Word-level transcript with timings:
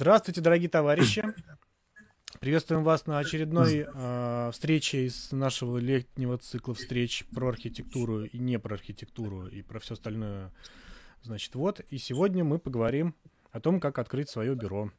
Здравствуйте, 0.00 0.40
дорогие 0.40 0.70
товарищи. 0.70 1.22
Приветствуем 2.40 2.84
вас 2.84 3.04
на 3.04 3.18
очередной 3.18 3.86
э, 3.86 4.50
встрече 4.50 5.04
из 5.04 5.30
нашего 5.30 5.76
летнего 5.76 6.38
цикла 6.38 6.72
встреч 6.72 7.26
про 7.34 7.50
архитектуру 7.50 8.24
и 8.24 8.38
не 8.38 8.58
про 8.58 8.76
архитектуру 8.76 9.46
и 9.48 9.60
про 9.60 9.78
все 9.78 9.92
остальное. 9.92 10.52
Значит, 11.20 11.54
вот. 11.54 11.80
И 11.90 11.98
сегодня 11.98 12.44
мы 12.44 12.58
поговорим 12.58 13.14
о 13.52 13.60
том, 13.60 13.78
как 13.78 13.98
открыть 13.98 14.30
свое 14.30 14.54
бюро. 14.54 14.90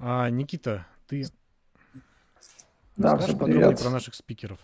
А, 0.00 0.28
Никита, 0.30 0.84
ты 1.06 1.28
да, 2.96 3.12
расскажешь 3.12 3.38
подробнее 3.38 3.76
про 3.76 3.90
наших 3.90 4.16
спикеров? 4.16 4.58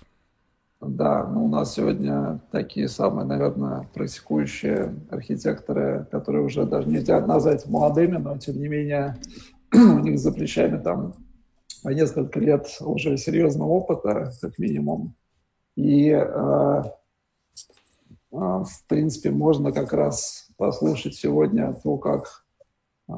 Да, 0.81 1.27
ну 1.27 1.47
у 1.47 1.49
нас 1.49 1.75
сегодня 1.75 2.41
такие 2.53 2.89
самые, 2.89 3.27
наверное, 3.27 3.89
практикующие 3.95 4.95
архитекторы, 5.11 6.07
которые 6.13 6.45
уже 6.45 6.67
даже 6.67 6.89
нельзя 6.89 7.21
назвать 7.21 7.67
молодыми, 7.67 8.17
но 8.17 8.39
тем 8.39 8.61
не 8.61 8.69
менее 8.69 9.17
у 9.75 9.99
них 9.99 10.21
за 10.21 10.33
плечами 10.33 10.81
там 10.81 11.15
несколько 11.85 12.39
лет 12.39 12.69
уже 12.81 13.17
серьезного 13.17 13.71
опыта, 13.71 14.33
как 14.41 14.57
минимум. 14.61 15.17
И, 15.75 16.11
э, 16.11 16.23
э, 16.23 16.85
в 18.31 18.85
принципе, 18.87 19.31
можно 19.31 19.73
как 19.73 19.93
раз 19.93 20.49
послушать 20.57 21.17
сегодня 21.17 21.75
то, 21.83 21.97
как 21.99 22.45
э, 23.09 23.13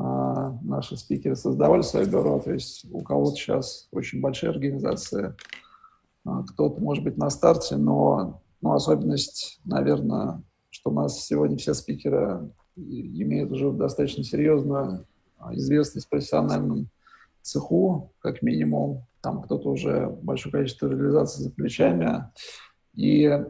наши 0.63 0.97
спикеры 0.97 1.37
создавали 1.37 1.83
свое 1.83 2.07
бюро. 2.07 2.41
То 2.41 2.53
есть 2.55 2.87
у 2.91 3.03
кого-то 3.03 3.37
сейчас 3.37 3.89
очень 3.93 4.23
большие 4.23 4.49
организации, 4.49 5.35
кто-то, 6.25 6.81
может 6.81 7.05
быть, 7.05 7.17
на 7.17 7.31
старте, 7.31 7.77
но 7.77 8.43
ну, 8.61 8.73
особенность, 8.73 9.61
наверное, 9.65 10.43
что 10.71 10.91
у 10.91 10.95
нас 10.95 11.25
сегодня 11.25 11.57
все 11.57 11.75
спикеры 11.75 12.51
имеют 12.77 13.51
уже 13.51 13.71
достаточно 13.73 14.23
серьезную 14.23 15.07
а, 15.39 15.55
известность 15.55 16.07
в 16.07 16.11
профессиональном 16.11 16.91
цеху, 17.43 18.13
как 18.21 18.43
минимум. 18.43 19.07
Там 19.23 19.43
кто-то 19.43 19.71
уже 19.71 20.09
большое 20.23 20.53
количество 20.53 20.89
реализаций 20.89 21.45
за 21.45 21.51
плечами. 21.51 22.31
И 22.95 23.25
э, 23.25 23.43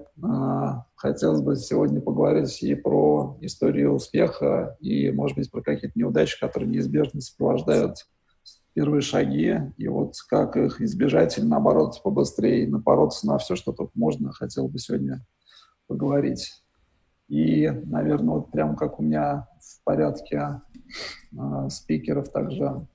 хотелось 0.97 1.41
бы 1.41 1.57
сегодня 1.57 2.01
поговорить 2.01 2.63
и 2.63 2.75
про 2.75 3.39
историю 3.41 3.95
успеха, 3.95 4.77
и, 4.81 5.11
может 5.11 5.37
быть, 5.37 5.51
про 5.51 5.63
какие-то 5.63 5.99
неудачи, 5.99 6.39
которые 6.39 6.69
неизбежно 6.69 7.21
сопровождают 7.21 8.07
первые 8.75 9.01
шаги, 9.01 9.57
и 9.77 9.89
вот 9.89 10.15
как 10.29 10.57
их 10.57 10.81
избежать 10.81 11.37
или, 11.39 11.45
наоборот, 11.45 12.01
побыстрее 12.03 12.69
напороться 12.69 13.27
на 13.27 13.39
все, 13.39 13.57
что 13.57 13.73
только 13.73 13.93
можно, 13.95 14.33
хотел 14.33 14.69
бы 14.69 14.79
сегодня 14.79 15.25
поговорить. 15.87 16.63
И, 17.29 17.69
наверное, 17.85 18.37
вот 18.37 18.51
прям 18.51 18.77
как 18.77 18.99
у 18.99 19.03
меня 19.03 19.49
в 19.61 19.85
порядке 19.85 20.61
э, 21.33 21.69
спикеров 21.69 22.31
также 22.31 22.87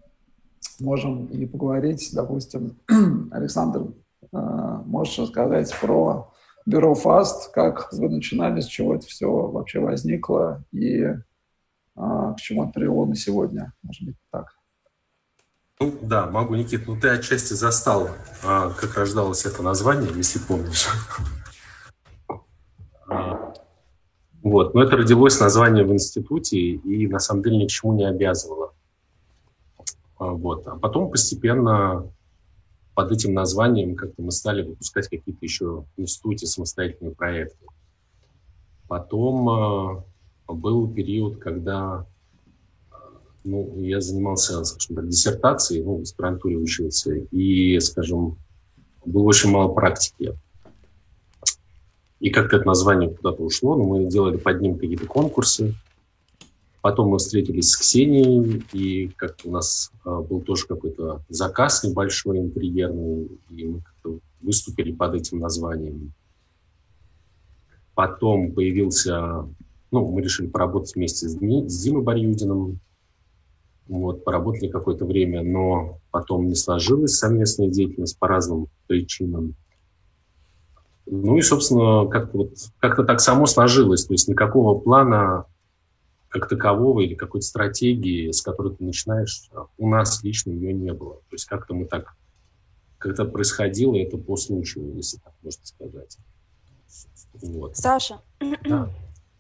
можем 0.80 1.28
и 1.28 1.46
поговорить. 1.46 2.10
Допустим, 2.14 2.78
Александр, 3.32 3.94
э, 4.34 4.38
можешь 4.86 5.20
рассказать 5.20 5.74
про 5.80 6.34
бюро 6.66 6.96
ФАСТ, 6.96 7.52
как 7.54 7.94
вы 7.94 8.10
начинали, 8.10 8.60
с 8.60 8.66
чего 8.66 8.96
это 8.96 9.08
все 9.08 9.30
вообще 9.30 9.80
возникло 9.80 10.64
и 10.72 11.02
э, 11.02 11.16
к 11.96 12.36
чему 12.38 12.64
это 12.64 12.74
привело 12.74 13.06
на 13.06 13.16
сегодня, 13.16 13.74
может 13.84 14.06
быть, 14.06 14.18
так. 14.32 14.48
Ну 15.80 15.94
да, 16.02 16.28
могу, 16.28 16.56
Никит. 16.56 16.88
Ну 16.88 16.98
ты 16.98 17.10
отчасти 17.10 17.54
застал, 17.54 18.10
а, 18.44 18.70
как 18.72 18.96
рождалось 18.96 19.46
это 19.46 19.62
название, 19.62 20.10
если 20.16 20.40
помнишь. 20.40 20.88
А, 23.08 23.54
вот, 24.42 24.74
но 24.74 24.84
это 24.84 24.96
родилось 24.96 25.40
название 25.40 25.84
в 25.84 25.92
институте 25.92 26.58
и 26.58 27.08
на 27.08 27.20
самом 27.20 27.44
деле 27.44 27.58
ни 27.58 27.66
к 27.66 27.70
чему 27.70 27.94
не 27.94 28.06
обязывало. 28.06 28.74
А, 30.18 30.28
вот. 30.28 30.66
А 30.66 30.78
потом 30.78 31.12
постепенно 31.12 32.10
под 32.94 33.12
этим 33.12 33.34
названием 33.34 33.96
как-то 33.96 34.22
мы 34.22 34.32
стали 34.32 34.64
выпускать 34.64 35.10
какие-то 35.10 35.44
еще 35.44 35.84
в 35.98 36.02
институте 36.02 36.48
самостоятельные 36.48 37.14
проекты. 37.14 37.66
Потом 38.88 40.06
был 40.48 40.94
период, 40.94 41.40
когда 41.40 42.06
ну, 43.46 43.80
я 43.80 44.02
занимался, 44.02 44.64
скажем 44.66 44.96
так, 44.96 45.08
диссертацией, 45.08 45.84
ну, 45.84 45.98
в 45.98 46.02
аспирантуре 46.02 46.58
учился, 46.58 47.14
и, 47.14 47.80
скажем, 47.80 48.38
было 49.06 49.24
очень 49.24 49.52
мало 49.52 49.74
практики. 49.74 50.34
И 52.20 52.32
как-то 52.32 52.58
это 52.58 52.66
название 52.66 53.10
куда-то 53.12 53.44
ушло, 53.44 53.76
но 53.76 53.84
мы 53.84 54.06
делали 54.06 54.38
под 54.38 54.62
ним 54.62 54.78
какие-то 54.78 55.06
конкурсы. 55.06 55.76
Потом 56.82 57.10
мы 57.10 57.18
встретились 57.18 57.70
с 57.70 57.78
Ксенией, 57.78 58.64
и 58.74 59.10
как-то 59.16 59.50
у 59.50 59.52
нас 59.52 59.92
а, 60.04 60.22
был 60.22 60.42
тоже 60.42 60.68
какой-то 60.68 61.24
заказ 61.30 61.84
небольшой, 61.84 62.40
интерьерный, 62.40 63.30
и 63.50 63.66
мы 63.66 63.82
как-то 63.82 64.20
выступили 64.42 64.92
под 64.92 65.16
этим 65.16 65.40
названием. 65.40 66.14
Потом 67.96 68.52
появился, 68.52 69.48
ну, 69.92 70.12
мы 70.12 70.22
решили 70.22 70.48
поработать 70.48 70.96
вместе 70.96 71.28
с, 71.28 71.36
Дни, 71.36 71.68
с 71.68 71.82
Димой 71.82 72.04
Барьюдиным, 72.04 72.80
вот, 73.88 74.24
поработали 74.24 74.68
какое-то 74.70 75.06
время, 75.06 75.44
но 75.44 76.00
потом 76.12 76.48
не 76.48 76.56
сложилась 76.56 77.18
совместная 77.18 77.68
деятельность 77.68 78.18
по 78.18 78.28
разным 78.28 78.68
причинам. 78.88 79.56
Ну 81.06 81.38
и, 81.38 81.42
собственно, 81.42 82.08
как-то 82.08 82.38
вот, 82.40 82.52
как 82.80 83.06
так 83.06 83.20
само 83.20 83.46
сложилось. 83.46 84.06
То 84.06 84.14
есть 84.14 84.28
никакого 84.28 84.80
плана 84.80 85.46
как 86.30 86.50
такового 86.50 87.00
или 87.00 87.16
какой-то 87.16 87.46
стратегии, 87.46 88.32
с 88.32 88.42
которой 88.42 88.76
ты 88.76 88.84
начинаешь, 88.84 89.50
у 89.78 89.88
нас 89.88 90.22
лично 90.24 90.52
ее 90.52 90.74
не 90.74 90.92
было. 90.92 91.16
То 91.16 91.34
есть 91.34 91.46
как-то 91.46 91.74
мы 91.74 91.86
так, 91.86 92.16
как-то 92.98 93.26
происходило 93.26 93.96
это 93.96 94.18
по 94.18 94.36
случаю, 94.36 94.96
если 94.96 95.18
так 95.18 95.34
можно 95.44 95.66
сказать. 95.66 96.18
Вот. 97.42 97.78
Саша, 97.78 98.22
да. 98.66 98.90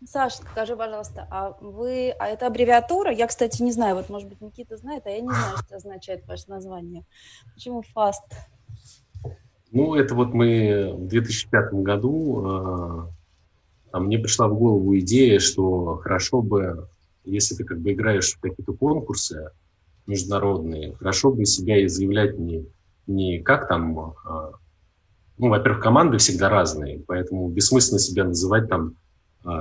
Саша, 0.04 0.38
скажи, 0.52 0.76
пожалуйста, 0.76 1.28
а 1.32 1.56
вы, 1.62 2.12
а 2.20 2.28
это 2.28 2.48
аббревиатура? 2.48 3.12
Я, 3.12 3.28
кстати, 3.28 3.62
не 3.62 3.72
знаю, 3.72 3.96
вот, 3.96 4.10
может 4.10 4.28
быть, 4.28 4.42
Никита 4.42 4.78
знает, 4.78 5.06
а 5.06 5.10
я 5.10 5.22
не 5.22 5.30
знаю, 5.30 5.58
что 5.66 5.78
означает 5.78 6.28
ваше 6.28 6.50
название. 6.50 7.06
Почему 7.54 7.82
FAST? 7.96 9.34
Ну, 9.72 9.96
это 9.96 10.14
вот 10.14 10.34
мы 10.34 10.94
в 10.94 11.08
2005 11.08 11.74
году, 11.74 13.12
э, 13.94 14.00
мне 14.00 14.20
пришла 14.20 14.48
в 14.48 14.56
голову 14.58 14.98
идея, 15.00 15.40
что 15.40 15.98
хорошо 15.98 16.42
бы, 16.42 16.88
если 17.24 17.56
ты 17.56 17.64
как 17.64 17.80
бы 17.80 17.94
играешь 17.94 18.34
в 18.34 18.40
какие-то 18.40 18.74
конкурсы 18.74 19.52
международные, 20.06 20.96
хорошо 20.96 21.32
бы 21.32 21.46
себя 21.46 21.84
изъявлять 21.86 22.38
не, 22.38 22.66
не 23.08 23.40
как 23.40 23.68
там, 23.68 24.00
э, 24.00 24.52
ну, 25.38 25.50
во-первых, 25.50 25.82
команды 25.82 26.18
всегда 26.20 26.50
разные, 26.50 27.00
поэтому 27.00 27.48
бессмысленно 27.50 28.00
себя 28.00 28.26
называть 28.26 28.70
там 28.70 28.96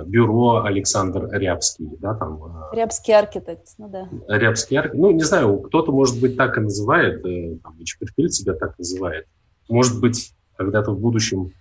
бюро 0.06 0.64
Александр 0.64 1.28
Рябский, 1.30 1.88
да, 2.00 2.14
там. 2.14 2.42
А, 2.42 2.70
Рябский 2.74 3.14
архитект, 3.14 3.68
ну 3.78 3.88
да. 3.88 4.08
Рябский 4.28 4.78
архитект, 4.78 5.00
ну, 5.00 5.10
не 5.10 5.22
знаю, 5.22 5.58
кто-то, 5.58 5.92
может 5.92 6.20
быть, 6.20 6.36
так 6.36 6.56
и 6.56 6.60
называет, 6.60 7.24
э, 7.24 7.58
там, 7.62 7.76
себя 7.84 8.54
так 8.54 8.78
называет. 8.78 9.26
Может 9.68 10.00
быть, 10.00 10.32
когда-то 10.56 10.92
в 10.92 10.98
будущем 10.98 11.52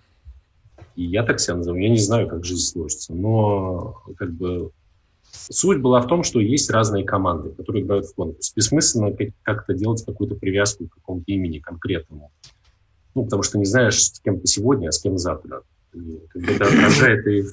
и 0.96 1.04
я 1.04 1.24
так 1.24 1.40
себя 1.40 1.56
назову, 1.56 1.76
я 1.78 1.88
не 1.88 1.98
знаю, 1.98 2.28
как 2.28 2.44
жизнь 2.44 2.62
сложится, 2.62 3.14
но 3.14 4.02
как 4.16 4.32
бы 4.32 4.70
суть 5.30 5.80
была 5.80 6.00
в 6.00 6.06
том, 6.06 6.22
что 6.22 6.40
есть 6.40 6.70
разные 6.70 7.04
команды, 7.04 7.50
которые 7.50 7.84
играют 7.84 8.06
в 8.06 8.14
конкурс. 8.14 8.52
Бессмысленно 8.54 9.14
как-то 9.42 9.74
делать 9.74 10.04
какую-то 10.04 10.36
привязку 10.36 10.86
к 10.86 10.94
какому-то 10.94 11.24
имени 11.26 11.58
конкретному. 11.58 12.30
Ну, 13.14 13.24
потому 13.24 13.42
что 13.42 13.58
не 13.58 13.64
знаешь, 13.64 14.00
с 14.00 14.20
кем 14.20 14.40
ты 14.40 14.46
сегодня, 14.46 14.88
а 14.88 14.92
с 14.92 15.00
кем 15.00 15.18
завтра. 15.18 15.62
И, 15.92 16.20
как 16.28 16.42
бы 16.42 16.52
это 16.52 16.64
отражает 16.64 17.26
и 17.26 17.44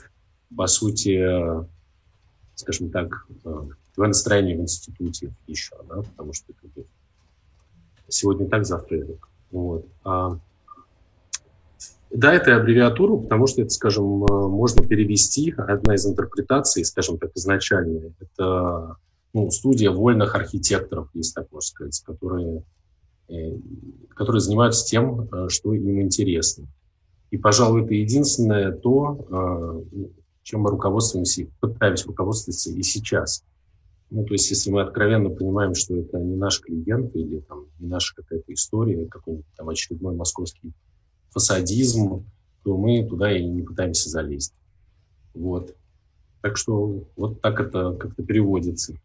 по 0.56 0.68
сути, 0.68 1.18
э, 1.18 1.64
скажем 2.56 2.90
так, 2.90 3.28
э, 3.46 3.64
твое 3.96 4.08
настроение 4.08 4.58
в 4.58 4.62
институте 4.62 5.34
еще, 5.48 5.76
да, 5.88 6.02
потому 6.02 6.34
что 6.34 6.54
бы, 6.76 6.86
сегодня 8.08 8.48
так, 8.48 8.66
завтра 8.66 9.06
так. 9.06 9.30
Вот. 9.52 9.86
А, 10.04 10.38
да, 12.10 12.34
это 12.34 12.56
аббревиатура, 12.56 13.18
потому 13.18 13.48
что 13.48 13.62
это, 13.62 13.70
скажем, 13.70 14.26
э, 14.26 14.48
можно 14.48 14.86
перевести, 14.86 15.54
одна 15.58 15.96
из 15.96 16.06
интерпретаций, 16.06 16.84
скажем 16.86 17.18
так, 17.18 17.32
изначальная, 17.36 18.12
это 18.20 18.98
ну, 19.34 19.50
студия 19.50 19.92
вольных 19.92 20.36
архитекторов, 20.36 21.10
если 21.14 21.36
так 21.36 21.52
можно 21.52 21.68
сказать, 21.68 22.04
которые, 22.06 22.64
которые 24.10 24.42
занимаются 24.42 24.86
тем, 24.86 25.30
что 25.48 25.74
им 25.74 26.02
интересно. 26.02 26.68
И, 27.30 27.38
пожалуй, 27.38 27.86
это 27.86 27.94
единственное 27.94 28.74
то, 28.74 29.86
чем 30.44 30.62
мы 30.62 30.72
руководствуемся, 30.72 31.48
пытаемся 31.60 32.08
руководствоваться 32.08 32.72
и 32.72 32.82
сейчас. 32.84 33.44
Ну, 34.10 34.26
то 34.26 34.34
есть, 34.34 34.50
если 34.50 34.72
мы 34.72 34.82
откровенно 34.82 35.30
понимаем, 35.30 35.74
что 35.74 35.96
это 35.96 36.20
не 36.20 36.36
наш 36.36 36.60
клиент 36.60 37.16
или 37.16 37.40
там, 37.40 37.68
не 37.80 37.88
наша 37.88 38.14
какая-то 38.16 38.52
история, 38.54 39.06
какой-нибудь 39.06 39.46
там 39.56 39.70
очередной 39.70 40.16
московский 40.16 40.74
фасадизм, 41.30 42.26
то 42.64 42.78
мы 42.78 43.08
туда 43.08 43.32
и 43.32 43.46
не 43.46 43.62
пытаемся 43.62 44.10
залезть. 44.10 44.54
Вот. 45.34 45.76
Так 46.42 46.58
что 46.58 47.06
вот 47.16 47.42
так 47.42 47.60
это 47.62 47.94
как-то 47.94 48.24
переводится. 48.24 48.96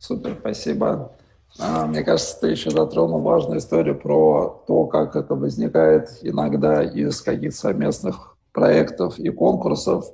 Супер, 0.00 0.36
спасибо. 0.40 1.12
А, 1.58 1.86
мне 1.86 2.02
кажется, 2.02 2.40
ты 2.40 2.48
еще 2.48 2.70
затронул 2.70 3.20
важную 3.20 3.58
историю 3.58 3.98
про 3.98 4.64
то, 4.66 4.86
как 4.86 5.14
это 5.14 5.34
возникает 5.34 6.08
иногда 6.22 6.82
из 6.82 7.20
каких-то 7.20 7.56
совместных 7.56 8.29
проектов 8.52 9.18
и 9.18 9.30
конкурсов. 9.30 10.04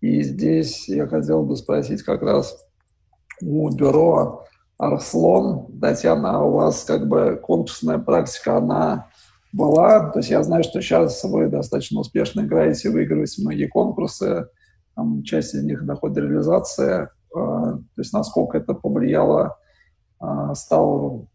И 0.00 0.22
здесь 0.22 0.88
я 0.88 1.06
хотел 1.06 1.44
бы 1.44 1.56
спросить 1.56 2.02
как 2.02 2.22
раз 2.22 2.56
у 3.40 3.70
бюро 3.70 4.44
Арслон. 4.78 5.78
Татьяна, 5.80 6.38
а 6.38 6.44
у 6.44 6.52
вас 6.52 6.84
как 6.84 7.08
бы 7.08 7.40
конкурсная 7.42 7.98
практика, 7.98 8.56
она 8.56 9.08
была? 9.52 10.10
То 10.10 10.18
есть 10.18 10.30
я 10.30 10.42
знаю, 10.42 10.64
что 10.64 10.80
сейчас 10.80 11.22
вы 11.24 11.48
достаточно 11.48 12.00
успешно 12.00 12.40
играете, 12.40 12.90
выигрываете 12.90 13.42
многие 13.42 13.66
конкурсы, 13.66 14.48
там, 14.94 15.22
часть 15.22 15.54
из 15.54 15.62
них 15.64 15.84
доходит 15.86 16.16
до 16.16 16.20
реализации. 16.22 17.08
А, 17.34 17.72
то 17.72 17.98
есть 17.98 18.12
насколько 18.12 18.58
это 18.58 18.74
повлияло, 18.74 19.56
а, 20.18 20.54
стало 20.54 21.26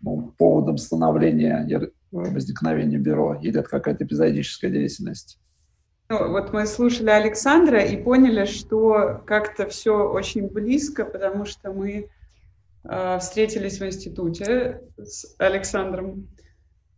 ну, 0.00 0.32
поводом 0.36 0.78
становления, 0.78 1.66
возникновения 2.10 2.98
бюро, 2.98 3.34
или 3.34 3.58
это 3.60 3.68
какая-то 3.68 4.04
эпизодическая 4.04 4.70
деятельность? 4.70 5.38
Ну, 6.10 6.28
вот 6.28 6.52
мы 6.52 6.66
слушали 6.66 7.10
Александра 7.10 7.84
и 7.84 7.96
поняли, 7.96 8.44
что 8.44 9.22
как-то 9.26 9.68
все 9.68 10.08
очень 10.08 10.48
близко, 10.48 11.04
потому 11.04 11.44
что 11.44 11.72
мы 11.72 12.08
э, 12.82 13.18
встретились 13.20 13.78
в 13.78 13.86
институте 13.86 14.80
с 14.98 15.36
Александром, 15.38 16.26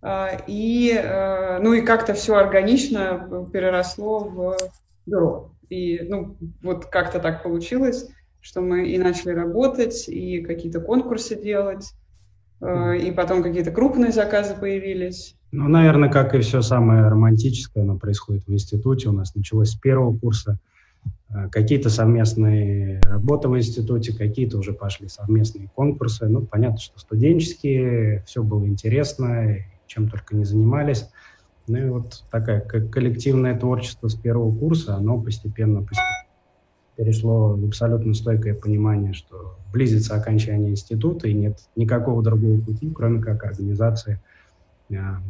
э, 0.00 0.38
и, 0.46 0.94
э, 0.96 1.58
ну, 1.58 1.74
и 1.74 1.82
как-то 1.82 2.14
все 2.14 2.36
органично 2.36 3.48
переросло 3.52 4.20
в 4.20 4.56
бюро. 5.04 5.50
И 5.68 6.00
ну, 6.08 6.38
вот 6.62 6.86
как-то 6.86 7.20
так 7.20 7.42
получилось, 7.42 8.08
что 8.40 8.62
мы 8.62 8.88
и 8.88 8.96
начали 8.96 9.32
работать, 9.32 10.08
и 10.08 10.40
какие-то 10.40 10.80
конкурсы 10.80 11.36
делать, 11.36 11.92
и 12.62 13.12
потом 13.14 13.42
какие-то 13.42 13.72
крупные 13.72 14.12
заказы 14.12 14.54
появились. 14.54 15.36
Ну, 15.52 15.68
наверное, 15.68 16.08
как 16.08 16.34
и 16.34 16.40
все 16.40 16.62
самое 16.62 17.06
романтическое, 17.08 17.84
оно 17.84 17.98
происходит 17.98 18.46
в 18.46 18.52
институте. 18.52 19.10
У 19.10 19.12
нас 19.12 19.34
началось 19.34 19.72
с 19.72 19.74
первого 19.74 20.16
курса. 20.16 20.58
Э, 21.28 21.50
какие-то 21.50 21.90
совместные 21.90 23.00
работы 23.02 23.48
в 23.48 23.58
институте, 23.58 24.16
какие-то 24.16 24.56
уже 24.56 24.72
пошли 24.72 25.08
совместные 25.08 25.68
конкурсы. 25.74 26.26
Ну, 26.26 26.40
понятно, 26.40 26.78
что 26.78 26.98
студенческие, 26.98 28.24
все 28.26 28.42
было 28.42 28.66
интересно, 28.66 29.58
чем 29.86 30.08
только 30.08 30.34
не 30.34 30.46
занимались. 30.46 31.10
Ну 31.66 31.76
и 31.76 31.88
вот 31.90 32.24
такая 32.30 32.60
коллективное 32.60 33.54
творчество 33.54 34.08
с 34.08 34.14
первого 34.14 34.56
курса, 34.56 34.96
оно 34.96 35.20
постепенно, 35.20 35.80
постепенно 35.82 36.26
перешло 36.96 37.54
в 37.56 37.64
абсолютно 37.66 38.14
стойкое 38.14 38.54
понимание, 38.54 39.12
что 39.12 39.56
близится 39.72 40.14
окончание 40.14 40.70
института, 40.70 41.28
и 41.28 41.34
нет 41.34 41.58
никакого 41.76 42.22
другого 42.22 42.58
пути, 42.60 42.90
кроме 42.90 43.20
как 43.20 43.44
организации 43.44 44.18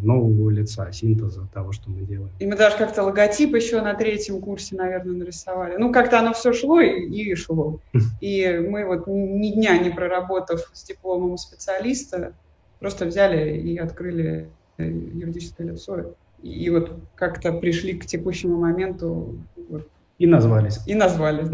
нового 0.02 0.50
лица, 0.50 0.90
синтеза 0.92 1.46
того, 1.52 1.72
что 1.72 1.90
мы 1.90 2.02
делаем. 2.06 2.30
И 2.38 2.46
мы 2.46 2.56
даже 2.56 2.76
как-то 2.76 3.02
логотип 3.02 3.54
еще 3.54 3.80
на 3.80 3.94
третьем 3.94 4.40
курсе, 4.40 4.76
наверное, 4.76 5.14
нарисовали. 5.14 5.76
Ну, 5.76 5.92
как-то 5.92 6.18
оно 6.18 6.32
все 6.32 6.52
шло 6.52 6.80
и, 6.80 7.06
и 7.08 7.34
шло. 7.34 7.80
И 8.20 8.66
мы 8.68 8.84
вот 8.84 9.06
ни 9.06 9.50
дня 9.50 9.78
не 9.78 9.90
проработав 9.90 10.70
с 10.72 10.84
дипломом 10.84 11.36
специалиста, 11.36 12.32
просто 12.80 13.06
взяли 13.06 13.56
и 13.58 13.78
открыли 13.78 14.48
э, 14.78 14.84
юридическое 14.84 15.68
лицо 15.68 16.14
и 16.42 16.68
вот 16.70 16.92
как-то 17.14 17.52
пришли 17.52 17.94
к 17.94 18.06
текущему 18.06 18.58
моменту. 18.58 19.38
Вот. 19.68 19.88
И 20.18 20.26
назвались. 20.26 20.80
И 20.86 20.94
назвались. 20.94 21.48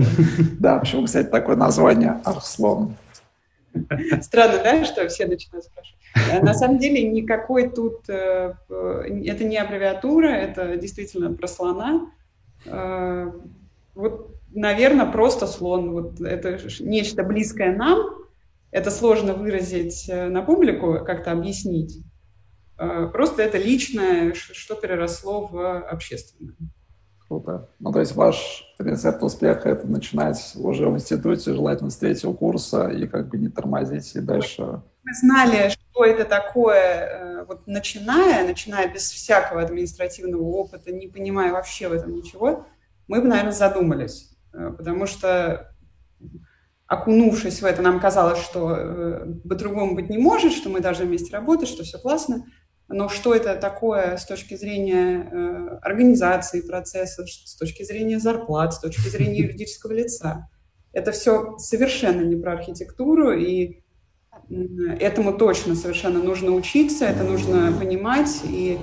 Да, 0.59 0.79
почему, 0.81 1.05
кстати, 1.05 1.29
такое 1.29 1.57
название 1.57 2.21
Арслон? 2.25 2.95
Странно, 4.23 4.61
да, 4.63 4.85
что 4.85 5.07
все 5.09 5.27
начинают 5.27 5.65
спрашивать. 5.65 5.99
Э, 6.15 6.41
на 6.43 6.55
самом 6.55 6.79
деле 6.79 7.03
никакой 7.09 7.69
тут... 7.69 8.09
Э, 8.09 8.55
э, 8.69 9.23
это 9.27 9.45
не 9.45 9.57
аббревиатура, 9.57 10.29
это 10.29 10.77
действительно 10.77 11.33
про 11.33 11.49
слона. 11.49 12.11
Вот, 13.95 14.31
наверное, 14.53 15.07
просто 15.07 15.47
слон. 15.47 15.93
Вот 15.93 16.21
это 16.21 16.59
нечто 16.81 17.23
близкое 17.23 17.75
нам. 17.75 18.01
Это 18.71 18.91
сложно 18.91 19.35
выразить 19.35 20.09
на 20.09 20.43
публику, 20.43 21.05
как-то 21.05 21.33
объяснить. 21.33 22.03
Просто 22.77 23.43
это 23.43 23.59
личное, 23.59 24.35
что 24.35 24.75
переросло 24.75 25.47
в 25.47 25.81
общественное. 25.81 26.55
Круто. 27.29 27.69
Ну, 27.79 27.93
то 27.93 28.01
есть 28.01 28.17
ваш 28.17 28.75
рецепт 28.79 29.23
успеха– 29.23 29.69
это 29.71 29.87
начинать 29.87 30.53
уже 30.57 30.89
в 30.89 30.95
институте, 30.95 31.53
желательно 31.53 31.91
с 31.91 31.97
третьего 31.99 32.33
курса, 32.33 32.89
и 32.89 33.07
как 33.07 33.29
бы 33.29 33.37
не 33.37 33.49
тормозить, 33.49 34.17
и 34.17 34.21
дальше… 34.21 34.81
Мы 35.05 35.15
знали, 35.21 35.69
что 35.69 36.05
это 36.07 36.25
такое, 36.25 36.75
э, 36.75 37.45
вот 37.45 37.67
начиная, 37.67 38.47
начиная 38.47 38.93
без 38.93 39.11
всякого 39.11 39.61
административного 39.61 40.43
опыта, 40.43 40.91
не 40.91 41.07
понимая 41.07 41.53
вообще 41.53 41.89
в 41.89 41.93
этом 41.93 42.15
ничего, 42.15 42.67
мы 43.09 43.21
бы, 43.21 43.29
наверное, 43.29 43.53
задумались, 43.53 44.31
э, 44.55 44.71
потому 44.75 45.05
что 45.07 45.75
окунувшись 46.87 47.61
в 47.61 47.67
это, 47.67 47.83
нам 47.83 48.01
казалось, 48.01 48.39
что 48.39 49.27
по-другому 49.47 49.95
быть 49.95 50.09
не 50.09 50.17
может, 50.17 50.53
что 50.53 50.71
мы 50.71 50.81
должны 50.81 51.05
вместе 51.05 51.31
работать, 51.37 51.69
что 51.69 51.83
все 51.83 51.99
классно– 51.99 52.47
но 52.89 53.09
что 53.09 53.35
это 53.35 53.55
такое 53.57 54.17
с 54.17 54.25
точки 54.25 54.55
зрения 54.55 55.29
э, 55.31 55.79
организации 55.83 56.63
процесса, 56.63 57.27
с 57.27 57.55
точки 57.57 57.83
зрения 57.83 58.19
зарплат, 58.19 58.75
с 58.75 58.81
точки 58.81 59.09
зрения 59.09 59.39
юридического 59.43 59.93
лица? 59.93 60.49
Это 60.93 61.13
все 61.13 61.59
совершенно 61.59 62.23
не 62.23 62.37
про 62.37 62.53
архитектуру, 62.53 63.33
и 63.33 63.83
этому 65.01 65.37
точно 65.37 65.75
совершенно 65.75 66.23
нужно 66.23 66.53
учиться, 66.53 67.05
это 67.05 67.23
нужно 67.23 67.73
понимать 67.79 68.41
и 68.45 68.79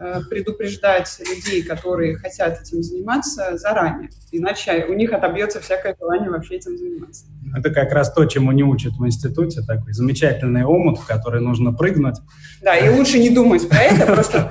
э, 0.00 0.20
предупреждать 0.28 1.20
людей, 1.20 1.62
которые 1.62 2.16
хотят 2.16 2.60
этим 2.60 2.82
заниматься 2.82 3.56
заранее. 3.56 4.10
Иначе 4.32 4.86
у 4.86 4.94
них 4.94 5.12
отобьется 5.12 5.60
всякое 5.60 5.96
желание 5.98 6.30
вообще 6.30 6.56
этим 6.56 6.76
заниматься. 6.76 7.26
Это 7.56 7.70
как 7.70 7.92
раз 7.92 8.12
то, 8.12 8.24
чему 8.24 8.52
не 8.52 8.62
учат 8.62 8.94
в 8.94 9.06
институте, 9.06 9.62
такой 9.62 9.92
замечательный 9.92 10.64
омут, 10.64 10.98
в 10.98 11.06
который 11.06 11.40
нужно 11.40 11.72
прыгнуть. 11.72 12.16
Да, 12.62 12.76
и 12.76 12.88
лучше 12.88 13.18
не 13.18 13.30
думать 13.30 13.68
про 13.68 13.78
это, 13.78 14.06
просто 14.06 14.50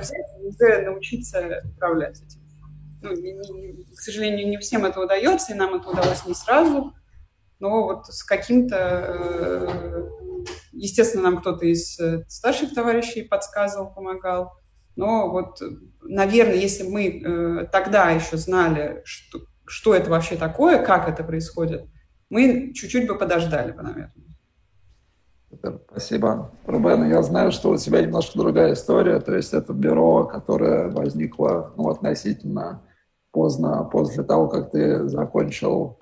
научиться 0.84 1.62
управлять 1.64 2.22
этим. 2.22 2.40
Ну, 3.02 3.12
не, 3.12 3.32
не, 3.32 3.84
к 3.84 4.00
сожалению, 4.00 4.48
не 4.48 4.56
всем 4.58 4.84
это 4.84 5.00
удается, 5.00 5.52
и 5.52 5.56
нам 5.56 5.74
это 5.74 5.90
удалось 5.90 6.24
не 6.26 6.34
сразу, 6.34 6.94
но 7.60 7.84
вот 7.84 8.06
с 8.06 8.22
каким-то... 8.22 8.76
Э, 8.76 10.08
естественно, 10.72 11.24
нам 11.24 11.38
кто-то 11.38 11.66
из 11.66 11.98
э, 12.00 12.24
старших 12.28 12.72
товарищей 12.72 13.22
подсказывал, 13.22 13.92
помогал, 13.92 14.52
но 14.96 15.30
вот, 15.30 15.60
наверное, 16.02 16.54
если 16.54 16.84
мы 16.84 17.08
э, 17.08 17.66
тогда 17.70 18.10
еще 18.10 18.36
знали, 18.36 19.02
что, 19.04 19.40
что 19.66 19.94
это 19.94 20.10
вообще 20.10 20.36
такое, 20.36 20.82
как 20.82 21.08
это 21.08 21.24
происходит, 21.24 21.86
мы 22.34 22.72
чуть-чуть 22.74 23.06
бы 23.06 23.16
подождали 23.16 23.70
бы, 23.70 23.82
наверное. 23.82 24.12
Спасибо. 25.88 26.50
Рубен, 26.66 27.08
я 27.08 27.22
знаю, 27.22 27.52
что 27.52 27.70
у 27.70 27.76
тебя 27.76 28.02
немножко 28.02 28.36
другая 28.36 28.72
история, 28.72 29.20
то 29.20 29.36
есть 29.36 29.54
это 29.54 29.72
бюро, 29.72 30.24
которое 30.24 30.90
возникло 30.90 31.72
ну, 31.76 31.88
относительно 31.88 32.82
поздно, 33.30 33.84
после 33.84 34.24
того, 34.24 34.48
как 34.48 34.72
ты 34.72 35.08
закончил 35.08 35.98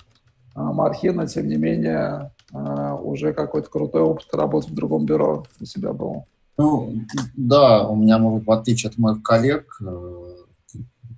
а, 0.55 0.73
Мархина, 0.73 1.27
тем 1.27 1.49
не 1.49 1.57
менее, 1.57 2.33
а, 2.53 2.97
уже 2.97 3.35
какой-то 3.35 3.69
крутой 3.69 4.01
опыт 4.01 4.29
работы 4.33 4.69
в 4.69 4.75
другом 4.75 5.05
бюро 5.05 5.45
у 5.61 5.65
себя 5.67 5.93
был. 5.93 6.25
Ну, 6.57 6.95
да, 7.37 7.87
у 7.87 7.95
меня, 7.95 8.19
может, 8.19 8.47
в 8.47 8.51
отличие 8.51 8.89
от 8.89 8.99
моих 8.99 9.23
коллег, 9.23 9.79
э, 9.81 10.33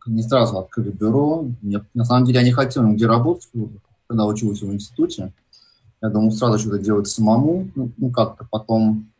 не 0.06 0.22
сразу 0.22 0.58
открыли 0.58 0.90
бюро. 0.90 1.46
Мне, 1.62 1.84
на 1.94 2.04
самом 2.04 2.24
деле, 2.24 2.40
я 2.40 2.44
не 2.44 2.52
хотел 2.52 2.82
нигде 2.82 3.06
работать, 3.06 3.48
когда 4.06 4.26
учился 4.26 4.66
в 4.66 4.72
институте. 4.72 5.32
Я 6.02 6.10
думал 6.10 6.32
сразу 6.32 6.58
что-то 6.58 6.78
делать 6.78 7.08
самому. 7.08 7.70
Ну, 7.74 7.90
ну 7.96 8.10
как-то 8.10 8.46
потом 8.50 9.10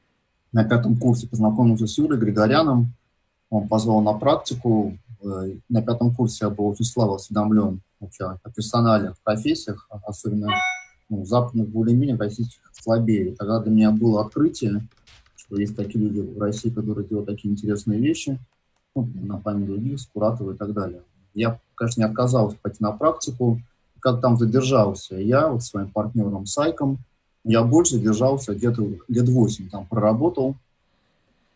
на 0.52 0.64
пятом 0.64 0.96
курсе 0.96 1.26
познакомился 1.26 1.86
с 1.86 1.98
Юрой 1.98 2.18
Григоряном. 2.18 2.92
Он 3.50 3.68
позвал 3.68 4.00
на 4.02 4.12
практику. 4.12 4.98
Э, 5.22 5.52
на 5.68 5.82
пятом 5.82 6.14
курсе 6.14 6.44
я 6.46 6.50
был 6.50 6.66
очень 6.66 6.84
слабо 6.84 7.16
осведомлен 7.16 7.80
вообще 8.00 8.24
о 8.24 8.50
персональных 8.50 9.18
профессиях, 9.22 9.88
особенно 10.06 10.50
ну, 11.08 11.24
западных 11.24 11.68
более-менее, 11.68 12.16
российских 12.16 12.60
слабее. 12.72 13.34
Тогда 13.34 13.60
для 13.60 13.72
меня 13.72 13.90
было 13.90 14.24
открытие, 14.24 14.86
что 15.36 15.58
есть 15.58 15.76
такие 15.76 16.04
люди 16.04 16.20
в 16.20 16.38
России, 16.38 16.70
которые 16.70 17.06
делают 17.06 17.28
такие 17.28 17.52
интересные 17.52 18.00
вещи, 18.00 18.38
ну, 18.94 19.08
на 19.14 19.38
память 19.38 19.66
других, 19.66 20.00
Скуратова 20.00 20.52
и 20.52 20.56
так 20.56 20.72
далее. 20.72 21.02
Я, 21.34 21.60
конечно, 21.74 22.00
не 22.02 22.06
отказался 22.06 22.56
пойти 22.60 22.78
на 22.80 22.92
практику, 22.92 23.60
как 24.04 24.20
там 24.20 24.37
задержался 24.37 25.16
я 25.16 25.49
вот 25.49 25.62
своим 25.62 25.88
партнером 25.88 26.44
Сайком, 26.44 26.99
я 27.42 27.62
больше 27.62 27.94
задержался 27.94 28.54
где-то 28.54 28.87
лет 29.08 29.28
8 29.28 29.70
там 29.70 29.87
проработал, 29.87 30.56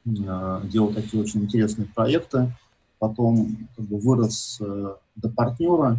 э, 0.07 0.61
делал 0.65 0.95
такие 0.95 1.23
очень 1.23 1.43
интересные 1.43 1.89
проекты, 1.95 2.51
потом 2.99 3.69
как 3.77 3.85
бы 3.85 3.99
вырос 3.99 4.59
э, 4.63 4.95
до 5.17 5.29
партнера, 5.29 5.99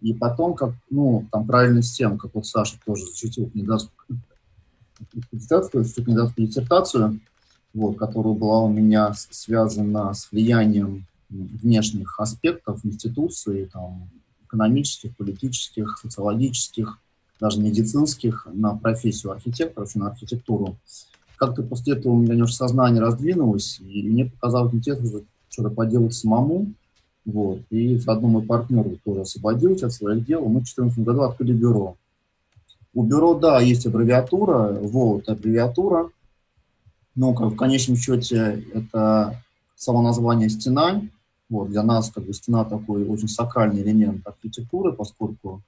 и 0.00 0.12
потом, 0.14 0.54
как, 0.54 0.74
ну, 0.90 1.24
там 1.30 1.46
правильно 1.46 1.80
с 1.80 1.92
тем, 1.92 2.18
как 2.18 2.34
вот 2.34 2.46
Саша 2.46 2.76
тоже 2.84 3.06
защитил, 3.06 3.48
кандидатскую, 3.48 4.20
кандидатскую 5.30 5.84
диссертацию, 6.46 7.20
вот, 7.72 7.98
которая 7.98 8.34
была 8.34 8.62
у 8.62 8.68
меня 8.68 9.12
связана 9.14 10.12
с 10.12 10.32
влиянием 10.32 11.06
внешних 11.28 12.18
аспектов 12.18 12.84
институции, 12.84 13.66
там, 13.72 14.08
экономических, 14.48 15.16
политических, 15.16 15.98
социологических, 15.98 16.98
даже 17.40 17.60
медицинских, 17.60 18.48
на 18.52 18.74
профессию 18.74 19.32
архитектора, 19.32 19.86
на 19.94 20.08
архитектуру. 20.08 20.76
Как-то 21.36 21.62
после 21.62 21.94
этого 21.94 22.14
у 22.14 22.16
меня 22.16 22.32
немножко 22.32 22.56
сознание 22.56 23.00
раздвинулось, 23.00 23.78
и 23.80 24.02
мне 24.02 24.24
показалось 24.26 24.74
интересно 24.74 25.20
что-то 25.48 25.70
поделать 25.70 26.14
самому. 26.14 26.72
Вот. 27.24 27.60
И 27.70 27.96
заодно 27.98 28.28
мой 28.28 28.42
партнер 28.42 28.98
тоже 29.04 29.20
освободился 29.20 29.86
от 29.86 29.92
своих 29.92 30.24
дел. 30.24 30.40
Мы 30.40 30.60
в 30.60 30.64
2014 30.64 30.98
году 31.00 31.22
открыли 31.22 31.52
бюро. 31.52 31.96
У 32.94 33.04
бюро, 33.04 33.34
да, 33.34 33.60
есть 33.60 33.86
аббревиатура, 33.86 34.72
вот 34.80 35.28
аббревиатура, 35.28 36.10
но 37.14 37.34
как, 37.34 37.52
в 37.52 37.56
конечном 37.56 37.96
счете 37.96 38.64
это 38.72 39.42
само 39.76 40.02
название 40.02 40.48
«стена». 40.48 41.02
Вот, 41.48 41.70
для 41.70 41.82
нас 41.82 42.10
как 42.10 42.24
бы 42.24 42.32
стена 42.34 42.64
такой 42.64 43.06
очень 43.06 43.28
сакральный 43.28 43.82
элемент 43.82 44.26
архитектуры, 44.26 44.92
поскольку 44.92 45.62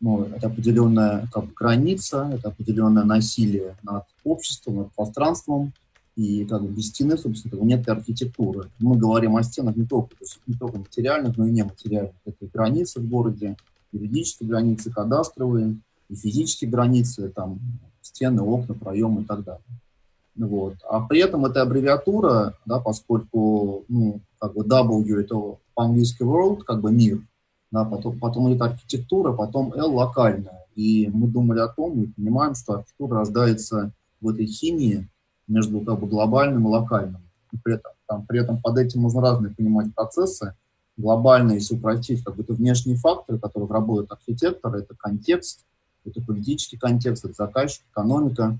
ну, 0.00 0.24
это 0.24 0.48
определенная 0.48 1.28
как 1.32 1.44
бы, 1.44 1.52
граница, 1.54 2.28
это 2.34 2.48
определенное 2.48 3.04
насилие 3.04 3.76
над 3.84 4.04
обществом, 4.24 4.78
над 4.78 4.92
пространством, 4.92 5.72
и 6.16 6.44
как 6.44 6.62
бы 6.62 6.68
без 6.68 6.88
стены, 6.88 7.16
собственно, 7.16 7.62
нет 7.62 7.88
архитектуры. 7.88 8.68
Мы 8.80 8.98
говорим 8.98 9.36
о 9.36 9.42
стенах 9.42 9.76
не 9.76 9.86
только, 9.86 10.10
то 10.10 10.24
есть 10.24 10.40
не 10.46 10.54
только 10.54 10.78
материальных, 10.78 11.36
но 11.36 11.46
и 11.46 11.52
нематериальных. 11.52 12.14
Это 12.24 12.44
и 12.44 12.48
границы 12.48 13.00
в 13.00 13.08
городе, 13.08 13.56
юридические 13.92 14.48
границы, 14.48 14.90
кадастровые, 14.90 15.76
и 16.08 16.14
физические 16.14 16.68
границы, 16.68 17.30
там, 17.30 17.60
стены, 18.02 18.42
окна, 18.42 18.74
проемы 18.74 19.22
и 19.22 19.24
так 19.24 19.44
далее. 19.44 19.62
Вот. 20.36 20.74
А 20.88 21.00
при 21.00 21.20
этом 21.20 21.44
это 21.44 21.62
аббревиатура, 21.62 22.56
да, 22.64 22.80
поскольку 22.80 23.84
ну, 23.88 24.20
как 24.38 24.54
бы 24.54 24.64
W 24.64 25.20
это 25.20 25.58
по-английски 25.74 26.22
world, 26.22 26.62
как 26.64 26.80
бы 26.80 26.90
мир, 26.90 27.20
да, 27.70 27.84
потом, 27.84 28.18
потом 28.18 28.50
идет 28.50 28.62
архитектура, 28.62 29.32
потом 29.32 29.72
L 29.74 29.94
локальная. 29.94 30.66
И 30.74 31.10
мы 31.12 31.28
думали 31.28 31.60
о 31.60 31.68
том, 31.68 32.02
и 32.02 32.06
понимаем, 32.06 32.54
что 32.54 32.74
архитектура 32.74 33.18
рождается 33.18 33.92
в 34.20 34.28
этой 34.28 34.46
химии 34.46 35.08
между 35.48 35.80
как 35.80 36.00
бы, 36.00 36.06
глобальным 36.06 36.66
и 36.66 36.70
локальным. 36.70 37.22
И 37.52 37.58
при, 37.58 37.74
этом, 37.74 37.92
там, 38.06 38.26
при 38.26 38.40
этом 38.40 38.60
под 38.60 38.78
этим 38.78 39.02
можно 39.02 39.20
разные 39.20 39.54
понимать 39.54 39.94
процессы. 39.94 40.54
Глобальные, 40.96 41.56
если 41.56 41.76
упростить, 41.76 42.22
как 42.22 42.36
бы 42.36 42.42
это 42.42 42.54
внешние 42.54 42.96
факторы, 42.96 43.38
которые 43.38 43.68
работают 43.68 44.12
архитектор, 44.12 44.74
это 44.74 44.94
контекст, 44.96 45.64
это 46.04 46.22
политический 46.22 46.76
контекст, 46.76 47.24
это 47.24 47.34
заказчик, 47.34 47.82
экономика. 47.90 48.58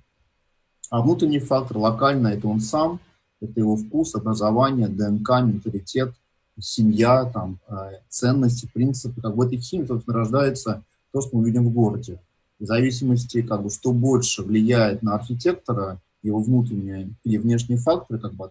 А 0.92 1.00
внутренний 1.00 1.38
фактор, 1.38 1.78
локальный, 1.78 2.34
это 2.34 2.46
он 2.46 2.60
сам, 2.60 3.00
это 3.40 3.58
его 3.58 3.76
вкус, 3.76 4.14
образование, 4.14 4.88
ДНК, 4.88 5.40
менталитет, 5.42 6.12
семья, 6.60 7.24
там, 7.24 7.60
э, 7.66 8.00
ценности, 8.10 8.68
принципы. 8.70 9.22
Как 9.22 9.34
в 9.34 9.40
этой 9.40 9.56
химии, 9.56 9.86
собственно, 9.86 10.18
рождается 10.18 10.82
то, 11.10 11.22
что 11.22 11.34
мы 11.34 11.46
видим 11.46 11.66
в 11.66 11.72
городе. 11.72 12.20
В 12.58 12.66
зависимости, 12.66 13.40
как 13.40 13.62
бы, 13.62 13.70
что 13.70 13.90
больше 13.92 14.42
влияет 14.42 15.02
на 15.02 15.14
архитектора, 15.14 15.98
его 16.22 16.40
внутренние 16.40 17.08
или 17.24 17.38
внешние 17.38 17.78
факторы, 17.78 18.20
как 18.20 18.34
бы, 18.34 18.50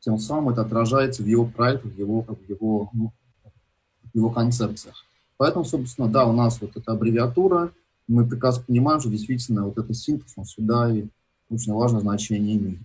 тем 0.00 0.18
самым 0.18 0.48
это 0.48 0.62
отражается 0.62 1.22
в 1.22 1.26
его 1.26 1.46
проектах, 1.46 1.92
в 1.92 1.96
его, 1.96 2.22
как 2.22 2.38
бы, 2.38 2.44
его, 2.48 2.90
ну, 2.92 3.12
его 4.12 4.30
концепциях. 4.30 4.96
Поэтому, 5.36 5.64
собственно, 5.64 6.08
да, 6.08 6.26
у 6.26 6.32
нас 6.32 6.60
вот 6.60 6.76
эта 6.76 6.90
аббревиатура, 6.90 7.70
мы 8.08 8.26
прекрасно 8.26 8.64
понимаем, 8.66 8.98
что 8.98 9.10
действительно 9.10 9.64
вот 9.64 9.78
этот 9.78 9.96
синтез, 9.96 10.32
он 10.34 10.44
сюда 10.44 10.92
и 10.92 11.04
очень 11.54 11.72
важное 11.72 12.00
значение 12.00 12.56
имеет. 12.56 12.80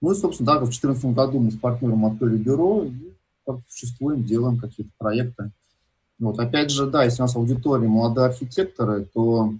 Ну 0.00 0.12
и, 0.12 0.14
собственно, 0.14 0.46
да, 0.46 0.54
в 0.56 0.64
2014 0.64 1.04
году 1.14 1.38
мы 1.38 1.50
с 1.50 1.56
партнером 1.56 2.04
открыли 2.06 2.36
бюро 2.36 2.84
и 2.84 3.12
существуем, 3.68 4.24
делаем 4.24 4.58
какие-то 4.58 4.92
проекты. 4.98 5.50
Вот, 6.18 6.38
опять 6.38 6.70
же, 6.70 6.86
да, 6.86 7.04
если 7.04 7.22
у 7.22 7.26
нас 7.26 7.36
аудитория 7.36 7.88
молодые 7.88 8.26
архитекторы, 8.26 9.08
то, 9.12 9.54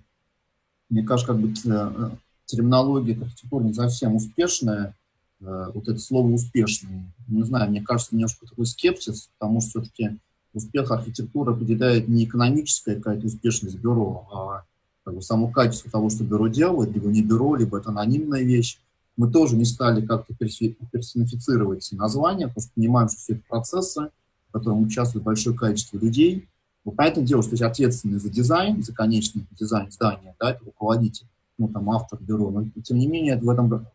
мне 0.91 1.03
кажется, 1.03 1.33
как 1.33 1.41
бы 1.41 1.53
э, 1.53 2.11
терминология 2.47 3.15
архитектуры 3.21 3.65
не 3.65 3.75
совсем 3.75 4.15
успешная, 4.15 4.95
э, 5.41 5.71
вот 5.75 5.89
это 5.89 5.99
слово 5.99 6.31
«успешный». 6.31 7.03
Не 7.27 7.43
знаю, 7.43 7.71
мне 7.71 7.83
кажется, 7.83 8.15
немножко 8.15 8.47
такой 8.47 8.67
скепсис, 8.67 9.31
потому 9.39 9.61
что 9.61 9.81
все-таки 9.81 10.19
успех 10.55 10.91
архитектуры 10.91 11.53
определяет 11.53 12.09
не 12.09 12.25
экономическая 12.25 12.97
какая-то 12.97 13.27
успешность 13.27 13.79
бюро, 13.79 14.29
а 14.33 14.63
как 15.05 15.15
бы, 15.15 15.23
само 15.23 15.49
качество 15.49 15.91
того, 15.91 16.11
что 16.11 16.25
бюро 16.25 16.49
делает, 16.49 16.93
либо 16.93 17.09
не 17.09 17.23
бюро, 17.23 17.57
либо 17.57 17.79
это 17.79 17.91
анонимная 17.91 18.43
вещь. 18.43 18.79
Мы 19.17 19.31
тоже 19.31 19.57
не 19.57 19.65
стали 19.65 20.05
как-то 20.05 20.35
персонифицировать 20.35 21.89
названия, 21.93 22.49
потому 22.49 22.63
что 22.63 22.73
понимаем, 22.75 23.09
что 23.09 23.19
все 23.19 23.33
это 23.35 23.43
процессы, 23.49 24.11
в 24.49 24.53
котором 24.53 24.83
участвует 24.83 25.25
большое 25.25 25.57
количество 25.57 25.99
людей. 25.99 26.49
Но 26.85 26.93
понятное 26.93 27.25
дело, 27.25 27.43
что 27.43 27.67
ответственный 27.67 28.19
за 28.19 28.31
дизайн, 28.31 28.83
за 28.83 28.93
конечный 28.93 29.47
дизайн 29.53 29.91
здания, 29.91 30.35
да, 30.41 30.53
это 30.53 30.65
руководитель, 30.65 31.27
ну, 31.59 31.69
там, 31.69 31.91
автор 31.91 32.19
бюро. 32.21 32.51
Но, 32.51 32.67
тем 32.83 32.99
не 32.99 33.07
менее, 33.07 33.37
в 33.37 33.49
этом, 33.49 33.87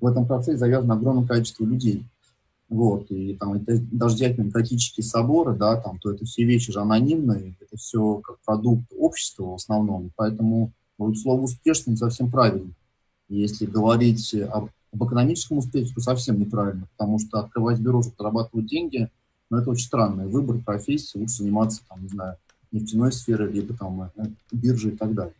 в 0.00 0.06
этом 0.06 0.26
процессе 0.26 0.58
завязано 0.58 0.94
огромное 0.94 1.26
количество 1.26 1.64
людей. 1.64 2.04
Вот, 2.72 3.10
и 3.10 3.34
там 3.34 3.52
это, 3.52 3.78
даже 3.92 4.14
взять 4.14 4.36
демократические 4.36 5.04
соборы, 5.04 5.54
да, 5.54 5.78
там, 5.78 5.98
то 5.98 6.10
это 6.10 6.24
все 6.24 6.44
вещи 6.44 6.72
же 6.72 6.80
анонимные, 6.80 7.54
это 7.60 7.76
все 7.76 8.16
как 8.24 8.38
продукт 8.46 8.84
общества 8.98 9.44
в 9.44 9.54
основном, 9.56 10.10
поэтому 10.16 10.72
вот, 10.96 11.18
слово 11.18 11.42
«успешно» 11.42 11.90
не 11.90 11.98
совсем 11.98 12.30
правильно. 12.30 12.72
Если 13.28 13.66
говорить 13.66 14.34
об, 14.34 14.70
об 14.90 15.04
экономическом 15.04 15.58
успехе, 15.58 15.92
то 15.94 16.00
совсем 16.00 16.40
неправильно, 16.40 16.88
потому 16.96 17.18
что 17.18 17.40
открывать 17.40 17.78
бюро, 17.78 18.00
чтобы 18.00 18.16
зарабатывать 18.18 18.68
деньги, 18.68 19.10
ну, 19.50 19.58
это 19.58 19.68
очень 19.68 19.84
странный 19.84 20.26
выбор 20.26 20.56
профессии, 20.56 21.18
лучше 21.18 21.42
заниматься, 21.42 21.82
там, 21.90 22.02
не 22.02 22.08
знаю, 22.08 22.38
нефтяной 22.70 23.12
сферой, 23.12 23.52
либо 23.52 23.76
там 23.76 24.10
э, 24.16 24.24
биржей 24.50 24.92
и 24.92 24.96
так 24.96 25.12
далее. 25.12 25.34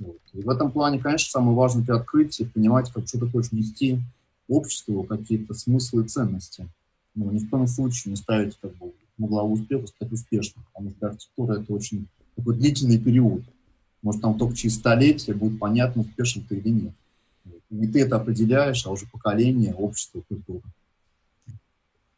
Вот. 0.00 0.18
И 0.32 0.40
в 0.40 0.50
этом 0.50 0.72
плане, 0.72 0.98
конечно, 0.98 1.30
самое 1.30 1.56
важное 1.56 1.84
при 1.84 1.92
открытии 1.92 2.42
понимать, 2.42 2.90
как 2.90 3.06
что 3.06 3.24
хочешь 3.30 3.52
нести 3.52 4.00
обществу 4.48 5.04
какие-то 5.04 5.54
смыслы 5.54 6.04
и 6.04 6.08
ценности. 6.08 6.68
Ну, 7.14 7.30
ни 7.30 7.38
в 7.38 7.50
коем 7.50 7.66
случае 7.66 8.12
не 8.12 8.16
ставить 8.16 8.56
как 8.60 8.74
бы, 8.76 8.92
на 9.18 9.26
главу 9.26 9.54
успеха, 9.54 9.86
стать 9.86 10.12
успешным, 10.12 10.64
потому 10.72 10.90
что 10.90 11.06
архитектура– 11.06 11.54
это 11.60 11.72
очень 11.72 12.06
такой 12.36 12.56
длительный 12.56 12.98
период. 12.98 13.42
Может, 14.02 14.22
там 14.22 14.38
только 14.38 14.56
через 14.56 14.76
столетие 14.76 15.36
будет 15.36 15.58
понятно, 15.58 16.02
успешен 16.02 16.42
ты 16.42 16.56
или 16.56 16.70
нет. 16.70 16.92
Не 17.70 17.86
ты 17.86 18.02
это 18.02 18.16
определяешь, 18.16 18.86
а 18.86 18.90
уже 18.90 19.06
поколение, 19.06 19.74
общество, 19.74 20.22
культура. 20.28 20.62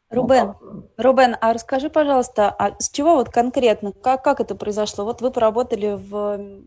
Рубен, 0.09 0.53
Рубен, 0.97 1.35
а 1.41 1.53
расскажи, 1.53 1.89
пожалуйста, 1.89 2.49
а 2.49 2.75
с 2.79 2.89
чего 2.89 3.15
вот 3.15 3.29
конкретно, 3.29 3.91
как, 3.91 4.23
как 4.23 4.39
это 4.39 4.55
произошло? 4.55 5.03
Вот 5.03 5.21
вы 5.21 5.31
поработали 5.31 5.97
в 5.97 6.61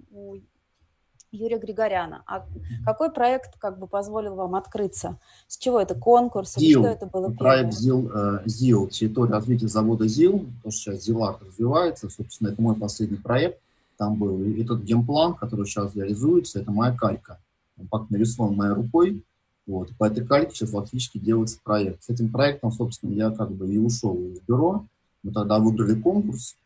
Юрия 1.30 1.58
Григоряна. 1.58 2.22
А 2.26 2.46
какой 2.84 3.10
проект 3.10 3.58
как 3.58 3.78
бы 3.78 3.86
позволил 3.86 4.34
вам 4.34 4.54
открыться? 4.54 5.18
С 5.46 5.58
чего 5.58 5.80
это 5.80 5.94
конкурс? 5.94 6.54
ЗИЛ. 6.56 6.80
Что 6.80 6.88
это 6.88 7.06
было 7.06 7.30
проект 7.30 7.74
ЗИЛ, 7.74 8.10
э, 8.14 8.42
ЗИЛ, 8.46 8.88
территория 8.88 9.32
развития 9.32 9.68
завода 9.68 10.06
ЗИЛ, 10.06 10.46
то, 10.62 10.70
что 10.70 10.92
сейчас 10.92 11.04
ЗИЛАР 11.04 11.38
развивается, 11.46 12.08
собственно, 12.08 12.48
это 12.48 12.62
мой 12.62 12.74
последний 12.76 13.18
проект. 13.18 13.60
Там 13.96 14.16
был 14.16 14.42
и 14.42 14.64
тот 14.64 14.80
геймплан, 14.80 15.34
который 15.34 15.66
сейчас 15.66 15.94
реализуется, 15.94 16.60
это 16.60 16.70
моя 16.70 16.96
калька. 16.96 17.38
Он 17.78 17.88
как 17.88 18.10
нарисован 18.10 18.54
моей 18.54 18.72
рукой, 18.72 19.22
вот. 19.68 19.90
По 19.98 20.04
этой 20.04 20.26
кальке 20.26 20.54
сейчас 20.54 20.70
фактически 20.70 21.18
делается 21.18 21.58
проект. 21.62 22.02
С 22.02 22.08
этим 22.08 22.32
проектом, 22.32 22.72
собственно, 22.72 23.12
я 23.12 23.30
как 23.30 23.50
бы 23.52 23.68
и 23.68 23.76
ушел 23.76 24.16
из 24.16 24.40
бюро. 24.40 24.86
Мы 25.22 25.30
тогда 25.30 25.58
выиграли 25.58 26.00
конкурс, 26.00 26.56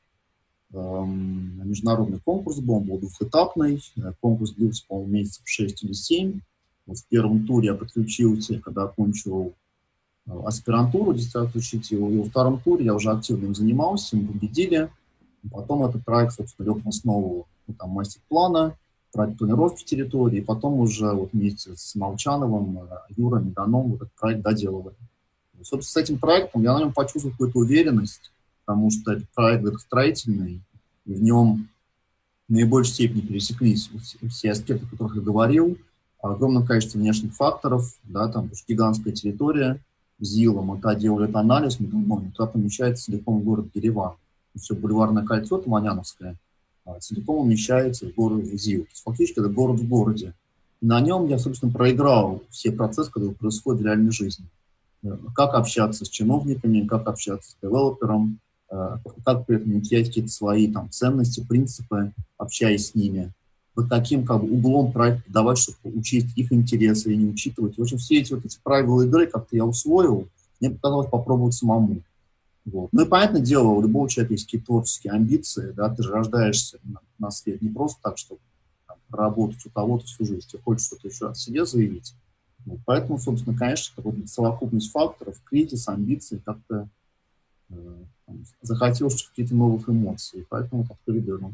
международный 0.72 2.20
конкурс 2.20 2.58
был, 2.60 2.76
он 2.76 2.84
был 2.84 2.98
двухэтапный. 2.98 3.82
Э, 3.96 4.12
конкурс 4.20 4.52
длился, 4.52 4.84
по-моему, 4.88 5.12
месяцев 5.12 5.42
6 5.44 5.84
или 5.84 5.92
7. 5.92 6.40
Вот 6.86 6.98
в 6.98 7.06
первом 7.06 7.46
туре 7.46 7.68
я 7.68 7.74
подключился, 7.74 8.58
когда 8.58 8.84
окончил 8.84 9.52
э, 10.26 10.30
аспирантуру, 10.44 11.12
диссертацию 11.12 11.60
учителя, 11.60 12.08
и 12.08 12.16
во 12.16 12.24
втором 12.24 12.60
туре 12.60 12.86
я 12.86 12.94
уже 12.94 13.10
активно 13.10 13.46
им 13.46 13.54
занимался, 13.54 14.16
мы 14.16 14.28
победили. 14.28 14.90
Потом 15.50 15.84
этот 15.84 16.04
проект, 16.04 16.34
собственно, 16.34 16.66
лег 16.66 16.84
в 16.84 16.88
основу 16.88 17.46
ну, 17.66 17.74
там, 17.74 17.90
мастер-плана, 17.90 18.76
проект 19.12 19.38
планировки 19.38 19.84
территории, 19.84 20.38
и 20.38 20.42
потом 20.42 20.80
уже 20.80 21.12
вот 21.12 21.30
вместе 21.32 21.76
с 21.76 21.94
Молчановым, 21.94 22.78
э, 22.78 22.88
Юрой, 23.16 23.42
Меданом 23.42 23.90
вот 23.90 24.02
этот 24.02 24.14
проект 24.14 24.42
доделывали. 24.42 24.96
Собственно, 25.62 25.82
с 25.82 25.96
этим 25.96 26.18
проектом 26.18 26.62
я 26.62 26.72
на 26.72 26.80
нем 26.80 26.92
почувствовал 26.92 27.32
какую-то 27.32 27.58
уверенность, 27.58 28.32
потому 28.64 28.90
что 28.90 29.20
проект 29.34 29.80
строительный, 29.80 30.62
в 31.04 31.22
нем 31.22 31.68
в 32.48 32.52
наибольшей 32.52 32.94
степени 32.94 33.20
пересеклись 33.20 33.90
все 34.28 34.50
аспекты, 34.50 34.86
о 34.86 34.88
которых 34.88 35.16
я 35.16 35.22
говорил, 35.22 35.78
огромное 36.20 36.64
количество 36.64 36.98
внешних 36.98 37.34
факторов, 37.34 37.94
да, 38.04 38.28
там 38.28 38.50
гигантская 38.68 39.12
территория, 39.12 39.80
ЗИЛа, 40.20 40.62
мы 40.62 40.74
тогда 40.76 40.94
делали 40.94 41.24
этот 41.24 41.36
анализ, 41.36 41.80
мы 41.80 41.88
думали, 41.88 42.30
туда 42.30 42.46
помещается 42.46 43.06
целиком 43.06 43.42
город 43.42 43.66
Ереван. 43.74 44.14
Все 44.56 44.74
бульварное 44.74 45.24
кольцо 45.24 45.58
Таманяновское 45.58 46.36
а, 46.84 47.00
целиком 47.00 47.38
умещается 47.38 48.06
в 48.06 48.14
город 48.14 48.44
ЗИЛ. 48.44 48.82
То 48.82 48.88
есть 48.90 49.02
фактически 49.02 49.40
это 49.40 49.48
город 49.48 49.80
в 49.80 49.88
городе. 49.88 50.34
И 50.80 50.86
на 50.86 51.00
нем 51.00 51.26
я, 51.26 51.38
собственно, 51.38 51.72
проиграл 51.72 52.42
все 52.50 52.70
процессы, 52.70 53.10
которые 53.10 53.34
происходят 53.34 53.80
в 53.80 53.84
реальной 53.84 54.12
жизни. 54.12 54.46
Э, 55.02 55.16
как 55.34 55.54
общаться 55.54 56.04
с 56.04 56.08
чиновниками, 56.08 56.86
как 56.86 57.08
общаться 57.08 57.50
с 57.50 57.56
девелопером, 57.62 58.40
как 59.24 59.46
при 59.46 59.56
этом 59.56 59.70
внедрять 59.70 60.06
какие-то 60.06 60.30
свои 60.30 60.72
там, 60.72 60.90
ценности, 60.90 61.44
принципы, 61.46 62.12
общаясь 62.38 62.88
с 62.88 62.94
ними. 62.94 63.32
Вот 63.74 63.88
таким 63.88 64.24
как 64.24 64.42
бы, 64.42 64.50
углом 64.50 64.92
проект 64.92 65.28
давать, 65.28 65.58
чтобы 65.58 65.96
учесть 65.98 66.36
их 66.36 66.52
интересы 66.52 67.12
и 67.12 67.16
не 67.16 67.30
учитывать. 67.30 67.78
В 67.78 67.82
общем, 67.82 67.98
все 67.98 68.20
эти 68.20 68.32
вот 68.32 68.44
эти 68.44 68.58
правила 68.62 69.02
игры 69.02 69.26
как-то 69.26 69.56
я 69.56 69.64
усвоил, 69.64 70.28
мне 70.60 70.70
показалось 70.70 71.10
попробовать 71.10 71.54
самому. 71.54 72.02
Вот. 72.64 72.90
Ну 72.92 73.04
и 73.04 73.08
понятное 73.08 73.40
дело, 73.40 73.68
у 73.68 73.82
любого 73.82 74.08
человека 74.08 74.34
есть 74.34 74.44
какие-то 74.44 74.66
творческие 74.66 75.12
амбиции, 75.12 75.72
да, 75.72 75.88
ты 75.88 76.02
же 76.02 76.10
рождаешься 76.10 76.78
на, 76.84 77.00
на 77.18 77.30
свет 77.30 77.60
не 77.60 77.68
просто 77.68 78.00
так, 78.02 78.18
чтобы 78.18 78.40
там, 78.86 78.98
работать 79.10 79.64
у 79.66 79.70
кого-то 79.70 80.06
всю 80.06 80.24
жизнь, 80.24 80.46
тебе 80.46 80.62
хочется 80.62 80.94
что-то 80.94 81.08
еще 81.08 81.30
о 81.30 81.34
себе 81.34 81.64
заявить. 81.64 82.14
Вот. 82.64 82.78
Поэтому, 82.86 83.18
собственно, 83.18 83.56
конечно, 83.56 83.92
какая-то 83.96 84.28
совокупность 84.28 84.92
факторов, 84.92 85.40
кризис, 85.44 85.88
амбиции, 85.88 86.40
как-то 86.44 86.76
э, 86.76 86.86
захотелось 88.60 89.22
какие-то 89.22 89.54
новых 89.54 89.88
эмоций, 89.88 90.46
поэтому 90.48 90.86
так 90.86 90.98
передернул. 91.04 91.52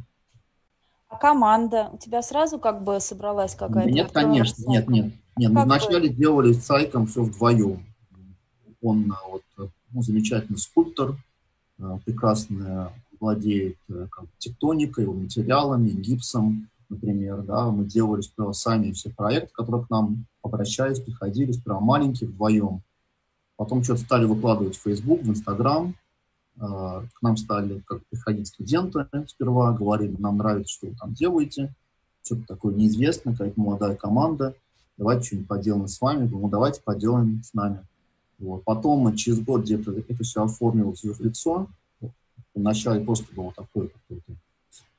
А 1.09 1.17
команда? 1.17 1.91
У 1.93 1.99
тебя 1.99 2.23
сразу 2.23 2.59
как 2.59 2.85
бы 2.85 3.01
собралась 3.01 3.55
какая-то? 3.55 3.91
Нет, 3.91 4.13
конечно, 4.13 4.63
нет, 4.69 4.89
нет. 4.89 5.13
нет. 5.37 5.53
Мы 5.53 5.65
вначале 5.65 6.09
делали 6.09 6.53
с 6.53 6.65
Сайком 6.65 7.07
все 7.07 7.23
вдвоем. 7.23 7.85
Он 8.83 9.11
э, 9.11 9.15
вот, 9.31 9.71
ну, 9.91 10.03
замечательный 10.03 10.59
скульптор, 10.59 11.17
э, 11.79 11.99
прекрасно 12.05 12.93
владеет 13.19 13.79
э, 13.89 14.07
как, 14.11 14.27
тектоникой, 14.39 15.07
материалами, 15.07 15.89
гипсом, 15.89 16.69
например. 16.91 17.43
Да. 17.43 17.71
Мы 17.71 17.87
делали 17.87 18.21
сперва 18.21 18.53
сами 18.53 18.93
все 18.93 19.11
проекты, 19.11 19.51
которые 19.53 19.85
к 19.87 19.91
нам 19.91 20.27
обращались, 20.43 21.01
приходили, 21.01 21.53
сперва 21.53 21.81
маленькие 21.81 22.29
вдвоем. 22.29 22.83
Потом 23.57 23.83
что-то 23.83 24.03
стали 24.03 24.27
выкладывать 24.27 24.77
в 24.77 24.83
Facebook, 24.83 25.23
в 25.23 25.31
Instagram. 25.31 25.95
Э, 26.61 27.03
к 27.13 27.23
нам 27.23 27.37
стали 27.37 27.83
как, 27.87 28.05
приходить 28.07 28.49
студенты 28.49 29.07
сперва, 29.29 29.73
говорили, 29.73 30.17
нам 30.19 30.39
нравится, 30.39 30.73
что 30.73 30.89
вы 30.89 30.97
там 30.97 31.15
делаете, 31.15 31.73
что-то 32.25 32.43
такое 32.47 32.75
неизвестное, 32.75 33.33
какая-то 33.35 33.61
молодая 33.61 33.95
команда, 33.95 34.55
давайте 34.97 35.27
что-нибудь 35.27 35.49
поделаем 35.49 35.89
с 35.89 36.01
вами, 36.01 36.29
ну 36.29 36.49
давайте 36.49 36.83
поделаем 36.83 37.43
с 37.43 37.55
нами. 37.55 37.87
Вот. 38.39 38.65
Потом 38.65 39.15
через 39.17 39.41
год 39.41 39.63
где-то 39.63 39.93
это 39.93 40.23
все 40.23 40.45
оформилось 40.45 41.03
в 41.03 41.21
лицо. 41.21 41.69
Вначале 42.55 43.05
просто 43.05 43.33
было 43.35 43.53
такое 43.53 43.89
какое-то 43.89 44.33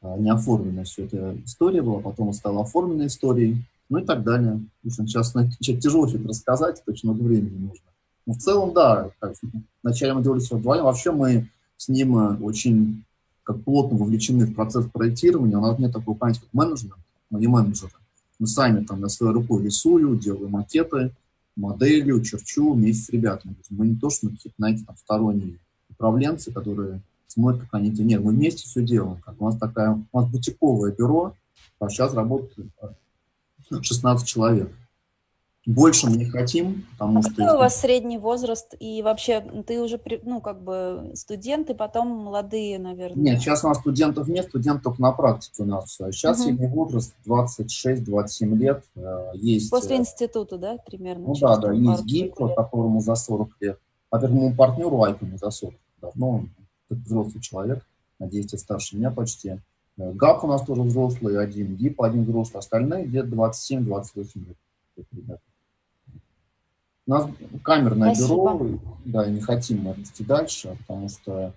а, 0.02 0.18
неоформленная 0.18 0.86
все 0.86 1.06
эта 1.06 1.38
история 1.44 1.82
была, 1.82 2.00
потом 2.00 2.32
стала 2.34 2.62
оформленной 2.62 3.08
историей, 3.08 3.64
ну 3.90 4.00
и 4.00 4.06
так 4.06 4.24
далее. 4.24 4.62
В 4.84 4.88
общем, 4.88 5.08
сейчас 5.08 5.34
тяжело 5.60 6.08
это 6.08 6.26
рассказать, 6.28 6.82
очень 6.88 7.10
много 7.10 7.24
времени 7.24 7.58
нужно. 7.58 7.89
Но 8.30 8.36
в 8.36 8.38
целом, 8.38 8.74
да, 8.74 9.10
как, 9.20 9.34
вначале 9.82 10.14
мы 10.14 10.22
делали 10.22 10.40
все 10.40 10.56
вдвоем, 10.56 10.84
вообще 10.84 11.12
мы 11.12 11.50
с 11.78 11.88
ним 11.88 12.16
э, 12.16 12.38
очень 12.38 13.04
как 13.42 13.64
плотно 13.64 13.98
вовлечены 13.98 14.46
в 14.46 14.54
процесс 14.54 14.86
проектирования, 14.86 15.58
у 15.58 15.62
нас 15.62 15.80
нет 15.80 15.92
такого 15.92 16.16
понятия, 16.16 16.42
как 16.42 16.54
менеджмент, 16.54 16.94
мы 17.32 17.40
не 17.40 17.48
менеджеры. 17.48 17.92
Мы 18.38 18.46
сами 18.46 18.86
там 18.86 19.02
на 19.02 19.10
своей 19.10 19.34
рукой 19.34 19.64
рисую, 19.64 20.16
делаю 20.16 20.48
макеты, 20.48 21.12
моделью, 21.56 22.22
черчу 22.22 22.74
вместе 22.74 23.06
с 23.06 23.10
ребятами. 23.10 23.56
Мы 23.72 23.88
не 23.88 23.96
то, 23.96 24.12
что 24.12 24.28
мы 24.28 24.34
какие-то, 24.34 24.58
знаете, 24.60 24.84
там, 24.86 24.96
сторонние 24.98 25.56
управленцы, 25.90 26.52
которые 26.52 27.02
смотрят, 27.26 27.62
как 27.62 27.74
они... 27.74 27.90
Нет, 27.90 28.22
мы 28.22 28.34
вместе 28.34 28.68
все 28.68 28.84
делаем. 28.84 29.20
Как 29.26 29.42
у 29.42 29.46
нас 29.46 29.58
такая... 29.58 30.00
У 30.12 30.20
нас 30.20 30.30
бутиковое 30.30 30.92
бюро, 30.92 31.34
а 31.80 31.90
сейчас 31.90 32.14
работает 32.14 32.70
16 33.72 34.28
человек. 34.28 34.72
Больше 35.66 36.08
мы 36.10 36.16
не 36.16 36.26
хотим, 36.26 36.86
потому 36.94 37.20
а 37.20 37.22
что... 37.22 37.32
Какой 37.32 37.56
у 37.56 37.58
вас 37.58 37.82
средний 37.82 38.18
возраст? 38.18 38.74
И 38.80 39.02
вообще, 39.02 39.42
ты 39.68 39.82
уже, 39.82 40.00
ну, 40.24 40.40
как 40.42 40.64
бы 40.64 41.12
студенты, 41.16 41.76
потом 41.76 42.08
молодые, 42.08 42.80
наверное. 42.80 43.22
Нет, 43.22 43.42
сейчас 43.42 43.64
у 43.64 43.68
нас 43.68 43.78
студентов 43.80 44.28
нет, 44.30 44.46
студент 44.46 44.84
только 44.84 45.02
на 45.02 45.12
практике 45.12 45.64
у 45.64 45.66
нас 45.66 45.86
все. 45.90 46.12
Сейчас 46.12 46.40
угу. 46.40 46.46
средний 46.46 46.68
возраст 46.68 47.14
26-27 47.28 48.56
лет. 48.56 48.84
Э, 48.96 49.32
есть... 49.34 49.70
После 49.70 49.98
э, 49.98 50.00
института, 50.00 50.58
да, 50.58 50.78
примерно? 50.78 51.28
Ну 51.28 51.36
да, 51.36 51.58
да, 51.58 51.74
есть 51.74 52.06
ГИК, 52.06 52.36
которому 52.56 53.02
за 53.02 53.16
40 53.16 53.50
лет. 53.60 53.80
А 54.10 54.20
первому 54.20 54.56
партнеру 54.56 55.04
Айкому 55.04 55.38
за 55.38 55.52
40. 55.52 55.76
Давно 56.02 56.30
он 56.30 56.50
взрослый 56.90 57.42
человек, 57.42 57.86
надеюсь, 58.18 58.46
10 58.46 58.60
старше 58.60 58.98
меня 58.98 59.12
почти. 59.12 59.60
Э, 59.98 60.12
ГАП 60.14 60.46
у 60.46 60.48
нас 60.48 60.64
тоже 60.64 60.82
взрослый, 60.82 61.38
один 61.38 61.76
ГИП, 61.76 62.02
один 62.02 62.24
взрослый, 62.24 62.60
остальные 62.60 63.06
где-то 63.06 63.28
27-28 63.28 64.48
лет. 64.48 64.58
Ребята. 65.12 65.42
У 67.10 67.12
нас 67.12 67.28
камерное 67.64 68.14
Спасибо. 68.14 68.54
бюро, 68.54 68.80
да, 69.04 69.26
и 69.26 69.32
не 69.32 69.42
хотим 69.42 69.80
мы 69.82 69.94
идти 69.94 70.24
дальше, 70.24 70.78
потому 70.82 71.10
что 71.10 71.56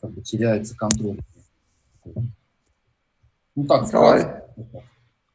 как 0.00 0.12
бы 0.12 0.20
теряется 0.20 0.76
контроль. 0.76 1.18
Ну 3.56 3.64
так, 3.66 3.88
Николай, 3.88 4.44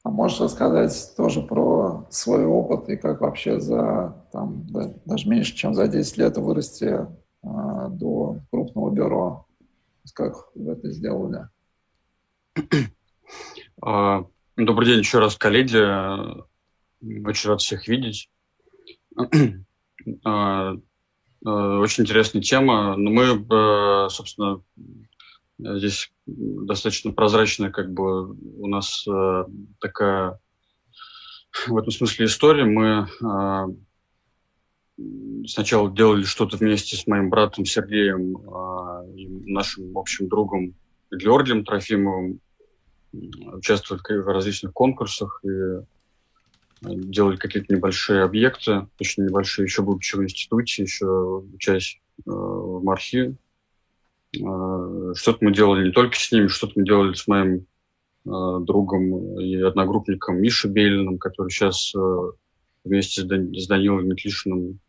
а 0.03 0.09
можешь 0.09 0.39
рассказать 0.39 1.13
тоже 1.17 1.41
про 1.41 2.07
свой 2.09 2.45
опыт 2.45 2.87
и 2.87 2.95
как 2.95 3.19
вообще 3.19 3.59
за 3.59 4.15
там, 4.31 4.65
да, 4.69 4.93
даже 5.03 5.27
меньше, 5.27 5.53
чем 5.53 5.73
за 5.73 5.89
10 5.89 6.17
лет 6.17 6.37
вырасти 6.37 7.05
а, 7.43 7.89
до 7.89 8.37
крупного 8.49 8.89
бюро? 8.89 9.47
Как 10.13 10.47
вы 10.55 10.71
это 10.71 10.91
сделали? 10.91 11.49
А, 13.81 14.25
добрый 14.55 14.87
день 14.87 14.99
еще 14.99 15.19
раз, 15.19 15.35
коллеги. 15.35 15.75
Очень 17.27 17.49
рад 17.49 17.59
всех 17.59 17.89
видеть. 17.89 18.29
А, 20.23 20.73
а, 21.45 21.79
очень 21.79 22.03
интересная 22.03 22.41
тема. 22.41 22.95
Но 22.95 23.11
мы, 23.11 23.23
э, 23.23 24.09
собственно, 24.09 24.61
здесь 25.57 26.11
достаточно 26.25 27.11
прозрачная, 27.11 27.71
как 27.71 27.91
бы 27.91 28.31
у 28.31 28.67
нас 28.67 29.05
э, 29.07 29.43
такая 29.79 30.39
в 31.67 31.75
этом 31.75 31.91
смысле 31.91 32.27
история. 32.27 32.65
Мы 32.65 33.07
а, 33.25 33.67
сначала 35.47 35.91
делали 35.91 36.23
что-то 36.23 36.57
вместе 36.57 36.95
с 36.95 37.07
моим 37.07 37.29
братом 37.29 37.65
Сергеем 37.65 38.37
и 39.15 39.51
нашим 39.51 39.97
общим 39.97 40.27
другом 40.27 40.75
Георгием 41.11 41.63
Трофимовым, 41.63 42.39
участвовали 43.13 44.21
в 44.21 44.27
различных 44.27 44.73
конкурсах 44.73 45.41
и 45.43 45.81
делали 46.81 47.37
какие-то 47.37 47.73
небольшие 47.73 48.23
объекты, 48.23 48.87
очень 48.99 49.25
небольшие, 49.25 49.65
еще 49.65 49.81
будучи 49.81 50.15
в 50.15 50.23
институте, 50.23 50.83
еще 50.83 51.43
учась 51.53 51.99
э, 52.19 52.21
в 52.25 52.83
Мархи. 52.83 53.35
Э, 54.35 55.13
что-то 55.15 55.37
мы 55.41 55.53
делали 55.53 55.87
не 55.87 55.91
только 55.91 56.15
с 56.15 56.31
ними, 56.31 56.47
что-то 56.47 56.73
мы 56.75 56.85
делали 56.85 57.13
с 57.13 57.27
моим 57.27 57.65
э, 58.25 58.59
другом 58.61 59.39
и 59.39 59.55
одногруппником 59.55 60.41
Мишей 60.41 60.71
Белиным, 60.71 61.17
который 61.17 61.49
сейчас 61.49 61.93
э, 61.95 62.31
вместе 62.83 63.21
с, 63.21 63.25
Дан- 63.25 63.53
с 63.53 63.67
Данилом 63.67 64.07
Метлишиным 64.07 64.79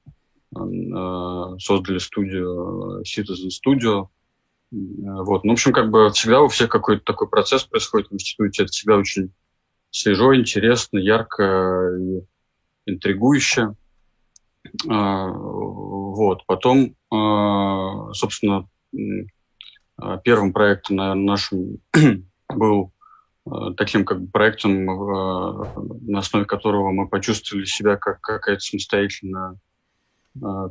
э, 0.55 1.59
создали 1.59 1.99
студию 1.99 3.01
э, 3.01 3.03
Citizen 3.03 3.49
Studio. 3.49 4.09
Э, 4.73 5.23
вот. 5.23 5.45
Ну, 5.45 5.51
в 5.51 5.55
общем, 5.55 5.73
как 5.73 5.91
бы 5.91 6.11
всегда 6.11 6.43
у 6.43 6.49
всех 6.49 6.69
какой-то 6.69 7.03
такой 7.05 7.29
процесс 7.29 7.65
происходит 7.65 8.11
в 8.11 8.15
институте. 8.15 8.65
Это 8.65 8.73
всегда 8.73 8.97
очень 8.97 9.33
свежо, 9.91 10.35
интересно, 10.35 10.99
ярко 10.99 11.97
и 11.99 12.23
интригующе. 12.87 13.75
А, 14.89 15.29
вот. 15.29 16.45
Потом, 16.47 16.95
а, 17.11 18.13
собственно, 18.13 18.69
а, 19.97 20.19
первым 20.19 20.53
проектом 20.53 20.97
на 20.97 21.15
нашем 21.15 21.79
был 22.49 22.93
таким 23.79 24.05
как 24.05 24.21
бы 24.21 24.31
проектом, 24.31 24.85
на 24.85 26.19
основе 26.19 26.45
которого 26.45 26.91
мы 26.91 27.09
почувствовали 27.09 27.65
себя 27.65 27.97
как 27.97 28.21
какая-то 28.21 28.61
самостоятельная 28.61 29.59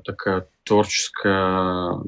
такая 0.04 0.48
творческая 0.64 2.00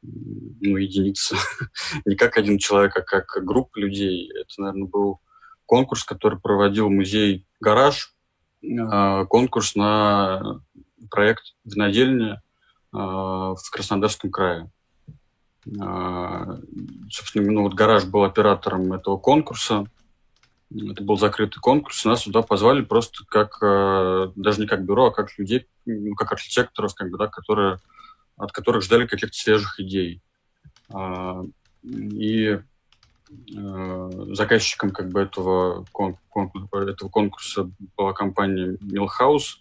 ну, 0.00 0.76
единица. 0.78 1.36
Не 2.06 2.16
как 2.16 2.38
один 2.38 2.56
человек, 2.56 2.96
а 2.96 3.02
как 3.02 3.26
группа 3.44 3.78
людей. 3.78 4.32
Это, 4.40 4.62
наверное, 4.62 4.88
был 4.88 5.20
конкурс, 5.66 6.04
который 6.04 6.38
проводил 6.38 6.88
музей 6.88 7.44
«Гараж», 7.60 8.14
а, 8.80 9.24
конкурс 9.26 9.74
на 9.74 10.60
проект 11.10 11.54
«Винодельня» 11.64 12.42
а, 12.92 13.54
в 13.54 13.70
Краснодарском 13.70 14.30
крае. 14.30 14.70
А, 15.80 16.58
собственно, 17.10 17.50
ну, 17.52 17.62
вот 17.62 17.74
«Гараж» 17.74 18.04
был 18.04 18.24
оператором 18.24 18.92
этого 18.92 19.18
конкурса. 19.18 19.86
Это 20.70 21.02
был 21.02 21.16
закрытый 21.16 21.60
конкурс. 21.60 22.04
Нас 22.04 22.22
туда 22.22 22.42
позвали 22.42 22.82
просто 22.82 23.24
как, 23.28 23.58
даже 23.60 24.60
не 24.60 24.66
как 24.66 24.84
бюро, 24.84 25.06
а 25.06 25.12
как 25.12 25.38
людей, 25.38 25.68
ну, 25.84 26.16
как 26.16 26.32
архитекторов, 26.32 26.94
как 26.94 27.08
бы, 27.10 27.18
да, 27.18 27.28
которые, 27.28 27.78
от 28.36 28.50
которых 28.50 28.82
ждали 28.82 29.06
каких-то 29.06 29.36
свежих 29.36 29.78
идей. 29.78 30.20
И 31.84 32.58
заказчиком 34.34 34.90
как 34.90 35.08
бы 35.08 35.20
этого, 35.20 35.84
кон, 35.92 36.16
этого 36.72 37.08
конкурса 37.08 37.70
была 37.96 38.12
компания 38.12 38.76
Milhouse, 38.80 39.58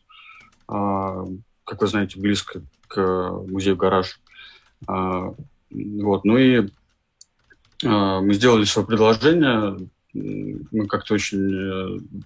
как 0.68 1.82
вы 1.82 1.88
знаете, 1.88 2.20
близко 2.20 2.62
к 2.88 3.42
музею 3.48 3.76
«Гараж». 3.78 4.20
Вот, 4.88 6.26
ну 6.26 6.38
и 6.38 6.70
мы 7.84 8.34
сделали 8.34 8.66
свое 8.66 8.88
предложение, 8.88 9.78
мы 10.14 10.88
как-то 10.88 11.16
очень 11.16 12.22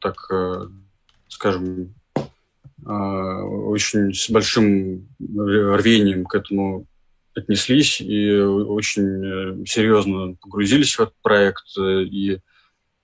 так, 0.00 0.16
скажем, 1.28 1.94
очень 2.84 4.14
с 4.14 4.30
большим 4.30 5.08
рвением 5.18 6.24
к 6.24 6.34
этому 6.34 6.86
отнеслись 7.36 8.00
и 8.00 8.40
очень 8.40 9.62
э, 9.62 9.64
серьезно 9.66 10.36
погрузились 10.40 10.94
в 10.94 11.00
этот 11.00 11.14
проект. 11.22 11.64
Э, 11.78 12.02
и 12.02 12.40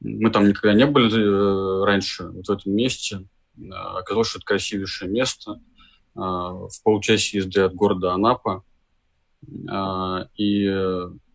мы 0.00 0.30
там 0.30 0.48
никогда 0.48 0.72
не 0.72 0.86
были 0.86 1.12
э, 1.12 1.84
раньше, 1.84 2.28
вот 2.28 2.46
в 2.46 2.50
этом 2.50 2.72
месте. 2.72 3.26
Оказалось, 3.70 4.28
что 4.28 4.38
это 4.38 4.46
красивейшее 4.46 5.10
место 5.10 5.60
в 6.14 6.70
получасе 6.82 7.38
езды 7.38 7.60
от 7.60 7.74
города 7.74 8.14
Анапа. 8.14 8.64
И 10.36 10.66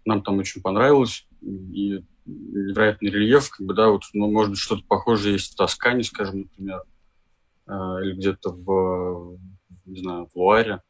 нам 0.04 0.24
там 0.24 0.40
очень 0.40 0.64
понравилось. 0.64 1.28
И 1.42 2.04
невероятный 2.26 3.12
рельеф, 3.12 3.52
как 3.52 3.68
бы, 3.68 3.76
да, 3.76 3.90
вот, 3.90 4.02
ну, 4.14 4.32
может 4.32 4.52
быть, 4.52 4.60
что-то 4.60 4.84
похожее 4.88 5.34
есть 5.34 5.54
в 5.54 5.56
Тоскане, 5.56 6.04
скажем, 6.04 6.42
например, 6.42 6.82
или 7.68 8.14
где-то 8.14 8.50
в, 8.50 9.40
не 9.86 10.00
знаю, 10.00 10.26
в 10.26 10.36
Луаре 10.36 10.82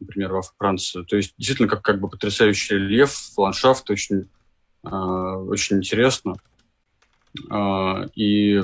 например, 0.00 0.32
во 0.32 0.42
Франции. 0.42 1.02
То 1.04 1.16
есть 1.16 1.34
действительно 1.36 1.68
как, 1.68 1.82
как 1.82 2.00
бы 2.00 2.08
потрясающий 2.08 2.74
рельеф, 2.74 3.16
ландшафт 3.36 3.90
очень, 3.90 4.28
э, 4.84 4.88
очень 4.88 5.78
интересно. 5.78 6.36
Э, 7.50 8.06
и 8.14 8.62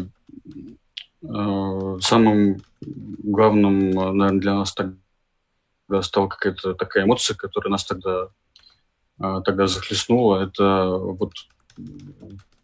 э, 1.23 1.99
самым 2.01 2.63
главным, 2.81 3.91
наверное, 3.91 4.41
для 4.41 4.55
нас 4.55 4.75
тогда 4.75 6.03
стала 6.03 6.29
какая-то 6.29 6.75
такая 6.75 7.05
эмоция, 7.05 7.37
которая 7.37 7.71
нас 7.71 7.85
тогда, 7.85 8.29
э, 9.21 9.43
тогда 9.45 9.67
захлестнула. 9.67 10.45
Это 10.45 10.87
вот 10.89 11.33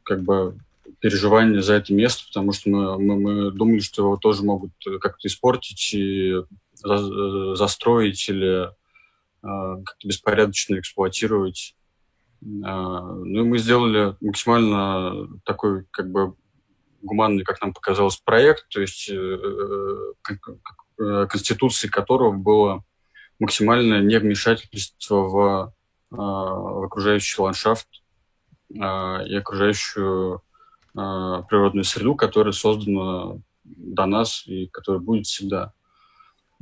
как 0.03 0.23
бы 0.23 0.59
переживание 1.01 1.63
за 1.63 1.75
это 1.75 1.93
место, 1.93 2.25
потому 2.27 2.53
что 2.53 2.71
мы, 2.71 2.99
мы, 2.99 3.17
мы 3.17 3.51
думали, 3.53 3.81
что 3.81 4.03
его 4.03 4.17
тоже 4.17 4.43
могут 4.43 4.73
как-то 5.01 5.29
испортить 5.29 5.95
и 5.95 6.35
за, 6.75 7.55
застроить 7.55 8.29
или 8.29 8.67
э, 8.67 8.71
как-то 9.43 10.09
беспорядочно 10.09 10.79
эксплуатировать. 10.79 11.77
Э, 12.43 12.47
ну 12.47 13.41
и 13.41 13.45
мы 13.45 13.59
сделали 13.59 14.17
максимально 14.21 15.29
такой 15.45 15.85
как 15.91 16.11
бы 16.11 16.35
гуманный, 17.03 17.45
как 17.45 17.61
нам 17.61 17.73
показалось, 17.73 18.17
проект, 18.17 18.69
то 18.69 18.81
есть 18.81 19.09
э, 19.11 19.89
конституцией 21.29 21.91
которого 21.91 22.33
было 22.33 22.85
максимальное 23.39 24.01
невмешательство 24.01 25.15
в, 25.15 25.75
в 26.11 26.85
окружающий 26.85 27.41
ландшафт 27.41 27.87
и 28.69 28.81
окружающую 28.81 30.43
природную 31.49 31.85
среду, 31.85 32.15
которая 32.15 32.53
создана 32.53 33.39
до 33.65 34.07
нас 34.07 34.45
и 34.47 34.67
которая 34.67 35.01
будет 35.01 35.27
всегда. 35.27 35.73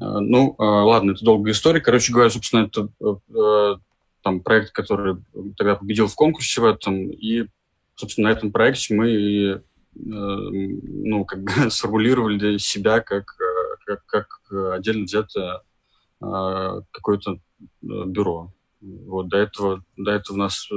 Э, 0.00 0.18
ну, 0.20 0.54
э, 0.58 0.62
ладно, 0.62 1.12
это 1.12 1.24
долгая 1.24 1.52
история. 1.52 1.80
Короче 1.80 2.12
говоря, 2.12 2.30
собственно, 2.30 2.66
это 2.66 2.88
э, 3.00 3.76
там 4.22 4.40
проект, 4.40 4.72
который 4.72 5.16
тогда 5.56 5.76
победил 5.76 6.08
в 6.08 6.14
конкурсе 6.14 6.60
в 6.60 6.64
этом, 6.64 7.10
и, 7.10 7.46
собственно, 7.94 8.28
на 8.28 8.32
этом 8.32 8.52
проекте 8.52 8.94
мы 8.94 9.62
ну, 9.98 11.24
как 11.24 11.42
бы 11.42 11.50
сформулировали 11.70 12.58
себя 12.58 13.00
как, 13.00 13.24
как, 13.86 14.04
как 14.04 14.28
отдельно 14.74 15.04
взятое 15.04 15.62
какое-то 16.20 17.38
бюро. 17.80 18.52
Вот, 18.82 19.28
до 19.28 19.38
этого, 19.38 19.82
до 19.96 20.10
этого 20.10 20.36
у 20.36 20.38
нас 20.38 20.68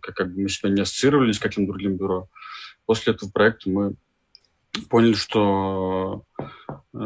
как, 0.00 0.14
как 0.14 0.34
бы 0.34 0.42
мы 0.42 0.48
себя 0.48 0.70
не 0.70 0.82
ассоциировали 0.82 1.32
с 1.32 1.38
каким 1.38 1.66
другим 1.66 1.96
бюро. 1.96 2.28
После 2.86 3.12
этого 3.12 3.30
проекта 3.30 3.70
мы 3.70 3.94
поняли, 4.88 5.14
что, 5.14 6.24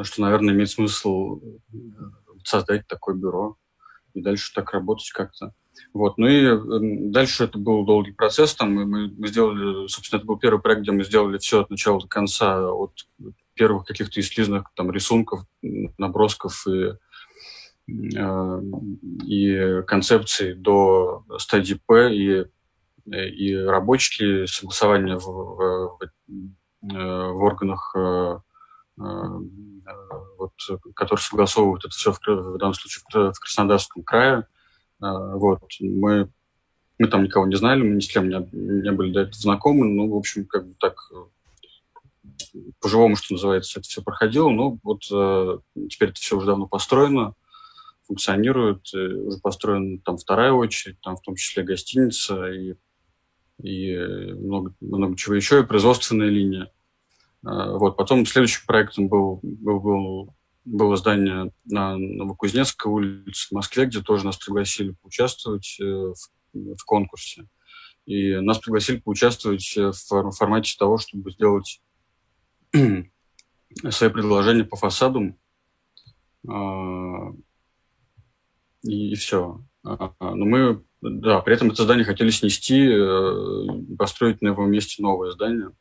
что, 0.03 0.23
наверное, 0.23 0.55
имеет 0.55 0.71
смысл 0.71 1.41
создать 2.45 2.87
такое 2.87 3.15
бюро 3.15 3.57
и 4.15 4.21
дальше 4.21 4.53
так 4.55 4.73
работать 4.73 5.11
как-то. 5.11 5.53
Вот. 5.93 6.17
Ну 6.19 6.27
и 6.27 7.11
дальше 7.11 7.45
это 7.45 7.59
был 7.59 7.85
долгий 7.85 8.13
процесс. 8.13 8.55
Там 8.55 8.75
мы, 8.75 9.09
мы 9.09 9.29
сделали, 9.29 9.89
собственно, 9.89 10.19
это 10.19 10.27
был 10.27 10.39
первый 10.39 10.61
проект, 10.61 10.83
где 10.83 10.93
мы 10.93 11.05
сделали 11.05 11.39
все 11.39 11.63
от 11.63 11.71
начала 11.71 12.01
до 12.01 12.09
конца, 12.09 12.71
от 12.71 12.93
первых 13.55 13.87
каких-то 13.87 14.21
эскизных 14.21 14.71
там, 14.75 14.91
рисунков, 14.91 15.45
набросков 15.99 16.67
и, 16.67 16.71
э, 16.71 16.97
и 17.89 19.83
концепций 19.87 20.55
до 20.55 21.25
стадии 21.39 21.81
П 21.87 22.15
и, 22.15 22.45
и 23.07 23.55
рабочие 23.55 24.47
согласования 24.47 25.17
в, 25.17 25.27
в, 25.27 25.99
Э, 26.93 27.31
в 27.31 27.43
органах, 27.43 27.93
э, 27.97 28.39
э, 28.99 29.03
вот, 30.39 30.53
которые 30.95 31.23
согласовывают 31.23 31.85
это 31.85 31.95
все 31.95 32.13
в, 32.13 32.21
в 32.27 32.59
данном 32.59 32.75
случае 32.75 33.03
в 33.09 33.41
Краснодарском 33.41 34.03
крае. 34.03 34.47
Вот, 34.99 35.61
мы, 35.81 36.31
мы 36.99 37.09
там 37.09 37.25
никого 37.25 37.47
не 37.47 37.57
знали, 37.57 37.83
мы 37.83 37.97
ни 37.97 38.01
с 38.01 38.09
кем 38.09 38.29
не, 38.29 38.49
не 38.53 38.91
были 38.93 39.13
до 39.13 39.21
этого 39.21 39.35
знакомы, 39.35 39.87
ну, 39.87 40.09
в 40.09 40.17
общем, 40.17 40.47
как 40.47 40.67
бы 40.67 40.75
так 40.81 40.97
по-живому, 42.81 43.17
что 43.17 43.35
называется, 43.35 43.79
это 43.79 43.89
все 43.89 44.03
проходило. 44.03 44.49
Ну, 44.49 44.79
вот 44.83 45.01
теперь 45.03 46.11
это 46.11 46.19
все 46.19 46.39
уже 46.39 46.47
давно 46.47 46.67
построено, 46.67 47.35
функционирует, 48.07 48.93
уже 48.95 49.39
построена 49.41 49.99
там 50.01 50.17
вторая 50.17 50.53
очередь, 50.53 51.01
там 51.01 51.17
в 51.17 51.23
том 51.23 51.35
числе 51.35 51.65
гостиница 51.65 52.51
и, 52.51 52.75
и 53.63 53.97
много, 53.97 54.75
много 54.81 55.17
чего 55.17 55.35
еще, 55.35 55.61
и 55.61 55.67
производственная 55.67 56.29
линия. 56.29 56.71
А, 57.47 57.77
вот. 57.77 57.97
Потом 57.97 58.27
следующим 58.27 58.63
проектом 58.67 59.09
был, 59.09 59.41
был, 59.43 59.81
был, 59.81 60.35
было 60.65 60.97
здание 60.97 61.53
на 61.65 61.97
Новокузнецкой 61.97 62.91
улице 62.93 63.49
в 63.49 63.53
Москве, 63.53 63.87
где 63.87 64.03
тоже 64.03 64.27
нас 64.27 64.37
пригласили 64.37 64.97
поучаствовать 65.01 65.77
э, 65.81 65.85
в, 65.85 66.75
в 66.75 66.85
конкурсе. 66.85 67.47
И 68.05 68.35
нас 68.37 68.59
пригласили 68.59 68.99
поучаствовать 68.99 69.77
э, 69.77 69.93
в 69.93 70.31
формате 70.33 70.75
того, 70.77 70.99
чтобы 70.99 71.31
сделать 71.31 71.81
свои 72.73 74.11
предложения 74.11 74.65
по 74.65 74.77
фасадам. 74.77 75.39
А, 78.87 78.91
и, 78.91 79.13
и 79.13 79.15
все. 79.15 79.61
А, 79.85 80.13
но 80.21 80.45
мы, 80.45 80.83
да, 81.01 81.41
при 81.41 81.55
этом 81.55 81.71
это 81.71 81.83
здание 81.83 82.05
хотели 82.05 82.31
снести, 82.31 82.89
э, 82.89 83.97
построить 83.99 84.43
на 84.43 84.49
его 84.49 84.67
месте 84.67 85.03
новое 85.03 85.31
здание– 85.31 85.71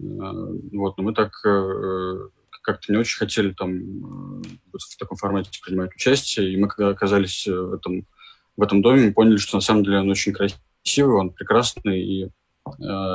Э, 0.00 0.32
вот, 0.72 0.96
но 0.96 1.04
мы 1.04 1.14
так 1.14 1.32
э, 1.44 2.28
как-то 2.62 2.92
не 2.92 2.98
очень 2.98 3.18
хотели 3.18 3.52
там 3.52 4.40
э, 4.40 4.42
в 4.72 4.96
таком 4.98 5.16
формате 5.16 5.50
принимать 5.64 5.94
участие. 5.94 6.52
И 6.52 6.56
мы, 6.56 6.68
когда 6.68 6.88
оказались 6.88 7.46
в 7.46 7.74
этом, 7.74 8.06
в 8.56 8.62
этом 8.62 8.82
доме, 8.82 9.06
мы 9.06 9.12
поняли, 9.12 9.36
что 9.36 9.56
на 9.56 9.60
самом 9.60 9.84
деле 9.84 10.00
он 10.00 10.10
очень 10.10 10.32
красивый, 10.32 11.16
он 11.16 11.30
прекрасный 11.30 12.02
и 12.02 12.24
э, 12.24 12.30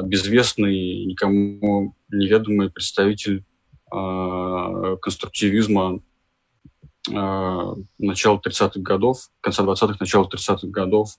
безвестный, 0.04 1.06
никому 1.06 1.96
неведомый 2.10 2.70
представитель 2.70 3.44
э, 3.92 4.98
конструктивизма 5.02 6.02
начала 7.08 8.38
30-х 8.38 8.80
годов, 8.82 9.30
конца 9.42 9.64
20-х, 9.64 9.98
начала 10.00 10.28
30-х 10.28 10.68
годов. 10.68 11.10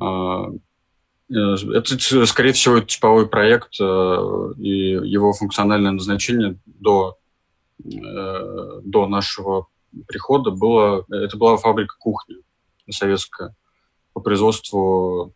Э, 0.00 0.58
Э, 1.30 1.54
это, 1.74 2.26
скорее 2.26 2.52
всего, 2.52 2.80
типовой 2.80 3.28
проект, 3.28 3.80
э, 3.80 3.84
и 4.58 4.90
его 5.08 5.32
функциональное 5.32 5.92
назначение 5.92 6.58
до, 6.64 7.18
э, 7.84 8.80
до 8.82 9.06
нашего 9.06 9.66
прихода 10.06 10.50
было... 10.50 11.04
Это 11.10 11.36
была 11.36 11.56
фабрика 11.56 11.96
кухни 11.98 12.36
советская 12.90 13.54
по 14.14 14.20
производству 14.20 15.34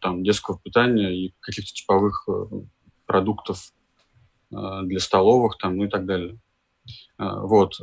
там, 0.00 0.22
детского 0.22 0.58
питания 0.58 1.12
и 1.12 1.34
каких-то 1.40 1.72
типовых 1.72 2.28
продуктов 3.06 3.72
для 4.50 5.00
столовых 5.00 5.58
там, 5.58 5.76
ну 5.76 5.84
и 5.84 5.88
так 5.88 6.06
далее. 6.06 6.38
Вот. 7.16 7.78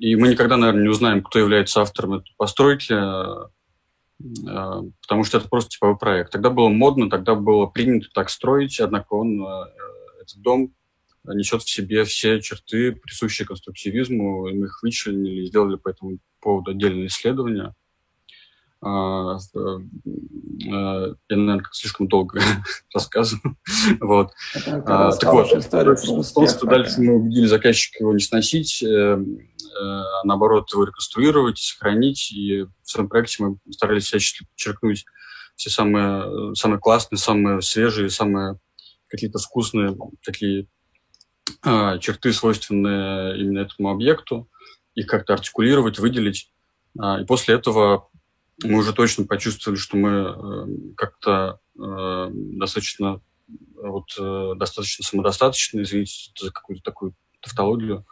И 0.00 0.16
мы 0.16 0.28
никогда, 0.28 0.56
наверное, 0.56 0.82
не 0.82 0.88
узнаем, 0.88 1.22
кто 1.22 1.38
является 1.38 1.80
автором 1.80 2.14
этой 2.14 2.34
постройки, 2.36 2.94
Э, 4.20 4.82
потому 5.02 5.24
что 5.24 5.38
это 5.38 5.48
просто 5.48 5.70
типовой 5.70 5.98
проект. 5.98 6.32
Тогда 6.32 6.50
было 6.50 6.68
модно, 6.68 7.10
тогда 7.10 7.34
было 7.34 7.66
принято 7.66 8.08
так 8.14 8.30
строить, 8.30 8.80
однако 8.80 9.14
он, 9.14 9.42
э, 9.42 9.64
этот 10.22 10.40
дом 10.40 10.74
несет 11.24 11.62
в 11.62 11.70
себе 11.70 12.04
все 12.04 12.40
черты, 12.40 12.92
присущие 12.92 13.46
конструктивизму, 13.46 14.48
и 14.48 14.54
мы 14.54 14.66
их 14.66 14.82
вычленили 14.82 15.46
сделали 15.46 15.76
по 15.76 15.88
этому 15.88 16.18
поводу 16.40 16.72
отдельное 16.72 17.06
исследование. 17.06 17.74
А, 18.84 19.38
э, 19.54 19.78
я, 20.58 21.14
наверное, 21.30 21.62
слишком 21.72 22.06
долго 22.06 22.40
рассказываю. 22.94 23.56
вот. 24.00 24.32
А, 24.66 25.10
так 25.12 25.32
вот, 25.32 25.48
полностью 25.70 26.68
дальше 26.68 27.00
мы 27.00 27.14
убедили 27.14 27.46
заказчика 27.46 28.02
его 28.02 28.12
не 28.12 28.20
сносить, 28.20 28.82
э, 28.82 28.86
э, 28.86 30.02
наоборот 30.24 30.70
его 30.72 30.84
реконструировать, 30.84 31.58
сохранить. 31.58 32.30
И 32.32 32.62
в 32.62 32.70
своем 32.82 33.08
проекте 33.08 33.42
мы 33.42 33.56
старались 33.70 34.04
всячески 34.04 34.44
подчеркнуть 34.44 35.06
все 35.56 35.70
самые, 35.70 36.54
самые 36.54 36.80
классные, 36.80 37.18
самые 37.18 37.62
свежие, 37.62 38.10
самые 38.10 38.58
какие-то 39.08 39.38
вкусные 39.38 39.96
такие 40.24 40.66
а, 41.62 41.98
черты, 41.98 42.32
свойственные 42.32 43.38
именно 43.38 43.60
этому 43.60 43.90
объекту, 43.90 44.50
их 44.94 45.06
как-то 45.06 45.34
артикулировать, 45.34 45.98
выделить. 45.98 46.50
А, 46.98 47.20
и 47.20 47.24
после 47.24 47.54
этого 47.54 48.08
мы 48.62 48.78
уже 48.78 48.92
точно 48.92 49.24
почувствовали, 49.24 49.78
что 49.78 49.96
мы 49.96 50.10
э, 50.10 50.94
как-то 50.96 51.58
э, 51.78 52.28
достаточно 52.30 53.20
вот, 53.76 54.14
э, 54.18 54.52
достаточно 54.56 55.04
самодостаточны, 55.04 55.82
извините 55.82 56.30
за 56.38 56.52
какую-то 56.52 56.82
такую 56.82 57.14
тавтологию. 57.40 58.06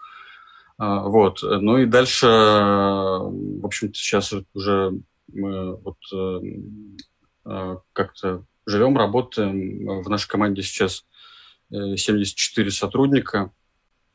А, 0.78 1.02
вот. 1.04 1.42
Ну 1.42 1.78
и 1.78 1.86
дальше, 1.86 2.26
в 2.26 3.64
общем-то, 3.64 3.94
сейчас 3.94 4.34
уже 4.52 4.92
мы 5.32 5.76
вот 5.76 5.96
как-то 7.92 8.44
живем, 8.66 8.96
работаем. 8.96 10.02
В 10.02 10.08
нашей 10.08 10.28
команде 10.28 10.62
сейчас 10.62 11.06
74 11.70 12.70
сотрудника, 12.70 13.52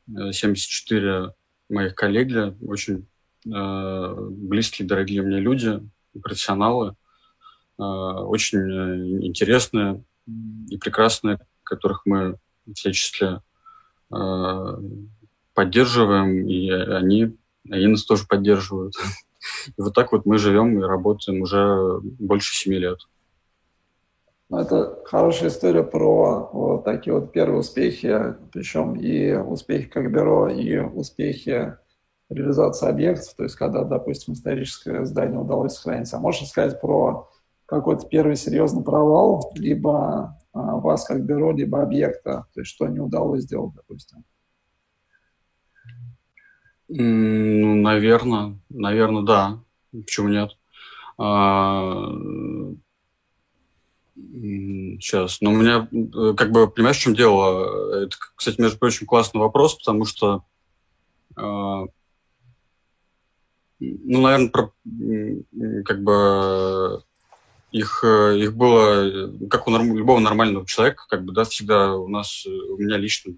74 0.07 1.33
моих 1.69 1.95
коллеги, 1.95 2.55
очень 2.65 3.07
близкие, 3.43 4.87
дорогие 4.87 5.21
мне 5.21 5.39
люди, 5.39 5.81
профессионалы, 6.21 6.95
э, 7.79 7.83
очень 7.83 8.59
э, 8.59 9.25
интересные 9.25 10.03
и 10.69 10.77
прекрасные, 10.77 11.39
которых 11.63 12.01
мы 12.05 12.37
всячески 12.73 13.41
э, 14.11 14.77
поддерживаем, 15.53 16.47
и 16.47 16.69
они, 16.69 17.37
они 17.69 17.87
нас 17.87 18.03
тоже 18.03 18.25
поддерживают. 18.27 18.95
И 19.77 19.81
вот 19.81 19.93
так 19.93 20.11
вот 20.11 20.25
мы 20.25 20.37
живем 20.37 20.79
и 20.79 20.83
работаем 20.83 21.41
уже 21.41 21.99
больше 22.01 22.55
семи 22.55 22.77
лет. 22.77 22.99
Ну, 24.49 24.59
это 24.59 24.99
хорошая 25.05 25.49
история 25.49 25.83
про 25.83 26.49
вот 26.53 26.85
такие 26.85 27.13
вот 27.13 27.33
первые 27.33 27.59
успехи, 27.59 28.35
причем 28.53 28.95
и 28.95 29.33
успехи 29.35 29.87
как 29.87 30.11
бюро, 30.11 30.47
и 30.47 30.77
успехи 30.77 31.75
реализации 32.29 32.87
объектов, 32.89 33.33
то 33.35 33.43
есть 33.43 33.55
когда, 33.55 33.83
допустим, 33.83 34.33
историческое 34.33 35.05
здание 35.05 35.39
удалось 35.39 35.73
сохранить. 35.73 36.13
А 36.13 36.19
можешь 36.19 36.49
сказать 36.49 36.79
про 36.81 37.29
какой-то 37.65 38.07
первый 38.07 38.35
серьезный 38.35 38.83
провал, 38.83 39.51
либо 39.55 40.37
а, 40.53 40.77
вас 40.77 41.05
как 41.05 41.23
бюро, 41.23 41.51
либо 41.51 41.81
объекта, 41.81 42.45
то 42.53 42.61
есть 42.61 42.71
что 42.71 42.87
не 42.87 42.99
удалось 42.99 43.43
сделать, 43.43 43.73
допустим? 43.75 44.23
Ну, 46.89 47.75
наверное, 47.75 48.57
наверное, 48.69 49.23
да. 49.23 49.59
Почему 49.91 50.29
нет? 50.29 50.51
А, 51.17 52.09
сейчас. 54.15 55.41
Но 55.41 55.51
у 55.51 55.55
меня, 55.55 55.87
э, 55.91 56.33
как 56.35 56.51
бы, 56.51 56.69
понимаешь, 56.69 56.97
в 56.97 57.01
чем 57.01 57.15
дело? 57.15 58.03
Это, 58.03 58.15
кстати, 58.35 58.61
между 58.61 58.77
прочим, 58.77 59.05
классный 59.05 59.41
вопрос, 59.41 59.75
потому 59.75 60.05
что 60.05 60.43
а, 61.35 61.85
ну, 63.79 64.21
наверное, 64.21 64.49
про, 64.49 64.73
как 65.85 66.03
бы 66.03 67.03
их, 67.71 68.03
их 68.03 68.55
было, 68.55 69.31
как 69.49 69.67
у 69.67 69.71
норм, 69.71 69.95
любого 69.95 70.19
нормального 70.19 70.65
человека, 70.65 71.03
как 71.09 71.23
бы, 71.23 71.33
да, 71.33 71.43
всегда 71.43 71.95
у 71.95 72.07
нас, 72.07 72.45
у 72.45 72.77
меня 72.77 72.97
лично 72.97 73.33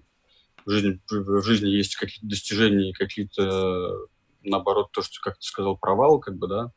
в 0.64 0.70
жизни, 0.70 1.00
в 1.10 1.42
жизни 1.42 1.68
есть 1.68 1.96
какие-то 1.96 2.26
достижения, 2.26 2.92
какие-то, 2.92 4.06
наоборот, 4.42 4.92
то, 4.92 5.02
что, 5.02 5.20
как 5.20 5.34
ты 5.34 5.42
сказал, 5.42 5.76
провал, 5.76 6.20
как 6.20 6.36
бы, 6.36 6.48
да. 6.48 6.72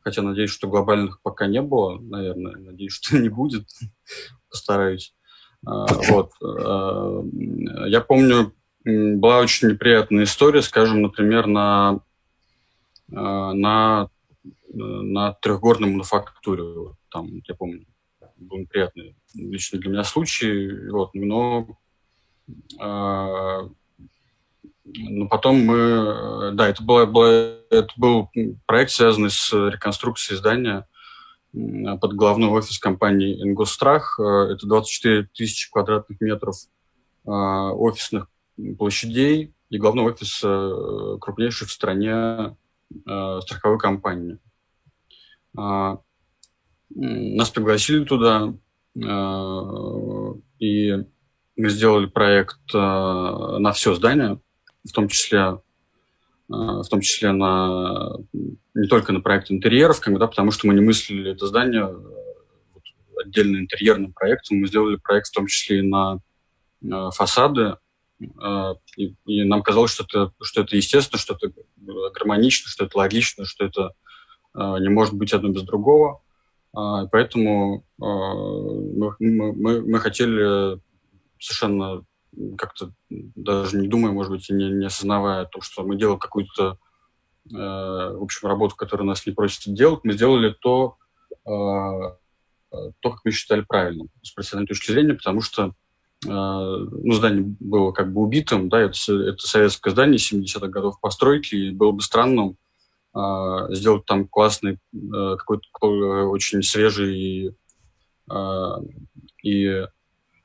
Хотя 0.00 0.22
надеюсь, 0.22 0.50
что 0.50 0.68
глобальных 0.68 1.22
пока 1.22 1.46
не 1.46 1.62
было, 1.62 1.98
наверное, 1.98 2.56
надеюсь, 2.56 2.92
что 3.00 3.18
не 3.18 3.28
будет, 3.28 3.66
постараюсь. 4.50 5.14
А, 5.64 5.86
вот. 6.08 6.32
А, 6.42 7.22
я 7.86 8.00
помню, 8.00 8.52
была 8.84 9.38
очень 9.38 9.68
неприятная 9.68 10.24
история, 10.24 10.60
скажем, 10.60 11.02
например, 11.02 11.46
на 11.46 12.00
Э, 12.00 12.11
на, 13.12 14.08
на 14.72 15.32
трехгорной 15.34 15.90
мануфактуре. 15.90 16.94
Там, 17.10 17.42
я 17.46 17.54
помню, 17.54 17.86
был 18.36 18.58
неприятный 18.58 19.16
лично 19.34 19.78
для 19.78 19.90
меня 19.90 20.04
случай. 20.04 20.88
Вот, 20.90 21.14
но 21.14 21.66
э, 22.80 23.68
но 24.84 25.28
потом 25.28 25.64
мы, 25.64 26.50
да, 26.54 26.68
это, 26.68 26.82
было, 26.82 27.06
было, 27.06 27.56
это 27.70 27.88
был 27.96 28.30
проект, 28.66 28.90
связанный 28.90 29.30
с 29.30 29.52
реконструкцией 29.52 30.38
здания 30.38 30.86
под 31.52 32.14
главной 32.14 32.48
офис 32.48 32.78
компании 32.78 33.42
«Ингосстрах». 33.42 34.18
Э, 34.18 34.52
это 34.52 34.66
24 34.66 35.28
тысячи 35.34 35.70
квадратных 35.70 36.20
метров 36.20 36.56
офисных 37.24 38.26
площадей 38.78 39.54
и 39.70 39.78
главный 39.78 40.02
офис 40.02 40.40
крупнейший 41.20 41.68
в 41.68 41.70
стране 41.70 42.56
э, 43.06 43.40
страховой 43.42 43.78
компании. 43.78 44.38
Э, 45.58 45.96
нас 46.94 47.50
пригласили 47.50 48.04
туда, 48.04 48.54
э, 48.94 50.34
и 50.58 50.92
мы 51.56 51.68
сделали 51.70 52.06
проект 52.06 52.60
э, 52.74 52.78
на 52.78 53.72
все 53.72 53.94
здание, 53.94 54.40
в 54.84 54.92
том 54.92 55.08
числе 55.08 55.38
э, 55.38 55.52
в 56.48 56.88
том 56.90 57.00
числе 57.00 57.32
на 57.32 58.16
не 58.74 58.88
только 58.88 59.12
на 59.12 59.20
проект 59.20 59.50
интерьеров, 59.50 60.00
как 60.00 60.14
бы, 60.14 60.20
да, 60.20 60.26
потому 60.26 60.50
что 60.50 60.66
мы 60.66 60.74
не 60.74 60.80
мыслили 60.80 61.32
это 61.32 61.46
здание 61.46 61.82
э, 61.82 61.94
вот, 62.72 62.82
отдельно 63.24 63.58
интерьерным 63.58 64.12
проектом, 64.12 64.58
мы 64.58 64.66
сделали 64.66 64.96
проект 64.96 65.28
в 65.28 65.32
том 65.32 65.46
числе 65.46 65.80
и 65.80 65.82
на 65.82 66.18
э, 66.82 67.10
фасады, 67.14 67.76
и, 68.96 69.14
и 69.26 69.44
нам 69.44 69.62
казалось, 69.62 69.92
что 69.92 70.04
это, 70.04 70.32
что 70.42 70.62
это 70.62 70.76
естественно, 70.76 71.18
что 71.18 71.34
это 71.34 71.52
гармонично, 71.76 72.68
что 72.70 72.84
это 72.84 72.98
логично, 72.98 73.44
что 73.44 73.64
это 73.64 73.92
а, 74.54 74.78
не 74.78 74.88
может 74.88 75.14
быть 75.14 75.32
одно 75.32 75.50
без 75.50 75.62
другого. 75.62 76.22
А, 76.74 77.06
поэтому 77.06 77.84
мы, 77.98 79.14
мы, 79.18 79.82
мы 79.82 79.98
хотели 79.98 80.80
совершенно 81.38 82.04
как-то 82.56 82.92
даже 83.10 83.76
не 83.76 83.88
думая, 83.88 84.12
может 84.12 84.32
быть, 84.32 84.48
и 84.48 84.54
не, 84.54 84.70
не 84.70 84.86
осознавая 84.86 85.44
то, 85.44 85.60
что 85.60 85.82
мы 85.82 85.96
делаем 85.98 86.18
какую-то, 86.18 86.78
в 87.44 88.22
общем, 88.22 88.48
работу, 88.48 88.74
которую 88.74 89.06
нас 89.06 89.26
не 89.26 89.32
просят 89.32 89.74
делать, 89.74 90.00
мы 90.04 90.12
сделали 90.14 90.54
то, 90.60 90.96
то, 91.44 92.18
как 93.02 93.20
мы 93.24 93.32
считали 93.32 93.60
правильным 93.62 94.08
с 94.22 94.30
профессиональной 94.30 94.68
точки 94.68 94.92
зрения, 94.92 95.14
потому 95.14 95.42
что 95.42 95.62
а, 95.64 95.72
ну, 96.24 97.12
здание 97.12 97.56
было 97.58 97.92
как 97.92 98.12
бы 98.12 98.22
убитым, 98.22 98.68
да, 98.68 98.80
это, 98.80 98.94
это 99.12 99.46
советское 99.46 99.90
здание 99.90 100.18
70-х 100.18 100.68
годов 100.68 101.00
постройки, 101.00 101.54
и 101.54 101.70
было 101.70 101.92
бы 101.92 102.02
странным 102.02 102.56
э, 103.14 103.66
сделать 103.70 104.04
там 104.06 104.28
классный, 104.28 104.78
э, 104.94 105.36
какой-то 105.36 105.66
очень 106.28 106.62
свежий 106.62 107.56
э, 108.30 108.70
и 109.42 109.86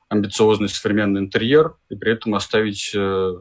амбициозный 0.08 0.68
современный 0.68 1.20
интерьер, 1.20 1.76
и 1.90 1.94
при 1.94 2.12
этом 2.12 2.34
оставить, 2.34 2.90
э, 2.94 3.34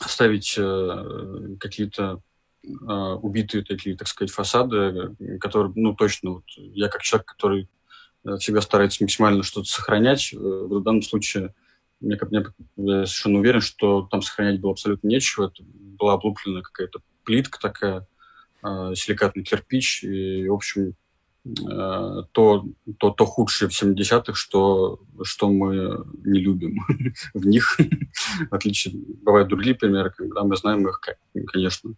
оставить 0.00 0.56
э, 0.58 1.56
какие-то 1.60 2.20
э, 2.64 2.68
убитые 2.72 3.62
такие, 3.64 3.96
так 3.96 4.08
сказать, 4.08 4.32
фасады, 4.32 5.14
которые, 5.40 5.72
ну, 5.76 5.94
точно, 5.94 6.30
вот, 6.30 6.44
я 6.56 6.88
как 6.88 7.02
человек, 7.02 7.26
который 7.26 7.68
Э, 7.68 7.75
всегда 8.38 8.60
старается 8.60 9.02
максимально 9.02 9.42
что-то 9.42 9.68
сохранять. 9.68 10.32
Э, 10.32 10.36
в 10.36 10.82
данном 10.82 11.02
случае 11.02 11.54
мне, 12.00 12.18
я 12.30 12.44
совершенно 13.06 13.38
уверен, 13.38 13.60
что 13.60 14.02
там 14.10 14.22
сохранять 14.22 14.60
было 14.60 14.72
абсолютно 14.72 15.08
нечего. 15.08 15.46
Это 15.46 15.62
была 15.64 16.14
облуплена 16.14 16.62
какая-то 16.62 17.00
плитка 17.24 17.58
такая, 17.60 18.06
э, 18.62 18.94
силикатный 18.94 19.44
кирпич. 19.44 20.04
И, 20.04 20.48
в 20.48 20.52
общем, 20.54 20.94
э, 21.46 22.22
то, 22.32 22.66
то, 22.98 23.10
то 23.10 23.24
худшее 23.24 23.68
в 23.68 23.82
70-х, 23.82 24.34
что, 24.34 25.00
что 25.22 25.50
мы 25.50 26.04
не 26.24 26.40
любим 26.40 26.80
в 27.34 27.46
них. 27.46 27.78
в 28.50 28.54
отличие, 28.54 28.94
бывают 29.22 29.48
другие 29.48 29.74
примеры, 29.76 30.10
когда 30.10 30.42
мы 30.42 30.56
знаем 30.56 30.86
их, 30.88 31.00
конечно. 31.46 31.94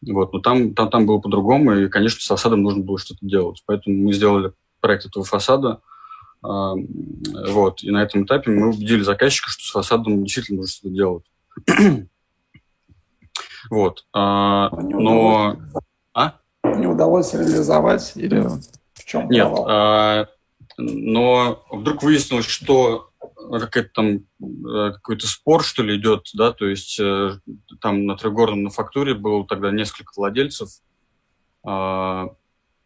Вот, 0.00 0.32
но 0.32 0.38
там, 0.40 0.74
там, 0.74 0.90
там 0.90 1.06
было 1.06 1.18
по-другому, 1.18 1.74
и, 1.74 1.88
конечно, 1.88 2.20
с 2.20 2.30
осадом 2.30 2.62
нужно 2.62 2.82
было 2.84 2.98
что-то 2.98 3.26
делать. 3.26 3.62
Поэтому 3.66 3.96
мы 3.96 4.12
сделали 4.12 4.52
проект 4.80 5.06
этого 5.06 5.24
фасада. 5.24 5.80
А, 6.42 6.74
вот. 7.48 7.82
И 7.82 7.90
на 7.90 8.02
этом 8.02 8.24
этапе 8.24 8.50
мы 8.50 8.68
убедили 8.68 9.02
заказчика, 9.02 9.50
что 9.50 9.64
с 9.64 9.70
фасадом 9.70 10.24
действительно 10.24 10.60
нужно 10.60 10.72
что-то 10.72 10.94
делать. 10.94 11.24
вот. 13.70 14.06
А, 14.12 14.70
но... 14.70 15.56
А? 16.14 16.34
не 16.64 16.86
удалось 16.86 17.34
реализовать 17.34 18.12
или 18.16 18.46
в 18.94 19.04
чем 19.04 19.28
Нет, 19.28 19.48
а, 19.66 20.26
но 20.76 21.64
вдруг 21.70 22.02
выяснилось, 22.02 22.46
что 22.46 23.10
какой-то 23.50 23.88
там 23.94 24.06
э, 24.08 24.92
какой-то 24.92 25.26
спор, 25.26 25.62
что 25.62 25.82
ли, 25.82 25.96
идет, 25.96 26.26
да, 26.34 26.52
то 26.52 26.66
есть 26.66 27.00
э, 27.00 27.30
там 27.80 28.06
на 28.06 28.16
трехгорном 28.16 28.64
на 28.64 28.70
фактуре 28.70 29.14
было 29.14 29.46
тогда 29.46 29.70
несколько 29.70 30.12
владельцев, 30.16 30.68
а, 31.64 32.28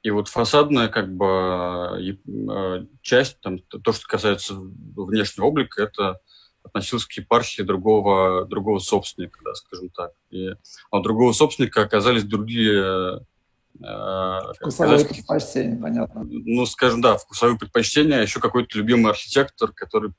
и 0.02 0.10
вот 0.10 0.28
фасадная 0.28 0.88
как 0.88 1.14
бы 1.14 2.16
э, 2.26 2.86
часть, 3.02 3.40
там, 3.40 3.60
то, 3.60 3.92
что 3.92 4.06
касается 4.06 4.54
внешнего 4.56 5.46
облика, 5.46 5.82
это 5.82 6.20
относилось 6.64 7.06
к 7.06 7.12
епархии 7.12 7.62
другого, 7.62 8.44
другого 8.46 8.78
собственника, 8.78 9.40
да, 9.44 9.54
скажем 9.54 9.90
так. 9.90 10.12
И, 10.30 10.48
а 10.90 10.98
у 10.98 11.02
другого 11.02 11.32
собственника 11.32 11.82
оказались 11.82 12.24
другие... 12.24 13.20
Э, 13.80 14.52
вкусовые 14.60 15.04
предпочтения, 15.04 15.80
понятно. 15.80 16.24
Ну, 16.24 16.66
скажем, 16.66 17.00
да, 17.00 17.16
вкусовые 17.16 17.58
предпочтения, 17.58 18.18
а 18.18 18.22
еще 18.22 18.40
какой-то 18.40 18.78
любимый 18.78 19.10
архитектор, 19.10 19.72
который 19.72 20.12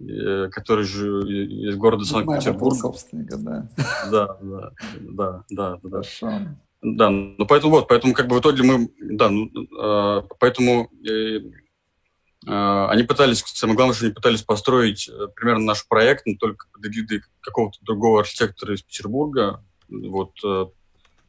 э, 0.00 0.48
который 0.50 0.84
же 0.84 1.22
из 1.28 1.76
города 1.76 2.04
Санкт-Петербург. 2.04 2.76
собственника, 2.76 3.36
да. 3.38 3.68
Да, 4.10 4.38
да, 4.40 4.72
да, 5.00 5.44
да, 5.50 5.78
да. 5.82 5.90
Хорошо. 5.90 6.32
Да, 6.88 7.10
ну 7.10 7.44
поэтому 7.46 7.72
вот, 7.72 7.88
поэтому 7.88 8.14
как 8.14 8.28
бы 8.28 8.36
в 8.36 8.40
итоге 8.40 8.62
мы, 8.62 8.88
да, 9.00 9.28
ну, 9.28 9.50
э, 9.50 10.22
поэтому 10.38 10.88
э, 11.04 11.38
э, 12.46 12.86
они 12.90 13.02
пытались, 13.02 13.42
самое 13.44 13.74
главное, 13.74 13.96
что 13.96 14.04
они 14.04 14.14
пытались 14.14 14.42
построить 14.42 15.08
э, 15.08 15.26
примерно 15.34 15.64
наш 15.64 15.84
проект, 15.88 16.26
но 16.26 16.36
только 16.38 16.68
под 16.72 16.86
эгидой 16.86 17.22
какого-то 17.40 17.78
другого 17.82 18.20
архитектора 18.20 18.72
из 18.72 18.82
Петербурга. 18.82 19.64
Вот 19.88 20.30
э, 20.44 20.66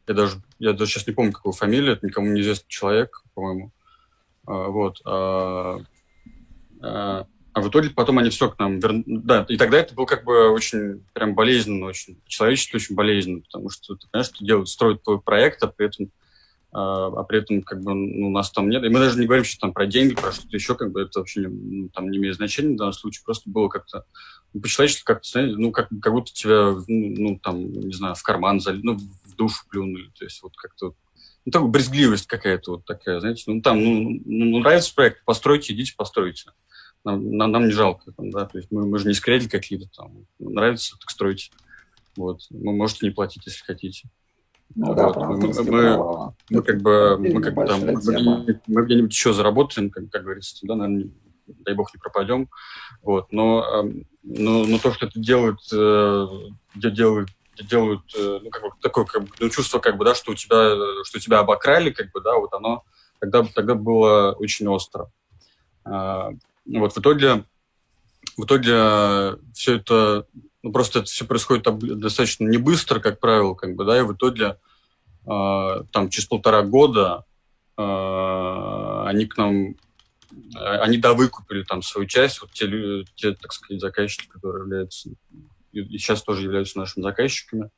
я 0.08 0.14
даже, 0.14 0.44
я 0.60 0.74
даже 0.74 0.92
сейчас 0.92 1.08
не 1.08 1.14
помню, 1.14 1.32
какую 1.32 1.54
фамилию, 1.54 1.94
это 1.94 2.06
никому 2.06 2.28
неизвестный 2.28 2.70
человек, 2.70 3.24
по-моему. 3.34 3.72
Э, 4.48 4.68
вот. 4.68 5.02
Э, 5.08 5.80
э, 6.84 7.24
а 7.58 7.60
в 7.60 7.70
итоге 7.70 7.90
потом 7.90 8.20
они 8.20 8.30
все 8.30 8.52
к 8.52 8.60
нам 8.60 8.78
вернули. 8.78 9.04
Да, 9.08 9.44
и 9.50 9.58
тогда 9.58 9.80
это 9.80 9.96
было 9.96 10.06
как 10.06 10.24
бы 10.24 10.52
очень 10.52 11.04
прям 11.14 11.34
болезненно, 11.34 11.88
очень 11.88 12.22
человечески 12.28 12.76
очень 12.76 12.94
болезненно, 12.94 13.42
потому 13.42 13.72
что 13.72 13.96
ты 13.96 14.08
понимаешь, 14.12 14.28
что 14.32 14.46
делают, 14.46 14.70
строят 14.70 15.02
твой 15.02 15.20
проект, 15.20 15.64
а 15.64 15.68
при 15.68 15.88
этом 15.88 16.12
а, 16.72 17.08
а 17.08 17.24
при 17.24 17.40
этом 17.40 17.64
как 17.64 17.82
бы 17.82 17.96
ну, 17.96 18.30
нас 18.30 18.52
там 18.52 18.70
нет. 18.70 18.84
И 18.84 18.90
мы 18.90 19.00
даже 19.00 19.20
не 19.20 19.26
говорим 19.26 19.44
сейчас 19.44 19.58
там 19.58 19.74
про 19.74 19.88
деньги, 19.88 20.14
про 20.14 20.32
что-то 20.32 20.56
еще, 20.56 20.76
как 20.76 20.92
бы 20.92 21.02
это 21.02 21.18
вообще 21.18 21.48
ну, 21.48 21.90
там 21.90 22.12
не 22.12 22.20
имеет 22.20 22.36
значения 22.36 22.76
в 22.76 22.78
данном 22.78 22.94
случае. 22.94 23.24
Просто 23.26 23.50
было 23.50 23.70
как-то 23.70 24.06
ну, 24.54 24.62
по-человечески 24.62 25.04
как-то, 25.04 25.42
ну, 25.42 25.72
как, 25.72 25.88
как 26.00 26.14
будто 26.14 26.32
тебя, 26.32 26.74
ну, 26.74 26.84
ну, 26.88 27.40
там, 27.42 27.72
не 27.72 27.94
знаю, 27.94 28.14
в 28.14 28.22
карман 28.22 28.60
залили, 28.60 28.84
ну, 28.84 29.00
в 29.00 29.36
душу 29.36 29.64
плюнули. 29.68 30.12
То 30.16 30.26
есть 30.26 30.44
вот 30.44 30.56
как-то 30.56 30.94
ну, 31.44 31.52
такая 31.52 31.70
брезгливость 31.70 32.28
какая-то 32.28 32.74
вот 32.74 32.86
такая, 32.86 33.20
знаете, 33.20 33.46
ну, 33.48 33.64
там, 33.64 33.84
ну, 33.84 34.22
ну, 34.26 34.60
нравится 34.60 34.94
проект, 34.94 35.26
постройте, 35.26 35.74
идите, 35.74 35.96
постройте 35.98 36.52
нам, 37.04 37.32
нам, 37.32 37.52
нам 37.52 37.66
не 37.66 37.72
жалко, 37.72 38.12
там, 38.12 38.30
да, 38.30 38.46
то 38.46 38.58
есть 38.58 38.72
мы, 38.72 38.86
мы 38.86 39.00
же 39.00 39.08
не 39.08 39.14
скряли 39.14 39.48
какие-то 39.48 39.88
там, 39.96 40.26
нравится, 40.40 40.98
так 41.00 41.10
стройте, 41.10 41.52
вот, 42.16 42.42
вы 42.50 42.74
можете 42.74 43.06
не 43.06 43.12
платить, 43.12 43.46
если 43.46 43.64
хотите. 43.64 44.10
Ну, 44.76 44.88
вот. 44.88 44.98
да, 44.98 45.08
мы, 45.26 45.38
мы, 45.38 46.34
мы, 46.50 46.62
как 46.62 46.82
бы, 46.82 47.18
мы 47.18 47.42
как 47.42 47.56
там, 47.56 47.82
мы, 47.86 48.62
мы 48.68 48.86
где-нибудь 48.86 49.12
еще 49.12 49.34
заработаем, 49.34 49.90
как, 49.90 50.10
как 50.10 50.24
говорится, 50.24 50.58
да, 50.64 50.76
наверное, 50.76 51.10
дай 51.48 51.74
бог 51.74 51.94
не 51.94 52.00
пропадем, 52.00 52.50
вот, 53.02 53.32
но, 53.32 53.64
эм, 53.64 54.06
но, 54.24 54.66
но 54.66 54.78
то, 54.80 54.92
что 54.92 55.06
это 55.06 55.20
делают, 55.20 55.60
э, 55.72 56.28
делают 56.76 57.30
делают 57.64 58.02
э, 58.16 58.40
ну, 58.44 58.50
как 58.50 58.62
бы, 58.62 58.70
такое 58.82 59.06
как 59.06 59.24
бы, 59.24 59.30
ну, 59.40 59.50
чувство, 59.50 59.80
как 59.80 59.98
бы, 59.98 60.06
да, 60.06 60.14
что 60.14 60.32
у 60.32 60.36
тебя, 60.36 60.76
что 61.04 61.20
тебя 61.20 61.40
обокрали, 61.40 61.90
как 61.90 62.12
бы, 62.12 62.22
да, 62.22 62.36
вот 62.36 62.54
оно 62.54 62.84
тогда, 63.20 63.44
тогда 63.44 63.76
было 63.76 64.34
очень 64.34 64.68
остро. 64.68 65.12
А, 66.76 66.80
вот 66.80 66.94
в 66.94 67.00
итоге, 67.00 67.44
в 68.38 68.46
итоге 68.46 68.72
э, 68.74 69.38
все 69.54 69.76
это, 69.76 70.26
ну, 70.64 70.72
просто 70.72 71.00
это 71.00 71.08
все 71.08 71.26
происходит 71.26 71.66
достаточно 72.00 72.46
не 72.46 72.58
быстро, 72.58 73.00
как 73.00 73.20
правило, 73.20 73.54
как 73.54 73.76
бы, 73.76 73.86
да, 73.86 73.98
и 73.98 74.04
в 74.04 74.14
итоге 74.14 74.58
э, 75.26 75.84
там 75.92 76.10
через 76.10 76.28
полтора 76.28 76.64
года 76.64 77.26
э, 77.78 79.04
они 79.08 79.26
к 79.26 79.38
нам, 79.38 79.76
э, 80.56 80.78
они 80.82 80.98
довыкупили 80.98 81.64
там 81.64 81.82
свою 81.82 82.08
часть, 82.08 82.42
вот 82.42 82.52
те, 82.52 82.68
те, 83.16 83.34
так 83.34 83.54
сказать, 83.54 83.82
заказчики, 83.82 84.28
которые 84.28 84.64
являются 84.64 85.10
и 85.72 85.98
сейчас 85.98 86.24
тоже 86.24 86.44
являются 86.44 86.80
нашими 86.80 87.04
заказчиками. 87.04 87.70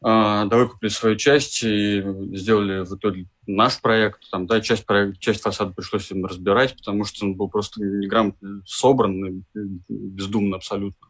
А, 0.00 0.44
да, 0.44 0.56
выкупили 0.58 0.90
свою 0.90 1.16
часть 1.16 1.62
и 1.64 2.04
сделали 2.32 2.84
в 2.84 2.96
итоге 2.96 3.26
наш 3.46 3.80
проект. 3.80 4.30
Там, 4.30 4.46
да, 4.46 4.60
часть, 4.60 4.86
проект, 4.86 5.18
часть 5.18 5.42
фасада 5.42 5.72
пришлось 5.72 6.10
им 6.12 6.24
разбирать, 6.24 6.76
потому 6.76 7.04
что 7.04 7.24
он 7.24 7.34
был 7.34 7.48
просто 7.48 7.82
неграмотно 7.82 8.62
собран, 8.64 9.44
бездумно 9.88 10.56
абсолютно. 10.56 11.08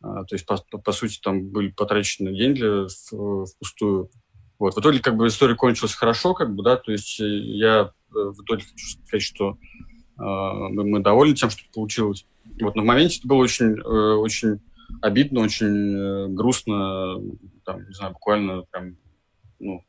А, 0.00 0.24
то 0.24 0.34
есть, 0.34 0.46
по, 0.46 0.56
по, 0.70 0.78
по 0.78 0.92
сути, 0.92 1.20
там 1.22 1.48
были 1.48 1.68
потрачены 1.68 2.36
деньги 2.36 2.88
впустую. 3.52 4.10
Вот. 4.58 4.74
В 4.74 4.80
итоге, 4.80 4.98
как 4.98 5.16
бы, 5.16 5.28
история 5.28 5.54
кончилась 5.54 5.94
хорошо, 5.94 6.34
как 6.34 6.54
бы, 6.54 6.64
да, 6.64 6.76
то 6.76 6.90
есть 6.90 7.20
я 7.20 7.92
э, 8.10 8.12
в 8.12 8.42
итоге 8.42 8.64
хочу 8.64 8.98
сказать, 9.06 9.22
что 9.22 9.50
э, 9.50 10.22
мы 10.22 11.00
довольны 11.00 11.36
тем, 11.36 11.50
что 11.50 11.62
получилось. 11.72 12.26
Вот, 12.60 12.74
но 12.74 12.82
в 12.82 12.86
моменте 12.86 13.18
это 13.18 13.28
было 13.28 13.38
очень, 13.38 13.78
э, 13.78 14.14
очень 14.14 14.60
обидно, 15.00 15.40
очень 15.40 15.94
э, 15.96 16.28
грустно, 16.28 17.18
там, 17.68 17.86
не 17.86 17.92
знаю, 17.92 18.14
буквально 18.14 18.62
прям, 18.62 18.96
ну, 19.58 19.84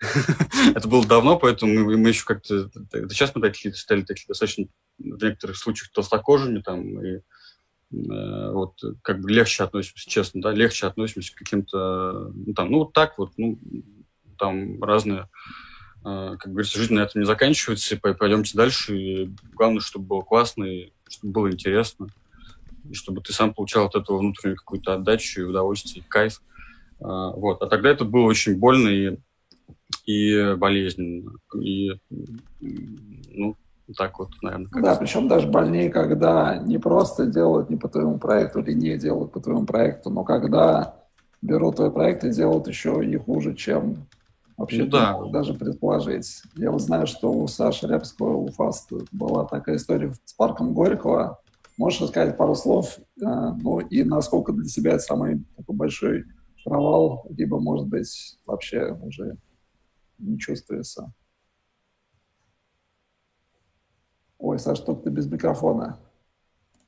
это 0.74 0.88
было 0.88 1.06
давно, 1.06 1.38
поэтому 1.38 1.74
мы, 1.74 1.98
мы 1.98 2.08
еще 2.08 2.24
как-то... 2.24 2.70
Сейчас 3.10 3.34
мы 3.34 3.42
такие 3.42 3.74
стали 3.74 4.00
такие 4.00 4.26
достаточно 4.28 4.64
в 4.98 5.22
некоторых 5.22 5.58
случаях 5.58 5.92
толстокожими, 5.92 6.62
там, 6.62 7.04
и 7.04 7.16
э, 7.16 7.20
вот 7.90 8.80
как 9.02 9.20
бы 9.20 9.30
легче 9.30 9.62
относимся, 9.62 10.08
честно, 10.08 10.40
да, 10.40 10.52
легче 10.52 10.86
относимся 10.86 11.34
к 11.34 11.38
каким-то, 11.38 12.32
ну, 12.34 12.54
там, 12.54 12.70
ну, 12.70 12.78
вот 12.78 12.94
так 12.94 13.18
вот, 13.18 13.32
ну, 13.36 13.58
там 14.38 14.82
разные, 14.82 15.28
э, 16.06 16.36
как 16.38 16.50
говорится, 16.50 16.78
жизнь 16.78 16.94
на 16.94 17.00
этом 17.00 17.20
не 17.20 17.26
заканчивается, 17.26 17.94
и 17.94 17.98
пойдемте 17.98 18.56
дальше, 18.56 18.96
и 18.96 19.30
главное, 19.52 19.80
чтобы 19.80 20.06
было 20.06 20.22
классно, 20.22 20.64
и 20.64 20.92
чтобы 21.08 21.32
было 21.34 21.50
интересно 21.50 22.08
и 22.90 22.94
чтобы 22.94 23.20
ты 23.20 23.32
сам 23.32 23.54
получал 23.54 23.86
от 23.86 23.94
этого 23.94 24.18
внутреннюю 24.18 24.56
какую-то 24.56 24.94
отдачу 24.94 25.40
и 25.40 25.44
удовольствие, 25.44 26.04
и 26.04 26.08
кайф. 26.08 26.40
А, 26.40 26.51
вот. 27.02 27.62
А 27.62 27.66
тогда 27.66 27.90
это 27.90 28.04
было 28.04 28.26
очень 28.26 28.58
больно 28.58 28.88
и, 28.88 29.16
и 30.06 30.54
болезненно. 30.54 31.32
И, 31.60 31.90
ну, 32.60 33.56
так 33.96 34.18
вот, 34.18 34.30
наверное. 34.42 34.68
Да, 34.82 34.94
причем 34.96 35.28
даже 35.28 35.48
больнее, 35.48 35.90
когда 35.90 36.56
не 36.56 36.78
просто 36.78 37.26
делают 37.26 37.70
не 37.70 37.76
по 37.76 37.88
твоему 37.88 38.18
проекту 38.18 38.60
или 38.60 38.72
не 38.72 38.96
делают 38.96 39.32
по 39.32 39.40
твоему 39.40 39.66
проекту, 39.66 40.10
но 40.10 40.24
когда 40.24 40.96
берут 41.40 41.76
твой 41.76 41.90
проект 41.90 42.24
и 42.24 42.30
делают 42.30 42.68
еще 42.68 43.04
и 43.04 43.16
хуже, 43.16 43.54
чем 43.54 44.06
вообще 44.56 44.84
ну, 44.84 44.90
да. 44.90 45.18
даже 45.32 45.54
предположить. 45.54 46.42
Я 46.56 46.70
вот 46.70 46.82
знаю, 46.82 47.06
что 47.06 47.32
у 47.32 47.48
Саши 47.48 47.86
Рябского, 47.86 48.36
у 48.36 48.48
ФАСТ 48.48 48.92
была 49.10 49.44
такая 49.44 49.76
история 49.76 50.14
с 50.24 50.32
парком 50.34 50.72
Горького, 50.72 51.42
Можешь 51.78 52.02
рассказать 52.02 52.36
пару 52.36 52.54
слов, 52.54 52.98
э, 52.98 53.24
ну 53.24 53.80
и 53.80 54.04
насколько 54.04 54.52
для 54.52 54.68
себя 54.68 54.92
это 54.92 55.00
самый 55.00 55.44
такой 55.56 55.74
большой 55.74 56.24
провал, 56.64 57.26
либо, 57.30 57.58
может 57.60 57.86
быть, 57.86 58.38
вообще 58.46 58.92
уже 58.92 59.36
не 60.18 60.38
чувствуется? 60.38 61.12
Ой, 64.38 64.58
Саш, 64.58 64.78
что-то 64.78 65.02
ты 65.02 65.10
без 65.10 65.26
микрофона. 65.26 65.98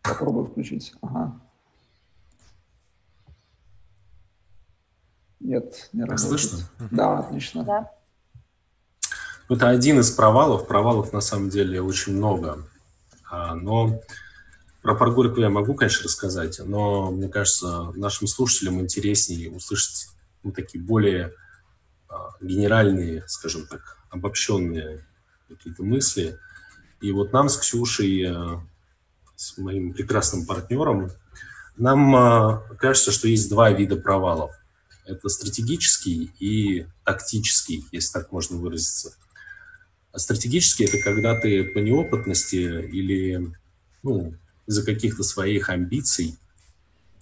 Попробуй 0.02 0.46
включить. 0.46 0.92
Ага. 1.00 1.40
Нет, 5.40 5.90
не 5.92 6.02
работает. 6.02 6.20
Слышно? 6.20 6.58
Да, 6.90 7.18
отлично. 7.18 7.64
Да. 7.64 7.92
Это 9.48 9.68
один 9.68 10.00
из 10.00 10.10
провалов. 10.10 10.66
Провалов 10.66 11.12
на 11.12 11.20
самом 11.20 11.50
деле 11.50 11.82
очень 11.82 12.16
много. 12.16 12.64
А, 13.30 13.54
но 13.54 14.00
про 14.84 14.94
паргорику 14.94 15.40
я 15.40 15.48
могу, 15.48 15.74
конечно, 15.74 16.04
рассказать, 16.04 16.60
но 16.62 17.10
мне 17.10 17.30
кажется, 17.30 17.90
нашим 17.96 18.26
слушателям 18.26 18.82
интереснее 18.82 19.50
услышать 19.50 20.08
ну, 20.42 20.52
такие 20.52 20.84
более 20.84 21.32
а, 22.06 22.32
генеральные, 22.42 23.24
скажем 23.26 23.66
так, 23.66 23.96
обобщенные 24.10 25.02
какие-то 25.48 25.82
мысли. 25.82 26.38
И 27.00 27.12
вот 27.12 27.32
нам 27.32 27.48
с 27.48 27.56
Ксюшей, 27.56 28.26
а, 28.26 28.62
с 29.34 29.56
моим 29.56 29.94
прекрасным 29.94 30.44
партнером, 30.44 31.10
нам 31.78 32.14
а, 32.14 32.60
кажется, 32.78 33.10
что 33.10 33.26
есть 33.26 33.48
два 33.48 33.70
вида 33.70 33.96
провалов. 33.96 34.52
Это 35.06 35.30
стратегический 35.30 36.30
и 36.38 36.86
тактический, 37.04 37.86
если 37.90 38.12
так 38.12 38.32
можно 38.32 38.58
выразиться. 38.58 39.16
А 40.12 40.18
стратегический– 40.18 40.84
это 40.84 40.98
когда 40.98 41.40
ты 41.40 41.64
по 41.72 41.78
неопытности 41.78 42.56
или 42.56 43.50
ну, 44.02 44.34
из-за 44.66 44.84
каких-то 44.84 45.22
своих 45.22 45.68
амбиций 45.68 46.38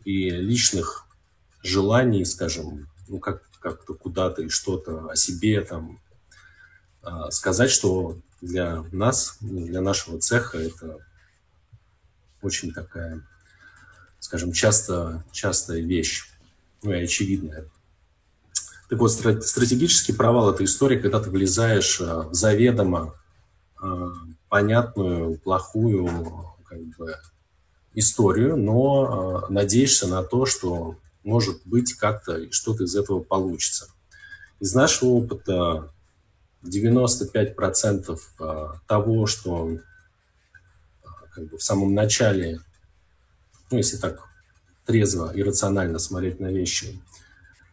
и 0.05 0.30
личных 0.30 1.07
желаний, 1.62 2.24
скажем, 2.24 2.88
ну, 3.09 3.18
как, 3.18 3.43
как-то 3.61 3.95
куда-то 3.95 4.43
и 4.43 4.49
что-то 4.49 5.09
о 5.11 5.16
себе 5.16 5.61
там 5.62 6.01
а, 7.03 7.30
сказать, 7.30 7.70
что 7.70 8.18
для 8.40 8.84
нас, 8.93 9.38
ну, 9.40 9.66
для 9.66 9.80
нашего 9.80 10.18
цеха 10.18 10.59
это 10.59 10.99
очень 12.43 12.72
такая, 12.72 13.26
скажем, 14.18 14.53
часто, 14.53 15.24
частая 15.32 15.80
вещь, 15.80 16.28
ну 16.82 16.93
и 16.93 17.05
очевидная. 17.05 17.66
Так 18.88 18.99
вот, 18.99 19.11
стратегический 19.11 20.12
провал– 20.12 20.53
это 20.55 20.64
история, 20.64 20.99
когда 20.99 21.20
ты 21.20 21.30
влезаешь 21.30 22.01
а, 22.01 22.28
в 22.28 22.34
заведомо 22.34 23.14
а, 23.80 24.12
понятную, 24.49 25.38
плохую 25.38 26.51
как 26.72 26.96
бы, 26.96 27.16
историю, 27.94 28.56
но 28.56 29.46
надеешься 29.50 30.06
на 30.08 30.22
то, 30.22 30.46
что 30.46 30.96
может 31.22 31.60
быть 31.66 31.92
как-то 31.94 32.50
что-то 32.50 32.84
из 32.84 32.96
этого 32.96 33.20
получится. 33.20 33.88
Из 34.60 34.74
нашего 34.74 35.10
опыта 35.10 35.92
95% 36.64 38.18
а, 38.38 38.74
того, 38.86 39.26
что 39.26 39.76
а, 41.04 41.08
как 41.34 41.50
бы 41.50 41.58
в 41.58 41.62
самом 41.62 41.94
начале, 41.94 42.60
ну, 43.70 43.76
если 43.76 43.98
так 43.98 44.20
трезво 44.86 45.32
и 45.34 45.42
рационально 45.42 45.98
смотреть 45.98 46.40
на 46.40 46.46
вещи, 46.46 47.02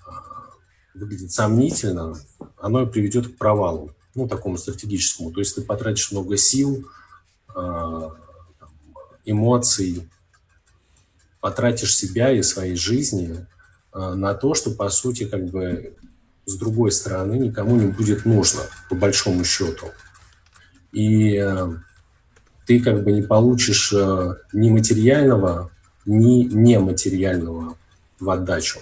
а, 0.06 0.50
выглядит 0.93 1.32
сомнительно, 1.32 2.16
оно 2.58 2.86
приведет 2.86 3.34
к 3.34 3.38
провалу, 3.38 3.93
ну, 4.16 4.28
такому 4.28 4.58
стратегическому. 4.58 5.32
То 5.32 5.39
есть 5.39 5.56
ты 5.56 5.62
потратишь 5.62 6.12
много 6.12 6.36
сил, 6.36 6.86
эмоций, 9.30 10.10
потратишь 11.40 11.96
себя 11.96 12.32
и 12.32 12.42
своей 12.42 12.76
жизни 12.76 13.46
на 13.94 14.34
то, 14.34 14.54
что, 14.54 14.72
по 14.72 14.90
сути, 14.90 15.26
как 15.26 15.46
бы 15.46 15.96
с 16.50 16.56
другой 16.56 16.92
стороны, 16.92 17.36
никому 17.36 17.76
не 17.76 17.86
будет 17.86 18.26
нужно, 18.26 18.62
по 18.90 18.96
большому 18.96 19.44
счету. 19.44 19.88
И 20.92 21.38
э, 21.38 21.68
ты 22.66 22.80
как 22.80 23.04
бы 23.04 23.12
не 23.12 23.22
получишь 23.22 23.94
э, 23.94 24.36
ни 24.54 24.72
материального, 24.72 25.72
ни 26.08 26.46
нематериального 26.46 27.78
в 28.20 28.30
отдачу. 28.32 28.80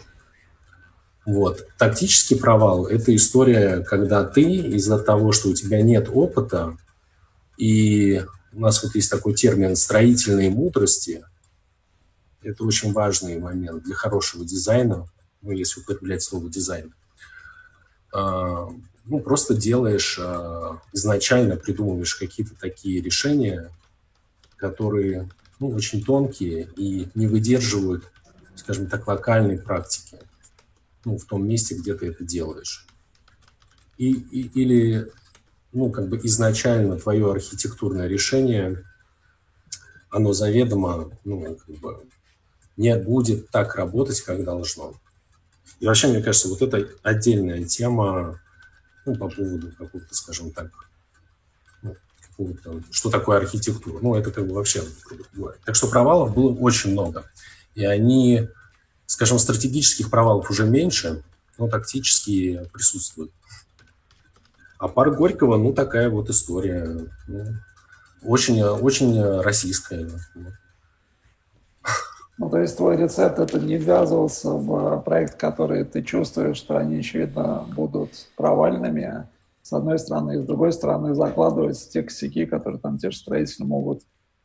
Вот. 1.26 1.68
Тактический 1.78 2.38
провал– 2.38 2.86
это 2.88 3.14
история, 3.14 3.84
когда 3.84 4.24
ты 4.24 4.44
из-за 4.44 4.98
того, 4.98 5.34
что 5.34 5.50
у 5.50 5.54
тебя 5.54 5.82
нет 5.82 6.08
опыта, 6.10 6.78
и 7.58 8.24
у 8.58 8.60
нас 8.60 8.82
вот 8.82 8.96
есть 8.96 9.12
такой 9.12 9.36
термин 9.36 9.76
«строительные 9.76 10.50
мудрости», 10.50 11.24
это 12.42 12.64
очень 12.64 12.92
важный 12.92 13.38
момент 13.38 13.84
для 13.84 13.94
хорошего 13.94 14.44
дизайна, 14.44 15.08
ну, 15.44 15.52
если 15.52 15.80
употреблять 15.82 16.24
слово 16.24 16.50
«дизайн», 16.50 16.92
а, 18.12 18.68
ну, 19.06 19.20
просто 19.20 19.54
делаешь, 19.54 20.18
а, 20.20 20.82
изначально 20.92 21.56
придумываешь 21.56 22.16
какие-то 22.16 22.56
такие 22.56 23.00
решения, 23.00 23.70
которые 24.56 25.30
ну, 25.60 25.70
очень 25.70 26.04
тонкие 26.04 26.68
и 26.76 27.10
не 27.14 27.28
выдерживают, 27.28 28.12
скажем 28.56 28.88
так, 28.88 29.08
локальной 29.08 29.60
практики, 29.60 30.18
ну, 31.06 31.20
в 31.20 31.26
том 31.26 31.48
месте, 31.48 31.76
где 31.76 31.94
ты 31.94 32.08
это 32.08 32.24
делаешь. 32.24 32.88
И, 34.00 34.14
и, 34.14 34.48
или, 34.60 35.12
ну, 35.74 35.92
как 35.92 36.08
бы 36.10 36.18
изначально 36.24 36.98
твое 36.98 37.32
архитектурное 37.32 38.08
решение, 38.08 38.84
оно 40.10 40.34
заведомо, 40.34 41.12
ну, 41.24 41.56
как 41.56 41.76
бы 41.80 42.08
не 42.78 42.96
будет 42.96 43.50
так 43.50 43.76
работать, 43.76 44.22
как 44.22 44.44
должно. 44.44 44.96
И 45.80 45.86
вообще, 45.86 46.08
мне 46.08 46.22
кажется, 46.22 46.48
вот 46.48 46.62
это 46.62 46.90
отдельная 47.04 47.64
тема 47.66 48.40
ну, 49.06 49.16
по 49.16 49.30
поводу 49.30 49.72
какого-то, 49.72 50.14
скажем 50.16 50.52
так, 50.52 50.72
ну, 51.82 51.96
какого-то, 52.30 52.84
что 52.92 53.10
такое 53.10 53.38
архитектура. 53.38 54.00
Ну, 54.02 54.16
это 54.16 54.32
как 54.32 54.48
бы 54.48 54.54
вообще. 54.54 54.84
Так 55.66 55.76
что 55.76 55.88
провалов 55.88 56.34
было 56.34 56.54
очень 56.54 56.92
много. 56.92 57.30
И 57.76 57.86
они, 57.86 58.48
скажем, 59.06 59.40
стратегических 59.40 60.10
провалов 60.10 60.50
уже 60.50 60.66
меньше, 60.66 61.24
но 61.58 61.68
тактические 61.68 62.66
присутствуют. 62.74 63.32
А 64.80 64.88
парк 64.88 65.18
Горького, 65.18 65.58
ну, 65.58 65.74
такая 65.74 66.10
вот 66.10 66.30
история. 66.30 66.88
Ну, 67.28 67.44
очень, 68.24 68.62
очень 68.62 69.22
российская. 69.42 70.08
Ну, 72.38 72.50
то 72.52 72.60
есть 72.60 72.78
твой 72.78 72.98
рецепт 72.98 73.40
это 73.40 73.60
не 73.60 73.78
ввязывался 73.78 74.52
в 74.52 75.02
проект, 75.02 75.40
который 75.40 75.84
ты 75.84 76.04
чувствуешь, 76.04 76.58
что 76.58 76.78
они, 76.78 77.00
очевидно, 77.00 77.66
будут 77.76 78.12
провальными, 78.36 79.28
с 79.64 79.74
одной 79.74 79.98
стороны, 79.98 80.36
и 80.36 80.40
с 80.40 80.46
другой 80.46 80.72
стороны 80.72 81.16
закладывать 81.16 81.90
те 81.90 82.04
косяки, 82.04 82.46
которые 82.46 82.80
там 82.80 83.00
те 83.00 83.10
же 83.10 83.18
строители 83.18 83.64
могут 83.64 84.04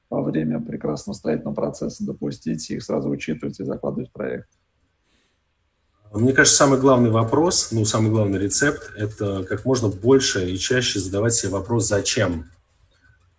во 0.09 0.23
время 0.23 0.61
прекрасного 0.61 1.15
строительного 1.15 1.55
процесса 1.55 2.05
допустить, 2.05 2.71
их 2.71 2.83
сразу 2.83 3.11
учитывать 3.11 3.61
и 3.61 3.65
закладывать 3.65 4.09
в 4.09 4.13
проект. 4.13 4.49
Мне 6.15 6.35
кажется, 6.35 6.59
самый 6.59 6.79
главный 6.79 7.09
вопрос, 7.09 7.69
ну, 7.73 7.87
самый 7.87 8.11
главный 8.11 8.39
рецепт– 8.39 8.93
это 8.97 9.45
как 9.45 9.65
можно 9.65 9.89
больше 9.89 10.51
и 10.51 10.59
чаще 10.59 11.01
задавать 11.01 11.33
себе 11.33 11.53
вопрос 11.53 11.89
«зачем?». 11.89 12.51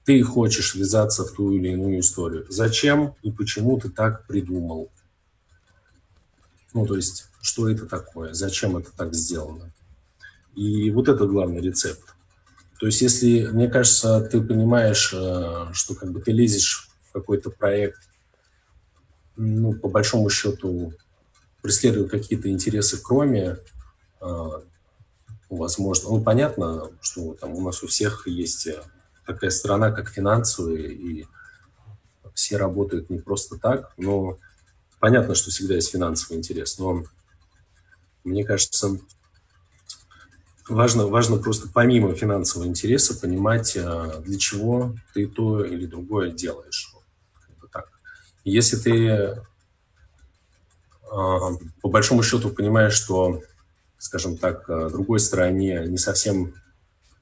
Ты 0.05 0.23
хочешь 0.23 0.73
ввязаться 0.73 1.23
в 1.23 1.31
ту 1.31 1.51
или 1.51 1.69
иную 1.69 1.99
историю. 1.99 2.47
Зачем 2.49 3.15
и 3.21 3.31
почему 3.31 3.79
ты 3.79 3.89
так 3.89 4.25
придумал? 4.25 4.91
Ну, 6.73 6.87
то 6.87 6.95
есть, 6.95 7.27
что 7.41 7.69
это 7.69 7.85
такое? 7.85 8.33
Зачем 8.33 8.75
это 8.75 8.91
так 8.91 9.13
сделано? 9.13 9.71
И 10.55 10.89
вот 10.89 11.07
это 11.07 11.27
главный 11.27 11.61
рецепт. 11.61 12.15
То 12.79 12.87
есть, 12.87 13.01
если, 13.01 13.47
мне 13.51 13.69
кажется, 13.69 14.19
ты 14.21 14.41
понимаешь, 14.41 15.13
э, 15.13 15.67
что 15.73 15.93
как 15.93 16.11
бы 16.11 16.21
ты 16.21 16.31
лезешь 16.31 16.89
в 17.07 17.13
какой-то 17.13 17.51
проект, 17.51 18.01
ну, 19.37 19.73
по 19.73 19.87
большому 19.87 20.29
счету, 20.29 20.91
преследуя 21.63 22.09
какие-то 22.09 22.49
интересы, 22.49 23.01
кроме, 23.01 23.57
э, 24.19 24.49
возможно, 25.49 26.09
ну, 26.09 26.21
понятно, 26.21 26.91
что 27.01 27.35
там 27.35 27.55
у 27.55 27.61
нас 27.61 27.81
у 27.83 27.87
всех 27.87 28.27
есть 28.27 28.67
э, 28.67 28.83
такая 29.25 29.49
страна, 29.49 29.91
как 29.91 30.09
финансовые, 30.09 30.91
и 30.91 31.25
все 32.33 32.57
работают 32.57 33.09
не 33.09 33.19
просто 33.19 33.57
так, 33.57 33.93
но 33.97 34.37
понятно, 34.99 35.35
что 35.35 35.51
всегда 35.51 35.75
есть 35.75 35.91
финансовый 35.91 36.37
интерес, 36.37 36.77
но 36.79 37.05
мне 38.25 38.43
кажется, 38.43 38.99
важно, 40.67 41.07
важно 41.07 41.37
просто 41.37 41.69
помимо 41.73 42.13
финансового 42.13 42.67
интереса 42.67 43.17
понимать, 43.17 43.77
а, 43.77 44.19
для 44.19 44.37
чего 44.37 44.95
ты 45.13 45.27
то 45.27 45.63
или 45.63 45.85
другое 45.85 46.31
делаешь. 46.31 46.93
Если 48.43 48.75
ты 48.75 49.41
по 51.09 51.89
большому 51.89 52.23
счету 52.23 52.49
понимаешь, 52.49 52.93
что, 52.93 53.41
скажем 53.97 54.37
так, 54.37 54.69
а, 54.69 54.89
другой 54.89 55.19
стороне 55.19 55.85
не 55.87 55.97
совсем 55.97 56.53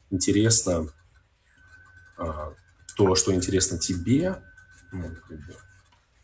интересно 0.10 0.88
а, 2.18 2.54
то, 2.96 3.16
что 3.16 3.34
интересно 3.34 3.78
тебе, 3.78 4.42
ну, 4.92 5.10
как 5.28 5.38
бы, 5.38 5.56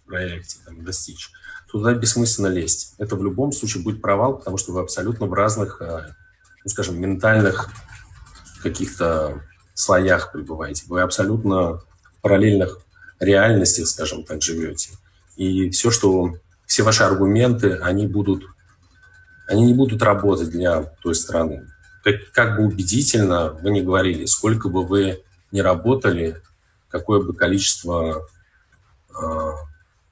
проекте 0.05 0.59
там, 0.65 0.83
достичь, 0.83 1.31
туда 1.69 1.93
бессмысленно 1.93 2.47
лезть. 2.47 2.93
Это 2.97 3.15
в 3.15 3.23
любом 3.23 3.51
случае 3.51 3.83
будет 3.83 4.01
провал, 4.01 4.37
потому 4.37 4.57
что 4.57 4.71
вы 4.71 4.81
абсолютно 4.81 5.25
в 5.25 5.33
разных, 5.33 5.81
а, 5.81 6.15
ну, 6.63 6.69
скажем, 6.69 6.99
ментальных 6.99 7.69
каких-то 8.61 9.41
слоях 9.73 10.31
пребываете. 10.31 10.85
Вы 10.87 11.01
абсолютно 11.01 11.77
в 11.77 12.21
параллельных 12.21 12.79
реальностях, 13.19 13.87
скажем 13.87 14.23
так, 14.23 14.41
живете. 14.41 14.91
И 15.35 15.69
все, 15.69 15.91
что 15.91 16.35
все 16.77 16.83
ваши 16.83 17.01
аргументы, 17.01 17.77
они 17.77 18.05
будут, 18.05 18.43
они 19.47 19.65
не 19.65 19.73
будут 19.73 20.03
работать 20.03 20.51
для 20.51 20.83
той 21.01 21.15
страны. 21.15 21.67
Как, 22.03 22.31
как 22.31 22.55
бы 22.55 22.67
убедительно 22.67 23.49
вы 23.63 23.71
не 23.71 23.81
говорили, 23.81 24.25
сколько 24.25 24.69
бы 24.69 24.85
вы 24.85 25.23
не 25.51 25.63
работали, 25.63 26.39
какое 26.87 27.19
бы 27.23 27.33
количество 27.33 28.27
э, 29.09 29.51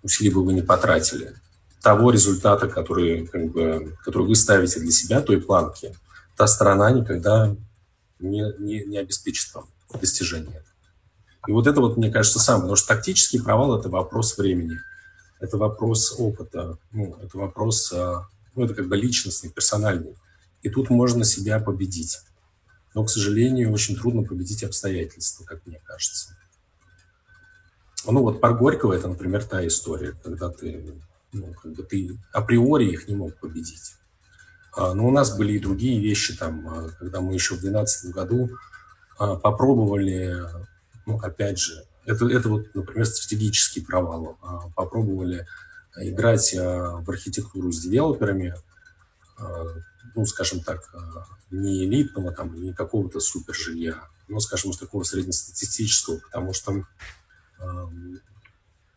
усилий 0.01 0.31
бы 0.31 0.43
вы 0.43 0.53
не 0.53 0.63
потратили. 0.63 1.35
Того 1.83 2.09
результата, 2.09 2.67
который, 2.67 3.27
как 3.27 3.45
бы, 3.51 3.95
который 4.03 4.25
вы 4.25 4.33
ставите 4.33 4.79
для 4.79 4.91
себя, 4.91 5.21
той 5.21 5.39
планки, 5.39 5.95
та 6.35 6.47
сторона 6.47 6.89
никогда 6.89 7.55
не, 8.17 8.43
не, 8.57 8.85
не 8.85 8.97
обеспечит 8.97 9.53
вам 9.53 9.67
достижение. 10.01 10.63
И 11.47 11.51
вот 11.51 11.67
это 11.67 11.79
вот, 11.79 11.95
мне 11.95 12.09
кажется, 12.09 12.39
сам, 12.39 12.61
потому 12.61 12.75
что 12.75 12.87
тактический 12.87 13.39
провал– 13.39 13.79
это 13.79 13.87
вопрос 13.87 14.35
времени, 14.35 14.79
это 15.39 15.57
вопрос 15.57 16.15
опыта, 16.17 16.77
ну, 16.91 17.17
это 17.21 17.37
вопрос, 17.37 17.91
а, 17.93 18.27
ну, 18.55 18.65
это 18.65 18.73
как 18.73 18.87
бы 18.87 18.95
личностный, 18.97 19.49
персональный. 19.49 20.15
И 20.63 20.69
тут 20.69 20.89
можно 20.89 21.23
себя 21.23 21.59
победить 21.59 22.19
но, 22.95 23.03
к 23.03 23.09
сожалению, 23.09 23.73
очень 23.73 23.97
трудно 23.97 24.23
победить 24.23 24.63
обстоятельства, 24.63 25.43
как 25.43 25.65
мне 25.67 25.79
кажется. 25.83 26.35
Ну 28.07 28.21
вот 28.21 28.39
парк 28.39 28.57
Горького– 28.57 28.93
это, 28.93 29.09
например, 29.09 29.43
та 29.43 29.67
история, 29.67 30.13
когда 30.23 30.49
ты, 30.49 30.93
ну, 31.33 31.53
как 31.53 31.73
бы 31.73 31.83
ты 31.83 32.17
априори 32.31 32.85
их 32.85 33.09
не 33.09 33.15
мог 33.15 33.35
победить. 33.35 33.95
А, 34.73 34.93
но 34.93 35.07
у 35.07 35.11
нас 35.11 35.37
были 35.37 35.53
и 35.53 35.59
другие 35.59 35.99
вещи, 35.99 36.37
там, 36.37 36.67
а, 36.67 36.89
когда 36.97 37.19
мы 37.19 37.33
еще 37.33 37.55
в 37.55 37.61
2012 37.61 38.13
году 38.13 38.49
попробовали, 39.17 40.37
ну, 41.05 41.17
опять 41.19 41.57
же, 41.57 41.85
это, 42.05 42.27
это 42.27 42.49
вот, 42.49 42.73
например, 42.73 43.05
стратегический 43.05 43.81
провал, 43.81 44.37
а, 44.41 44.69
попробовали 44.75 45.47
играть 45.97 46.53
в 46.53 47.09
архитектуру 47.09 47.71
с 47.71 47.79
девелоперами, 47.79 48.53
ну, 50.13 50.25
скажем 50.25 50.59
так, 50.59 50.93
не 51.51 51.85
элитного, 51.85 52.33
там, 52.33 52.61
не 52.61 52.73
какого-то 52.73 53.21
супер 53.21 53.55
жилья, 53.55 54.03
но, 54.27 54.41
скажем, 54.41 54.73
с 54.73 54.77
такого 54.77 55.03
среднестатистического, 55.03 56.17
потому 56.17 56.53
что 56.53 56.83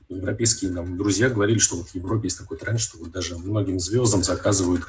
европейские 0.08 0.70
нам 0.72 0.96
друзья 0.96 1.28
говорили, 1.28 1.58
что 1.58 1.76
вот 1.76 1.90
в 1.90 1.94
Европе 1.94 2.26
есть 2.26 2.38
такой 2.38 2.56
тренд, 2.56 2.80
что 2.80 2.98
вот 2.98 3.10
даже 3.10 3.36
многим 3.36 3.78
звездам 3.78 4.24
заказывают 4.24 4.84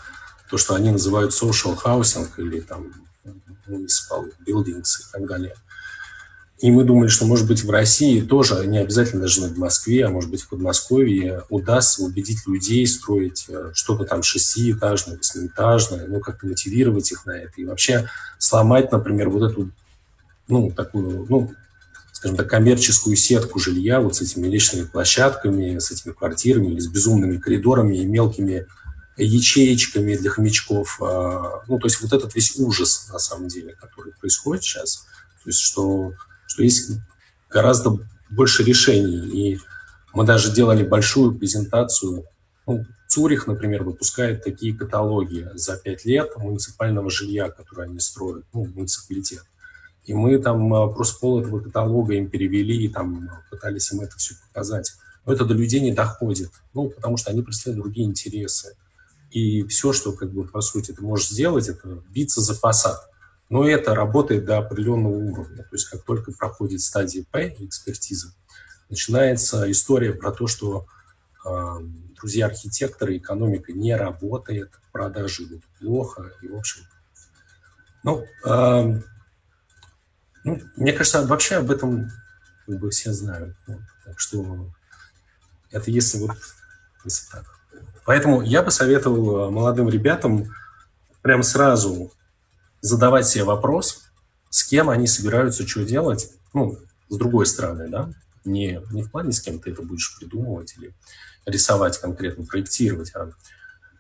то, 0.50 0.58
что 0.58 0.76
они 0.76 0.92
называют 0.92 1.32
social 1.32 1.78
housing 1.78 2.28
или 2.38 2.60
там 2.62 2.92
municipal 3.68 4.32
buildings 4.46 5.00
и 5.02 5.12
так 5.12 5.28
далее. 5.28 5.56
И 6.62 6.72
мы 6.72 6.84
думали, 6.84 7.08
что, 7.08 7.26
может 7.26 7.48
быть, 7.48 7.64
в 7.64 7.70
России 7.70 8.20
тоже, 8.20 8.68
не 8.68 8.80
обязательно 8.80 9.22
даже 9.22 9.42
в 9.42 9.58
Москве, 9.58 10.06
а 10.06 10.10
может 10.10 10.30
быть, 10.30 10.42
в 10.42 10.50
Подмосковье 10.50 11.44
удастся 11.50 12.04
убедить 12.04 12.46
людей 12.48 12.86
строить 12.86 13.46
э, 13.48 13.72
что-то 13.74 14.04
там 14.04 14.24
шестиэтажное, 14.24 15.18
восьмиэтажное, 15.18 16.08
ну, 16.08 16.20
как-то 16.20 16.48
мотивировать 16.48 17.12
их 17.14 17.26
на 17.26 17.32
это. 17.32 17.54
И 17.56 17.66
вообще 17.66 18.10
сломать, 18.38 18.92
например, 18.92 19.30
вот 19.30 19.50
эту, 19.50 19.72
ну, 20.50 20.70
такую, 20.72 21.26
ну, 21.30 21.54
скажем 22.12 22.36
так, 22.36 22.50
коммерческую 22.50 23.16
сетку 23.16 23.58
жилья 23.60 24.02
вот 24.02 24.18
с 24.18 24.22
этими 24.22 24.48
личными 24.48 24.86
площадками, 24.86 25.80
с 25.80 25.92
этими 25.92 26.12
квартирами 26.12 26.74
или 26.74 26.80
с 26.82 26.88
безумными 26.88 27.38
коридорами 27.38 28.00
и 28.00 28.06
мелкими 28.06 28.68
ячеечками 29.16 30.18
для 30.18 30.30
хомячков. 30.30 31.02
А, 31.02 31.64
ну, 31.70 31.80
то 31.80 31.88
есть 31.88 32.02
вот 32.02 32.12
этот 32.12 32.36
весь 32.36 32.58
ужас, 32.58 33.08
на 33.14 33.20
самом 33.20 33.48
деле, 33.48 33.76
который 33.80 34.12
происходит 34.20 34.64
сейчас, 34.64 35.06
то 35.42 35.50
есть 35.50 35.60
что, 35.60 36.14
что 36.60 36.64
есть 36.64 36.92
гораздо 37.50 37.98
больше 38.30 38.64
решений. 38.64 39.54
И 39.54 39.60
мы 40.14 40.26
даже 40.26 40.54
делали 40.54 40.84
большую 40.84 41.38
презентацию. 41.38 42.26
Ну, 42.68 42.86
Цюрих, 43.08 43.48
например, 43.48 43.84
выпускает 43.84 44.44
такие 44.44 44.76
каталоги 44.76 45.48
за 45.54 45.78
пять 45.78 46.06
лет 46.06 46.36
муниципального 46.36 47.10
жилья, 47.10 47.50
которое 47.50 47.88
они 47.88 48.00
строят, 48.00 48.46
ну, 48.54 48.66
муниципалитет. 48.66 49.44
И 50.04 50.14
мы 50.14 50.38
там 50.40 50.74
а, 50.74 50.88
просто 50.90 51.20
пол 51.20 51.40
этого 51.40 51.60
каталога 51.62 52.14
им 52.14 52.30
перевели, 52.30 52.84
и 52.84 52.90
там 52.90 53.30
пытались 53.50 53.92
им 53.92 54.02
это 54.02 54.18
все 54.18 54.36
показать. 54.48 54.92
Но 55.26 55.34
это 55.34 55.46
до 55.46 55.54
людей 55.54 55.80
не 55.80 55.94
доходит, 55.94 56.52
ну, 56.74 56.90
потому 56.90 57.18
что 57.18 57.32
они 57.32 57.42
преследуют 57.42 57.86
другие 57.86 58.08
интересы. 58.08 58.76
И 59.32 59.64
все, 59.68 59.94
что, 59.94 60.12
как 60.12 60.32
бы, 60.32 60.46
по 60.46 60.62
сути, 60.62 60.92
ты 60.92 61.02
можешь 61.02 61.30
сделать, 61.30 61.70
это 61.70 62.04
биться 62.10 62.42
за 62.42 62.54
фасад. 62.54 63.09
Но 63.50 63.68
это 63.68 63.96
работает 63.96 64.46
до 64.46 64.60
определенного 64.60 65.16
уровня. 65.16 65.64
То 65.64 65.76
есть 65.76 65.90
как 65.90 66.04
только 66.04 66.32
проходит 66.32 66.82
стадия 66.82 67.26
П, 67.32 67.56
экспертиза, 67.60 68.34
начинается 68.90 69.70
история 69.72 70.14
про 70.14 70.32
то, 70.32 70.48
что 70.48 70.86
э, 71.46 71.50
друзья 72.16 72.46
архитекторы, 72.46 73.18
экономика 73.18 73.74
не 73.74 73.96
работает, 73.96 74.72
продажи 74.92 75.44
идут 75.44 75.64
плохо, 75.80 76.32
и, 76.42 76.48
в 76.48 76.56
общем, 76.56 76.82
ну, 78.04 78.24
э, 78.46 79.02
ну, 80.44 80.62
мне 80.78 80.94
кажется, 80.94 81.26
вообще 81.26 81.56
об 81.56 81.72
этом 81.72 82.12
как 82.66 82.80
бы 82.80 82.90
все 82.92 83.14
знают. 83.14 83.56
Вот, 83.68 83.82
так 84.06 84.20
что 84.20 84.72
это 85.72 85.92
если 85.92 86.20
вот 86.20 86.38
если 87.04 87.30
так. 87.32 87.46
Поэтому 88.06 88.42
я 88.42 88.64
бы 88.64 88.72
советовал 88.72 89.48
э, 89.48 89.52
молодым 89.52 89.90
ребятам 89.90 90.54
прям 91.22 91.44
сразу 91.44 92.12
задавать 92.82 93.28
себе 93.28 93.44
вопрос, 93.44 94.04
с 94.50 94.64
кем 94.64 94.90
они 94.90 95.08
собираются 95.08 95.68
что 95.68 95.84
делать, 95.84 96.32
ну, 96.54 96.78
с 97.10 97.18
другой 97.18 97.46
стороны, 97.46 97.88
да, 97.88 98.14
не, 98.46 98.82
не 98.92 99.04
в 99.04 99.12
плане 99.12 99.32
с 99.32 99.42
кем 99.42 99.60
ты 99.60 99.72
это 99.72 99.82
будешь 99.82 100.18
придумывать 100.18 100.76
или 100.78 100.94
рисовать 101.46 102.00
конкретно, 102.00 102.46
проектировать, 102.46 103.12
а 103.16 103.32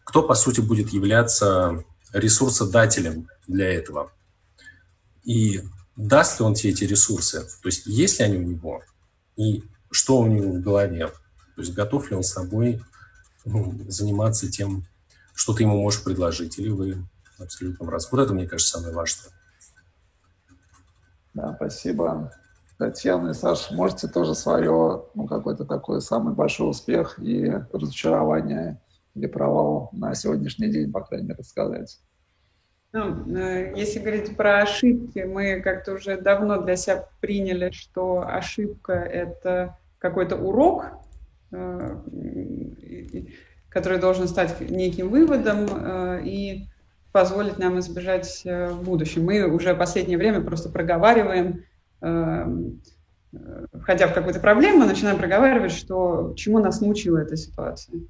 кто, 0.03 0.23
по 0.23 0.35
сути, 0.35 0.61
будет 0.61 0.89
являться 0.89 1.83
ресурсодателем 2.13 3.27
для 3.47 3.71
этого. 3.71 4.11
И 5.23 5.63
даст 5.95 6.39
ли 6.39 6.45
он 6.45 6.55
тебе 6.55 6.71
эти 6.71 6.85
ресурсы, 6.85 7.41
то 7.41 7.67
есть 7.67 7.85
есть 7.85 8.19
ли 8.19 8.25
они 8.25 8.37
у 8.37 8.43
него, 8.43 8.81
и 9.35 9.63
что 9.91 10.19
у 10.19 10.27
него 10.27 10.53
в 10.53 10.61
голове, 10.61 11.07
то 11.07 11.61
есть 11.61 11.73
готов 11.73 12.09
ли 12.09 12.15
он 12.15 12.23
с 12.23 12.33
тобой 12.33 12.81
ну, 13.45 13.77
заниматься 13.87 14.49
тем, 14.49 14.85
что 15.33 15.53
ты 15.53 15.63
ему 15.63 15.81
можешь 15.81 16.03
предложить, 16.03 16.57
или 16.57 16.69
вы 16.69 17.05
абсолютно 17.43 17.85
в 17.85 17.89
раз. 17.89 18.11
Вот 18.11 18.21
это, 18.21 18.33
мне 18.33 18.47
кажется, 18.47 18.77
самое 18.77 18.95
важное. 18.95 19.31
Да, 21.33 21.53
спасибо. 21.55 22.31
Татьяна 22.77 23.31
и 23.31 23.33
Саша, 23.33 23.73
можете 23.73 24.07
тоже 24.07 24.35
свое, 24.35 25.03
ну, 25.13 25.27
какой-то 25.27 25.65
такой 25.65 26.01
самый 26.01 26.33
большой 26.33 26.69
успех 26.69 27.19
и 27.19 27.51
разочарование 27.73 28.81
или 29.15 29.27
провал 29.27 29.89
на 29.91 30.15
сегодняшний 30.15 30.69
день, 30.69 30.91
по 30.91 31.01
крайней 31.01 31.27
мере, 31.27 31.43
сказать? 31.43 31.99
Ну, 32.91 33.37
э, 33.37 33.73
если 33.75 33.99
говорить 33.99 34.35
про 34.35 34.61
ошибки, 34.61 35.19
мы 35.19 35.61
как-то 35.61 35.93
уже 35.93 36.19
давно 36.19 36.61
для 36.61 36.75
себя 36.75 37.07
приняли, 37.21 37.71
что 37.71 38.25
ошибка– 38.27 38.93
это 38.93 39.77
какой-то 39.99 40.37
урок, 40.37 40.85
э, 41.51 41.97
который 43.69 43.99
должен 43.99 44.27
стать 44.27 44.59
неким 44.61 45.09
выводом 45.09 45.67
э, 45.69 46.21
и 46.23 46.67
позволить 47.11 47.57
нам 47.57 47.79
избежать 47.79 48.43
в 48.45 48.83
будущем. 48.83 49.25
Мы 49.25 49.49
уже 49.49 49.75
последнее 49.75 50.17
время 50.17 50.41
просто 50.41 50.69
проговариваем, 50.69 51.63
входя 51.99 54.07
в 54.07 54.13
какую-то 54.13 54.39
проблему, 54.39 54.85
начинаем 54.85 55.17
проговаривать, 55.17 55.71
что 55.71 56.33
чему 56.35 56.59
нас 56.59 56.81
научила 56.81 57.17
эта 57.17 57.37
ситуация. 57.37 58.01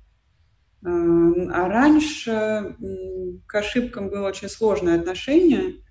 Эм, 0.86 1.52
а 1.54 1.68
раньше 1.68 2.76
к 3.46 3.56
ошибкам 3.56 4.10
было 4.10 4.28
очень 4.28 4.48
сложное 4.48 4.98
отношение. 4.98 5.84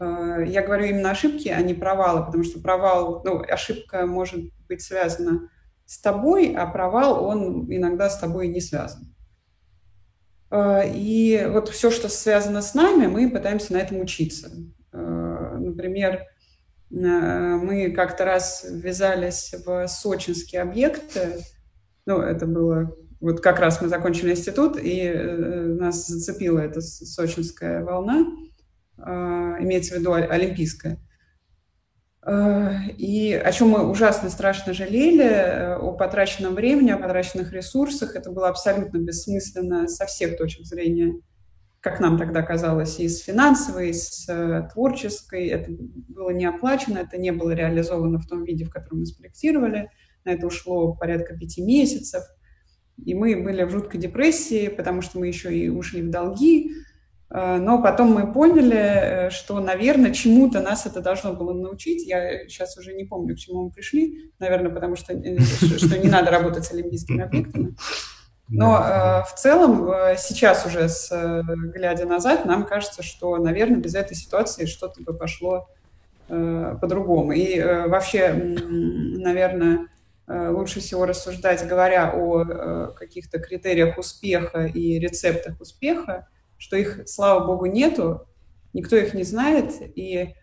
Э, 0.00 0.44
я 0.44 0.62
говорю 0.62 0.86
именно 0.86 1.10
ошибки, 1.10 1.48
а 1.48 1.60
не 1.62 1.74
провалы, 1.74 2.26
потому 2.26 2.42
что 2.42 2.60
провал, 2.60 3.22
ну, 3.24 3.44
ошибка 3.48 4.06
может 4.06 4.40
быть 4.68 4.82
связана 4.82 5.48
с 5.86 6.00
тобой, 6.00 6.52
а 6.54 6.66
провал, 6.66 7.24
он 7.24 7.72
иногда 7.72 8.10
с 8.10 8.18
тобой 8.18 8.48
не 8.48 8.60
связан. 8.60 9.13
Э, 10.54 10.82
и 10.86 11.46
вот 11.48 11.68
все, 11.68 11.90
что 11.90 12.08
связано 12.08 12.62
с 12.62 12.74
нами, 12.74 13.06
мы 13.06 13.30
пытаемся 13.30 13.72
на 13.72 13.78
этом 13.78 14.00
учиться. 14.00 14.50
Э, 14.92 15.56
например, 15.58 16.26
мы 16.90 17.90
как-то 17.90 18.24
раз 18.24 18.64
ввязались 18.70 19.52
в 19.66 19.88
сочинские 19.88 20.62
объекты, 20.62 21.40
ну, 22.06 22.20
это 22.20 22.46
было 22.46 22.94
вот 23.24 23.40
как 23.40 23.58
раз 23.58 23.80
мы 23.80 23.88
закончили 23.88 24.32
институт, 24.32 24.76
и 24.78 25.00
э, 25.00 25.64
нас 25.78 26.06
зацепила 26.06 26.58
эта 26.58 26.82
сочинская 26.82 27.82
волна, 27.82 28.26
э, 28.98 29.02
имеется 29.60 29.94
в 29.94 29.98
виду 29.98 30.12
олимпийская. 30.12 30.98
Э, 32.26 32.70
и 32.96 33.32
о 33.32 33.52
чем 33.52 33.68
мы 33.68 33.88
ужасно 33.88 34.30
страшно 34.30 34.72
жалели, 34.72 35.24
э, 35.24 35.76
о 35.76 35.92
потраченном 35.92 36.54
времени, 36.54 36.90
о 36.90 36.98
потраченных 36.98 37.52
ресурсах. 37.52 38.16
Это 38.16 38.30
было 38.30 38.48
абсолютно 38.48 38.98
бессмысленно 38.98 39.88
со 39.88 40.06
всех 40.06 40.36
точек 40.36 40.66
зрения, 40.66 41.14
как 41.80 42.00
нам 42.00 42.18
тогда 42.18 42.42
казалось, 42.42 42.98
и 43.00 43.08
с 43.08 43.20
финансовой, 43.20 43.90
и 43.90 43.92
с 43.92 44.26
э, 44.28 44.68
творческой. 44.72 45.48
Это 45.48 45.70
было 45.70 46.30
не 46.30 46.46
оплачено, 46.46 46.98
это 46.98 47.18
не 47.18 47.32
было 47.32 47.52
реализовано 47.52 48.18
в 48.18 48.26
том 48.26 48.44
виде, 48.44 48.64
в 48.64 48.70
котором 48.70 49.00
мы 49.00 49.06
спроектировали. 49.06 49.90
На 50.24 50.30
это 50.30 50.46
ушло 50.46 50.94
порядка 50.94 51.36
пяти 51.36 51.62
месяцев– 51.62 52.22
и 53.04 53.14
мы 53.14 53.42
были 53.42 53.64
в 53.64 53.70
жуткой 53.70 54.00
депрессии, 54.00 54.68
потому 54.68 55.02
что 55.02 55.18
мы 55.18 55.26
еще 55.26 55.56
и 55.56 55.68
ушли 55.68 56.02
в 56.02 56.10
долги. 56.10 56.70
Э, 57.30 57.56
но 57.56 57.82
потом 57.82 58.12
мы 58.12 58.32
поняли, 58.32 58.76
э, 58.76 59.30
что, 59.30 59.60
наверное, 59.60 60.12
чему-то 60.12 60.60
нас 60.60 60.86
это 60.86 61.00
должно 61.00 61.32
было 61.32 61.52
научить. 61.52 62.06
Я 62.06 62.48
сейчас 62.48 62.76
уже 62.76 62.92
не 62.94 63.04
помню, 63.04 63.34
к 63.34 63.38
чему 63.38 63.64
мы 63.64 63.70
пришли. 63.70 64.32
Наверное, 64.38 64.70
потому 64.70 64.96
что, 64.96 65.12
э, 65.12 65.38
что 65.40 65.98
не 65.98 66.08
надо 66.08 66.30
работать 66.30 66.64
с 66.64 66.72
олимпийскими 66.72 67.24
объектами. 67.24 67.74
Но 68.48 68.76
э, 68.76 69.22
в 69.24 69.34
целом 69.36 69.88
сейчас 70.18 70.66
уже, 70.66 70.88
с, 70.88 71.10
глядя 71.74 72.06
назад, 72.06 72.44
нам 72.44 72.66
кажется, 72.66 73.02
что, 73.02 73.36
наверное, 73.38 73.78
без 73.78 73.94
этой 73.94 74.14
ситуации 74.14 74.66
что-то 74.66 75.02
бы 75.02 75.14
пошло 75.14 75.68
э, 76.28 76.76
по-другому. 76.80 77.32
И 77.32 77.58
э, 77.58 77.88
вообще, 77.88 78.32
наверное, 78.34 79.88
Э, 80.26 80.48
лучше 80.48 80.80
всего 80.80 81.04
рассуждать, 81.04 81.66
говоря 81.66 82.12
о 82.14 82.44
э, 82.44 82.92
каких-то 82.96 83.38
критериях 83.38 83.98
успеха 83.98 84.64
и 84.64 84.98
рецептах 84.98 85.60
успеха, 85.60 86.28
что 86.64 86.76
их, 86.76 87.02
слава 87.04 87.46
богу, 87.46 87.66
нету, 87.66 88.26
никто 88.72 88.96
их 88.96 89.12
не 89.12 89.22
знает, 89.22 89.74
и 89.80 90.34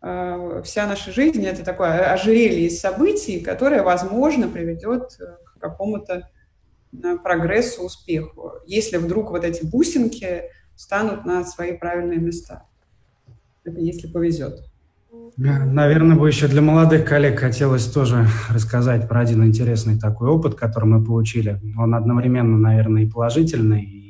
э, 0.00 0.62
вся 0.64 0.86
наша 0.86 1.10
жизнь— 1.10 1.44
это 1.46 1.64
такое 1.64 2.12
ожерелье 2.12 2.68
из 2.68 2.78
событий, 2.78 3.40
которое, 3.40 3.82
возможно, 3.82 4.46
приведет 4.46 5.18
к 5.44 5.58
какому-то 5.58 6.30
прогрессу, 7.24 7.82
успеху, 7.82 8.52
если 8.66 8.98
вдруг 8.98 9.32
вот 9.32 9.42
эти 9.42 9.66
бусинки 9.66 10.42
станут 10.76 11.24
на 11.24 11.44
свои 11.44 11.76
правильные 11.76 12.20
места. 12.20 12.66
Это 13.64 13.80
если 13.80 14.06
повезет. 14.06 14.60
Наверное, 15.36 16.16
бы 16.16 16.28
еще 16.28 16.46
для 16.46 16.62
молодых 16.62 17.04
коллег 17.04 17.40
хотелось 17.40 17.86
тоже 17.86 18.28
рассказать 18.48 19.08
про 19.08 19.22
один 19.22 19.44
интересный 19.44 19.98
такой 19.98 20.28
опыт, 20.28 20.54
который 20.54 20.84
мы 20.84 21.04
получили. 21.04 21.60
Он 21.76 21.96
одновременно, 21.96 22.56
наверное, 22.58 23.02
и 23.02 23.10
положительный, 23.10 23.82
и 23.82 24.03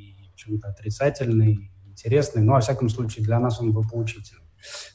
чем-то 0.44 0.68
отрицательный, 0.68 1.70
интересный, 1.86 2.42
но, 2.42 2.52
во 2.52 2.60
всяком 2.60 2.88
случае, 2.88 3.24
для 3.24 3.38
нас 3.40 3.60
он 3.60 3.72
был 3.72 3.84
поучительный. 3.88 4.44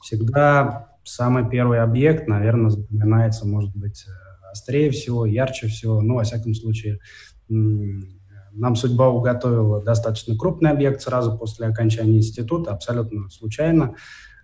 Всегда 0.01 0.95
самый 1.03 1.49
первый 1.49 1.81
объект, 1.81 2.27
наверное, 2.27 2.69
запоминается, 2.69 3.47
может 3.47 3.75
быть, 3.75 4.05
острее 4.51 4.91
всего, 4.91 5.25
ярче 5.25 5.67
всего, 5.67 6.01
ну, 6.01 6.15
во 6.15 6.23
всяком 6.23 6.53
случае, 6.53 6.99
нам 7.47 8.75
судьба 8.75 9.09
уготовила 9.09 9.81
достаточно 9.81 10.35
крупный 10.35 10.71
объект 10.71 11.01
сразу 11.01 11.37
после 11.37 11.67
окончания 11.67 12.17
института, 12.17 12.71
абсолютно 12.71 13.29
случайно. 13.29 13.95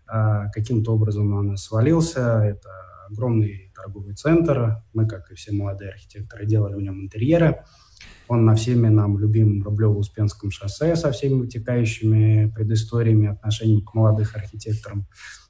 А, 0.07 0.49
каким-то 0.49 0.93
образом 0.93 1.33
он 1.33 1.57
свалился. 1.57 2.43
Это 2.43 2.69
огромный 3.09 3.71
торговый 3.75 4.15
центр. 4.15 4.83
Мы, 4.93 5.07
как 5.07 5.31
и 5.31 5.35
все 5.35 5.51
молодые 5.51 5.91
архитекторы, 5.91 6.45
делали 6.45 6.75
в 6.75 6.81
нем 6.81 7.01
интерьеры. 7.01 7.63
Он 8.27 8.45
на 8.45 8.55
всеми 8.55 8.87
нам 8.87 9.17
любимом 9.19 9.63
Рублево-Успенском 9.63 10.49
шоссе 10.49 10.95
со 10.95 11.11
всеми 11.11 11.41
вытекающими 11.41 12.51
предысториями, 12.55 13.27
отношениями 13.27 13.81
к 13.81 13.93
молодых 13.93 14.35
архитекторам 14.35 15.05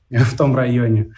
в 0.10 0.38
том 0.38 0.56
районе. 0.56 1.14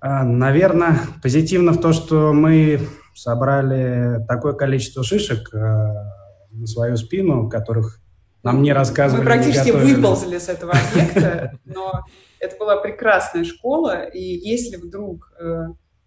А, 0.00 0.24
наверное, 0.24 0.98
позитивно 1.22 1.72
в 1.72 1.80
то, 1.80 1.92
что 1.92 2.32
мы 2.32 2.80
собрали 3.14 4.24
такое 4.28 4.52
количество 4.52 5.02
шишек 5.02 5.52
а, 5.54 6.12
на 6.50 6.66
свою 6.66 6.96
спину, 6.96 7.48
которых 7.48 8.00
нам 8.42 8.62
не 8.62 8.72
рассказывали. 8.72 9.24
Мы 9.24 9.26
практически 9.26 9.70
выползли 9.70 10.38
с 10.38 10.48
этого 10.48 10.72
объекта, 10.72 11.58
но 11.64 12.04
это 12.38 12.56
была 12.58 12.76
прекрасная 12.76 13.44
школа, 13.44 14.04
и 14.04 14.22
если 14.22 14.76
вдруг 14.76 15.32
э, 15.38 15.64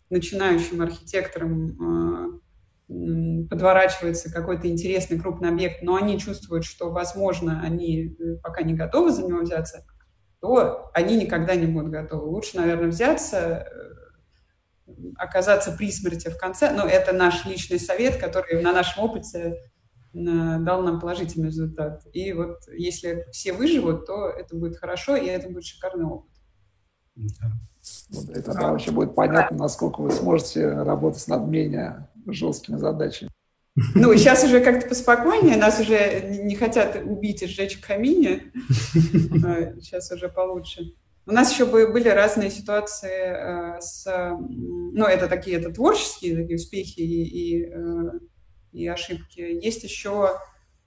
начинающим 0.09 0.81
архитекторам 0.81 1.67
э, 1.67 2.39
подворачивается 2.89 4.31
какой-то 4.31 4.67
интересный 4.67 5.19
крупный 5.19 5.49
объект, 5.49 5.83
но 5.83 5.95
они 5.95 6.19
чувствуют, 6.19 6.65
что, 6.65 6.89
возможно, 6.91 7.61
они 7.61 8.15
э, 8.19 8.37
пока 8.41 8.63
не 8.63 8.73
готовы 8.73 9.11
за 9.11 9.23
него 9.23 9.41
взяться, 9.41 9.85
то 10.41 10.89
они 10.93 11.15
никогда 11.17 11.55
не 11.55 11.67
будут 11.67 11.91
готовы. 11.91 12.27
Лучше, 12.27 12.57
наверное, 12.57 12.87
взяться, 12.87 13.67
э, 14.87 14.91
оказаться 15.17 15.71
при 15.71 15.91
смерти 15.91 16.29
в 16.29 16.37
конце. 16.37 16.71
Но 16.71 16.85
это 16.87 17.13
наш 17.13 17.45
личный 17.45 17.79
совет, 17.79 18.17
который 18.17 18.63
на 18.63 18.73
нашем 18.73 19.03
опыте 19.03 19.55
дал 20.11 20.81
нам 20.81 20.99
положительный 20.99 21.49
результат. 21.49 22.01
И 22.13 22.33
вот 22.33 22.57
если 22.75 23.27
все 23.31 23.53
выживут, 23.53 24.07
то 24.07 24.27
это 24.29 24.55
будет 24.55 24.77
хорошо, 24.77 25.15
и 25.15 25.27
это 25.27 25.47
будет 25.49 25.65
шикарный 25.65 26.05
опыт. 26.05 26.31
Да. 27.15 27.51
Вот, 28.09 28.29
и 28.29 28.41
тогда 28.41 28.71
вообще 28.71 28.91
будет 28.91 29.13
понятно, 29.13 29.57
насколько 29.57 30.01
вы 30.01 30.09
сможете 30.11 30.67
работать 30.69 31.27
над 31.27 31.47
менее 31.47 32.08
жесткими 32.33 32.77
задачами. 32.77 33.31
Ну, 33.95 34.15
сейчас 34.15 34.43
уже 34.43 34.59
как-то 34.59 34.89
поспокойнее, 34.89 35.55
нас 35.55 35.79
уже 35.79 36.21
не 36.43 36.55
хотят 36.55 37.01
убить 37.03 37.41
и 37.43 37.47
сжечь 37.47 37.77
в 37.77 37.85
камине. 37.85 38.51
Сейчас 39.79 40.11
а, 40.11 40.15
уже 40.15 40.27
получше. 40.27 40.93
У 41.25 41.31
нас 41.31 41.51
еще 41.51 41.65
были 41.65 42.09
разные 42.09 42.49
ситуации 42.49 43.77
э, 43.77 43.79
с... 43.79 44.05
Ну, 44.39 45.05
это 45.05 45.27
такие, 45.27 45.57
это 45.57 45.71
творческие 45.71 46.35
такие 46.35 46.55
успехи 46.55 46.99
и, 46.99 47.23
и 47.23 47.65
э, 47.71 48.19
и 48.71 48.87
ошибки. 48.87 49.39
Есть 49.39 49.83
еще 49.83 50.39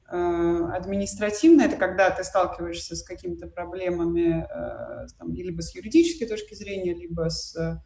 э, 0.08 0.68
административно, 0.72 1.62
это 1.62 1.76
когда 1.76 2.10
ты 2.10 2.24
сталкиваешься 2.24 2.96
с 2.96 3.02
какими-то 3.02 3.46
проблемами 3.46 4.46
там, 5.18 5.32
либо 5.32 5.62
с 5.62 5.74
юридической 5.74 6.26
точки 6.26 6.54
зрения, 6.54 6.94
либо 6.94 7.28
с 7.28 7.80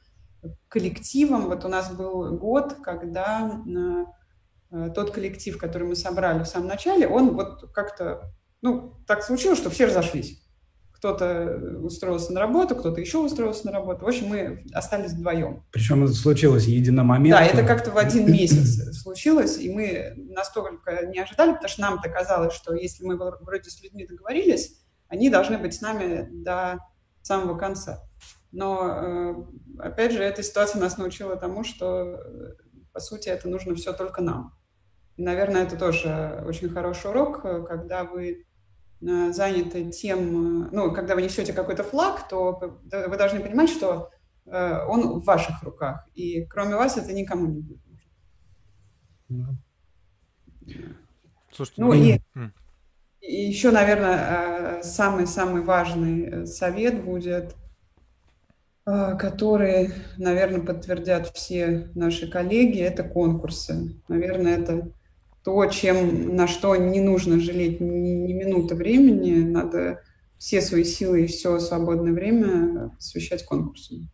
коллективом. 0.69 1.47
Вот 1.47 1.65
у 1.65 1.69
нас 1.69 1.93
был 1.93 2.37
год, 2.37 2.75
когда 2.83 3.63
тот 4.95 5.11
коллектив, 5.13 5.59
который 5.59 5.89
мы 5.89 5.97
собрали 5.97 6.43
в 6.43 6.47
самом 6.47 6.69
начале, 6.69 7.07
он 7.07 7.35
вот 7.35 7.71
как-то, 7.73 8.33
ну, 8.63 8.95
так 9.07 9.23
случилось, 9.23 9.59
что 9.59 9.71
все 9.71 9.87
разошлись 9.87 10.43
кто-то 10.97 11.79
устроился 11.83 12.33
на 12.33 12.41
работу, 12.41 12.75
кто-то 12.75 13.01
еще 13.01 13.19
устроился 13.19 13.67
на 13.67 13.73
работу. 13.73 14.05
В 14.05 14.09
общем, 14.09 14.29
мы 14.29 14.65
остались 14.73 15.13
вдвоем. 15.13 15.63
Причем 15.71 16.05
это 16.05 16.15
случилось 16.15 16.65
единомоментно. 16.65 17.39
Да, 17.39 17.45
это 17.45 17.67
как-то 17.67 17.91
в 17.91 17.99
один 17.99 18.33
месяц 18.33 19.03
случилось, 19.03 19.59
и 19.59 19.71
мы 19.71 20.15
настолько 20.17 21.07
не 21.07 21.19
ожидали, 21.21 21.53
потому 21.53 21.69
что 21.69 21.83
нам-то 21.83 22.09
казалось, 22.09 22.55
что 22.55 22.75
если 22.75 23.05
мы 23.05 23.17
вроде 23.19 23.69
с 23.69 23.83
людьми 23.83 24.07
договорились, 24.07 24.81
они 25.09 25.29
должны 25.29 25.59
быть 25.59 25.75
с 25.75 25.83
нами 25.83 26.29
до 26.33 26.79
самого 27.21 27.59
конца. 27.59 28.06
Но, 28.57 28.89
э, 28.89 29.35
опять 29.79 30.13
же, 30.13 30.23
эта 30.23 30.43
ситуация 30.43 30.81
нас 30.81 30.99
научила 30.99 31.37
тому, 31.37 31.65
что, 31.65 32.21
по 32.93 33.01
сути, 33.01 33.29
это 33.29 33.49
нужно 33.49 33.75
все 33.75 33.93
только 33.93 34.23
нам. 34.23 34.55
И, 35.17 35.23
наверное, 35.23 35.65
это 35.65 35.77
тоже 35.79 36.43
очень 36.47 36.69
хороший 36.69 37.11
урок, 37.11 37.43
когда 37.43 38.05
вы 38.05 38.47
Э, 39.03 39.31
заняты 39.33 39.91
тем, 39.91 40.65
э, 40.65 40.69
ну, 40.73 40.93
когда 40.93 41.15
вы 41.15 41.23
несете 41.23 41.53
какой-то 41.53 41.85
флаг, 41.85 42.29
то 42.29 42.81
вы 42.91 43.17
должны 43.17 43.41
понимать, 43.41 43.69
что 43.69 44.11
э, 44.47 44.87
он 44.87 45.21
в 45.21 45.25
ваших 45.25 45.63
руках, 45.63 46.09
и 46.15 46.47
кроме 46.47 46.77
вас 46.77 46.97
это 46.97 47.13
никому 47.13 47.47
не 47.47 47.61
будет 47.61 47.81
нужно. 49.29 49.59
Слушайте, 51.53 51.83
ну, 51.83 51.89
ну 51.89 51.93
и, 51.93 52.21
и 53.21 53.49
еще, 53.49 53.71
наверное, 53.71 54.83
самый-самый 54.83 55.63
важный 55.63 56.47
совет 56.47 57.05
будет, 57.05 57.55
который, 58.87 59.93
наверное, 60.17 60.61
подтвердят 60.61 61.29
все 61.35 61.91
наши 61.97 62.31
коллеги, 62.31 62.81
это 62.81 63.03
конкурсы. 63.03 64.01
Наверное, 64.07 64.59
это 64.59 64.93
то, 65.45 65.67
чем, 65.67 66.37
на 66.37 66.47
что 66.47 66.77
не 66.77 67.01
нужно 67.01 67.41
жалеть 67.41 67.81
ни, 67.81 68.11
ни 68.11 68.33
минуты 68.33 68.77
времени, 68.77 69.43
надо 69.43 70.03
все 70.39 70.61
свои 70.61 70.85
силы 70.85 71.23
и 71.23 71.27
все 71.27 71.59
свободное 71.59 72.13
время 72.13 72.91
посвящать 72.91 73.45
конкурсам. 73.45 74.09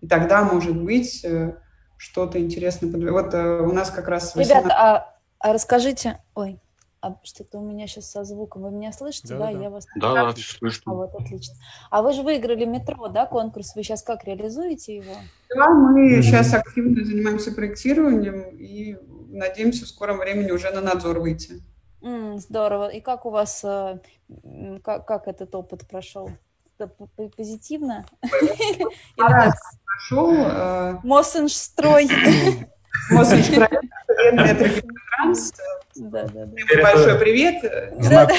И 0.00 0.06
тогда, 0.06 0.44
может 0.44 0.80
быть, 0.82 1.24
э, 1.24 1.56
что-то 1.96 2.38
интересное. 2.38 2.90
Вот 3.10 3.34
э, 3.34 3.60
у 3.60 3.72
нас 3.72 3.90
как 3.90 4.08
раз... 4.08 4.34
18... 4.34 4.48
Ребята, 4.48 4.74
а, 4.78 5.16
а 5.38 5.52
расскажите... 5.52 6.22
Ой, 6.34 6.60
а 7.06 7.20
что-то 7.22 7.58
у 7.58 7.62
меня 7.62 7.86
сейчас 7.86 8.10
со 8.10 8.24
звуком. 8.24 8.62
Вы 8.62 8.72
меня 8.72 8.92
слышите, 8.92 9.28
да? 9.28 9.38
да? 9.38 9.52
да. 9.52 9.62
Я 9.62 9.70
вас... 9.70 9.86
Да, 9.96 10.12
да, 10.14 10.34
слышно. 10.36 10.92
А 10.92 10.94
вот, 10.94 11.14
отлично. 11.14 11.54
А 11.90 12.02
вы 12.02 12.12
же 12.12 12.22
выиграли 12.22 12.64
метро, 12.64 13.08
да, 13.08 13.26
конкурс? 13.26 13.76
Вы 13.76 13.84
сейчас 13.84 14.02
как 14.02 14.24
реализуете 14.24 14.96
его? 14.96 15.14
Да, 15.54 15.68
мы 15.70 16.18
mm-hmm. 16.18 16.22
сейчас 16.22 16.52
активно 16.52 17.04
занимаемся 17.04 17.52
проектированием 17.52 18.42
и 18.58 18.96
надеемся 19.28 19.84
в 19.84 19.88
скором 19.88 20.18
времени 20.18 20.50
уже 20.50 20.70
на 20.70 20.80
надзор 20.80 21.20
выйти. 21.20 21.62
Mm, 22.02 22.38
здорово. 22.38 22.88
И 22.88 23.00
как 23.00 23.24
у 23.24 23.30
вас, 23.30 23.62
э, 23.64 24.00
как, 24.82 25.06
как 25.06 25.28
этот 25.28 25.54
опыт 25.54 25.86
прошел? 25.88 26.30
Позитивно? 27.36 28.04
Прошел. 29.16 31.00
Моссеншстрой. 31.04 32.08
Моссеншстрой. 33.10 33.68
Да, 35.96 36.26
да, 36.28 36.46
да. 36.46 36.82
Большой 36.82 37.18
привет. 37.18 37.62
Да, 37.62 38.26
да. 38.26 38.34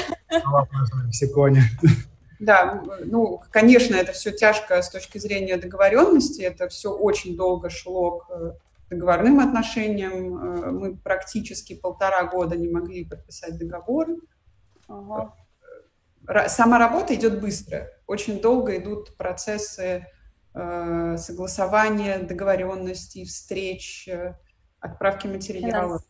Да, 2.39 2.84
ну, 3.03 3.41
конечно, 3.51 3.95
это 3.95 4.12
все 4.12 4.32
тяжко 4.32 4.82
с 4.82 4.89
точки 4.89 5.18
зрения 5.18 5.58
договоренности, 5.58 6.41
это 6.43 6.70
все 6.70 6.91
очень 6.91 7.36
долго 7.36 7.70
шло 7.72 8.20
к 8.20 8.58
договорным 8.89 9.39
отношениям. 9.39 10.38
Э, 10.38 10.72
мы 10.72 10.95
практически 10.95 11.76
полтора 11.76 12.24
года 12.26 12.55
не 12.55 12.68
могли 12.68 13.05
подписать 13.05 13.58
договор. 13.58 14.08
Ага. 14.88 15.34
Сама 16.47 16.78
работа 16.78 17.16
идет 17.16 17.41
быстро. 17.41 17.89
Очень 18.05 18.41
долго 18.41 18.78
идут 18.78 19.16
процессы 19.18 20.05
э, 20.53 21.18
согласования, 21.18 22.20
договоренностей, 22.20 23.26
встреч, 23.26 24.08
э, 24.08 24.36
отправки 24.80 25.28
материалов. 25.28 26.03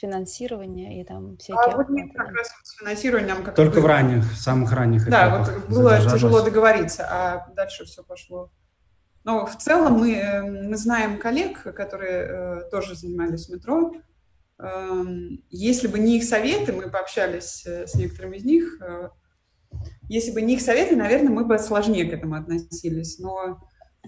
Финансирование 0.00 1.00
и 1.00 1.04
там 1.04 1.36
всякие... 1.38 1.56
А 1.56 1.76
вот 1.76 1.88
нет, 1.88 2.10
как 2.14 2.30
раз 2.32 2.48
с 2.62 2.78
финансированием... 2.78 3.42
Как 3.42 3.54
Только 3.54 3.80
в 3.80 3.86
ранних, 3.86 4.24
самых 4.32 4.72
ранних 4.72 5.08
Да, 5.08 5.38
вот 5.38 5.68
было 5.68 5.98
тяжело 6.00 6.42
договориться, 6.42 7.06
а 7.10 7.52
дальше 7.54 7.84
все 7.84 8.02
пошло 8.04 8.50
но 9.28 9.44
в 9.44 9.58
целом 9.58 9.98
мы, 9.98 10.14
э, 10.14 10.42
мы 10.42 10.74
знаем 10.78 11.18
коллег, 11.18 11.62
которые 11.74 12.22
э, 12.22 12.70
тоже 12.70 12.94
занимались 12.94 13.50
метро. 13.50 13.92
Э, 14.58 15.04
если 15.50 15.86
бы 15.86 15.98
не 15.98 16.16
их 16.16 16.24
советы, 16.24 16.72
мы 16.72 16.90
пообщались 16.90 17.66
э, 17.66 17.86
с 17.86 17.94
некоторыми 17.94 18.38
из 18.38 18.44
них, 18.44 18.80
э, 18.80 19.10
если 20.08 20.30
бы 20.30 20.40
не 20.40 20.54
их 20.54 20.62
советы, 20.62 20.96
наверное, 20.96 21.30
мы 21.30 21.44
бы 21.44 21.58
сложнее 21.58 22.08
к 22.08 22.14
этому 22.14 22.36
относились. 22.36 23.18
Но 23.18 23.60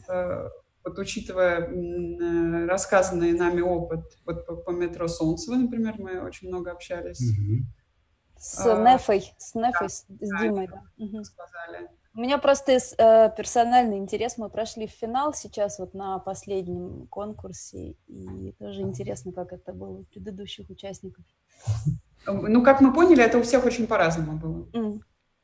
э, 0.09 0.49
вот 0.85 0.99
учитывая 0.99 1.61
э, 1.61 2.67
рассказанный 2.67 3.33
нами 3.33 3.61
опыт 3.61 4.01
вот 4.25 4.47
по, 4.47 4.57
по 4.57 4.71
метро 4.71 5.09
Солнцево, 5.09 5.57
например, 5.57 5.97
мы 5.99 6.21
очень 6.21 6.49
много 6.49 6.71
общались. 6.71 7.21
Mm-hmm. 7.21 7.81
С 8.39 8.67
а, 8.67 8.83
Нефой, 8.83 9.35
с 9.37 9.55
Нефой, 9.55 9.73
да, 9.83 9.89
с, 9.89 10.07
с 10.09 10.41
Димой. 10.41 10.67
Да. 10.67 10.83
Угу. 10.97 11.25
Сказали. 11.25 11.89
У 12.15 12.21
меня 12.21 12.39
просто 12.39 12.73
э, 12.73 13.31
персональный 13.37 13.99
интерес. 13.99 14.39
Мы 14.39 14.49
прошли 14.49 14.87
в 14.87 14.91
финал 14.91 15.35
сейчас 15.35 15.79
вот 15.79 15.93
на 15.95 16.19
последнем 16.19 17.07
конкурсе, 17.09 17.97
и 18.09 18.53
тоже 18.59 18.81
интересно, 18.81 19.33
как 19.33 19.53
это 19.53 19.73
было 19.75 19.99
у 19.99 20.05
предыдущих 20.05 20.71
участников. 20.71 21.25
Ну, 22.27 22.63
как 22.65 22.81
мы 22.81 22.93
поняли, 22.93 23.23
это 23.23 23.39
у 23.39 23.43
всех 23.43 23.65
очень 23.65 23.87
по-разному 23.87 24.39
было. 24.39 24.69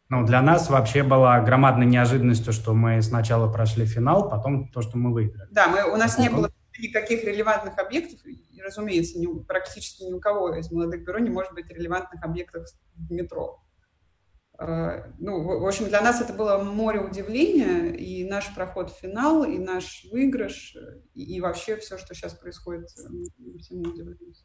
Ну, 0.09 0.25
для 0.25 0.41
нас 0.41 0.71
вообще 0.71 1.03
была 1.03 1.41
громадной 1.41 1.87
неожиданностью, 1.87 2.53
что 2.53 2.75
мы 2.75 3.03
сначала 3.03 3.51
прошли 3.53 3.87
финал, 3.87 4.31
потом 4.31 4.69
то, 4.69 4.81
что 4.81 4.97
мы 4.99 5.13
выиграли. 5.13 5.49
Да, 5.51 5.67
мы, 5.67 5.93
у 5.93 5.97
нас 5.97 6.19
не 6.19 6.29
было 6.29 6.51
никаких 6.79 7.25
релевантных 7.25 7.77
объектов, 7.79 8.25
и, 8.25 8.61
разумеется, 8.63 9.19
ни, 9.19 9.27
практически 9.43 10.05
ни 10.05 10.13
у 10.13 10.21
кого 10.21 10.55
из 10.55 10.71
молодых 10.71 11.05
бюро 11.05 11.19
не 11.19 11.31
может 11.31 11.55
быть 11.55 11.69
релевантных 11.71 12.23
объектов 12.23 12.67
в 12.95 13.11
метро. 13.11 13.63
А, 14.59 15.13
ну, 15.19 15.43
в 15.43 15.67
общем, 15.67 15.87
для 15.87 16.01
нас 16.01 16.21
это 16.21 16.33
было 16.33 16.63
море 16.63 17.01
удивления, 17.01 17.95
и 17.95 18.29
наш 18.29 18.55
проход 18.55 18.91
в 18.91 18.99
финал, 18.99 19.45
и 19.45 19.59
наш 19.59 20.07
выигрыш, 20.13 20.77
и, 21.15 21.37
и 21.37 21.41
вообще 21.41 21.77
все, 21.77 21.99
что 21.99 22.15
сейчас 22.15 22.35
происходит, 22.35 22.89
мы 23.09 23.59
всему 23.59 23.83
удивляемся. 23.83 24.45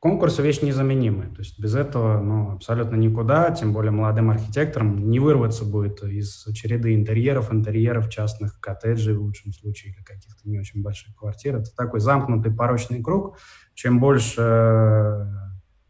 Конкурсы 0.00 0.42
вещь 0.42 0.62
незаменимая, 0.62 1.28
то 1.30 1.40
есть 1.40 1.58
без 1.58 1.74
этого 1.74 2.20
ну, 2.20 2.52
абсолютно 2.52 2.94
никуда, 2.94 3.50
тем 3.50 3.72
более 3.72 3.90
молодым 3.90 4.30
архитекторам 4.30 5.10
не 5.10 5.18
вырваться 5.18 5.64
будет 5.64 6.04
из 6.04 6.44
череды 6.54 6.94
интерьеров, 6.94 7.52
интерьеров 7.52 8.08
частных 8.08 8.60
коттеджей 8.60 9.16
в 9.16 9.22
лучшем 9.22 9.52
случае 9.52 9.94
или 9.94 10.04
каких-то 10.04 10.48
не 10.48 10.60
очень 10.60 10.82
больших 10.82 11.16
квартир. 11.16 11.56
Это 11.56 11.74
такой 11.74 11.98
замкнутый 11.98 12.54
порочный 12.54 13.02
круг. 13.02 13.38
Чем 13.74 13.98
больше 13.98 15.26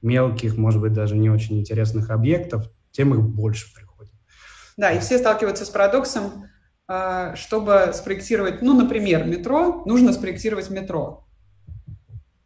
мелких, 0.01 0.57
может 0.57 0.81
быть, 0.81 0.95
даже 0.95 1.15
не 1.15 1.29
очень 1.29 1.61
интересных 1.61 2.09
объектов, 2.09 2.71
тем 2.93 3.13
их 3.13 3.21
больше 3.21 3.75
приходит. 3.75 4.15
Да, 4.79 4.91
и 4.91 5.01
все 5.01 5.19
сталкиваются 5.19 5.67
с 5.67 5.69
парадоксом, 5.69 6.47
а, 6.87 7.37
чтобы 7.37 7.91
спроектировать, 7.93 8.63
ну, 8.63 8.73
например, 8.75 9.27
метро, 9.27 9.83
нужно 9.85 10.15
спроектировать 10.15 10.71
метро. 10.71 11.27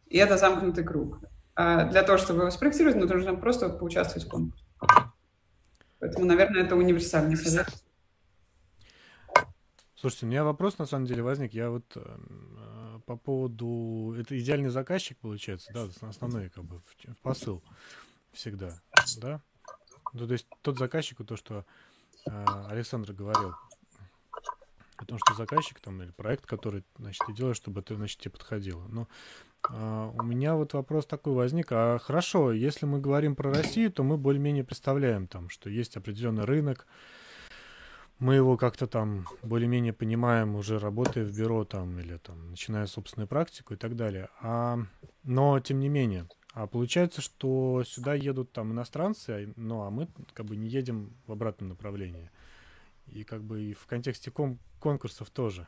И 0.09 0.17
это 0.17 0.37
замкнутый 0.37 0.83
круг. 0.83 1.21
А 1.55 1.85
для 1.85 2.03
того, 2.03 2.17
чтобы 2.17 2.41
его 2.41 2.51
спроектировать, 2.51 2.95
ну, 2.95 3.05
нужно 3.05 3.35
просто 3.35 3.69
поучаствовать 3.69 4.27
в 4.27 4.29
конкурсе. 4.29 4.65
Поэтому, 5.99 6.25
наверное, 6.25 6.63
это 6.63 6.75
универсальный 6.75 7.37
совет. 7.37 7.67
Слушайте, 9.95 10.25
у 10.25 10.29
меня 10.29 10.43
вопрос 10.43 10.77
на 10.79 10.85
самом 10.85 11.05
деле 11.05 11.23
возник. 11.23 11.53
Я 11.53 11.69
вот 11.69 11.85
э, 11.95 12.99
по 13.05 13.15
поводу... 13.15 14.15
Это 14.19 14.37
идеальный 14.37 14.69
заказчик, 14.69 15.17
получается, 15.19 15.71
да, 15.73 15.87
основной 16.01 16.49
как 16.49 16.65
бы 16.65 16.81
посыл 17.21 17.63
всегда, 18.33 18.81
да? 19.21 19.41
Ну, 20.11 20.27
то 20.27 20.33
есть 20.33 20.47
тот 20.61 20.77
заказчик, 20.77 21.25
то, 21.25 21.37
что 21.37 21.65
э, 22.25 22.45
Александр 22.69 23.13
говорил, 23.13 23.55
о 24.97 25.05
том, 25.05 25.17
что 25.19 25.35
заказчик 25.35 25.79
там 25.79 26.01
или 26.01 26.11
проект, 26.11 26.45
который, 26.45 26.83
значит, 26.97 27.21
ты 27.25 27.33
делаешь, 27.33 27.57
чтобы 27.57 27.81
это, 27.81 27.95
значит, 27.95 28.19
тебе 28.19 28.31
подходило. 28.31 28.85
Но 28.89 29.07
э, 29.69 30.11
у 30.13 30.23
меня 30.23 30.55
вот 30.55 30.73
вопрос 30.73 31.05
такой 31.05 31.33
возник. 31.33 31.67
А 31.71 31.97
хорошо, 31.99 32.51
если 32.51 32.85
мы 32.85 32.99
говорим 32.99 33.35
про 33.35 33.53
Россию, 33.53 33.91
то 33.91 34.03
мы 34.03 34.17
более-менее 34.17 34.63
представляем 34.63 35.27
там, 35.27 35.49
что 35.49 35.69
есть 35.69 35.97
определенный 35.97 36.45
рынок, 36.45 36.87
мы 38.19 38.35
его 38.35 38.57
как-то 38.57 38.87
там 38.87 39.27
более-менее 39.41 39.91
понимаем, 39.91 40.55
уже 40.55 40.79
работая 40.79 41.25
в 41.25 41.35
бюро 41.35 41.65
там 41.65 41.99
или 41.99 42.17
там 42.17 42.51
начиная 42.51 42.85
собственную 42.85 43.27
практику 43.27 43.73
и 43.73 43.77
так 43.77 43.95
далее. 43.95 44.29
А, 44.41 44.79
но 45.23 45.59
тем 45.59 45.79
не 45.79 45.89
менее, 45.89 46.27
а 46.53 46.67
получается, 46.67 47.21
что 47.21 47.83
сюда 47.85 48.13
едут 48.13 48.51
там 48.51 48.71
иностранцы, 48.71 49.51
ну 49.55 49.81
а 49.81 49.89
мы 49.89 50.07
как 50.33 50.45
бы 50.45 50.55
не 50.55 50.67
едем 50.67 51.13
в 51.27 51.31
обратном 51.31 51.69
направлении. 51.69 52.29
И 53.07 53.23
как 53.23 53.43
бы 53.43 53.61
и 53.61 53.73
в 53.73 53.85
контексте 53.87 54.31
кон- 54.31 54.59
конкурсов 54.79 55.29
тоже. 55.29 55.67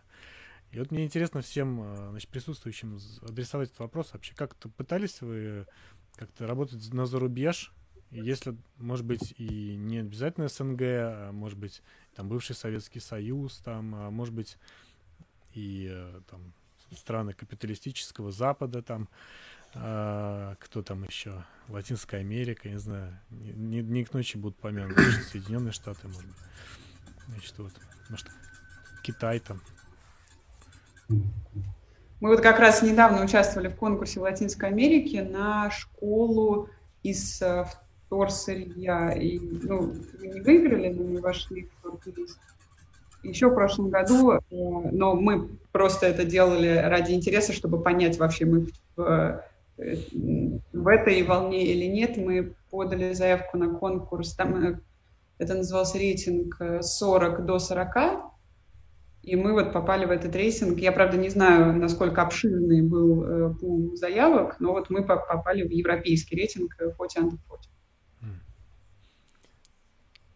И 0.71 0.79
вот 0.79 0.91
мне 0.91 1.05
интересно 1.05 1.41
всем 1.41 1.79
а, 1.81 2.09
значит, 2.11 2.29
присутствующим 2.29 2.99
адресовать 3.21 3.69
этот 3.69 3.79
вопрос 3.79 4.13
вообще. 4.13 4.33
Как-то 4.35 4.69
пытались 4.69 5.21
вы 5.21 5.67
как-то 6.15 6.47
работать 6.47 6.93
на 6.93 7.05
зарубеж, 7.05 7.73
если, 8.11 8.55
может 8.77 9.05
быть, 9.05 9.33
и 9.37 9.75
не 9.75 9.99
обязательно 9.99 10.47
СНГ, 10.47 10.81
а 10.81 11.31
может 11.31 11.57
быть, 11.57 11.81
там 12.15 12.29
бывший 12.29 12.55
Советский 12.55 12.99
Союз, 12.99 13.57
там, 13.57 13.93
а 13.95 14.09
может 14.09 14.33
быть, 14.33 14.57
и 15.53 15.89
э, 15.91 16.21
там 16.29 16.53
страны 16.95 17.33
капиталистического 17.33 18.31
Запада, 18.31 18.81
там, 18.81 19.09
а, 19.73 20.55
кто 20.59 20.81
там 20.81 21.03
еще, 21.03 21.43
Латинская 21.67 22.17
Америка, 22.17 22.69
не 22.69 22.79
знаю, 22.79 23.19
не, 23.29 23.51
не, 23.51 23.81
не 23.81 24.05
к 24.05 24.13
ночи 24.13 24.37
будут 24.37 24.57
помянуты, 24.57 25.01
Соединенные 25.31 25.73
Штаты, 25.73 26.07
может 26.07 26.25
быть, 26.25 26.37
значит, 27.27 27.57
вот, 27.57 27.73
может, 28.09 28.27
Китай 29.03 29.39
там. 29.39 29.61
Мы 31.09 32.29
вот 32.29 32.41
как 32.41 32.59
раз 32.59 32.81
недавно 32.81 33.23
участвовали 33.23 33.67
в 33.67 33.75
конкурсе 33.75 34.19
в 34.19 34.23
Латинской 34.23 34.69
Америке 34.69 35.21
на 35.21 35.69
школу 35.69 36.69
из 37.03 37.41
э, 37.41 37.65
вторсырья. 38.07 39.11
И, 39.11 39.39
ну, 39.39 39.93
вы 40.19 40.27
не 40.27 40.41
выиграли, 40.41 40.89
но 40.89 41.03
мы 41.03 41.21
вошли 41.21 41.69
в 41.69 41.83
топ-лист. 41.83 42.39
Еще 43.21 43.49
в 43.49 43.53
прошлом 43.53 43.89
году, 43.89 44.31
э, 44.31 44.39
но 44.49 45.15
мы 45.15 45.49
просто 45.71 46.07
это 46.07 46.25
делали 46.25 46.75
ради 46.77 47.11
интереса, 47.11 47.53
чтобы 47.53 47.81
понять 47.81 48.17
вообще, 48.17 48.45
мы 48.45 48.67
в, 48.95 49.41
э, 49.77 49.97
в 50.73 50.87
этой 50.87 51.21
волне 51.23 51.65
или 51.65 51.85
нет. 51.85 52.17
Мы 52.17 52.53
подали 52.71 53.13
заявку 53.13 53.57
на 53.57 53.69
конкурс, 53.69 54.33
там 54.33 54.81
это 55.37 55.53
назывался 55.53 55.97
рейтинг 55.97 56.59
40 56.81 57.45
до 57.45 57.59
40, 57.59 58.24
и 59.25 59.35
мы 59.35 59.53
вот 59.53 59.73
попали 59.73 60.05
в 60.05 60.11
этот 60.11 60.35
рейтинг. 60.35 60.79
Я, 60.79 60.91
правда, 60.91 61.17
не 61.17 61.29
знаю, 61.29 61.75
насколько 61.75 62.21
обширный 62.21 62.83
был 62.83 63.23
э, 63.23 63.53
пул 63.55 63.95
заявок, 63.95 64.59
но 64.59 64.71
вот 64.71 64.91
мы 64.91 65.03
попали 65.03 65.63
в 65.63 65.71
европейский 65.71 66.35
рейтинг 66.35 66.75
40 66.77 66.95
under 67.17 67.37
40. 67.47 67.61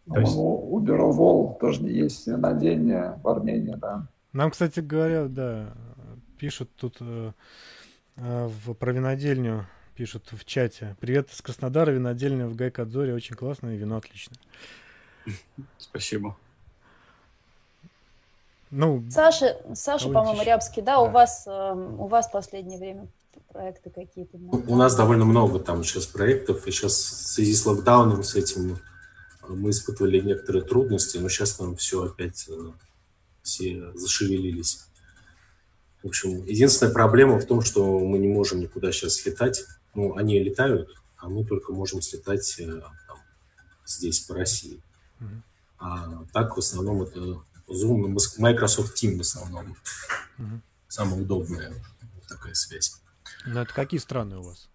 То 0.06 0.20
есть... 0.20 0.34
Бюро 0.34 1.12
ВОЛ 1.12 1.58
тоже 1.60 1.82
есть 1.82 2.26
винодельня 2.26 3.20
в 3.22 3.28
Армении, 3.28 3.76
да. 3.76 4.08
Нам, 4.32 4.50
кстати 4.50 4.80
говоря, 4.80 5.26
да, 5.26 5.72
пишут 6.36 6.70
тут 6.74 6.96
э, 7.00 7.32
э, 8.16 8.46
в, 8.46 8.74
про 8.74 8.92
винодельню, 8.92 9.66
пишут 9.94 10.32
в 10.32 10.44
чате. 10.44 10.96
Привет 10.98 11.30
из 11.30 11.40
Краснодара, 11.42 11.92
винодельня 11.92 12.48
в 12.48 12.56
Гайкадзоре, 12.56 13.14
очень 13.14 13.36
классное, 13.36 13.76
вино 13.76 13.98
отличное. 13.98 14.38
Спасибо. 15.78 16.36
Ну, 18.70 19.04
Саша, 19.10 19.56
Саша, 19.74 20.08
по-моему, 20.10 20.42
Рябский, 20.42 20.82
да, 20.82 20.96
да, 20.96 21.00
у 21.00 21.10
вас 21.10 21.44
э, 21.46 21.72
у 21.98 22.06
вас 22.06 22.28
в 22.28 22.32
последнее 22.32 22.78
время 22.78 23.08
проекты 23.48 23.90
какие-то? 23.90 24.38
У 24.38 24.76
нас 24.76 24.94
довольно 24.94 25.24
много 25.24 25.58
там 25.58 25.82
сейчас 25.82 26.06
проектов, 26.06 26.66
и 26.66 26.70
сейчас 26.70 26.92
в 26.92 27.26
связи 27.26 27.54
с 27.54 27.66
локдауном, 27.66 28.22
с 28.22 28.36
этим 28.36 28.78
мы 29.48 29.70
испытывали 29.70 30.20
некоторые 30.20 30.62
трудности, 30.64 31.18
но 31.18 31.28
сейчас 31.28 31.58
нам 31.58 31.74
все 31.76 32.04
опять 32.04 32.48
э, 32.48 32.70
все 33.42 33.92
зашевелились. 33.94 34.86
В 36.02 36.08
общем, 36.08 36.44
единственная 36.44 36.92
проблема 36.92 37.38
в 37.38 37.46
том, 37.46 37.62
что 37.62 37.98
мы 37.98 38.18
не 38.18 38.28
можем 38.28 38.60
никуда 38.60 38.92
сейчас 38.92 39.24
летать. 39.26 39.64
Ну, 39.94 40.14
они 40.16 40.38
летают, 40.38 40.94
а 41.16 41.28
мы 41.28 41.44
только 41.44 41.72
можем 41.72 42.00
слетать 42.00 42.56
э, 42.58 42.80
там, 43.08 43.18
здесь, 43.84 44.20
по 44.20 44.34
России. 44.34 44.80
Mm-hmm. 45.20 45.40
А 45.80 46.24
так, 46.32 46.56
в 46.56 46.60
основном, 46.60 47.02
это 47.02 47.42
Zoom, 47.70 48.16
Microsoft 48.38 49.02
Team 49.02 49.18
в 49.18 49.20
основном. 49.20 49.76
Mm-hmm. 50.38 50.60
Самая 50.88 51.20
удобная 51.20 51.72
такая 52.28 52.54
связь. 52.54 53.00
Ну, 53.46 53.60
это 53.60 53.72
какие 53.72 54.00
страны 54.00 54.38
у 54.38 54.42
вас, 54.42 54.68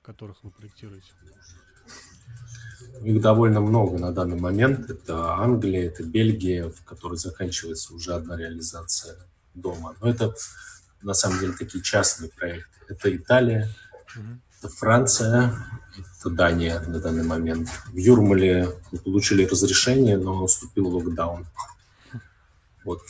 в 0.00 0.06
которых 0.06 0.42
вы 0.44 0.50
проектируете? 0.50 1.08
Их 3.02 3.20
довольно 3.20 3.60
много 3.60 3.98
на 3.98 4.12
данный 4.12 4.38
момент. 4.38 4.90
Это 4.90 5.34
Англия, 5.34 5.86
это 5.86 6.04
Бельгия, 6.04 6.68
в 6.68 6.84
которой 6.84 7.16
заканчивается 7.16 7.94
уже 7.94 8.14
одна 8.14 8.36
реализация 8.36 9.18
дома. 9.54 9.94
Но 10.00 10.08
это 10.08 10.34
на 11.02 11.14
самом 11.14 11.38
деле 11.40 11.52
такие 11.52 11.82
частные 11.82 12.30
проекты. 12.30 12.78
Это 12.88 13.14
Италия, 13.14 13.68
это 14.58 14.68
Франция, 14.68 15.54
это 15.96 16.30
Дания 16.30 16.80
на 16.80 16.98
данный 17.00 17.24
момент. 17.24 17.68
В 17.92 17.96
Юрмале 17.96 18.68
мы 18.90 18.98
получили 18.98 19.44
разрешение, 19.44 20.16
но 20.16 20.42
наступил 20.42 20.88
локдаун. 20.88 21.46
Вот. 22.84 23.02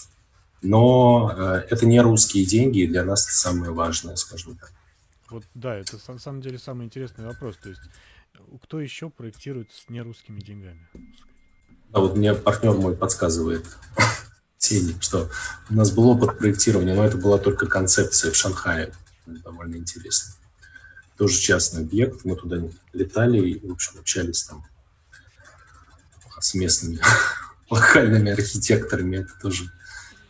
Но 0.60 1.32
э, 1.36 1.66
это 1.70 1.86
не 1.86 2.00
русские 2.00 2.44
деньги, 2.44 2.80
и 2.80 2.86
для 2.86 3.04
нас 3.04 3.26
это 3.26 3.34
самое 3.34 3.72
важное, 3.72 4.16
скажем 4.16 4.56
так. 4.56 4.72
Вот 5.30 5.44
да, 5.54 5.76
это 5.76 5.98
на 6.08 6.18
самом 6.18 6.40
деле 6.40 6.58
самый 6.58 6.86
интересный 6.86 7.26
вопрос. 7.26 7.56
То 7.62 7.68
есть 7.68 7.80
кто 8.62 8.80
еще 8.80 9.10
проектирует 9.10 9.70
с 9.72 9.88
нерусскими 9.88 10.40
деньгами? 10.40 10.88
А 11.92 12.00
вот 12.00 12.16
мне 12.16 12.34
партнер 12.34 12.74
мой 12.74 12.96
подсказывает 12.96 13.64
тени, 14.58 14.96
что 15.00 15.30
у 15.70 15.74
нас 15.74 15.90
был 15.92 16.08
опыт 16.08 16.38
проектирования, 16.38 16.94
но 16.94 17.04
это 17.04 17.16
была 17.16 17.38
только 17.38 17.66
концепция 17.66 18.32
в 18.32 18.36
Шанхае. 18.36 18.92
довольно 19.26 19.76
интересно. 19.76 20.37
Тоже 21.18 21.38
частный 21.38 21.82
объект. 21.82 22.24
Мы 22.24 22.36
туда 22.36 22.56
летали 22.92 23.38
и, 23.38 23.66
в 23.66 23.72
общем, 23.72 23.98
общались 23.98 24.44
там 24.44 24.64
с 26.40 26.54
местными 26.54 27.00
локальными 27.70 28.30
архитекторами. 28.30 29.18
Это 29.18 29.32
тоже 29.42 29.70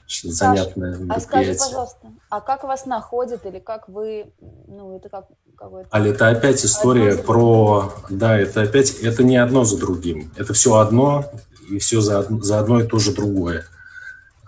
очень 0.09 0.33
занятное 0.33 0.95
Саша, 0.95 1.13
А 1.13 1.21
скажи, 1.21 1.55
пожалуйста, 1.55 2.13
а 2.31 2.41
как 2.41 2.65
вас 2.65 2.87
находят 2.87 3.45
или 3.45 3.59
как 3.59 3.89
вы, 3.91 4.33
ну, 4.67 4.97
это 4.97 5.11
как 5.11 5.27
какой-то... 5.55 5.89
А 5.91 6.01
это 6.01 6.29
опять 6.29 6.65
история 6.65 7.13
одно 7.13 7.23
про... 7.23 7.93
Да, 8.09 8.39
это 8.39 8.63
опять, 8.63 8.93
это 9.01 9.23
не 9.23 9.37
одно 9.37 9.65
за 9.65 9.77
другим. 9.77 10.33
Это 10.37 10.55
все 10.55 10.77
одно, 10.77 11.31
и 11.69 11.79
все 11.79 12.01
за, 12.01 12.23
за 12.43 12.59
одно 12.59 12.81
и 12.81 12.87
то 12.87 12.99
же 12.99 13.13
другое. 13.13 13.67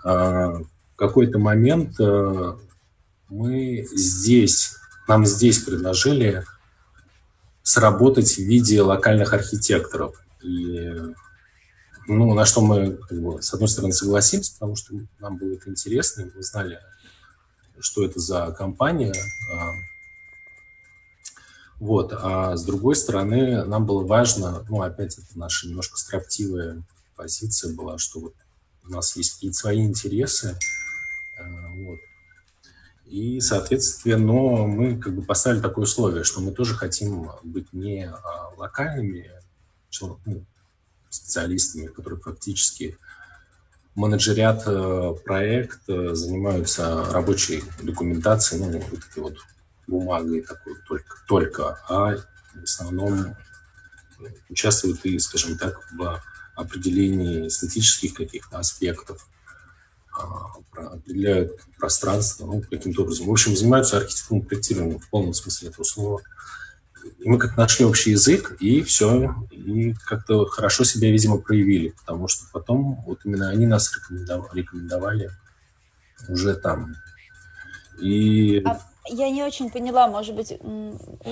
А, 0.03 0.53
в 0.53 0.95
какой-то 0.95 1.37
момент 1.37 1.99
а, 1.99 2.57
мы 3.29 3.87
здесь, 3.93 4.77
нам 5.11 5.25
здесь 5.25 5.59
предложили 5.59 6.45
сработать 7.63 8.35
в 8.35 8.37
виде 8.37 8.81
локальных 8.81 9.33
архитекторов. 9.33 10.15
И 10.41 10.89
ну, 12.07 12.33
на 12.33 12.45
что 12.45 12.61
мы, 12.61 12.97
с 13.41 13.53
одной 13.53 13.67
стороны, 13.67 13.91
согласимся, 13.91 14.53
потому 14.53 14.77
что 14.77 14.93
нам 15.19 15.35
было 15.35 15.55
это 15.55 15.69
интересно, 15.69 16.31
мы 16.33 16.41
знали, 16.43 16.79
что 17.81 18.05
это 18.05 18.21
за 18.21 18.55
компания. 18.57 19.13
А, 19.53 19.71
вот. 21.81 22.13
А 22.13 22.55
с 22.55 22.63
другой 22.63 22.95
стороны, 22.95 23.65
нам 23.65 23.85
было 23.85 24.05
важно, 24.05 24.65
ну, 24.69 24.81
опять 24.81 25.17
это 25.17 25.37
наша 25.37 25.67
немножко 25.67 25.97
строптивая 25.97 26.83
позиция 27.17 27.75
была, 27.75 27.97
что 27.97 28.21
вот 28.21 28.33
у 28.85 28.91
нас 28.91 29.13
есть 29.17 29.33
какие-то 29.33 29.57
свои 29.57 29.83
интересы, 29.85 30.57
а, 31.37 31.43
вот. 31.85 31.99
И, 33.11 33.41
соответственно, 33.41 34.17
но 34.17 34.67
мы 34.67 34.97
как 34.97 35.13
бы 35.13 35.21
поставили 35.21 35.59
такое 35.59 35.83
условие, 35.83 36.23
что 36.23 36.39
мы 36.39 36.53
тоже 36.53 36.75
хотим 36.75 37.29
быть 37.43 37.73
не 37.73 38.05
а, 38.05 38.53
локальными 38.55 39.29
ну, 40.25 40.45
специалистами, 41.09 41.87
которые 41.87 42.21
фактически 42.21 42.97
менеджерят 43.95 44.63
э, 44.65 45.13
проект, 45.25 45.81
э, 45.89 46.15
занимаются 46.15 47.03
рабочей 47.11 47.65
документацией, 47.83 48.63
ну, 48.63 48.79
вот 48.79 48.99
этой 49.11 49.23
вот 49.23 49.37
бумагой 49.87 50.43
такой 50.43 50.75
только, 50.87 51.17
только, 51.27 51.79
а 51.89 52.15
в 52.15 52.63
основном 52.63 53.35
участвуют 54.49 55.03
и, 55.03 55.19
скажем 55.19 55.57
так, 55.57 55.77
в 55.91 56.23
определении 56.55 57.49
эстетических 57.49 58.13
каких-то 58.13 58.59
аспектов, 58.59 59.27
определяют 60.73 61.59
пространство, 61.77 62.45
ну, 62.45 62.61
каким-то 62.61 63.03
образом. 63.03 63.27
В 63.27 63.31
общем, 63.31 63.55
занимаются 63.55 63.97
архитектурным 63.97 64.45
проектированием 64.45 64.99
в 64.99 65.09
полном 65.09 65.33
смысле 65.33 65.69
этого 65.69 65.83
слова. 65.83 66.21
И 67.19 67.29
мы 67.29 67.37
как 67.37 67.57
нашли 67.57 67.85
общий 67.85 68.11
язык, 68.11 68.57
и 68.59 68.81
все, 68.83 69.35
и 69.51 69.93
как-то 70.05 70.45
хорошо 70.45 70.83
себя, 70.83 71.11
видимо, 71.11 71.37
проявили, 71.37 71.89
потому 71.89 72.27
что 72.27 72.45
потом 72.51 73.03
вот 73.05 73.19
именно 73.25 73.49
они 73.49 73.65
нас 73.65 73.91
рекомендовали, 73.95 74.59
рекомендовали 74.59 75.31
уже 76.29 76.55
там. 76.55 76.95
И... 77.99 78.61
А 78.65 78.90
я 79.07 79.29
не 79.29 79.43
очень 79.43 79.69
поняла, 79.71 80.07
может 80.07 80.35
быть, 80.35 80.53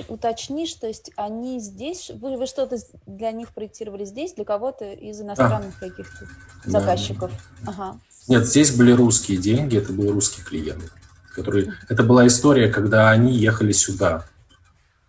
уточнишь, 0.08 0.74
то 0.74 0.88
есть 0.88 1.12
они 1.16 1.60
здесь, 1.60 2.10
вы, 2.14 2.38
вы 2.38 2.48
что-то 2.48 2.78
для 3.06 3.32
них 3.32 3.54
проектировали 3.54 4.06
здесь, 4.06 4.34
для 4.34 4.46
кого-то 4.46 4.92
из 4.92 5.22
иностранных 5.22 5.80
да. 5.80 5.90
каких-то 5.90 6.26
заказчиков? 6.66 7.32
Да. 7.62 7.72
Ага. 7.72 8.00
Нет, 8.28 8.46
здесь 8.46 8.76
были 8.76 8.92
русские 8.92 9.38
деньги, 9.38 9.78
это 9.78 9.94
был 9.94 10.12
русский 10.12 10.42
клиент, 10.42 10.92
который, 11.36 11.72
это 11.90 12.04
была 12.04 12.26
история, 12.28 12.70
когда 12.70 13.10
они 13.10 13.34
ехали 13.34 13.72
сюда. 13.72 14.26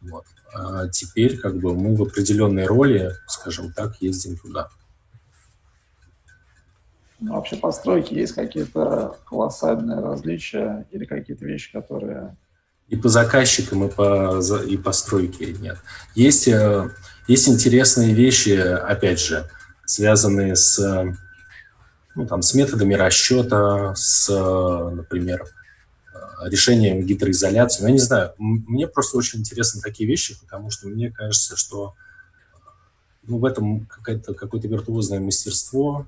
Вот. 0.01 0.25
А 0.53 0.89
теперь 0.89 1.39
как 1.39 1.59
бы 1.59 1.75
мы 1.75 1.95
в 1.95 2.03
определенной 2.03 2.67
роли, 2.67 3.13
скажем 3.27 3.73
так, 3.73 4.01
ездим 4.03 4.37
туда. 4.37 4.69
Ну, 7.21 7.35
вообще 7.35 7.57
по 7.57 7.71
стройке 7.71 8.17
есть 8.17 8.33
какие-то 8.33 9.19
колоссальные 9.27 10.01
различия 10.01 10.87
или 10.91 11.05
какие-то 11.05 11.45
вещи, 11.45 11.71
которые... 11.73 12.37
И 12.91 12.97
по 12.97 13.09
заказчикам, 13.09 13.85
и 13.85 13.91
по, 13.91 14.41
и 14.67 14.77
по 14.77 14.93
стройке 14.93 15.53
нет. 15.55 15.79
Есть, 16.15 16.49
э, 16.49 16.91
есть 17.27 17.49
интересные 17.49 18.13
вещи, 18.13 18.51
опять 18.51 19.21
же, 19.21 19.49
связанные 19.87 20.57
с, 20.57 21.17
ну, 22.15 22.27
там, 22.27 22.43
с 22.43 22.53
методами 22.55 22.95
расчета, 22.95 23.95
с, 23.95 24.29
например, 24.29 25.47
решением 26.43 27.07
гидроизоляции. 27.07 27.83
Ну, 27.83 27.89
я 27.89 27.93
не 27.93 27.99
знаю, 27.99 28.35
мне 28.39 28.87
просто 28.87 29.17
очень 29.19 29.41
интересны 29.41 29.81
такие 29.81 30.09
вещи, 30.09 30.39
потому 30.41 30.71
что 30.71 30.89
мне 30.89 31.11
кажется, 31.11 31.57
что 31.57 31.95
ну, 33.23 33.39
в 33.39 33.45
этом 33.45 33.87
какое-то, 33.87 34.35
какое-то 34.35 34.69
виртуозное 34.69 35.21
мастерство 35.21 36.07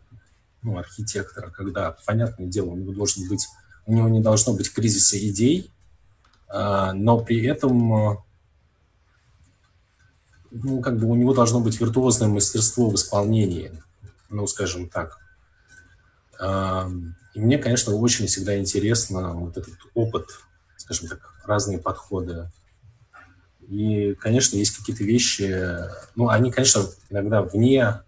ну, 0.62 0.78
архитектора, 0.78 1.50
когда, 1.50 1.96
понятное 2.06 2.46
дело, 2.46 2.70
у 2.70 2.76
него 2.76 2.92
должен 2.92 3.28
быть, 3.28 3.46
у 3.86 3.94
него 3.94 4.08
не 4.08 4.20
должно 4.20 4.54
быть 4.54 4.72
кризиса 4.72 5.18
идей, 5.18 5.70
но 6.53 7.18
при 7.18 7.44
этом 7.46 7.92
а, 7.94 8.24
ну, 10.53 10.80
как 10.80 10.98
бы 10.98 11.07
у 11.07 11.14
него 11.14 11.32
должно 11.32 11.61
быть 11.61 11.80
виртуозное 11.80 12.28
мастерство 12.28 12.90
в 12.90 12.94
исполнении, 12.94 13.72
ну, 14.28 14.46
скажем 14.46 14.88
так. 14.88 15.18
А, 16.38 16.90
и 17.34 17.40
мне, 17.40 17.59
конечно, 17.59 17.94
очень 17.94 18.26
всегда 18.26 18.59
интересно 18.59 19.32
вот 19.32 19.57
этот 19.57 19.74
опыт, 19.94 20.26
скажем 20.76 21.09
так, 21.09 21.34
разные 21.44 21.78
подходы. 21.78 22.50
И, 23.66 24.14
конечно, 24.14 24.57
есть 24.57 24.76
какие-то 24.76 25.05
вещи, 25.05 25.88
ну, 26.14 26.28
они, 26.28 26.53
конечно, 26.53 26.84
иногда 27.09 27.42
вне, 27.42 28.03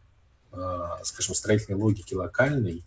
а, 0.52 1.00
скажем, 1.02 1.34
строительной 1.34 1.78
логики 1.78 2.12
локальной, 2.12 2.84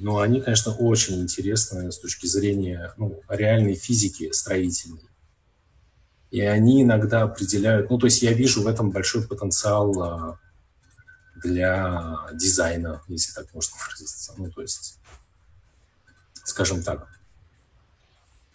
но 0.00 0.20
они, 0.20 0.40
конечно, 0.40 0.72
очень 0.72 1.20
интересны 1.20 1.92
с 1.92 1.98
точки 1.98 2.26
зрения 2.26 2.94
ну, 2.96 3.20
реальной 3.28 3.74
физики 3.74 4.32
строительной. 4.32 5.04
И 6.30 6.40
они 6.40 6.82
иногда 6.82 7.22
определяют, 7.22 7.90
ну, 7.90 7.98
то 7.98 8.06
есть 8.06 8.22
я 8.22 8.32
вижу 8.32 8.62
в 8.62 8.66
этом 8.66 8.90
большой 8.92 9.26
потенциал 9.28 10.02
а, 10.02 10.38
для 11.42 12.18
дизайна, 12.32 13.02
если 13.08 13.34
так 13.34 13.52
можно 13.52 13.76
выразиться. 13.86 14.32
Ну, 14.38 14.50
то 14.50 14.62
есть 14.62 14.98
скажем 16.44 16.82
так. 16.82 17.06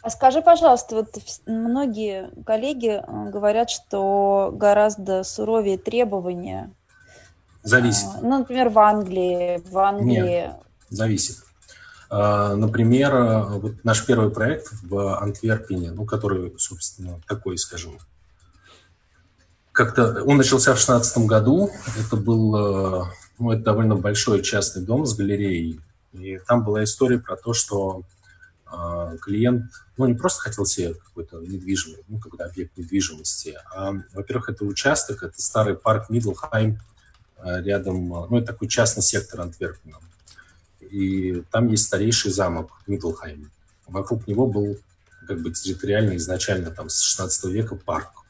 А 0.02 0.10
скажи, 0.10 0.42
пожалуйста, 0.42 0.96
вот 0.96 1.16
многие 1.46 2.32
коллеги 2.44 3.02
э, 3.02 3.30
говорят, 3.30 3.70
что 3.70 4.52
гораздо 4.54 5.24
суровее 5.24 5.78
требования. 5.78 6.72
Зависит. 7.62 8.08
А, 8.16 8.22
ну, 8.22 8.40
например, 8.40 8.70
в 8.70 8.80
Англии. 8.80 9.62
В 9.70 9.78
Англии... 9.78 10.48
Нет, 10.48 10.65
зависит. 10.90 11.38
А, 12.10 12.56
например, 12.56 13.14
э, 13.14 13.44
вот 13.60 13.84
наш 13.84 14.06
первый 14.06 14.30
проект 14.30 14.70
в 14.84 15.20
Антверпене, 15.22 15.92
ну, 15.92 16.06
который, 16.06 16.54
собственно, 16.58 17.20
такой, 17.28 17.58
скажем, 17.58 17.98
как-то 19.72 20.24
он 20.24 20.38
начался 20.38 20.72
в 20.72 20.76
2016 20.76 21.18
году. 21.26 21.70
Это 22.00 22.16
был, 22.16 22.56
э, 22.56 23.04
ну, 23.40 23.52
это 23.52 23.64
довольно 23.64 23.96
большой 23.96 24.42
частный 24.44 24.84
дом 24.84 25.06
с 25.06 25.16
галереей 25.16 25.82
и 26.20 26.40
там 26.40 26.64
была 26.64 26.84
история 26.84 27.20
про 27.20 27.36
то, 27.36 27.54
что 27.54 28.04
э, 28.72 29.18
клиент, 29.22 29.72
ну, 29.98 30.06
не 30.06 30.14
просто 30.14 30.42
хотел 30.42 30.66
себе 30.66 30.94
какой-то 30.94 31.40
недвижимый, 31.40 32.04
ну, 32.08 32.20
когда 32.20 32.46
объект 32.46 32.78
недвижимости, 32.78 33.58
а, 33.74 33.94
во-первых, 34.14 34.50
это 34.50 34.66
участок, 34.66 35.24
это 35.24 35.42
старый 35.42 35.76
парк 35.76 36.10
Мидлхайм, 36.10 36.80
э, 37.38 37.62
рядом, 37.64 38.08
ну, 38.08 38.38
это 38.38 38.48
такой 38.48 38.68
частный 38.68 39.04
сектор 39.04 39.42
Антверпена. 39.42 39.98
И 40.96 41.44
там 41.52 41.68
есть 41.68 41.88
старейший 41.88 42.32
замок 42.32 42.72
Мидлхайм. 42.88 43.52
Вокруг 43.86 44.28
него 44.28 44.48
был 44.48 44.78
как 45.28 45.42
бы 45.42 45.52
территориально 45.52 46.16
изначально 46.16 46.72
там 46.72 46.88
с 46.88 47.02
16 47.02 47.52
века 47.52 47.76
парк, 47.76 48.24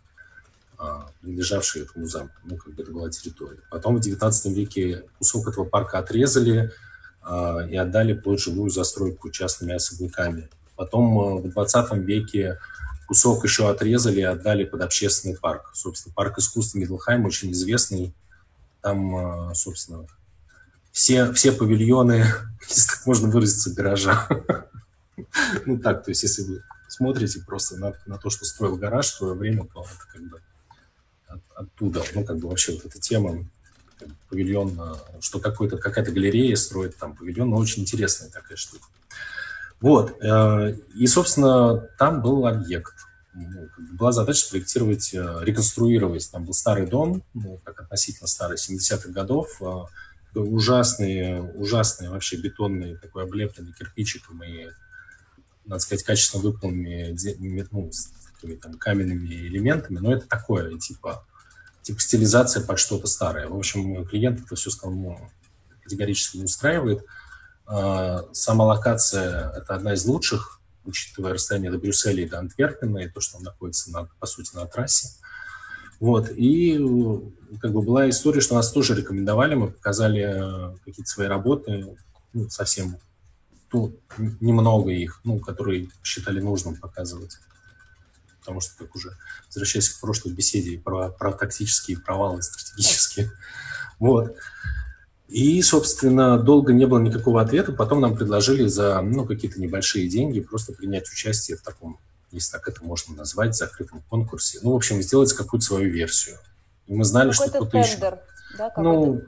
принадлежавший 1.22 1.84
этому 1.84 2.07
замку. 2.07 2.34
Ну, 2.43 2.57
как 2.57 2.74
бы 2.74 2.82
это 2.82 2.91
была 2.91 3.11
территория. 3.11 3.59
Потом 3.70 3.97
в 3.97 3.99
19 3.99 4.57
веке 4.57 5.03
кусок 5.20 5.47
этого 5.47 5.66
парка 5.66 5.99
отрезали, 5.99 6.72
а, 7.22 7.68
и 7.70 7.76
отдали 7.76 8.13
под 8.13 8.39
живую 8.39 8.72
застройку 8.72 9.30
частными 9.30 9.76
особняками. 9.76 10.49
Потом 10.76 11.20
э, 11.20 11.41
в 11.41 11.51
20 11.51 11.93
веке 11.97 12.57
кусок 13.07 13.43
еще 13.43 13.70
отрезали 13.70 14.22
и 14.22 14.24
отдали 14.24 14.63
под 14.63 14.82
общественный 14.82 15.38
парк. 15.38 15.70
Собственно, 15.76 16.16
парк 16.16 16.39
искусства 16.39 16.80
Мидлхайм 16.80 17.26
очень 17.26 17.51
известный. 17.51 18.11
Там, 18.82 19.53
собственно, 19.53 20.07
все, 20.96 21.34
все 21.34 21.52
павильоны, 21.52 22.26
если 22.70 22.88
так 22.88 23.06
можно 23.06 23.28
выразиться, 23.28 23.74
гаража. 23.74 24.28
Ну 25.66 25.78
так, 25.78 26.06
то 26.06 26.12
есть 26.12 26.24
если 26.24 26.43
вы 26.43 26.64
смотрите 26.88 27.41
просто 27.41 27.76
на, 27.78 27.93
на 28.06 28.18
то, 28.18 28.30
что 28.30 28.46
строил 28.46 28.78
гараж 28.78 29.08
в 29.08 29.18
свое 29.18 29.34
время, 29.34 29.68
то 29.74 29.82
это 29.84 30.08
как 30.14 30.22
бы 30.24 30.41
от, 31.28 31.41
оттуда, 31.54 32.02
ну 32.14 32.24
как 32.24 32.38
бы 32.38 32.48
вообще 32.48 32.72
вот 32.72 32.86
эта 32.86 32.98
тема 33.00 33.46
павильон, 34.30 34.80
э, 34.80 34.96
что 35.20 35.39
какой-то, 35.39 35.78
какая-то 35.78 36.14
галерея 36.14 36.56
строит 36.56 36.96
там 36.96 37.14
павильон, 37.14 37.50
но 37.50 37.58
очень 37.58 37.82
интересная 37.82 38.30
такая 38.30 38.56
штука. 38.56 38.86
Вот, 39.82 40.16
э, 40.22 40.78
и, 40.96 41.08
собственно, 41.08 41.89
там 41.98 42.22
был 42.22 42.48
объект. 42.48 42.93
ну, 43.34 43.68
была 43.91 44.14
задача 44.14 44.46
спроектировать, 44.46 45.14
э, 45.14 45.39
реконструировать. 45.41 46.32
Там 46.32 46.46
был 46.46 46.54
старый 46.54 46.88
дом, 46.88 47.22
ну, 47.34 47.60
как 47.66 47.82
относительно 47.82 48.28
старый, 48.28 48.58
70-х 48.58 49.10
годов, 49.10 49.62
ужасные, 50.41 51.41
ужасные 51.41 52.09
вообще 52.09 52.38
бетонные, 52.38 52.97
такой 52.97 53.23
облепленный 53.23 53.73
кирпичиком 53.73 54.43
и, 54.43 54.67
надо 55.65 55.79
сказать, 55.79 56.03
качественно 56.03 56.43
выполненными 56.43 57.67
ну, 57.71 57.91
с 57.91 58.11
такими 58.33 58.55
там 58.55 58.73
каменными 58.73 59.27
элементами, 59.27 59.99
но 59.99 60.13
это 60.13 60.27
такое, 60.27 60.77
типа, 60.77 61.25
типа 61.81 61.99
стилизация 61.99 62.63
под 62.63 62.79
что-то 62.79 63.07
старое. 63.07 63.47
В 63.47 63.57
общем, 63.57 64.05
клиент 64.05 64.41
это 64.41 64.55
все 64.55 64.69
сказал, 64.69 64.95
ну, 64.95 65.31
категорически 65.83 66.38
не 66.38 66.43
устраивает. 66.45 67.05
А, 67.67 68.25
сама 68.33 68.65
локация– 68.65 69.51
это 69.55 69.75
одна 69.75 69.93
из 69.93 70.05
лучших, 70.05 70.59
учитывая 70.83 71.33
расстояние 71.33 71.71
до 71.71 71.77
Брюсселя 71.77 72.23
и 72.23 72.29
до 72.29 72.39
Антверпена, 72.39 72.99
и 72.99 73.09
то, 73.09 73.21
что 73.21 73.38
он 73.38 73.43
находится, 73.43 73.91
на, 73.91 74.05
по 74.19 74.25
сути, 74.25 74.55
на 74.55 74.65
трассе. 74.65 75.09
Вот, 76.00 76.30
и 76.30 76.78
как 77.62 77.72
бы 77.72 77.82
была 77.82 78.10
история, 78.10 78.41
что 78.41 78.56
нас 78.56 78.72
тоже 78.72 78.96
рекомендовали, 78.96 79.56
мы 79.56 79.70
показали 79.70 80.74
э, 80.74 80.78
какие-то 80.84 81.10
свои 81.10 81.28
работы, 81.28 81.96
ну, 82.34 82.50
совсем, 82.50 82.98
ну, 83.72 83.98
немного 84.41 84.91
их, 84.91 85.22
ну, 85.24 85.39
которые 85.39 85.89
считали 86.04 86.39
нужным 86.39 86.76
показывать. 86.76 87.38
Потому 88.39 88.60
что, 88.60 88.78
как 88.78 88.96
уже 88.96 89.18
возвращаясь 89.48 89.89
к 89.89 90.02
прошлой 90.02 90.34
беседе 90.34 90.78
про, 90.78 91.10
про 91.10 91.32
тактические 91.32 91.98
провалы 91.98 92.41
стратегические, 92.41 93.32
вот. 94.00 94.36
И, 95.28 95.60
собственно, 95.64 96.38
долго 96.38 96.72
не 96.72 96.86
было 96.86 97.00
никакого 97.00 97.41
ответа. 97.41 97.72
Потом 97.72 98.00
нам 98.00 98.16
предложили 98.16 98.68
за 98.68 99.02
ну, 99.02 99.26
какие-то 99.26 99.60
небольшие 99.60 100.08
деньги 100.08 100.39
просто 100.39 100.72
принять 100.72 101.10
участие 101.10 101.58
в 101.58 101.62
таком, 101.62 102.00
если 102.36 102.51
так 102.51 102.67
это 102.67 102.83
можно 102.83 103.15
назвать, 103.15 103.55
закрытом 103.55 104.03
конкурсе. 104.09 104.59
Ну, 104.61 104.71
в 104.71 104.75
общем, 104.75 105.01
сделать 105.01 105.33
какую-то 105.33 105.65
свою 105.65 105.89
версию. 105.89 106.38
И 106.88 106.93
мы 106.93 107.03
знали, 107.03 107.31
что 107.31 107.49
кто-то 107.49 107.77
еще... 107.77 107.97
Да, 108.57 108.71
ну, 108.77 109.21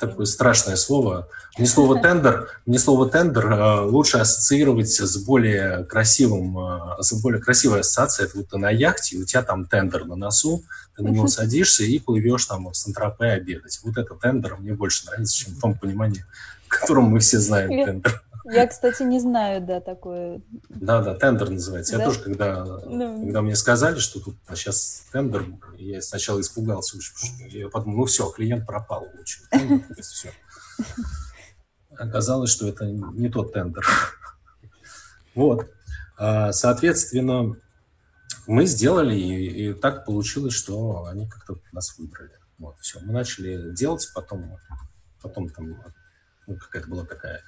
такое 0.00 0.26
страшное 0.26 0.76
слово. 0.76 1.28
Мне 1.56 1.68
слово 1.68 2.00
тендер, 2.00 2.48
мне 2.66 2.78
слово 2.78 3.08
тендер 3.08 3.52
э, 3.52 3.80
лучше 3.82 4.18
ассоциировать 4.18 4.90
с 4.90 5.16
более 5.18 5.84
красивым, 5.84 6.58
э, 6.58 7.02
с 7.02 7.12
более 7.20 7.40
красивой 7.40 7.80
ассоциацией. 7.80 8.28
Это 8.28 8.38
вот 8.38 8.48
ты 8.48 8.58
на 8.58 8.70
яхте, 8.70 9.16
у 9.16 9.24
тебя 9.24 9.42
там 9.42 9.66
тендер 9.66 10.04
на 10.06 10.16
носу, 10.16 10.64
ты 10.96 11.04
на 11.04 11.08
него 11.08 11.26
садишься 11.28 11.84
и 11.84 11.98
плывешь 12.00 12.46
там 12.46 12.68
в 12.68 12.74
Сан-Тропе 12.74 13.26
обедать. 13.26 13.78
Вот 13.84 13.96
это 13.96 14.14
тендер 14.14 14.56
мне 14.56 14.74
больше 14.74 15.06
нравится, 15.06 15.36
чем 15.36 15.54
в 15.54 15.60
том 15.60 15.78
понимании, 15.78 16.24
в 16.66 16.68
котором 16.68 17.04
мы 17.04 17.20
все 17.20 17.38
знаем 17.38 17.70
тендер. 17.84 18.23
Я, 18.44 18.66
кстати, 18.66 19.02
не 19.02 19.20
знаю, 19.20 19.62
да, 19.62 19.80
такое. 19.80 20.42
Да, 20.68 21.02
да, 21.02 21.14
тендер 21.14 21.50
называется. 21.50 21.96
Да? 21.96 22.02
Я 22.02 22.08
тоже, 22.08 22.20
когда, 22.20 22.64
ну... 22.64 23.24
когда 23.24 23.40
мне 23.42 23.56
сказали, 23.56 23.98
что 23.98 24.20
тут 24.20 24.36
а 24.46 24.54
сейчас 24.54 25.06
тендер, 25.12 25.46
я 25.78 26.02
сначала 26.02 26.40
испугался, 26.40 26.98
я 27.50 27.68
подумал, 27.68 28.00
ну 28.00 28.04
все, 28.04 28.30
клиент 28.30 28.66
пропал, 28.66 29.08
лучше. 29.16 29.40
Тендер, 29.50 30.02
все. 30.02 30.30
Оказалось, 31.96 32.50
что 32.50 32.68
это 32.68 32.86
не 32.86 33.30
тот 33.30 33.52
тендер. 33.52 33.86
Вот. 35.34 35.70
А, 36.18 36.52
соответственно, 36.52 37.56
мы 38.46 38.66
сделали, 38.66 39.16
и, 39.16 39.70
и 39.70 39.72
так 39.74 40.04
получилось, 40.04 40.54
что 40.54 41.06
они 41.06 41.28
как-то 41.28 41.56
нас 41.72 41.98
выбрали. 41.98 42.38
Вот, 42.58 42.78
все. 42.80 43.00
Мы 43.00 43.12
начали 43.12 43.74
делать, 43.74 44.08
потом, 44.14 44.58
потом 45.22 45.48
там 45.48 45.82
ну, 46.46 46.56
какая-то 46.56 46.88
была 46.88 47.04
такая 47.04 47.42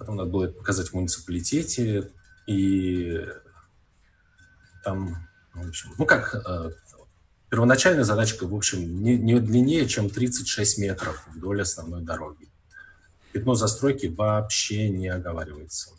потом 0.00 0.16
надо 0.16 0.30
было 0.30 0.48
показать 0.48 0.88
в 0.88 0.94
муниципалитете, 0.94 2.10
и 2.46 3.20
там, 4.82 5.14
в 5.52 5.68
общем, 5.68 5.90
ну 5.98 6.06
как, 6.06 6.34
э, 6.34 6.70
первоначальная 7.50 8.04
задачка, 8.04 8.46
в 8.46 8.54
общем, 8.54 9.02
не, 9.02 9.18
не 9.18 9.38
длиннее, 9.38 9.86
чем 9.86 10.08
36 10.08 10.78
метров 10.78 11.22
вдоль 11.28 11.60
основной 11.60 12.00
дороги. 12.02 12.48
Пятно 13.32 13.54
застройки 13.54 14.06
вообще 14.06 14.88
не 14.88 15.08
оговаривается. 15.08 15.90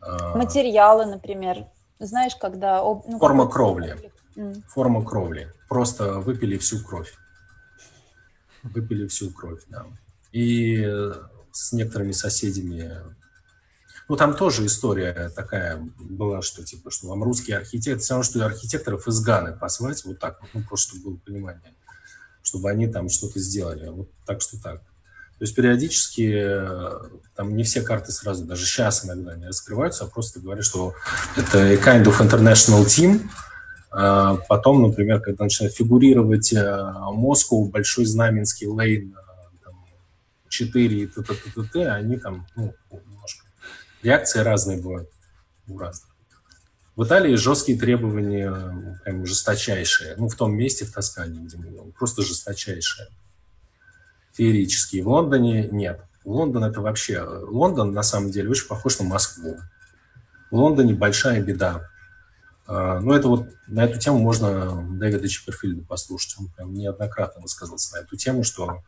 А, 0.00 0.34
Материалы, 0.36 1.04
например. 1.04 1.66
Знаешь, 1.98 2.34
когда... 2.34 2.82
Ну, 2.82 3.18
Форма 3.18 3.46
кровли. 3.46 4.10
Mm. 4.34 4.62
Форма 4.66 5.04
кровли. 5.04 5.52
Просто 5.68 6.20
выпили 6.20 6.56
всю 6.56 6.82
кровь. 6.82 7.12
Выпили 8.62 9.06
всю 9.06 9.30
кровь, 9.30 9.60
да. 9.68 9.86
И 10.32 10.82
с 11.52 11.72
некоторыми 11.72 12.12
соседями. 12.12 12.92
Ну, 14.08 14.16
там 14.16 14.34
тоже 14.34 14.66
история 14.66 15.30
такая 15.34 15.80
была, 15.98 16.42
что 16.42 16.64
типа, 16.64 16.90
что 16.90 17.08
вам 17.08 17.22
русские 17.22 17.58
архитекторы, 17.58 18.00
все 18.00 18.14
равно, 18.14 18.24
что 18.24 18.38
и 18.40 18.42
архитекторов 18.42 19.06
из 19.06 19.20
Ганы 19.20 19.52
послать, 19.52 20.04
вот 20.04 20.18
так 20.18 20.40
ну, 20.52 20.62
просто 20.62 20.94
чтобы 20.94 21.10
было 21.10 21.20
понимание, 21.24 21.74
чтобы 22.42 22.70
они 22.70 22.88
там 22.88 23.08
что-то 23.08 23.38
сделали, 23.38 23.88
вот 23.88 24.10
так 24.26 24.42
что 24.42 24.60
так. 24.60 24.80
То 25.40 25.44
есть 25.44 25.54
периодически 25.54 26.34
э, 26.36 26.90
там 27.34 27.56
не 27.56 27.62
все 27.62 27.80
карты 27.80 28.12
сразу, 28.12 28.44
даже 28.44 28.66
сейчас 28.66 29.06
иногда 29.06 29.36
не 29.36 29.46
раскрываются, 29.46 30.04
а 30.04 30.08
просто 30.08 30.38
говорят, 30.38 30.66
что 30.66 30.92
это 31.34 31.72
kind 31.76 32.04
of 32.04 32.20
international 32.20 32.84
team, 32.84 33.22
а 33.90 34.36
потом, 34.48 34.82
например, 34.82 35.20
когда 35.20 35.44
начинает 35.44 35.74
фигурировать 35.74 36.52
э, 36.52 36.92
Москву, 37.12 37.70
Большой 37.70 38.04
Знаменский, 38.04 38.66
Лейн, 38.66 39.16
4 40.50 41.02
и 41.02 41.06
т, 41.06 41.22
т, 41.22 41.34
т, 41.34 41.50
т, 41.54 41.62
т 41.62 41.88
они 41.88 42.18
там, 42.18 42.46
ну, 42.56 42.74
немножко, 42.90 43.46
реакции 44.02 44.40
разные 44.40 44.82
бывают 44.82 45.08
у 45.68 45.78
разных. 45.78 46.10
В 46.96 47.04
Италии 47.04 47.34
жесткие 47.36 47.78
требования, 47.78 49.00
прям 49.04 49.24
жесточайшие. 49.24 50.16
Ну, 50.16 50.28
в 50.28 50.34
том 50.34 50.54
месте, 50.54 50.84
в 50.84 50.92
Тоскане, 50.92 51.40
где 51.40 51.56
мы 51.56 51.70
были, 51.70 51.92
просто 51.92 52.22
жесточайшие. 52.22 53.08
Феерические. 54.34 55.04
В 55.04 55.08
Лондоне 55.08 55.68
нет. 55.68 56.02
Лондон 56.24 56.64
это 56.64 56.80
вообще... 56.80 57.22
Лондон, 57.22 57.92
на 57.92 58.02
самом 58.02 58.30
деле, 58.30 58.50
очень 58.50 58.66
похож 58.66 58.98
на 58.98 59.06
Москву. 59.06 59.58
В 60.50 60.56
Лондоне 60.56 60.92
большая 60.92 61.40
беда. 61.40 61.88
А, 62.66 63.00
ну, 63.00 63.14
это 63.14 63.28
вот 63.28 63.48
на 63.66 63.84
эту 63.84 63.98
тему 63.98 64.18
можно 64.18 64.86
Дэвида 64.98 65.28
Чипперфильда 65.28 65.84
послушать. 65.84 66.36
Он 66.38 66.48
прям 66.48 66.74
неоднократно 66.74 67.40
высказался 67.40 67.96
на 67.96 68.00
эту 68.00 68.16
тему, 68.16 68.44
что 68.44 68.82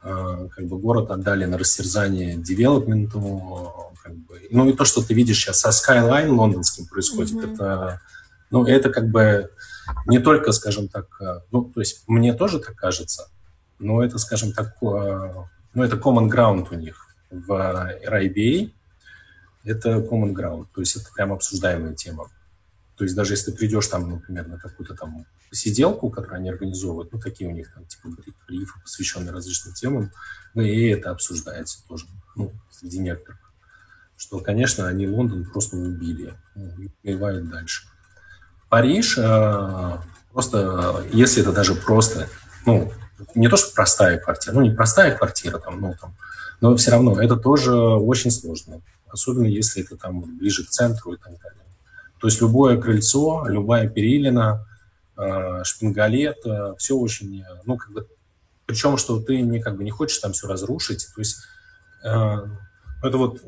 как 0.00 0.66
бы 0.66 0.78
город 0.78 1.10
отдали 1.10 1.44
на 1.46 1.58
растерзание 1.58 2.36
девелопменту, 2.36 3.92
как 4.02 4.14
бы. 4.14 4.40
ну 4.50 4.68
и 4.68 4.72
то, 4.72 4.84
что 4.84 5.02
ты 5.02 5.14
видишь 5.14 5.38
сейчас 5.38 5.60
со 5.60 5.70
Skyline 5.70 6.28
лондонским 6.28 6.86
происходит, 6.86 7.34
mm-hmm. 7.34 7.54
это, 7.54 8.00
ну 8.50 8.64
это 8.64 8.90
как 8.90 9.08
бы 9.08 9.50
не 10.06 10.18
только, 10.18 10.52
скажем 10.52 10.88
так, 10.88 11.06
э, 11.20 11.40
ну 11.50 11.64
то 11.64 11.80
есть 11.80 12.04
мне 12.06 12.34
тоже 12.34 12.60
так 12.60 12.76
кажется, 12.76 13.28
но 13.78 14.04
это, 14.04 14.18
скажем 14.18 14.52
так, 14.52 14.76
э, 14.82 15.32
ну 15.74 15.82
это 15.82 15.96
common 15.96 16.30
ground 16.30 16.68
у 16.70 16.76
них 16.76 17.08
в 17.30 17.50
RIBA, 18.06 18.70
это 19.64 19.96
common 19.98 20.32
ground, 20.32 20.66
то 20.74 20.80
есть 20.80 20.96
это 20.96 21.10
прям 21.14 21.32
обсуждаемая 21.32 21.94
тема. 21.94 22.28
То 22.96 23.04
есть 23.04 23.14
даже 23.14 23.34
если 23.34 23.50
ты 23.50 23.56
придешь 23.56 23.86
там, 23.88 24.10
например, 24.10 24.48
на 24.48 24.58
какую-то 24.58 24.94
там 24.94 25.26
посиделку, 25.50 26.10
которую 26.10 26.38
они 26.38 26.48
организовывают, 26.48 27.12
ну, 27.12 27.20
такие 27.20 27.48
у 27.48 27.52
них 27.52 27.72
там 27.72 27.84
типа 27.84 28.08
брифы, 28.48 28.80
посвященные 28.82 29.32
различным 29.32 29.74
темам, 29.74 30.10
ну, 30.54 30.62
и 30.62 30.88
это 30.88 31.10
обсуждается 31.10 31.86
тоже, 31.86 32.06
ну, 32.34 32.52
среди 32.70 32.98
некоторых. 32.98 33.40
Что, 34.16 34.40
конечно, 34.40 34.88
они 34.88 35.06
Лондон 35.06 35.44
просто 35.44 35.76
убили, 35.76 36.34
ну, 36.54 36.72
дальше. 37.50 37.86
Париж, 38.70 39.18
э, 39.18 39.98
просто, 40.32 41.04
если 41.12 41.42
это 41.42 41.52
даже 41.52 41.74
просто, 41.74 42.28
ну, 42.64 42.92
не 43.34 43.48
то, 43.48 43.58
что 43.58 43.74
простая 43.74 44.18
квартира, 44.18 44.54
ну, 44.54 44.62
не 44.62 44.70
простая 44.70 45.14
квартира, 45.14 45.58
там, 45.58 45.80
ну, 45.80 45.94
там, 46.00 46.16
но 46.62 46.74
все 46.76 46.92
равно 46.92 47.20
это 47.20 47.36
тоже 47.36 47.74
очень 47.74 48.30
сложно, 48.30 48.80
особенно 49.08 49.46
если 49.46 49.82
это 49.82 49.96
там 49.96 50.38
ближе 50.38 50.64
к 50.64 50.70
центру 50.70 51.12
и 51.12 51.18
так 51.18 51.38
далее. 51.38 51.65
То 52.20 52.28
есть 52.28 52.40
любое 52.40 52.80
крыльцо, 52.80 53.46
любая 53.46 53.88
перилина, 53.88 54.66
э, 55.16 55.64
шпингалет, 55.64 56.38
э, 56.46 56.74
все 56.78 56.96
очень, 56.96 57.40
э, 57.42 57.44
ну, 57.64 57.76
как 57.76 57.92
бы, 57.92 58.08
причем, 58.64 58.96
что 58.96 59.20
ты 59.20 59.40
не, 59.42 59.60
как 59.60 59.76
бы, 59.76 59.84
не 59.84 59.90
хочешь 59.90 60.18
там 60.18 60.32
все 60.32 60.48
разрушить. 60.48 61.08
То 61.14 61.20
есть 61.20 61.38
это 62.02 63.18
вот 63.18 63.42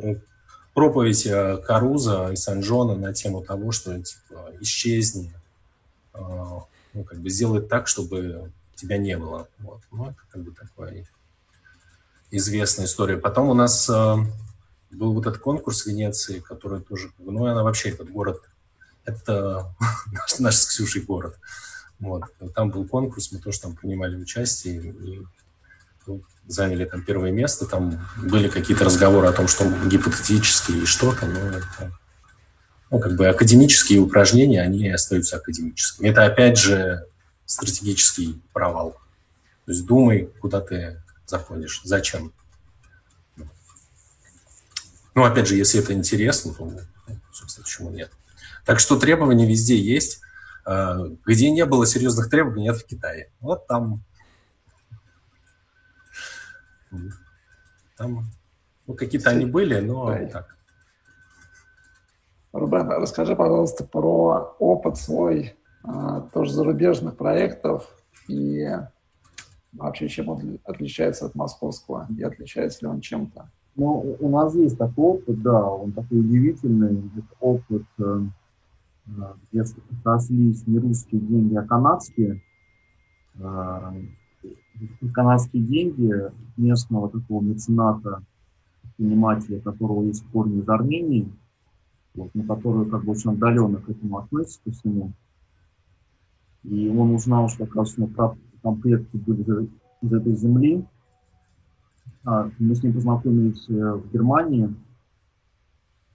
проповедь 0.75 1.29
Каруза 1.64 2.31
и 2.33 2.37
Санжона 2.37 2.95
на 2.95 3.12
тему 3.12 3.43
того, 3.45 3.73
что 3.73 4.01
типа, 4.01 4.51
исчезни, 4.61 5.33
ну, 6.14 7.05
как 7.05 7.21
бы 7.21 7.31
сделай 7.31 7.62
так, 7.62 7.87
чтобы 7.89 8.53
тебя 8.75 8.97
не 8.97 9.16
было. 9.16 9.49
Вот. 9.59 9.81
Ну, 9.93 10.07
это 10.07 10.19
как 10.31 10.43
бы 10.43 10.53
такая 10.53 11.07
известная 12.31 12.87
история. 12.87 13.16
Потом 13.16 13.49
у 13.49 13.55
нас 13.55 13.89
был 13.89 15.12
вот 15.12 15.27
этот 15.27 15.41
конкурс 15.41 15.83
в 15.83 15.87
Венеции, 15.87 16.41
который 16.41 16.81
тоже, 16.81 17.11
ну, 17.19 17.45
она 17.47 17.62
вообще 17.62 17.91
этот 17.91 18.11
город 18.11 18.43
это 19.09 19.75
наш, 20.13 20.39
наш 20.39 20.57
с 20.57 20.67
Ксюшей 20.67 21.03
город. 21.03 21.39
Вот. 21.99 22.25
Там 22.55 22.71
был 22.71 22.87
конкурс, 22.87 23.33
мы 23.33 23.41
тоже 23.41 23.61
там 23.61 23.75
принимали 23.75 24.17
участие 24.17 24.93
и 24.93 25.23
ну, 26.07 26.23
заняли 26.47 26.85
там 26.85 27.03
первое 27.03 27.33
место. 27.33 27.67
Там 27.67 28.09
были 28.17 28.49
какие-то 28.49 28.85
разговоры 28.85 29.27
о 29.27 29.33
том, 29.33 29.49
что 29.49 29.69
гипотетически 29.87 30.73
и 30.73 30.87
что-то, 30.87 31.27
но 31.27 31.39
это 31.39 31.93
ну, 32.91 33.01
как 33.01 33.17
бы 33.17 33.27
академические 33.29 34.01
упражнения, 34.01 34.63
они 34.63 34.89
остаются 34.89 35.37
академическими. 35.37 36.09
Это, 36.09 36.25
опять 36.25 36.59
же, 36.59 37.07
стратегический 37.45 38.41
провал. 38.53 38.93
То 39.67 39.73
есть 39.73 39.85
думай, 39.85 40.31
куда 40.41 40.61
ты 40.61 41.03
заходишь, 41.27 41.83
зачем. 41.85 42.33
Ну, 45.15 45.25
опять 45.25 45.49
же, 45.49 45.57
если 45.57 45.81
это 45.83 45.93
интересно, 45.93 46.55
то, 46.55 46.73
собственно, 47.33 47.65
почему 47.65 47.91
нет. 47.91 48.11
Так 48.69 48.81
что 48.81 48.99
требования 48.99 49.47
везде 49.47 49.79
есть. 49.79 50.21
А, 50.66 50.99
где 51.25 51.51
не 51.51 51.64
было 51.64 51.87
серьезных 51.87 52.29
требований, 52.29 52.64
нет 52.64 52.77
в 52.77 52.85
Китае. 52.85 53.33
Вот 53.41 53.66
там, 53.66 54.05
там 57.97 58.27
ну, 58.87 58.93
какие-то 58.93 59.31
они 59.31 59.47
были, 59.47 59.81
но 59.81 60.14
так. 60.31 60.55
Рубен, 62.53 62.91
расскажи, 62.91 63.35
пожалуйста, 63.35 63.85
про 63.85 64.55
опыт 64.59 64.99
свой 64.99 65.57
а, 65.83 66.21
тоже 66.35 66.53
зарубежных 66.53 67.16
проектов 67.16 67.89
и 68.29 68.69
вообще 69.73 70.11
чем 70.11 70.29
он 70.29 70.59
отличается 70.64 71.25
от 71.25 71.35
московского 71.35 72.07
и 72.19 72.23
отличается 72.23 72.81
ли 72.83 72.89
он 72.89 73.01
чем-то? 73.01 73.51
Ну, 73.77 74.19
у 74.21 74.29
нас 74.29 74.55
есть 74.55 74.77
такой 74.77 75.12
опыт, 75.12 75.41
да, 75.41 75.64
он 75.64 75.93
такой 75.93 76.21
удивительный. 76.21 77.11
Это 77.16 77.35
опыт 77.41 77.87
э, 77.99 78.21
где 79.51 79.65
сошлись 80.05 80.67
не 80.67 80.79
русские 80.79 81.21
деньги, 81.21 81.55
а 81.55 81.63
канадские. 81.63 82.43
А, 83.41 83.95
канадские 85.13 85.63
деньги 85.63 86.13
местного 86.57 87.11
такого 87.11 87.43
мецената, 87.43 88.23
предпринимателя, 88.83 89.61
которого 89.61 90.05
есть 90.05 90.25
корни 90.31 90.61
из 90.61 90.69
Армении, 90.69 91.33
вот, 92.15 92.35
на 92.35 92.45
которую 92.45 92.91
как 92.91 93.05
бы 93.05 93.13
очень 93.13 93.33
отдаленно 93.33 93.79
к 93.79 93.89
этому 93.89 94.19
относится 94.19 94.61
ко 94.65 94.71
всему. 94.73 95.13
И 96.65 96.89
он 96.89 97.15
узнал, 97.15 97.49
что, 97.49 97.65
оказывается, 97.65 98.37
там 98.63 98.81
предки 98.81 99.17
были 99.17 99.71
из 100.03 100.13
этой 100.13 100.35
земли. 100.35 100.85
А, 102.25 102.51
мы 102.59 102.75
с 102.75 102.83
ним 102.83 102.93
познакомились 102.93 103.69
э, 103.69 103.93
в 103.95 104.13
Германии. 104.13 104.75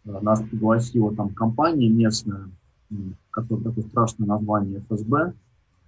Нас 0.03 0.41
пригласила 0.41 1.15
там 1.15 1.33
компания 1.33 1.89
местная, 1.89 2.49
которое 3.31 3.63
такое 3.63 3.83
страшное 3.85 4.27
название 4.27 4.81
ФСБ, 4.89 5.33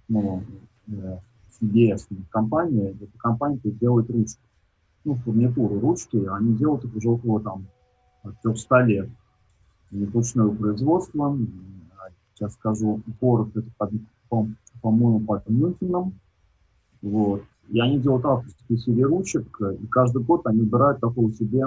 ну, 0.08 0.42
э, 0.88 1.18
CBS 1.60 2.06
компания, 2.30 2.90
это 2.90 3.18
компания, 3.18 3.60
делает 3.64 4.10
ручки, 4.10 4.40
ну, 5.04 5.14
фурнитуру 5.16 5.80
ручки, 5.80 6.16
они 6.30 6.54
делают 6.54 6.84
их 6.84 6.94
уже 6.96 7.08
около 7.08 7.40
там 7.40 7.66
300 8.42 8.80
лет. 8.82 9.08
Ручное 9.92 10.48
производство, 10.48 11.38
сейчас 12.34 12.54
скажу, 12.54 13.00
город 13.20 13.50
это, 13.54 13.68
под, 13.78 13.92
по, 14.28 14.46
по-моему, 14.82 15.20
под 15.20 15.48
Мюнхеном, 15.48 16.14
вот. 17.02 17.42
И 17.68 17.80
они 17.80 17.98
делают 17.98 18.24
авторские 18.24 18.78
серии 18.78 19.02
ручек, 19.02 19.60
и 19.60 19.86
каждый 19.86 20.22
год 20.22 20.46
они 20.46 20.60
выбирают 20.60 21.00
такого 21.00 21.32
себе 21.32 21.66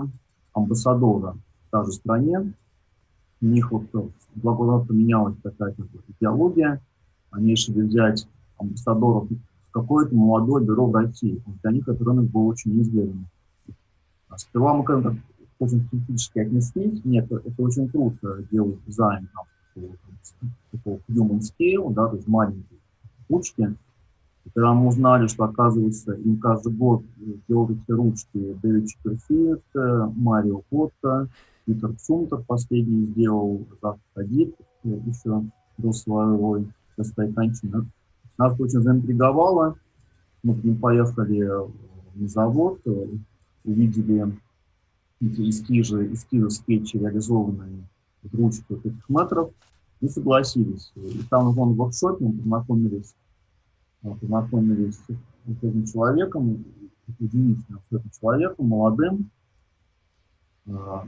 амбассадора 0.53 1.37
в 1.67 1.71
та 1.71 1.83
же 1.83 1.91
стране, 1.91 2.53
у 3.41 3.45
них 3.45 3.71
вот 3.71 3.83
два 4.35 4.53
года 4.53 4.85
поменялась 4.85 5.35
какая-то 5.41 5.83
идеология, 6.07 6.81
они 7.31 7.51
решили 7.51 7.81
взять 7.81 8.27
амбассадоров 8.57 9.27
какое-то 9.71 10.15
молодое 10.15 10.65
бюро 10.65 10.87
в 10.87 10.95
России. 10.95 11.41
Для 11.61 11.71
них 11.71 11.87
этот 11.87 12.01
рынок 12.01 12.25
был 12.25 12.47
очень 12.47 12.75
неизведанный. 12.75 13.25
А 14.29 14.37
сперва 14.37 14.73
мы 14.73 14.83
к 14.83 14.89
этому 14.89 15.19
очень 15.59 15.87
критически 15.89 16.39
отнеслись. 16.39 17.03
Нет, 17.03 17.31
это 17.31 17.61
очень 17.61 17.89
круто 17.89 18.43
делать 18.51 18.79
дизайн 18.85 19.29
там, 19.33 19.85
такого 20.71 20.99
human 21.09 21.39
scale, 21.39 21.93
да, 21.93 22.07
то 22.07 22.15
есть 22.15 22.27
маленькие 22.27 22.79
ручки. 23.29 23.75
И 24.45 24.49
когда 24.53 24.73
мы 24.73 24.87
узнали, 24.87 25.27
что, 25.27 25.43
оказывается, 25.43 26.13
им 26.13 26.39
каждый 26.39 26.73
год 26.73 27.03
делают 27.47 27.77
эти 27.81 27.91
ручки 27.91 28.53
Дэвид 28.61 28.87
Чиперфилд, 28.87 29.63
Марио 30.15 30.61
Котта, 30.69 31.27
Питер 31.69 31.95
Цумтер 31.97 32.39
последний 32.47 33.05
сделал 33.05 33.63
Зак 33.79 33.99
Хадид 34.15 34.55
еще 34.83 35.43
до 35.77 35.93
своего 35.93 36.65
своей 36.99 37.31
кончины. 37.31 37.85
Нас 38.39 38.59
очень 38.59 38.81
заинтриговало. 38.81 39.77
Мы 40.41 40.55
к 40.55 40.63
ним 40.63 40.79
поехали 40.79 41.47
на 42.15 42.27
завод, 42.27 42.79
увидели 43.63 44.35
эти 45.21 45.47
эскизы, 45.47 46.11
эскизы 46.11 46.49
скетчи, 46.49 46.97
реализованные 46.97 47.87
в 48.23 48.35
ручку 48.35 48.73
этих 48.73 49.07
метров, 49.07 49.51
и 50.01 50.07
согласились. 50.07 50.91
И 50.95 51.21
там 51.29 51.51
в 51.51 51.75
воркшопе 51.75 52.25
мы 52.25 52.33
познакомились, 52.33 53.13
познакомились 54.01 54.95
с 54.95 55.63
этим 55.63 55.85
человеком, 55.85 56.65
удивительным 57.19 57.81
человеком, 58.19 58.67
молодым, 58.67 59.29
Э, 59.29 59.38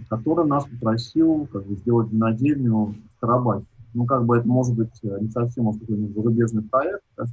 который 0.09 0.47
нас 0.47 0.66
попросил 0.66 1.47
как 1.51 1.66
бы, 1.66 1.76
сделать 1.76 2.12
винодельню 2.12 2.95
в 3.16 3.20
Карабахе. 3.20 3.66
Ну, 3.93 4.05
как 4.05 4.26
бы 4.26 4.38
это 4.38 4.47
может 4.47 4.76
быть 4.76 4.99
э, 5.03 5.18
не 5.20 5.30
совсем 5.30 5.66
может 5.66 5.84
быть, 5.84 6.14
зарубежный 6.14 6.64
проект, 6.64 7.03
да, 7.18 7.26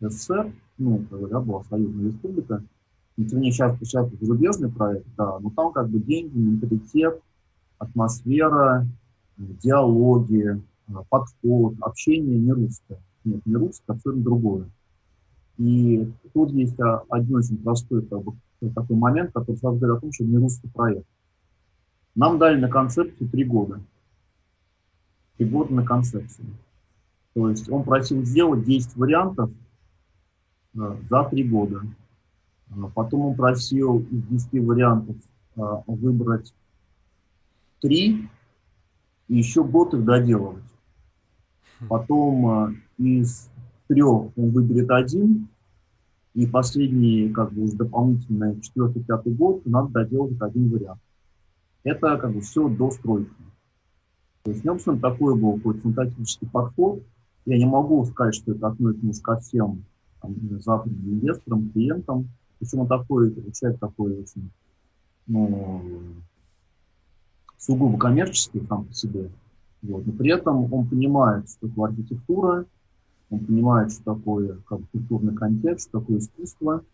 СССР, 0.00 0.52
ну, 0.78 1.04
как 1.10 1.20
бы, 1.20 1.28
да, 1.28 1.40
была 1.40 1.62
союзная 1.64 2.06
республика, 2.06 2.64
но 3.16 3.24
тем 3.26 3.40
не 3.40 3.52
сейчас, 3.52 3.78
сейчас 3.80 4.08
зарубежный 4.20 4.70
проект, 4.70 5.06
да, 5.18 5.38
но 5.38 5.50
там 5.50 5.72
как 5.72 5.90
бы 5.90 5.98
деньги, 5.98 6.36
менталитет, 6.38 7.20
атмосфера, 7.78 8.86
диалоги, 9.36 10.62
э, 10.88 10.92
подход, 11.10 11.74
общение 11.80 12.38
не 12.38 12.52
русское. 12.52 12.98
Нет, 13.24 13.44
не 13.44 13.56
русское, 13.56 13.84
а 13.88 13.92
абсолютно 13.92 14.24
другое. 14.24 14.70
И 15.58 16.10
тут 16.32 16.52
есть 16.52 16.76
один 17.10 17.36
очень 17.36 17.58
простой 17.58 18.02
как 18.06 18.22
бы, 18.22 18.32
такой 18.68 18.96
момент, 18.96 19.32
который 19.32 19.56
сразу 19.56 19.78
говорит 19.78 19.98
о 19.98 20.00
том, 20.00 20.12
что 20.12 20.24
не 20.24 20.36
русский 20.36 20.68
проект. 20.68 21.06
Нам 22.14 22.38
дали 22.38 22.60
на 22.60 22.68
концепцию 22.68 23.28
три 23.30 23.44
года. 23.44 23.80
Три 25.36 25.48
года 25.48 25.72
на 25.72 25.84
концепцию. 25.84 26.46
То 27.34 27.48
есть 27.48 27.70
он 27.70 27.84
просил 27.84 28.22
сделать 28.24 28.64
10 28.64 28.96
вариантов 28.96 29.50
э, 30.74 30.96
за 31.08 31.24
три 31.24 31.44
года. 31.44 31.82
А 32.70 32.88
потом 32.88 33.26
он 33.26 33.34
просил 33.36 34.00
из 34.00 34.22
10 34.50 34.64
вариантов 34.66 35.16
э, 35.56 35.60
выбрать 35.86 36.52
три 37.80 38.28
и 39.28 39.36
еще 39.36 39.64
год 39.64 39.94
их 39.94 40.04
доделывать. 40.04 40.64
Потом 41.88 42.70
э, 42.70 42.74
из 42.98 43.48
трех 43.88 44.36
он 44.36 44.50
выберет 44.50 44.90
один, 44.90 45.48
и 46.34 46.46
последний, 46.46 47.28
как 47.30 47.52
бы, 47.52 47.70
дополнительный 47.72 48.60
четвертый, 48.60 49.02
пятый 49.02 49.32
год 49.34 49.66
надо 49.66 49.88
доделать 49.88 50.40
один 50.40 50.70
вариант. 50.70 51.00
Это 51.82 52.16
как 52.18 52.32
бы 52.32 52.40
все 52.40 52.68
до 52.68 52.90
стройки. 52.90 53.30
То 54.42 54.50
есть, 54.50 54.62
в 54.62 54.64
нем 54.64 55.00
такой 55.00 55.36
был 55.36 55.56
какой-то 55.56 55.80
фантастический 55.80 56.48
подход. 56.48 57.02
Я 57.46 57.58
не 57.58 57.66
могу 57.66 58.04
сказать, 58.06 58.34
что 58.34 58.52
это 58.52 58.68
относится 58.68 59.22
ко 59.22 59.38
всем 59.40 59.84
там, 60.20 60.34
западным 60.60 61.14
инвесторам, 61.14 61.70
клиентам. 61.70 62.28
Причем 62.58 62.80
он 62.80 62.88
такой, 62.88 63.34
человек 63.52 63.80
такой 63.80 64.20
очень, 64.20 64.50
ну, 65.26 65.82
сугубо 67.58 67.98
коммерческий 67.98 68.64
сам 68.68 68.84
по 68.84 68.92
себе. 68.92 69.30
Вот. 69.82 70.06
Но 70.06 70.12
при 70.12 70.32
этом 70.32 70.72
он 70.72 70.86
понимает, 70.86 71.48
что 71.48 71.68
такое 71.68 71.90
архитектура, 71.90 72.66
он 73.30 73.38
понимает, 73.40 73.92
что 73.92 74.14
такое 74.14 74.58
как, 74.66 74.80
культурный 74.92 75.34
контекст, 75.34 75.90
такое 75.90 76.18
искусство, 76.18 76.84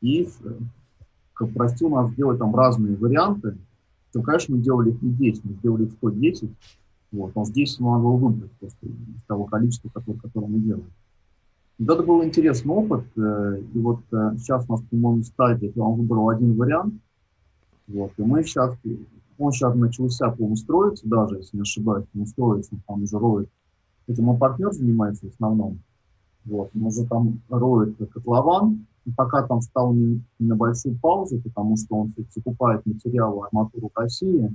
и 0.00 0.28
как 1.34 1.52
просил 1.52 1.90
нас 1.90 2.10
сделать 2.12 2.38
там 2.38 2.54
разные 2.54 2.96
варианты, 2.96 3.56
то, 4.12 4.22
конечно, 4.22 4.56
мы 4.56 4.62
делали 4.62 4.90
их 4.90 5.02
не 5.02 5.12
10, 5.12 5.44
мы 5.44 5.52
сделали 5.54 5.84
их 5.86 5.92
110, 5.92 6.50
вот, 7.12 7.34
но 7.34 7.44
здесь 7.44 7.78
мы 7.80 7.98
могли 7.98 8.24
выбрать 8.24 8.52
просто 8.52 8.86
из 8.86 9.22
того 9.26 9.44
количества, 9.44 9.90
которое, 9.92 10.18
которое 10.18 10.46
мы 10.46 10.58
делаем. 10.60 10.92
Вот 11.78 11.90
это 11.90 12.02
был 12.02 12.22
интересный 12.22 12.72
опыт, 12.72 13.04
э, 13.16 13.62
и 13.74 13.78
вот 13.78 14.00
э, 14.12 14.32
сейчас 14.38 14.64
у 14.68 14.72
нас, 14.72 14.82
по-моему, 14.82 15.22
стадия, 15.24 15.72
он 15.76 15.98
выбрал 15.98 16.28
один 16.28 16.56
вариант, 16.56 16.94
вот, 17.88 18.12
и 18.16 18.22
мы 18.22 18.44
сейчас, 18.44 18.76
он 19.38 19.52
сейчас 19.52 19.74
начался, 19.74 20.30
по-моему, 20.30 20.56
строиться 20.56 21.08
даже, 21.08 21.36
если 21.36 21.56
не 21.56 21.62
ошибаюсь, 21.62 22.06
он 22.14 22.26
строится, 22.26 22.74
он 22.74 22.82
там 22.86 23.02
уже 23.02 23.18
роет 23.18 23.48
Этим 24.10 24.24
мой 24.24 24.36
партнер 24.36 24.72
занимается 24.72 25.26
в 25.26 25.32
основном. 25.32 25.78
Вот. 26.44 26.70
Он 26.74 26.86
уже 26.86 27.06
там 27.06 27.40
роет 27.48 27.96
котлован. 28.12 28.86
И 29.06 29.12
пока 29.12 29.46
там 29.46 29.62
стал 29.62 29.94
не, 29.94 30.20
на 30.40 30.56
большую 30.56 30.98
паузу, 30.98 31.40
потому 31.40 31.76
что 31.76 31.94
он 31.94 32.12
закупает 32.34 32.84
материалы 32.84 33.46
арматуру 33.46 33.90
России. 33.94 34.54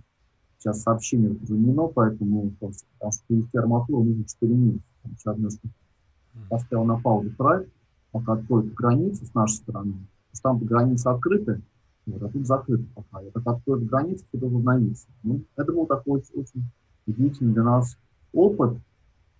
Сейчас 0.59 0.81
сообщение 0.81 1.35
заменено, 1.43 1.87
поэтому 1.87 2.51
потому 2.59 2.73
что 3.11 3.23
привезти 3.27 3.57
арматуру 3.57 4.03
нужно 4.03 4.25
4 4.25 4.53
месяца. 4.53 4.83
Сейчас 5.17 5.37
немножко 5.37 5.67
поставил 6.49 6.83
на 6.83 6.99
паузу 6.99 7.31
проект, 7.37 7.71
пока 8.11 8.33
откроют 8.33 8.73
границу 8.73 9.25
с 9.25 9.33
нашей 9.33 9.55
стороны. 9.55 9.93
Потому 10.31 10.33
что 10.33 10.43
там 10.43 10.59
границы 10.59 11.07
открыты, 11.07 11.61
вот, 12.05 12.21
а 12.21 12.29
тут 12.29 12.45
закрыты 12.45 12.85
пока. 12.93 13.23
И 13.23 13.31
как 13.31 13.47
откроют 13.47 13.85
границу, 13.85 14.25
то 14.31 14.37
возобновится. 14.37 15.07
Ну, 15.23 15.41
это 15.55 15.71
был 15.71 15.85
такой 15.85 16.23
очень 16.33 16.63
удивительный 17.07 17.53
для 17.53 17.63
нас 17.63 17.97
опыт. 18.33 18.77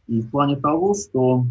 И 0.07 0.21
в 0.21 0.29
плане 0.29 0.55
того, 0.57 0.93
что 0.93 1.45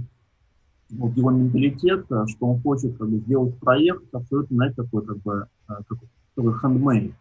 вот 0.91 1.17
его 1.17 1.31
менталитет, 1.31 2.07
что 2.07 2.47
он 2.47 2.61
хочет 2.61 2.97
как 2.97 3.09
бы, 3.09 3.19
сделать 3.19 3.59
проект 3.59 4.15
абсолютно, 4.15 4.57
знаете, 4.57 4.77
такой 4.77 5.05
как 5.05 5.19
бы 5.23 5.47
такой, 5.67 6.09
такой 6.35 6.55
handmade, 6.63 7.15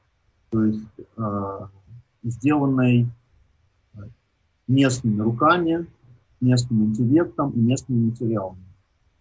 то 0.51 0.63
есть 0.63 0.85
э, 1.17 1.59
сделанный 2.23 3.07
местными 4.67 5.21
руками, 5.21 5.87
местным 6.39 6.85
интеллектом 6.85 7.51
и 7.51 7.59
местными 7.59 8.09
материалами. 8.09 8.63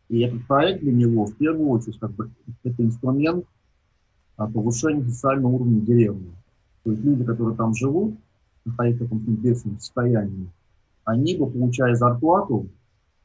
И 0.09 0.21
этот 0.21 0.47
проект 0.47 0.83
для 0.83 0.93
него, 0.93 1.25
в 1.25 1.35
первую 1.37 1.69
очередь, 1.71 1.99
как 1.99 2.13
бы, 2.13 2.31
это 2.65 2.83
инструмент 2.83 3.47
повышения 4.37 5.05
социального 5.05 5.53
уровня 5.53 5.81
деревни. 5.81 6.33
То 6.85 6.91
есть 6.91 7.03
люди, 7.05 7.25
которые 7.25 7.57
там 7.57 7.75
живут, 7.75 8.17
находятся 8.65 9.05
в 9.05 9.09
таком 9.09 9.19
бедственном 9.19 9.79
состоянии, 9.79 10.51
они 11.05 11.37
бы, 11.37 11.51
получая 11.51 11.95
зарплату, 11.95 12.69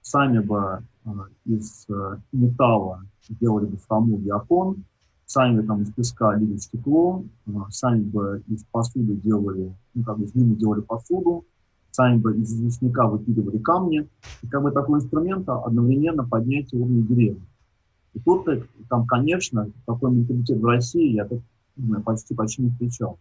сами 0.01 0.39
бы 0.39 0.83
э, 1.05 1.09
из 1.45 1.85
э, 1.89 2.17
металла 2.31 3.03
делали 3.29 3.65
бы 3.65 3.77
фрамуги 3.77 4.29
окон, 4.29 4.85
сами 5.25 5.59
бы 5.59 5.67
там 5.67 5.81
из 5.81 5.91
песка 5.91 6.35
лили 6.35 6.57
стекло, 6.57 7.23
э, 7.45 7.51
сами 7.69 8.01
бы 8.01 8.43
из 8.47 8.63
посуды 8.65 9.15
делали, 9.15 9.73
ну, 9.93 10.03
как 10.03 10.17
бы 10.17 10.25
из 10.25 10.33
глины 10.33 10.55
делали 10.55 10.81
посуду, 10.81 11.45
сами 11.91 12.17
бы 12.17 12.37
из 12.37 12.53
известняка 12.53 13.07
выкидывали 13.07 13.57
камни. 13.57 14.07
И 14.43 14.47
как 14.47 14.63
бы 14.63 14.71
такой 14.71 14.99
инструмент 14.99 15.47
одновременно 15.49 16.27
поднятие 16.27 16.81
уровня 16.81 17.01
деревни. 17.01 17.45
И 18.13 18.19
тут, 18.19 18.47
там, 18.89 19.05
конечно, 19.05 19.69
такой 19.85 20.11
менталитет 20.11 20.59
в 20.59 20.65
России 20.65 21.13
я 21.13 21.25
так, 21.25 21.39
ну, 21.75 22.01
почти 22.01 22.33
почти 22.33 22.63
не 22.63 22.69
встречал. 22.69 23.19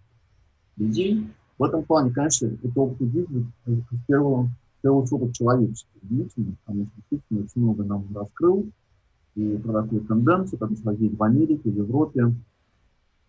Людей 0.76 1.26
в 1.58 1.64
этом 1.64 1.84
плане, 1.84 2.10
конечно, 2.10 2.46
это 2.46 2.80
опыт 2.80 3.00
удивительный, 3.00 3.46
в 3.64 4.06
первую, 4.06 4.50
в 4.78 4.82
первую 4.82 5.02
очередь 5.02 5.34
человеческий, 5.34 5.88
удивительный, 6.02 6.56
потому 6.64 6.86
что 6.86 6.94
действительно 6.96 7.40
очень 7.40 7.62
много 7.62 7.84
нам 7.84 8.04
раскрыл 8.14 8.66
и 9.34 9.56
про 9.58 9.82
такую 9.82 10.02
тенденцию, 10.02 10.58
как 10.58 10.68
происходит 10.68 11.18
в 11.18 11.22
Америке, 11.22 11.70
в 11.70 11.76
Европе. 11.76 12.32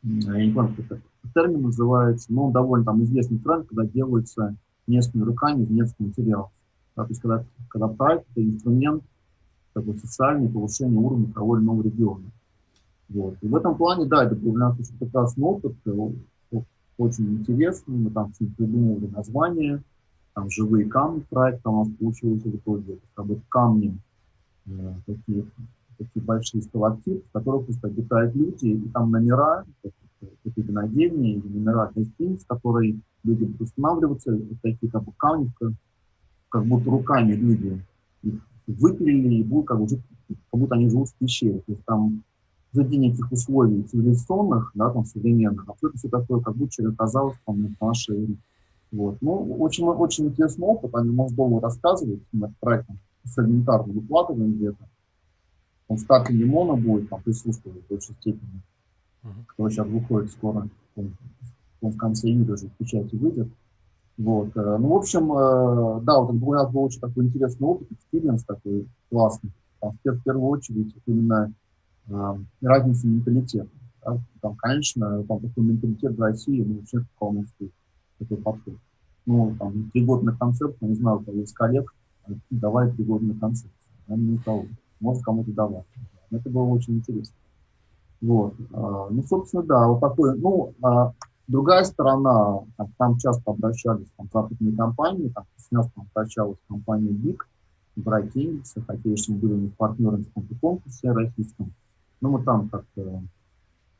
Я 0.03 0.45
не 0.45 0.53
помню, 0.53 0.73
как 0.75 0.85
этот 0.85 1.01
термин 1.33 1.63
называется, 1.63 2.31
но 2.31 2.47
он 2.47 2.53
довольно 2.53 2.85
там 2.85 3.03
известный 3.03 3.39
тренд, 3.39 3.67
когда 3.67 3.85
делается 3.85 4.55
местными 4.87 5.23
руками 5.23 5.63
из 5.63 5.93
материалов. 5.99 6.51
Да, 6.95 7.03
то 7.03 7.09
есть 7.09 7.21
когда, 7.21 7.45
когда 7.69 7.87
проект– 7.87 8.25
это 8.31 8.43
инструмент 8.43 9.03
такой 9.73 9.97
социальный, 9.99 10.49
повышение 10.49 10.99
уровня 10.99 11.31
того 11.33 11.57
или 11.57 11.63
иного 11.63 11.83
региона. 11.83 12.23
Вот. 13.09 13.37
И 13.41 13.47
в 13.47 13.55
этом 13.55 13.75
плане, 13.75 14.05
да, 14.05 14.23
это 14.25 14.35
для 14.35 14.53
нас 14.53 14.79
очень 14.79 14.97
прекрасный 14.97 15.43
опыт, 15.43 15.75
очень 16.97 17.39
интересный, 17.39 17.95
мы 17.95 18.09
там 18.09 18.31
придумывали 18.57 19.07
название, 19.07 19.81
там 20.33 20.49
живые 20.49 20.85
камни 20.85 21.23
проект 21.29 21.65
у 21.65 21.77
нас 21.77 21.87
получилось 21.99 22.43
в 22.43 22.55
итоге, 22.55 22.99
как 23.13 23.25
бы 23.25 23.39
камни 23.49 23.97
э, 24.67 24.93
такие, 25.05 25.45
такие 25.97 26.23
большие 26.23 26.61
сталактиты, 26.61 27.21
в 27.27 27.31
которых 27.31 27.65
просто 27.65 27.87
обитают 27.87 28.35
люди, 28.35 28.67
и 28.67 28.89
там 28.89 29.11
номера, 29.11 29.65
какие-то 30.43 30.61
винодельни 30.61 31.33
или 31.33 31.47
номера 31.47 31.91
гостиниц, 31.93 32.43
которые 32.45 32.99
люди 33.23 33.43
будут 33.45 33.61
устанавливаться, 33.61 34.39
такие 34.61 34.91
как 34.91 35.03
бы 35.03 35.11
камни, 35.17 35.51
как 36.49 36.65
будто 36.65 36.89
руками 36.89 37.33
люди 37.33 37.81
их 38.23 38.41
выпилили 38.67 39.35
и 39.35 39.43
будут 39.43 39.67
как, 39.67 39.79
бы, 39.79 39.87
как 39.87 40.59
будто 40.59 40.75
они 40.75 40.89
живут 40.89 41.09
в 41.09 41.15
пещере. 41.15 41.59
То 41.59 41.71
есть 41.71 41.85
там 41.85 42.23
заведение 42.77 43.11
этих 43.11 43.31
условий 43.31 43.83
цивилизационных, 43.83 44.71
да, 44.75 44.89
там, 44.89 45.05
современных, 45.05 45.67
а 45.67 45.73
все 45.73 45.87
это 45.89 45.97
все 45.97 46.09
такое, 46.09 46.41
как 46.41 46.55
будто 46.55 46.71
человек 46.71 46.95
оказалось 46.95 47.37
там 47.45 47.61
на 47.61 47.87
нашей 47.87 48.37
вот. 48.91 49.17
Ну, 49.21 49.55
очень, 49.59 49.85
очень 49.85 50.27
интересный 50.27 50.65
опыт, 50.65 50.95
они 50.95 51.09
может 51.09 51.35
долго 51.35 51.59
рассказывать, 51.59 52.21
мы 52.31 52.53
проектом 52.59 52.99
с 53.23 53.37
элементарно 53.37 53.93
выкладываем 53.93 54.53
где-то. 54.53 54.87
Он 55.89 55.97
в 55.97 56.01
старте 56.01 56.33
лимона 56.33 56.81
будет 56.81 57.09
там 57.09 57.21
присутствовать 57.21 57.83
в 57.83 57.89
большей 57.89 58.15
степени. 58.15 58.61
Uh-huh. 59.23 59.45
Который 59.47 59.71
сейчас 59.71 59.87
выходит 59.87 60.31
скоро, 60.31 60.69
он, 60.95 61.17
он 61.81 61.91
в 61.91 61.97
конце 61.97 62.29
июля 62.29 62.53
уже 62.53 62.67
в 62.67 62.71
печати 62.77 63.15
выйдет. 63.15 63.49
Вот. 64.17 64.55
Э, 64.55 64.77
ну, 64.79 64.89
в 64.89 64.97
общем, 64.97 65.31
э, 65.31 66.01
да, 66.03 66.19
вот 66.19 66.35
у 66.41 66.53
нас 66.53 66.71
был 66.71 66.83
очень 66.83 66.99
такой 66.99 67.25
интересный 67.25 67.67
опыт, 67.67 67.91
экспириенс 67.91 68.43
такой 68.43 68.87
классный. 69.09 69.51
Там, 69.79 69.97
в 70.03 70.23
первую 70.23 70.47
очередь, 70.47 70.93
именно 71.05 71.53
э, 72.07 72.35
разница 72.61 73.07
менталитета. 73.07 73.69
Да? 74.03 74.17
Там, 74.41 74.55
конечно, 74.55 75.23
там 75.23 75.39
такой 75.39 75.63
менталитет 75.63 76.17
в 76.17 76.21
России, 76.21 76.63
ну, 76.63 76.79
вообще 76.79 77.03
полностью 77.19 77.71
такой 78.19 78.37
подход. 78.37 78.75
Ну, 79.25 79.55
там, 79.59 79.89
тригодный 79.91 80.35
концепт, 80.37 80.77
я 80.81 80.87
не 80.87 80.95
знаю, 80.95 81.19
кого 81.19 81.37
есть 81.37 81.53
коллег, 81.53 81.93
давай 82.49 82.91
тригодный 82.91 83.35
концепт. 83.35 83.73
Я 84.07 84.15
не 84.15 84.35
у 84.35 84.39
кого. 84.39 84.65
Может, 84.99 85.23
кому-то 85.23 85.51
давать. 85.51 85.85
Это 86.31 86.49
было 86.49 86.63
очень 86.63 86.95
интересно. 86.95 87.35
Вот. 88.21 88.55
Ну, 88.69 89.23
собственно, 89.27 89.63
да, 89.63 89.87
вот 89.87 89.99
такой, 89.99 90.37
ну, 90.39 90.73
другая 91.47 91.83
сторона, 91.83 92.61
там, 92.77 92.93
там 92.97 93.17
часто 93.17 93.51
обращались 93.51 94.07
там, 94.17 94.27
западные 94.33 94.75
компании, 94.75 95.29
там, 95.29 95.45
с 95.57 95.71
нас 95.71 95.89
там, 95.93 96.07
обращалась 96.13 96.57
компания 96.67 97.11
BIG, 97.11 97.37
Брайтинец, 97.95 98.75
хотя 98.85 99.09
если 99.09 99.33
мы 99.33 99.39
были 99.39 99.67
партнерами 99.69 100.23
в 100.23 100.27
каком-то 100.27 100.55
конкурсе 100.55 101.11
российском, 101.11 101.73
но 102.21 102.29
мы 102.29 102.43
там 102.43 102.69
как-то, 102.69 103.21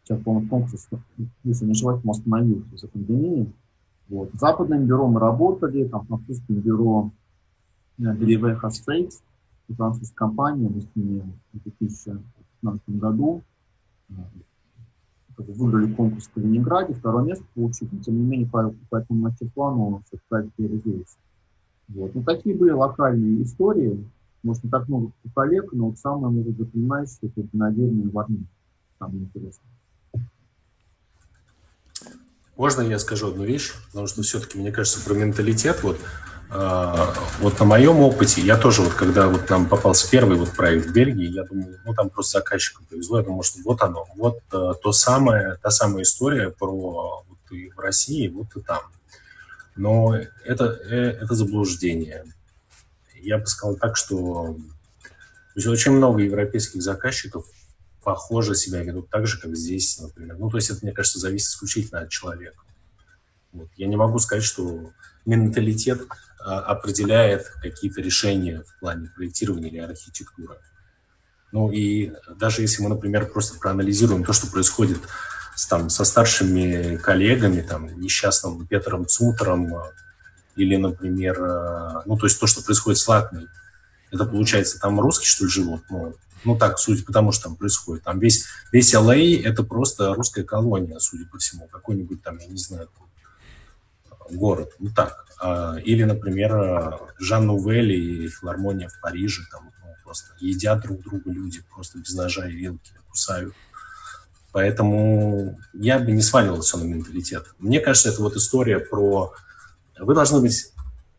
сейчас, 0.03 0.21
по-моему, 0.21 0.49
конкурс, 0.49 0.87
если 1.43 1.65
не 1.65 1.71
ошибаюсь, 1.71 2.01
мы 2.03 2.11
остановился 2.11 2.75
из-за 2.75 2.87
пандемии. 2.87 3.51
Вот. 4.09 4.31
С 4.33 4.39
западным 4.39 4.85
бюро 4.85 5.07
мы 5.07 5.19
работали, 5.19 5.87
там, 5.87 6.05
французским 6.05 6.55
бюро 6.55 7.11
Delivery 7.99 8.59
Has 8.61 9.11
французская 9.75 10.15
компания, 10.15 10.69
мы 10.69 10.81
с 10.81 10.87
ними 10.95 11.23
в 11.51 11.63
2015 11.63 12.89
году 12.89 13.43
выиграли 15.37 15.93
конкурс 15.93 16.27
в 16.27 16.33
Калининграде, 16.33 16.93
второе 16.93 17.25
место 17.25 17.43
получили, 17.53 17.89
но 17.91 18.01
тем 18.01 18.17
не 18.17 18.25
менее 18.25 18.47
по, 18.47 18.73
по 18.89 18.97
этому 18.97 19.21
мастер-плану 19.21 20.01
проект 20.29 20.51
реализуется. 20.57 21.17
Вот. 21.89 22.15
Ну, 22.15 22.23
такие 22.23 22.55
были 22.55 22.71
локальные 22.71 23.43
истории, 23.43 24.03
может, 24.47 24.63
не 24.63 24.69
так 24.69 24.87
много 24.87 25.11
коллег, 25.35 25.71
но 25.73 25.89
вот 25.89 25.99
самое, 25.99 26.33
может, 26.33 26.57
запоминающееся, 26.57 27.19
это 27.23 27.47
винодельня 27.53 28.09
в 28.09 28.17
Армении. 28.17 28.47
Самое 28.97 29.19
интересное. 29.19 29.67
Можно 32.55 32.81
я 32.81 32.97
скажу 32.97 33.27
одну 33.27 33.43
вещь? 33.43 33.73
Потому 33.87 34.07
что 34.07 34.23
все-таки, 34.23 34.57
мне 34.57 34.71
кажется, 34.71 35.03
про 35.03 35.13
менталитет, 35.13 35.83
вот 35.83 35.99
а, 36.49 37.13
вот 37.39 37.59
на 37.59 37.65
моем 37.65 37.99
опыте, 37.99 38.41
я 38.41 38.57
тоже 38.57 38.81
вот, 38.81 38.93
когда 38.93 39.27
вот 39.27 39.49
нам 39.49 39.67
попался 39.67 40.09
первый 40.09 40.37
вот 40.37 40.51
проект 40.51 40.87
в 40.87 40.93
Бельгии, 40.93 41.27
я 41.27 41.43
думаю, 41.43 41.79
ну, 41.85 41.93
там 41.93 42.09
просто 42.09 42.39
заказчику 42.39 42.83
повезло, 42.89 43.19
я 43.19 43.25
думаю, 43.25 43.43
что 43.43 43.59
вот 43.65 43.81
оно, 43.81 44.07
вот 44.15 44.39
uh, 44.51 44.73
то 44.81 44.91
самое, 44.93 45.57
та 45.61 45.71
самая 45.71 46.03
история 46.03 46.49
про 46.49 47.23
вот 47.27 47.51
и 47.51 47.69
в 47.69 47.79
России, 47.79 48.29
вот 48.29 48.47
и 48.55 48.61
там. 48.61 48.79
Но 49.75 50.15
это, 50.45 50.65
э, 50.89 51.17
это 51.21 51.35
заблуждение. 51.35 52.23
Я 53.27 53.39
бы 53.39 53.45
сказал 53.45 53.75
так, 53.75 53.97
что 53.97 54.55
очень 55.57 55.91
много 55.91 56.21
европейских 56.21 56.81
заказчиков 56.81 57.45
похоже 58.01 58.55
себя 58.55 58.81
ведут 58.81 59.09
так 59.09 59.27
же, 59.27 59.37
как 59.37 59.53
здесь, 59.53 59.99
например. 59.99 60.37
Ну, 60.37 60.49
то 60.49 60.55
есть 60.55 60.69
это, 60.69 60.79
мне 60.81 60.93
кажется, 60.93 61.19
зависит 61.19 61.49
исключительно 61.49 61.99
от 61.99 62.09
человека. 62.09 62.63
Вот. 63.51 63.67
Я 63.75 63.87
не 63.87 63.97
могу 63.97 64.17
сказать, 64.19 64.45
что 64.45 64.91
менталитет 65.25 66.03
а, 66.39 66.59
определяет 66.61 67.49
какие-то 67.61 67.99
решения 67.99 68.63
в 68.63 68.79
плане 68.79 69.11
проектирования 69.13 69.67
или 69.67 69.79
архитектуры. 69.79 70.55
Ну 71.51 71.69
и 71.69 72.13
даже 72.33 72.61
если 72.61 72.81
мы, 72.81 72.87
например, 72.87 73.25
просто 73.25 73.59
проанализируем 73.59 74.23
то, 74.23 74.31
что 74.31 74.47
происходит 74.47 74.99
с, 75.53 75.67
там, 75.67 75.89
со 75.89 76.05
старшими 76.05 76.95
коллегами, 76.95 77.59
там, 77.59 77.99
несчастным 77.99 78.65
Петром 78.65 79.05
Цутером, 79.05 79.75
а, 79.75 79.91
или, 80.57 80.75
например, 80.75 81.41
а, 81.41 82.03
ну, 82.05 82.17
то 82.17 82.25
есть 82.25 82.39
то, 82.39 82.47
что 82.47 82.61
происходит 82.63 82.99
с 82.99 83.07
Латвией, 83.07 83.47
это, 84.11 84.25
получается, 84.25 84.79
там 84.79 84.99
русские, 84.99 85.27
что 85.27 85.45
ли, 85.45 85.51
живут? 85.51 85.83
Ну, 85.89 86.15
ну 86.43 86.57
так, 86.57 86.79
судя 86.79 87.03
по 87.03 87.13
тому, 87.13 87.31
что 87.31 87.45
там 87.45 87.55
происходит. 87.55 88.03
Там 88.03 88.19
весь, 88.19 88.45
весь 88.71 88.93
LA– 88.93 89.41
это 89.43 89.63
просто 89.63 90.13
русская 90.13 90.43
колония, 90.43 90.99
судя 90.99 91.25
по 91.25 91.37
всему. 91.37 91.67
Какой-нибудь 91.67 92.23
там, 92.23 92.37
я 92.37 92.47
не 92.47 92.57
знаю, 92.57 92.89
город. 94.31 94.71
Ну 94.79 94.89
так. 94.95 95.25
А, 95.39 95.77
или, 95.77 96.03
например, 96.03 96.99
Жан 97.19 97.45
Нувель 97.47 97.91
и 97.91 98.27
филармония 98.29 98.89
в 98.89 98.99
Париже, 99.01 99.43
там 99.51 99.71
ну, 99.83 99.93
просто 100.03 100.33
едят 100.39 100.81
друг 100.81 101.01
друга 101.01 101.31
люди, 101.31 101.61
просто 101.73 101.99
без 101.99 102.13
ножа 102.13 102.47
и 102.47 102.53
вилки 102.53 102.91
кусают. 103.09 103.53
Поэтому 104.51 105.59
я 105.73 105.99
бы 105.99 106.11
не 106.11 106.21
сваливал 106.21 106.61
все 106.61 106.77
на 106.77 106.83
менталитет. 106.83 107.45
Мне 107.59 107.79
кажется, 107.79 108.09
это 108.09 108.21
вот 108.21 108.35
история 108.35 108.79
про... 108.79 109.33
Вы 109.99 110.13
должны 110.13 110.41
быть, 110.41 110.71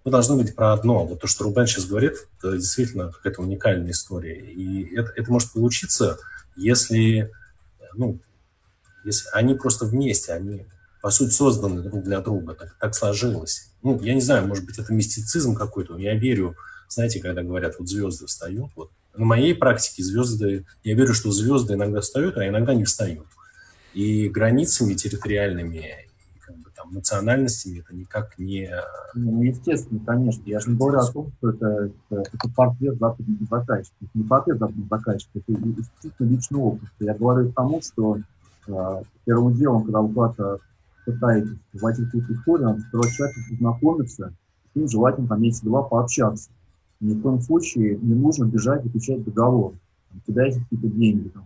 вы 0.04 0.10
должны 0.10 0.36
быть 0.36 0.54
про 0.54 0.72
одно. 0.72 1.04
Вот 1.04 1.20
то, 1.20 1.26
что 1.26 1.44
Рубен 1.44 1.66
сейчас 1.66 1.86
говорит, 1.86 2.14
это 2.38 2.56
действительно 2.56 3.12
какая-то 3.12 3.42
уникальная 3.42 3.90
история. 3.90 4.40
И 4.40 4.94
это, 4.94 5.12
это 5.16 5.30
может 5.30 5.52
получиться, 5.52 6.18
если, 6.56 7.30
ну, 7.94 8.18
если 9.04 9.28
они 9.32 9.54
просто 9.54 9.86
вместе, 9.86 10.32
они 10.32 10.66
по 11.00 11.10
сути, 11.10 11.30
созданы 11.30 11.82
друг 11.82 12.02
для 12.02 12.20
друга. 12.20 12.54
Так, 12.54 12.76
так 12.78 12.94
сложилось. 12.94 13.70
Ну, 13.82 14.00
я 14.02 14.14
не 14.14 14.20
знаю, 14.20 14.46
может 14.46 14.64
быть, 14.64 14.78
это 14.78 14.92
мистицизм 14.92 15.54
какой-то. 15.54 15.96
Я 15.96 16.14
верю, 16.14 16.56
знаете, 16.88 17.20
когда 17.20 17.42
говорят, 17.42 17.76
вот 17.78 17.88
звезды 17.88 18.26
встают. 18.26 18.70
Вот. 18.76 18.90
На 19.16 19.24
моей 19.24 19.54
практике 19.54 20.02
звезды, 20.02 20.66
я 20.84 20.94
верю, 20.94 21.14
что 21.14 21.30
звезды 21.30 21.74
иногда 21.74 22.00
встают, 22.00 22.36
а 22.36 22.46
иногда 22.46 22.74
не 22.74 22.84
встают. 22.84 23.26
И 23.94 24.28
границами 24.28 24.94
территориальными 24.94 26.07
там, 26.88 26.94
национальностями 26.94 27.80
это 27.80 27.94
никак 27.94 28.38
не... 28.38 28.70
Ну, 29.14 29.42
естественно, 29.42 30.00
конечно. 30.04 30.42
Я 30.46 30.60
же 30.60 30.70
не 30.70 30.76
говорю 30.76 30.98
о 30.98 31.12
том, 31.12 31.32
что 31.38 31.50
это, 31.50 31.90
это, 32.10 32.22
это 32.32 32.50
портрет 32.54 32.98
западного 32.98 33.46
заказчика. 33.50 33.96
Это 34.00 34.10
не 34.14 34.24
портрет 34.24 34.58
западного 34.58 34.88
заказчика, 34.88 35.38
это 35.38 35.52
исключительно 35.52 36.28
личный 36.28 36.60
опыт. 36.60 36.88
Я 37.00 37.14
говорю 37.14 37.50
к 37.50 37.54
тому, 37.54 37.80
что 37.82 38.18
э, 38.66 39.02
первым 39.24 39.54
делом, 39.54 39.84
когда 39.84 40.00
вы 40.00 40.14
куда-то 40.14 40.58
пытаетесь 41.04 41.58
войти 41.74 42.02
в 42.02 42.14
эту 42.14 42.32
историю, 42.32 42.68
надо 42.68 42.80
сперва 42.80 43.08
человеку 43.08 43.40
познакомиться, 43.50 44.32
с 44.72 44.76
ним 44.76 44.88
желательно 44.88 45.28
там 45.28 45.42
месяц-два 45.42 45.82
пообщаться. 45.82 46.50
Ни 47.00 47.14
в 47.14 47.22
коем 47.22 47.40
случае 47.40 47.96
не 47.98 48.14
нужно 48.14 48.44
бежать 48.44 48.84
и 48.84 48.88
печать 48.88 49.24
договор. 49.24 49.72
Кидаете 50.26 50.60
какие-то 50.60 50.88
деньги, 50.88 51.28
там, 51.28 51.44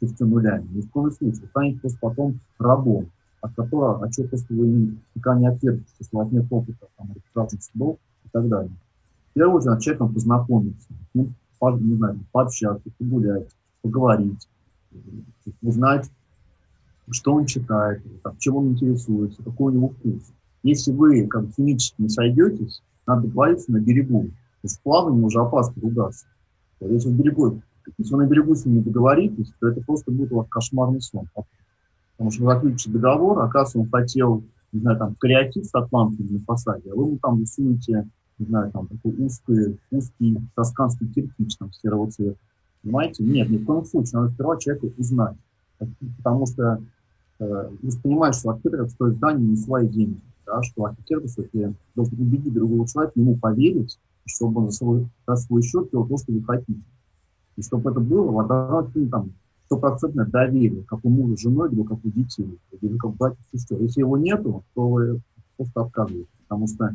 с 0.00 0.20
нулями. 0.20 0.66
Ни 0.72 0.80
в 0.80 0.90
коем 0.90 1.12
случае. 1.12 1.42
Вы 1.42 1.48
станете 1.48 1.80
просто 1.80 1.98
потом 2.00 2.40
рабом 2.58 3.10
от 3.40 3.54
которого, 3.54 4.04
а 4.04 4.12
что 4.12 4.24
просто 4.24 4.52
вы 4.54 4.96
пока 5.14 5.38
не 5.38 5.46
отвергнете, 5.46 5.90
если 5.98 6.16
у 6.16 6.18
вас 6.18 6.32
нет 6.32 6.46
опыта, 6.50 6.86
там, 6.96 7.08
разных 7.34 7.62
судов 7.62 7.98
и 8.24 8.28
так 8.32 8.48
далее. 8.48 8.72
В 9.30 9.34
первую 9.34 9.56
очередь, 9.58 9.80
с 9.80 9.84
человеком 9.84 10.14
познакомиться, 10.14 10.88
с 10.88 11.14
ним, 11.14 11.34
не 11.60 11.96
знаю, 11.96 12.18
пообщаться, 12.32 12.90
погулять, 12.98 13.48
поговорить, 13.82 14.48
узнать, 15.62 16.10
что 17.10 17.34
он 17.34 17.46
читает, 17.46 18.02
там, 18.22 18.36
чем 18.38 18.56
он 18.56 18.68
интересуется, 18.68 19.42
какой 19.42 19.72
у 19.72 19.76
него 19.76 19.88
вкус. 19.88 20.32
Если 20.62 20.92
вы 20.92 21.26
как 21.26 21.46
бы 21.46 21.52
химически 21.52 22.02
не 22.02 22.08
сойдетесь, 22.08 22.82
надо 23.06 23.22
договориться 23.22 23.72
на 23.72 23.80
берегу. 23.80 24.24
То 24.24 24.64
есть 24.64 24.78
в 24.78 24.82
плавании 24.82 25.22
уже 25.22 25.40
опасно 25.40 25.80
ругаться. 25.80 26.26
Если, 26.80 27.08
в 27.08 27.16
берегу, 27.16 27.62
если 27.98 28.14
вы 28.14 28.24
на 28.24 28.28
берегу 28.28 28.54
с 28.54 28.64
ним 28.64 28.76
не 28.76 28.82
договоритесь, 28.82 29.52
то 29.58 29.68
это 29.68 29.80
просто 29.80 30.10
будет 30.10 30.32
у 30.32 30.36
вас 30.36 30.48
кошмарный 30.48 31.00
сон. 31.00 31.28
Потому 32.20 32.32
что 32.32 32.44
вы 32.44 32.52
заключите 32.52 32.90
договор, 32.90 33.38
оказывается, 33.40 33.78
он 33.78 33.88
хотел, 33.88 34.44
не 34.72 34.80
знаю, 34.80 34.98
там, 34.98 35.14
креатив 35.14 35.64
с 35.64 35.74
атлантами 35.74 36.28
на 36.32 36.40
фасаде, 36.40 36.90
а 36.92 36.94
вы 36.94 37.06
ему 37.06 37.16
там 37.16 37.40
рисуете, 37.40 38.06
не 38.38 38.44
знаю, 38.44 38.70
там, 38.72 38.88
такой 38.88 39.14
узкий, 39.24 39.78
узкий 39.90 40.38
тосканский 40.54 41.06
кирпич 41.06 41.56
там, 41.56 41.72
серого 41.72 42.10
цвета. 42.10 42.36
Понимаете? 42.82 43.24
Нет, 43.24 43.48
ни 43.48 43.56
в 43.56 43.64
коем 43.64 43.86
случае. 43.86 44.20
Надо 44.20 44.34
сперва 44.34 44.58
человека 44.58 44.92
узнать. 44.98 45.36
Потому 46.18 46.46
что 46.46 46.82
э, 47.38 47.70
вы 47.80 47.90
понимаете, 48.02 48.40
что 48.40 48.50
архитектор 48.50 48.90
стоит 48.90 49.16
здание 49.16 49.48
не 49.48 49.56
свои 49.56 49.88
деньги. 49.88 50.20
Да, 50.44 50.62
что 50.62 50.84
архитектор 50.84 51.26
все-таки 51.26 51.72
должен 51.94 52.20
убедить 52.20 52.52
другого 52.52 52.86
человека, 52.86 53.18
ему 53.18 53.36
поверить, 53.38 53.98
чтобы 54.26 54.60
он 54.60 54.70
за 54.70 54.76
свой, 54.76 55.08
за 55.26 55.36
свой 55.36 55.62
счет 55.62 55.90
делал 55.90 56.06
то, 56.06 56.18
что 56.18 56.32
вы 56.32 56.44
хотите. 56.44 56.82
И 57.56 57.62
чтобы 57.62 57.90
это 57.90 58.00
было, 58.00 58.30
вода, 58.30 58.86
там, 59.10 59.30
стопроцентное 59.70 60.26
доверие, 60.26 60.82
как 60.82 60.98
у 61.04 61.08
мужа 61.08 61.36
с 61.36 61.40
женой, 61.40 61.70
или 61.70 61.84
как 61.84 61.98
у 62.04 62.10
детей, 62.10 62.58
или 62.80 62.96
как 62.96 63.14
братьев 63.14 63.38
и 63.52 63.56
сестер. 63.56 63.80
Если 63.80 64.00
его 64.00 64.18
нету, 64.18 64.64
то 64.74 64.88
вы 64.88 65.20
просто 65.56 65.82
отказываетесь, 65.82 66.28
потому 66.42 66.66
что 66.66 66.94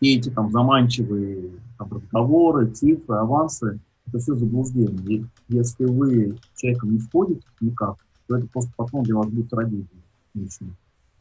все 0.00 0.16
эти 0.16 0.30
там 0.30 0.50
заманчивые 0.50 1.52
там, 1.78 1.88
разговоры, 1.92 2.66
цифры, 2.70 3.16
авансы, 3.16 3.78
это 4.08 4.18
все 4.18 4.34
заблуждение. 4.34 5.18
И 5.18 5.24
если 5.48 5.84
вы 5.84 6.36
человеком 6.56 6.92
не 6.92 6.98
входите 6.98 7.46
никак, 7.60 7.96
то 8.26 8.36
это 8.36 8.48
просто 8.48 8.72
потом 8.76 9.04
для 9.04 9.14
вас 9.14 9.28
будет 9.28 9.48
трагедия 9.48 9.86
лично. 10.34 10.66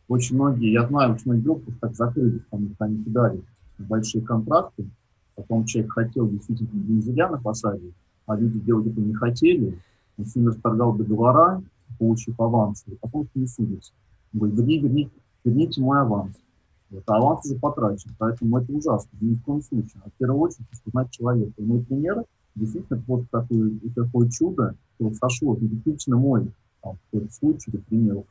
Очень 0.07 0.35
многие, 0.35 0.71
я 0.71 0.87
знаю, 0.87 1.13
очень 1.13 1.25
многие 1.25 1.43
группы 1.43 1.73
так 1.79 1.95
закрылись, 1.95 2.41
потому 2.49 2.73
что 2.73 2.85
они 2.85 3.03
кидали 3.03 3.41
большие 3.77 4.23
контракты, 4.23 4.85
потом 5.35 5.65
человек 5.65 5.93
хотел 5.93 6.27
действительно 6.27 6.69
вензеля 6.73 7.29
на 7.29 7.37
фасаде, 7.37 7.91
а 8.25 8.35
люди 8.35 8.59
делать 8.59 8.87
это 8.87 8.99
не 8.99 9.13
хотели, 9.13 9.79
ними 10.35 10.47
расторгал 10.47 10.93
договора, 10.93 11.63
получив 11.99 12.39
аванс, 12.39 12.83
и 12.87 12.95
потом 12.95 13.27
с. 13.33 13.59
Он 13.59 14.39
говорит, 14.39 14.57
верни, 14.57 14.79
верни, 14.79 15.09
верните 15.43 15.81
мой 15.81 15.99
аванс. 15.99 16.35
Вот, 16.89 17.03
а 17.07 17.17
аванс 17.17 17.45
уже 17.45 17.59
потрачен, 17.59 18.11
поэтому 18.17 18.57
это 18.57 18.71
ужасно, 18.71 19.09
ни 19.19 19.35
в 19.35 19.43
коем 19.43 19.61
случае. 19.61 20.01
А 20.05 20.09
в 20.09 20.13
первую 20.13 20.39
очередь 20.41 20.67
узнать 20.85 21.11
человека. 21.11 21.53
И 21.57 21.65
мой 21.65 21.79
пример, 21.83 22.23
действительно, 22.55 23.03
вот 23.07 23.29
такое, 23.31 23.71
такое 23.95 24.29
чудо, 24.29 24.75
что 24.95 25.13
сошло, 25.15 25.55
это 25.55 25.65
действительно 25.65 26.17
мой 26.17 26.51
там, 26.81 26.97
случай, 27.31 27.71
например, 27.71 28.17
у 28.17 28.23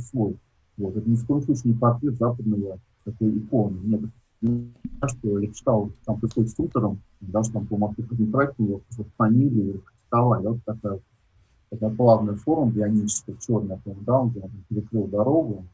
свой. 0.00 0.36
Вот, 0.76 0.96
это 0.96 1.08
ни 1.08 1.16
в 1.16 1.26
коем 1.26 1.42
случае 1.42 1.72
не 1.72 1.78
портрет 1.78 2.16
западного 2.16 2.78
такой 3.04 3.38
иконы. 3.38 3.78
Нет, 3.82 4.00
что 5.06 5.38
я 5.38 5.52
читал, 5.52 5.90
там 6.04 6.20
происходит 6.20 6.50
с 6.50 6.54
Тутером, 6.54 7.00
даже 7.20 7.50
там 7.52 7.66
по 7.66 7.76
маркетинговому 7.76 8.30
проекту 8.30 8.62
его 8.62 8.80
фамилию 9.16 9.82
критиковали. 9.82 10.46
Вот 10.46 10.58
такая 10.64 11.00
это 11.74 11.90
плавный 11.90 12.36
форум 12.36 12.70
бионический, 12.70 13.36
черный 13.40 13.78
даун, 14.06 14.30
где 14.30 14.40
он 14.40 14.50
перекрыл 14.68 15.06
дорогу, 15.06 15.64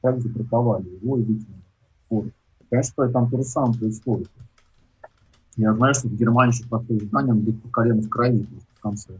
так 0.00 0.20
запарковали 0.20 0.88
его 1.00 1.18
и 1.18 1.22
выкинули. 1.22 1.62
Вот. 2.10 2.26
Конечно, 2.70 3.08
там 3.08 3.30
то 3.30 3.38
же 3.38 3.44
самое 3.44 3.78
происходит. 3.78 4.30
Я 5.56 5.74
знаю, 5.74 5.94
что 5.94 6.08
в 6.08 6.16
Германии 6.16 6.52
еще 6.52 6.68
проходит 6.68 7.04
здание, 7.04 7.32
он 7.32 7.40
будет 7.40 7.62
по 7.62 7.68
колено 7.68 8.02
в 8.02 8.08
крови 8.08 8.46
в 8.76 8.80
конце 8.80 9.12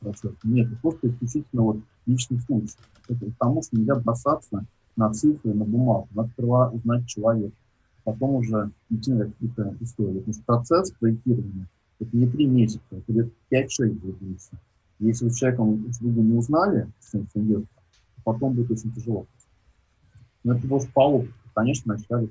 процесса. 0.00 0.36
Нет, 0.44 0.68
это 0.68 0.76
просто 0.82 1.08
исключительно 1.08 1.62
вот 1.62 1.76
личный 2.06 2.38
случай. 2.40 2.76
Это 3.08 3.24
потому 3.26 3.62
что 3.62 3.76
нельзя 3.76 3.94
бросаться 3.96 4.66
на 4.96 5.12
цифры, 5.12 5.54
на 5.54 5.64
бумагу. 5.64 6.08
Надо 6.12 6.28
сперва 6.30 6.68
узнать 6.70 7.06
человека, 7.06 7.56
потом 8.04 8.34
уже 8.36 8.70
идти 8.90 9.12
на 9.12 9.26
какие-то 9.26 9.74
истории. 9.80 10.18
Потому 10.18 10.34
что 10.34 10.42
процесс 10.44 10.92
проектирования 10.92 11.66
это 11.98 12.16
не 12.16 12.26
три 12.26 12.46
месяца, 12.46 12.82
это 12.90 13.12
лет 13.12 13.32
5-6 13.50 13.92
будет. 14.00 14.40
Если 15.00 15.24
вы 15.24 15.30
с 15.30 15.36
человеком 15.36 15.82
друг 15.82 16.14
не 16.14 16.36
узнали, 16.36 16.86
идет, 17.34 17.64
потом 18.22 18.54
будет 18.54 18.70
очень 18.70 18.92
тяжело. 18.92 19.26
Но 20.44 20.54
это 20.54 20.68
просто 20.68 20.90
по. 20.92 21.24
Конечно, 21.54 21.94
вначале 21.94 22.28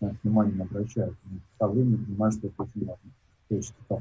внимание 0.00 0.54
не 0.54 0.62
обращают. 0.62 1.16
Но 1.24 1.38
со 1.58 1.68
временем 1.68 2.04
понимаю, 2.04 2.32
что 2.32 2.48
это 2.48 2.62
очень 2.62 2.86
важно. 2.86 3.10
То 3.48 3.54
есть, 3.56 3.74
так, 3.88 4.00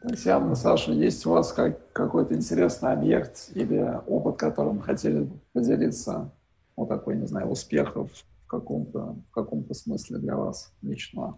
Татьяна, 0.00 0.54
Саша, 0.54 0.92
есть 0.92 1.26
у 1.26 1.30
вас 1.30 1.52
как, 1.52 1.92
какой-то 1.92 2.34
интересный 2.34 2.92
объект 2.92 3.50
или 3.54 4.00
опыт, 4.06 4.36
которым 4.36 4.80
хотели 4.80 5.28
поделиться? 5.52 6.30
Вот 6.76 6.88
такой, 6.88 7.16
не 7.16 7.26
знаю, 7.26 7.48
успехов 7.48 8.10
в 8.12 8.46
каком-то 8.46 9.16
в 9.28 9.30
каком-то 9.32 9.74
смысле 9.74 10.18
для 10.18 10.36
вас 10.36 10.72
лично? 10.82 11.36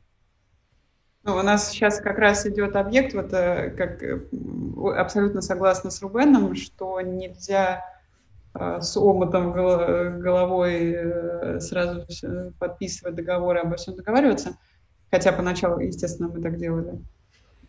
Ну, 1.22 1.36
у 1.36 1.42
нас 1.42 1.68
сейчас 1.68 2.01
как 2.01 2.18
раз 2.18 2.47
идет 2.47 2.76
объект, 2.76 3.12
вот 3.12 3.32
э, 3.34 3.70
как 3.76 4.02
э, 4.02 4.20
абсолютно 4.97 5.42
согласна 5.42 5.90
с 5.90 6.01
Рубеном, 6.01 6.55
что 6.55 6.98
нельзя 7.02 7.84
э, 8.55 8.80
с 8.80 8.97
омутом 8.97 9.52
головой 9.52 11.60
сразу 11.60 12.06
подписывать 12.59 13.16
договоры, 13.16 13.60
обо 13.60 13.76
всем 13.76 13.97
договариваться, 13.97 14.56
хотя 15.10 15.32
поначалу, 15.32 15.80
естественно, 15.80 16.28
мы 16.28 16.40
так 16.40 16.56
делали. 16.56 16.98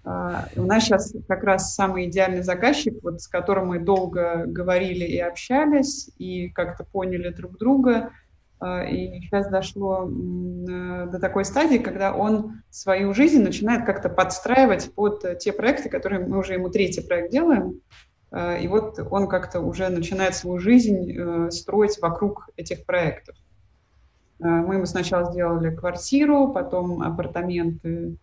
А, 0.03 0.47
у 0.55 0.63
нас 0.63 0.85
сейчас 0.85 1.13
как 1.27 1.43
раз 1.43 1.75
самый 1.75 2.05
идеальный 2.05 2.43
заказчик, 2.43 2.95
вот 3.03 3.21
с 3.21 3.27
которым 3.27 3.67
мы 3.67 3.79
долго 3.79 4.45
говорили 4.47 5.03
и 5.03 5.19
общались, 5.19 6.09
и 6.17 6.49
как-то 6.49 6.85
поняли 6.85 7.29
друг 7.29 7.57
друга, 7.57 8.11
и 8.61 9.21
сейчас 9.21 9.49
дошло 9.49 10.07
э, 10.07 11.07
до 11.11 11.19
такой 11.19 11.45
стадии, 11.45 11.79
когда 11.79 12.13
он 12.13 12.61
свою 12.69 13.13
жизнь 13.13 13.41
начинает 13.41 13.85
как-то 13.85 14.07
подстраивать 14.07 14.93
под 14.93 15.39
те 15.39 15.51
проекты, 15.51 15.89
которые 15.89 16.23
мы 16.23 16.37
уже 16.37 16.53
ему 16.53 16.69
третий 16.69 17.01
проект 17.01 17.31
делаем. 17.31 17.81
А, 18.29 18.57
и 18.57 18.67
вот 18.67 18.99
он 19.09 19.27
как-то 19.27 19.61
уже 19.61 19.89
начинает 19.89 20.35
свою 20.35 20.59
жизнь 20.59 21.11
э, 21.11 21.49
строить 21.49 21.99
вокруг 21.99 22.49
этих 22.55 22.85
проектов. 22.85 23.35
А, 24.39 24.47
мы 24.47 24.75
ему 24.75 24.85
сначала 24.85 25.31
сделали 25.31 25.75
квартиру, 25.75 26.53
потом 26.53 27.01
апартаменты 27.01 28.17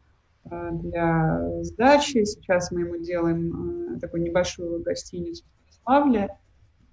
для 0.44 1.62
сдачи. 1.62 2.24
Сейчас 2.24 2.70
мы 2.70 2.80
ему 2.82 2.96
делаем 2.96 3.98
такую 4.00 4.22
небольшую 4.22 4.82
гостиницу 4.82 5.44
в 5.44 5.66
Ярославле. 5.66 6.38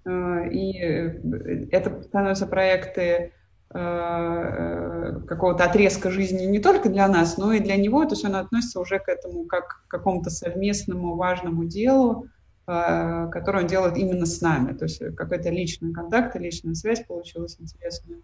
И 0.06 0.78
э, 0.78 1.66
это 1.70 2.02
становятся 2.02 2.46
проекты 2.46 3.32
Э, 3.74 5.20
какого-то 5.26 5.64
отрезка 5.64 6.10
жизни 6.10 6.44
не 6.44 6.60
только 6.60 6.88
для 6.88 7.08
нас, 7.08 7.36
но 7.36 7.52
и 7.52 7.60
для 7.60 7.76
него. 7.76 8.04
То 8.04 8.12
есть 8.14 8.24
он 8.24 8.36
относится 8.36 8.80
уже 8.80 8.98
к 8.98 9.08
этому 9.08 9.44
как 9.44 9.84
к 9.86 9.90
какому-то 9.90 10.30
совместному 10.30 11.16
важному 11.16 11.64
делу, 11.64 12.26
э, 12.68 13.28
которое 13.30 13.64
он 13.64 13.66
делает 13.66 13.96
именно 13.96 14.24
с 14.24 14.40
нами. 14.40 14.72
То 14.72 14.84
есть 14.84 15.02
какой-то 15.16 15.50
личный 15.50 15.92
контакт 15.92 16.36
и 16.36 16.38
личная 16.38 16.74
связь 16.74 17.04
получилась 17.04 17.56
интересная. 17.58 18.20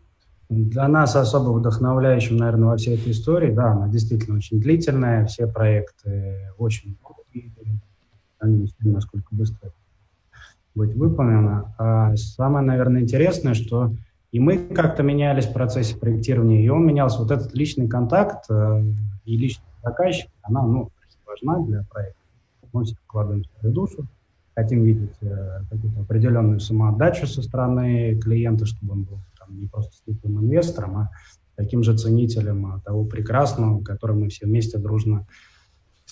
Для 0.49 0.87
нас 0.87 1.17
особо 1.17 1.51
вдохновляющим, 1.51 2.37
наверное, 2.37 2.69
во 2.69 2.77
всей 2.77 2.97
этой 2.97 3.11
истории, 3.11 3.53
да, 3.53 3.73
она 3.73 3.89
действительно 3.89 4.37
очень 4.37 4.61
длительная, 4.61 5.27
все 5.27 5.47
проекты 5.47 6.51
очень 6.57 6.97
долгие, 7.03 7.53
они 8.39 8.71
насколько 8.81 9.29
быстро 9.33 9.71
быть 10.75 10.95
выполнено. 10.95 11.75
А 11.79 12.17
самое, 12.17 12.65
наверное, 12.65 13.03
интересное, 13.03 13.55
что 13.55 13.93
и 14.33 14.41
мы 14.41 14.57
как-то 14.57 15.03
менялись 15.03 15.45
в 15.45 15.53
процессе 15.53 15.97
проектирования, 15.97 16.65
и 16.65 16.69
он 16.69 16.87
менялся. 16.87 17.19
Вот 17.19 17.31
этот 17.31 17.55
личный 17.55 17.87
контакт 17.87 18.47
э, 18.49 18.83
и 19.27 19.37
личный 19.37 19.67
заказчик, 19.83 20.31
она, 20.43 20.63
ну, 20.63 20.91
важна 21.27 21.63
для 21.67 21.85
проекта. 21.91 22.19
Мы 22.73 22.85
все 22.85 22.95
вкладываем 23.05 23.45
свою 23.61 23.75
душу, 23.75 24.07
хотим 24.55 24.85
видеть 24.85 25.15
э, 25.21 25.61
какую-то 25.71 26.01
определенную 26.01 26.61
самоотдачу 26.61 27.27
со 27.27 27.43
стороны 27.43 28.19
клиента, 28.19 28.65
чтобы 28.65 28.93
он 28.93 29.03
был 29.03 29.19
там, 29.39 29.61
не 29.61 29.67
просто 29.67 29.93
слепым 30.03 30.41
инвестором, 30.41 30.97
а 30.97 31.11
таким 31.57 31.83
же 31.83 31.97
ценителем 31.97 32.81
того 32.87 33.05
прекрасного, 33.05 33.83
который 33.83 34.17
мы 34.17 34.31
все 34.31 34.47
вместе 34.47 34.79
дружно 34.79 35.27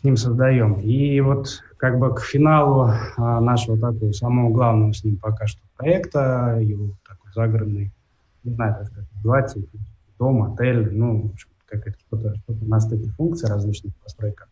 с 0.01 0.05
ним 0.05 0.17
создаем. 0.17 0.81
И 0.81 1.21
вот 1.21 1.63
как 1.77 1.99
бы 1.99 2.15
к 2.15 2.21
финалу 2.21 2.91
а, 3.19 3.41
нашего 3.41 3.79
такого 3.79 4.13
самого 4.13 4.51
главного 4.51 4.93
с 4.95 5.05
ним 5.05 5.19
пока 5.19 5.47
что 5.47 5.61
проекта, 5.77 6.59
его 6.61 6.95
такой 7.07 7.31
загородный, 7.35 7.93
не 8.43 8.55
знаю, 8.55 8.77
как 8.79 8.87
сказать, 8.87 9.09
назвать, 9.17 9.57
дом, 10.19 10.43
отель, 10.55 10.91
ну, 10.93 11.33
как 11.67 11.87
это, 11.87 11.99
что-то, 12.07 12.35
что-то 12.37 12.65
на 12.65 12.81
стыке 12.81 13.11
функций 13.11 13.49
различных 13.51 13.95
постройках. 13.97 14.49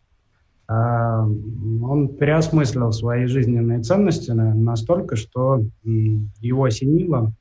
А, 0.67 1.23
он 1.23 2.09
переосмыслил 2.09 2.91
свои 2.91 3.25
жизненные 3.25 3.81
ценности 3.81 4.29
настолько, 4.29 5.15
что 5.15 5.63
его 5.83 6.63
осенило, 6.65 7.33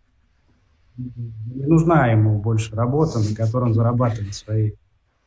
не 0.96 1.66
нужна 1.66 2.06
ему 2.06 2.40
больше 2.40 2.74
работа, 2.74 3.18
на 3.18 3.36
которой 3.36 3.64
он 3.64 3.74
зарабатывает 3.74 4.34
свои 4.34 4.72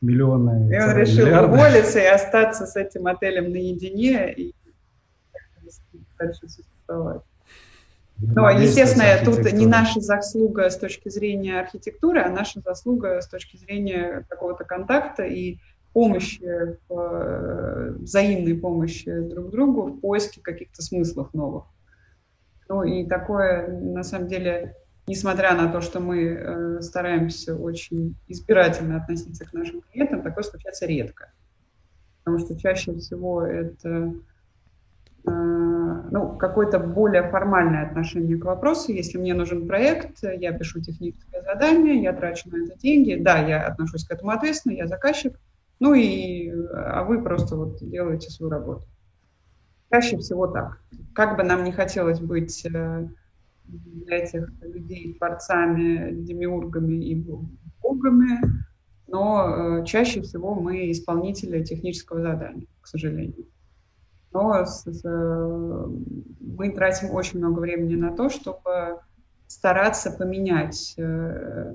миллионы. 0.02 0.70
И 0.74 0.78
он 0.78 0.96
решил 0.96 1.26
миллиарды. 1.26 1.54
уволиться 1.54 1.98
и 2.00 2.06
остаться 2.06 2.66
с 2.66 2.76
этим 2.76 3.06
отелем 3.06 3.50
наедине 3.50 4.32
и 4.32 4.54
дальше 6.18 6.48
существовать. 6.48 7.22
Но, 8.18 8.50
естественно, 8.50 9.04
тут 9.24 9.52
не 9.52 9.66
наша 9.66 10.00
заслуга 10.00 10.70
с 10.70 10.76
точки 10.76 11.08
зрения 11.08 11.58
архитектуры, 11.58 12.20
а 12.20 12.28
наша 12.28 12.60
заслуга 12.60 13.20
с 13.20 13.26
точки 13.26 13.56
зрения 13.56 14.24
какого-то 14.28 14.64
контакта 14.64 15.24
и 15.24 15.58
помощи, 15.92 16.40
в, 16.88 17.94
взаимной 17.98 18.54
помощи 18.54 19.10
друг 19.10 19.50
другу 19.50 19.82
в 19.88 20.00
поиске 20.00 20.40
каких-то 20.40 20.82
смыслов 20.82 21.34
новых. 21.34 21.64
Ну 22.68 22.84
и 22.84 23.06
такое, 23.06 23.68
на 23.68 24.04
самом 24.04 24.28
деле, 24.28 24.76
несмотря 25.06 25.54
на 25.54 25.70
то, 25.70 25.80
что 25.80 26.00
мы 26.00 26.22
э, 26.24 26.80
стараемся 26.80 27.56
очень 27.56 28.16
избирательно 28.28 28.96
относиться 28.96 29.44
к 29.44 29.52
нашим 29.52 29.82
клиентам, 29.82 30.22
такое 30.22 30.44
случается 30.44 30.86
редко. 30.86 31.32
Потому 32.24 32.38
что 32.38 32.58
чаще 32.58 32.94
всего 32.94 33.42
это 33.42 34.14
э, 35.26 35.30
ну, 35.30 36.36
какое-то 36.36 36.78
более 36.78 37.28
формальное 37.28 37.86
отношение 37.86 38.38
к 38.38 38.44
вопросу. 38.44 38.92
Если 38.92 39.18
мне 39.18 39.34
нужен 39.34 39.66
проект, 39.66 40.22
я 40.22 40.52
пишу 40.52 40.80
техническое 40.80 41.42
задание, 41.42 42.02
я 42.02 42.12
трачу 42.12 42.48
на 42.50 42.64
это 42.64 42.78
деньги. 42.78 43.16
Да, 43.20 43.38
я 43.38 43.66
отношусь 43.66 44.06
к 44.06 44.12
этому 44.12 44.30
ответственно, 44.30 44.74
я 44.74 44.86
заказчик. 44.86 45.38
Ну 45.80 45.94
и, 45.94 46.48
а 46.74 47.02
вы 47.02 47.22
просто 47.22 47.56
вот 47.56 47.78
делаете 47.80 48.30
свою 48.30 48.50
работу. 48.50 48.86
Чаще 49.90 50.16
всего 50.18 50.46
так. 50.46 50.78
Как 51.12 51.36
бы 51.36 51.42
нам 51.42 51.64
не 51.64 51.72
хотелось 51.72 52.20
быть 52.20 52.64
э, 52.64 53.08
для 53.64 54.18
этих 54.18 54.48
людей 54.60 55.14
творцами, 55.14 56.12
демиургами 56.12 56.94
и 56.94 57.24
богами, 57.80 58.40
но 59.08 59.80
э, 59.80 59.84
чаще 59.84 60.22
всего 60.22 60.54
мы 60.54 60.90
исполнители 60.90 61.62
технического 61.62 62.22
задания, 62.22 62.66
к 62.80 62.86
сожалению. 62.86 63.46
Но 64.32 64.64
с, 64.64 64.84
с, 64.84 65.04
э, 65.04 65.86
мы 66.40 66.70
тратим 66.70 67.10
очень 67.10 67.38
много 67.38 67.60
времени 67.60 67.94
на 67.94 68.16
то, 68.16 68.30
чтобы 68.30 69.00
стараться 69.46 70.10
поменять 70.10 70.94
э, 70.96 71.74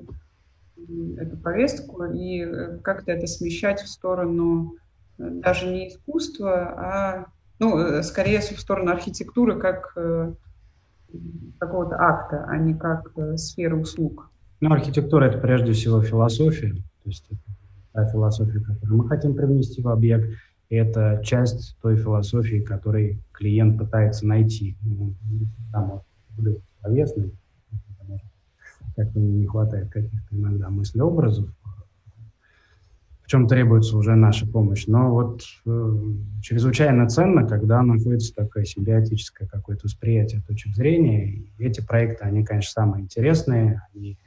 эту 1.18 1.38
повестку 1.38 2.03
и 2.05 2.80
как-то 2.81 3.11
это 3.11 3.27
смещать 3.27 3.81
в 3.81 3.88
сторону 3.88 4.76
даже 5.18 5.68
не 5.68 5.89
искусства, 5.89 6.73
а 6.77 7.26
ну, 7.59 8.03
скорее 8.03 8.39
в 8.39 8.59
сторону 8.59 8.91
архитектуры 8.91 9.59
как 9.59 9.95
какого-то 11.59 11.95
акта, 11.95 12.45
а 12.47 12.57
не 12.57 12.73
как 12.73 13.11
э, 13.17 13.38
сферы 13.38 13.77
услуг. 13.77 14.29
Ну, 14.61 14.71
архитектура– 14.71 15.25
это 15.25 15.38
прежде 15.38 15.73
всего 15.73 16.01
философия, 16.01 16.73
то 16.73 17.09
есть 17.09 17.25
это 17.29 17.39
та 17.93 18.05
философия, 18.05 18.59
которую 18.59 18.97
мы 18.97 19.07
хотим 19.07 19.35
привнести 19.35 19.81
в 19.81 19.88
объект, 19.88 20.29
это 20.69 21.21
часть 21.23 21.77
той 21.81 21.95
философии, 21.95 22.59
которой 22.59 23.21
клиент 23.31 23.77
пытается 23.77 24.27
найти. 24.27 24.75
Ну, 24.84 25.13
там 25.71 26.01
словесный, 26.81 27.34
как-то 28.95 29.19
не 29.19 29.45
хватает 29.45 29.89
каких-то 29.89 30.35
иногда 30.35 30.69
мыслеобразов, 30.69 31.49
в 33.27 33.29
чем 33.29 33.45
требуется 33.45 33.97
уже 33.97 34.15
наша 34.15 34.47
помощь. 34.47 34.87
Но 34.87 35.11
вот 35.11 35.41
э, 35.65 35.95
чрезвычайно 36.41 37.09
ценно, 37.09 37.45
когда 37.45 37.81
находится 37.83 38.33
такое 38.33 38.63
симбиотическое 38.63 39.49
какое-то 39.49 39.87
восприятие 39.87 40.41
точек 40.47 40.73
зрения. 40.73 41.25
И 41.25 41.51
эти 41.59 41.85
проекты, 41.85 42.23
они, 42.23 42.45
конечно, 42.45 42.71
самые 42.71 43.03
интересные, 43.03 43.81
они 43.93 44.17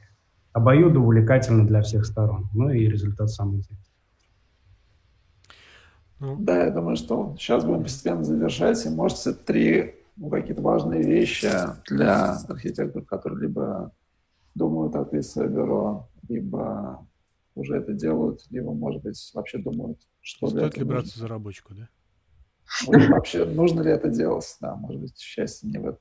обоюдо 0.53 0.99
увлекательны 0.99 1.65
для 1.65 1.81
всех 1.81 2.05
сторон. 2.05 2.49
Ну 2.53 2.69
и 2.69 2.87
результат 2.87 3.31
самый 3.31 3.57
интересный. 3.57 3.91
Ну, 6.19 6.37
да, 6.37 6.65
я 6.65 6.69
думаю, 6.69 6.95
что 6.95 7.35
сейчас 7.39 7.65
будем 7.65 7.81
постепенно 7.81 8.23
завершать. 8.23 8.85
И, 8.85 8.89
может, 8.89 9.25
это 9.25 9.43
три 9.43 9.95
ну, 10.15 10.29
какие-то 10.29 10.61
важные 10.61 11.01
вещи 11.01 11.49
для 11.89 12.33
архитекторов, 12.47 13.07
которые 13.07 13.47
либо 13.47 13.93
думают 14.53 14.95
открыть 14.95 15.25
свое 15.25 15.49
бюро, 15.49 16.07
либо 16.29 17.03
уже 17.55 17.77
это 17.77 17.93
делают, 17.93 18.45
либо, 18.49 18.73
может 18.73 19.03
быть, 19.03 19.31
вообще 19.33 19.57
думают, 19.57 19.99
что 20.21 20.47
Стоит 20.47 20.77
ли 20.77 20.83
браться 20.83 21.13
нужно. 21.13 21.21
за 21.21 21.27
рабочку, 21.27 21.73
да? 21.73 21.89
Может, 22.87 23.09
вообще, 23.09 23.45
нужно 23.45 23.81
ли 23.81 23.91
это 23.91 24.09
делать? 24.09 24.57
Да, 24.61 24.75
может 24.75 25.01
быть, 25.01 25.19
счастье 25.19 25.69
не 25.69 25.77
в 25.77 25.87
этом. 25.87 25.99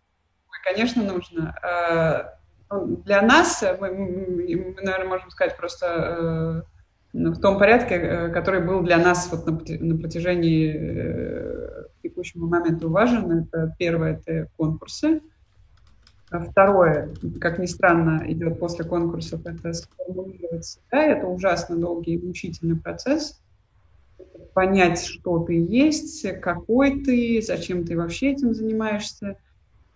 Конечно, 0.65 1.03
нужно. 1.03 1.57
А, 1.63 2.39
ну, 2.71 2.97
для 2.99 3.23
нас, 3.23 3.65
мы, 3.81 3.91
мы, 3.91 4.75
наверное, 4.83 5.09
можем 5.09 5.31
сказать 5.31 5.57
просто 5.57 5.87
э, 5.87 6.63
ну, 7.13 7.33
в 7.33 7.41
том 7.41 7.59
порядке, 7.59 7.95
э, 7.97 8.29
который 8.31 8.65
был 8.65 8.83
для 8.83 8.99
нас 8.99 9.29
вот 9.33 9.47
на, 9.47 9.53
на 9.53 9.99
протяжении 9.99 10.73
э, 10.77 11.85
текущего 12.03 12.47
момента 12.47 12.89
важен. 12.89 13.31
Это 13.33 13.75
первое– 13.79 14.23
это 14.27 14.49
конкурсы. 14.57 15.21
А 16.31 16.39
второе, 16.39 17.17
как 17.41 17.59
ни 17.59 17.67
странно, 17.67 18.23
идет 18.29 18.61
после 18.61 18.85
конкурсов, 18.85 19.45
это 19.45 19.73
сформулировать 19.73 20.65
себя. 20.65 21.05
Это 21.05 21.27
ужасно 21.27 21.77
долгий 21.77 22.15
и 22.15 22.25
мучительный 22.25 22.77
процесс. 22.77 23.43
Понять, 24.55 25.03
что 25.03 25.41
ты 25.41 25.55
есть, 25.55 26.41
какой 26.41 27.03
ты, 27.03 27.43
зачем 27.43 27.85
ты 27.85 27.97
вообще 27.97 28.33
этим 28.33 28.55
занимаешься. 28.55 29.39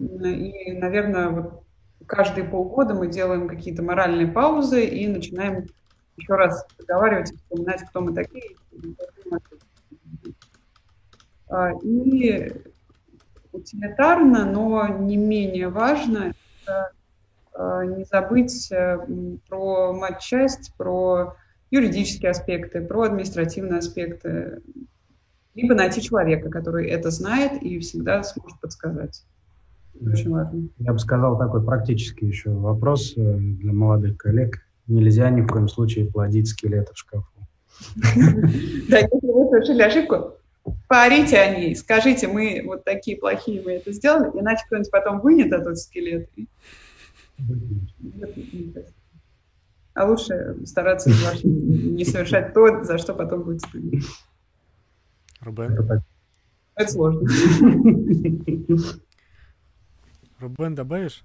И, 0.01 0.73
наверное, 0.73 1.29
вот 1.29 1.63
каждые 2.07 2.49
полгода 2.49 2.95
мы 2.95 3.07
делаем 3.07 3.47
какие-то 3.47 3.83
моральные 3.83 4.27
паузы 4.27 4.85
и 4.85 5.07
начинаем 5.07 5.69
еще 6.17 6.35
раз 6.35 6.67
разговаривать, 6.79 7.33
вспоминать, 7.33 7.83
кто 7.89 8.01
мы 8.01 8.13
такие. 8.13 8.57
И 11.85 12.53
утилитарно, 13.75 14.51
но 14.51 14.89
не 14.89 15.17
менее 15.17 15.69
важно 15.69 16.35
это 16.63 16.91
э, 17.55 17.95
не 17.97 18.05
забыть 18.05 18.71
э, 18.71 18.99
про 19.49 19.93
матчасть, 19.93 20.73
про 20.77 21.37
юридические 21.71 22.31
аспекты, 22.31 22.81
про 22.81 23.03
административные 23.03 23.79
аспекты, 23.79 24.63
либо 25.55 25.75
найти 25.75 26.03
человека, 26.03 26.51
который 26.51 26.89
это 26.89 27.11
знает 27.11 27.63
и 27.63 27.79
всегда 27.79 28.23
сможет 28.23 28.61
подсказать. 28.61 29.25
Очень 30.01 30.31
важно. 30.31 30.69
Я 30.79 30.93
бы 30.93 30.99
сказал 30.99 31.39
такой 31.39 31.65
практический 31.65 32.27
еще 32.27 32.51
вопрос 32.51 33.15
э, 33.17 33.37
для 33.39 33.73
молодых 33.73 34.17
коллег. 34.17 34.61
Нельзя 34.87 35.31
ни 35.31 35.41
в 35.41 35.47
коем 35.47 35.69
случае 35.69 36.11
плодить 36.11 36.49
скелеты 36.49 36.93
в 36.93 36.99
шкафу. 36.99 37.27
Да, 38.89 38.99
если 38.99 39.33
вы 39.33 39.49
совершили 39.49 39.83
ошибку, 39.83 40.35
поорите 40.95 41.39
о 41.39 41.59
ней, 41.59 41.75
скажите, 41.75 42.29
мы 42.29 42.63
вот 42.65 42.85
такие 42.85 43.17
плохие, 43.17 43.61
мы 43.63 43.73
это 43.73 43.91
сделали, 43.91 44.31
иначе 44.39 44.63
кто-нибудь 44.67 44.93
потом 44.93 45.21
вынет 45.21 45.53
этот 45.53 45.77
скелет. 45.77 46.31
А 49.95 50.07
лучше 50.07 50.57
стараться 50.65 51.11
не 51.11 52.05
совершать 52.05 52.55
то, 52.55 52.85
за 52.85 52.99
что 52.99 53.13
потом 53.15 53.43
будет 53.43 53.63
стыдно. 53.63 54.01
Рубен? 55.41 56.03
Это 56.77 56.93
сложно. 56.93 57.29
Рубен, 60.39 60.75
добавишь? 60.77 61.25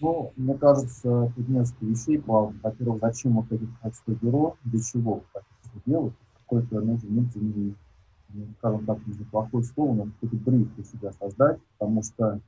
Ну, 0.00 0.32
мне 0.36 0.54
кажется, 0.54 1.32
тут 1.36 1.48
несколько 1.48 1.84
вещей 1.84 2.18
плавно. 2.18 2.58
Во-первых, 2.62 3.00
зачем 3.00 3.32
вот 3.32 3.52
это 3.52 3.66
качество 3.82 4.12
бюро, 4.12 4.56
для 4.64 4.80
чего 4.82 5.24
это 5.34 5.44
делать, 5.84 6.14
какой-то 6.38 6.80
нужен 6.80 7.08
внутренний 7.08 7.74
скажем 8.58 8.84
так, 8.86 8.98
неплохое 9.06 9.64
слово, 9.64 9.94
но 9.94 10.04
какой-то 10.04 10.36
бриф 10.36 10.74
для 10.74 10.84
себя 10.84 11.12
создать, 11.12 11.58
потому 11.78 12.02
что 12.02 12.40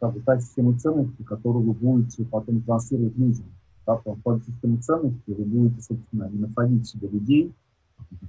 как 0.00 0.12
бы, 0.12 0.20
та 0.20 0.40
система 0.40 0.78
ценностей, 0.78 1.24
которую 1.24 1.64
вы 1.64 1.72
будете 1.72 2.24
потом 2.24 2.62
транслировать 2.62 3.16
людям. 3.16 3.46
Да, 3.86 3.96
по 3.96 4.40
системе 4.40 4.78
ценностей 4.78 5.32
вы 5.32 5.44
будете, 5.44 5.80
собственно, 5.80 6.28
находить 6.28 6.88
себе 6.88 7.08
людей, 7.08 7.54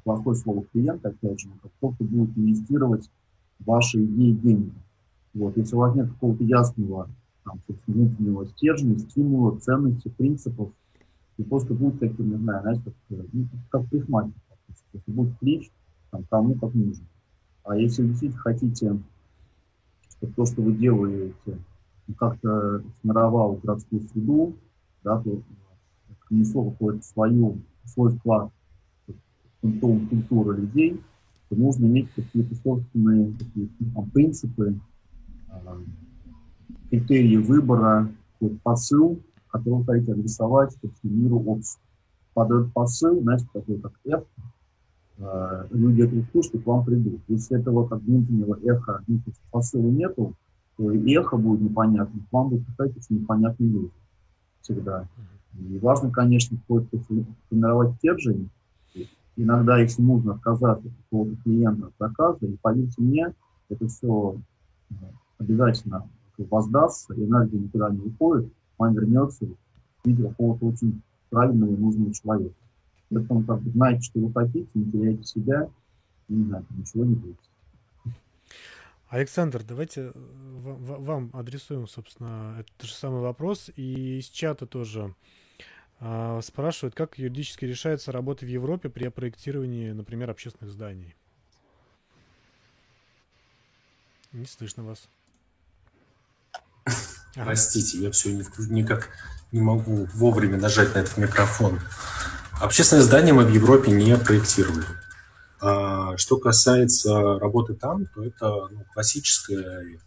плохое 0.04 0.36
слово 0.36 0.64
клиент, 0.72 1.06
опять 1.06 1.40
же, 1.40 1.50
как 1.62 1.72
кто-то 1.78 2.04
будет 2.04 2.38
инвестировать 2.38 3.10
ваши 3.60 4.04
идеи 4.04 4.34
деньги. 4.34 4.74
Вот, 5.34 5.58
если 5.58 5.76
у 5.76 5.80
вас 5.80 5.96
нет 5.96 6.10
какого-то 6.10 6.44
ясного 6.44 7.10
там, 7.44 7.60
внутреннего 7.88 8.46
стержня, 8.46 8.98
стимула, 9.00 9.58
ценностей, 9.60 10.10
принципов, 10.10 10.70
и 11.38 11.44
просто 11.44 11.74
будет 11.74 12.00
таким, 12.00 12.32
не 12.32 12.38
знаю, 12.38 12.62
знаете, 12.62 12.82
как, 12.86 13.26
ну, 13.32 13.46
как 13.70 13.86
прихматер. 13.90 14.34
Если 14.94 15.12
будет 15.12 15.38
клич, 15.40 15.72
там, 16.12 16.24
кому 16.30 16.56
как 16.56 16.74
нужно. 16.74 17.06
А 17.64 17.76
если 17.78 18.02
вы 18.02 18.10
действительно 18.10 18.42
хотите, 18.42 19.00
чтобы 20.10 20.34
то, 20.34 20.46
что 20.46 20.62
вы 20.62 20.74
делаете, 20.74 21.60
как-то 22.18 22.82
сформировало 23.00 23.58
городскую 23.58 24.02
среду, 24.10 24.56
да, 25.04 25.22
то 25.22 25.42
внесло 26.30 26.72
какой-то 26.72 27.04
свою, 27.04 27.60
свой 27.86 28.16
вклад 28.18 28.52
в 29.62 29.80
культуру 29.80 30.52
людей, 30.52 31.02
то 31.50 31.56
нужно 31.56 31.86
иметь 31.86 32.10
какие-то 32.14 32.56
собственные 32.56 33.34
такие, 33.34 33.70
ну, 33.80 33.92
там, 33.94 34.10
принципы, 34.12 34.80
э, 35.50 35.78
критерии 36.90 37.38
выбора, 37.38 38.10
посыл, 38.64 39.20
который 39.50 39.80
вы 39.80 39.86
хотите 39.86 40.14
адресовать 40.14 40.78
миру 41.04 41.40
обществу. 41.40 41.82
Под 42.34 42.52
этот 42.52 42.74
посыл, 42.74 43.22
знаете, 43.22 43.48
такой 43.52 43.80
как 43.80 43.94
F, 44.06 44.24
люди 45.72 46.02
эту 46.02 46.24
слушают, 46.32 46.64
к 46.64 46.68
вам 46.68 46.86
придут. 46.86 47.22
Если 47.28 47.60
этого 47.60 47.88
как 47.88 48.02
внутреннего 48.02 48.58
эха, 48.64 49.04
ну, 49.08 49.20
посыла 49.52 49.90
нету, 49.90 50.36
то 50.78 50.92
и 50.92 51.14
эхо 51.14 51.38
будет 51.38 51.62
непонятно, 51.62 52.22
к 52.30 52.34
вам 52.34 52.50
будут 52.50 52.66
приходить 52.68 52.98
очень 52.98 53.22
непонятные 53.22 53.70
люди 53.70 53.92
всегда. 54.62 55.08
И 55.58 55.80
важно, 55.80 56.12
конечно, 56.12 56.58
формировать 56.68 57.96
стержень. 57.96 58.50
Иногда, 59.36 59.78
если 59.80 60.02
нужно 60.02 60.34
отказаться 60.34 60.88
от 60.88 60.94
какого-то 61.04 61.36
клиента 61.44 61.88
от 61.88 61.94
заказа, 62.00 62.46
и 62.46 62.58
поверьте 62.62 63.02
мне, 63.02 63.34
это 63.70 63.88
все 63.88 64.36
э, 64.90 64.94
обязательно 65.38 66.10
воздастся, 66.38 67.14
энергия 67.14 67.60
никуда 67.60 67.90
не 67.90 68.02
уходит, 68.02 68.52
вам 68.78 68.94
вернется 68.94 69.46
в 69.46 70.08
виде 70.08 70.24
какого-то 70.24 70.66
очень 70.66 71.02
правильного 71.30 71.72
и 71.72 71.78
нужного 71.78 72.14
человека. 72.14 72.56
Поэтому 73.10 73.44
как 73.44 73.62
бы 73.62 73.72
знаете, 73.72 74.02
что 74.02 74.20
вы 74.20 74.34
хотите, 74.34 74.68
не 74.74 74.92
теряйте 74.92 75.24
себя, 75.24 75.70
и 76.28 76.34
не 76.34 76.46
знаю, 76.46 76.66
ничего 76.70 77.06
не 77.06 77.16
будет. 77.16 77.38
Александр, 79.10 79.64
давайте 79.64 80.02
э, 80.02 80.12
вам 80.14 81.30
адресуем, 81.34 81.88
собственно, 81.88 82.58
этот 82.60 82.82
же 82.82 82.94
самый 82.94 83.22
вопрос. 83.22 83.72
И 83.78 84.20
из 84.20 84.26
чата 84.26 84.66
тоже 84.66 85.16
э, 86.02 86.42
спрашивают, 86.44 86.94
как 86.94 87.18
юридически 87.18 87.64
решается 87.64 88.12
работа 88.12 88.46
в 88.46 88.50
Европе 88.50 88.90
при 88.90 89.08
проектировании, 89.08 89.92
например, 89.92 90.30
общественных 90.30 90.74
зданий. 90.74 91.16
Не 94.34 94.46
слышно 94.46 94.84
вас. 94.84 95.08
Простите, 97.34 98.00
я 98.00 98.12
все 98.12 98.32
никак 98.70 99.10
не 99.52 99.62
могу 99.62 100.06
вовремя 100.14 100.58
нажать 100.58 100.94
на 100.96 101.00
этот 101.00 101.18
микрофон. 101.18 101.80
Общественное 102.60 103.04
здание 103.04 103.36
мы 103.36 103.46
в 103.46 103.54
Европе 103.54 103.92
не 103.92 104.18
проектировали. 104.18 104.84
А 105.62 106.18
что 106.18 106.38
касается 106.38 107.38
работы 107.38 107.76
там, 107.76 108.08
то 108.08 108.24
это 108.24 108.68
ну, 108.72 108.84
классическая 108.94 110.00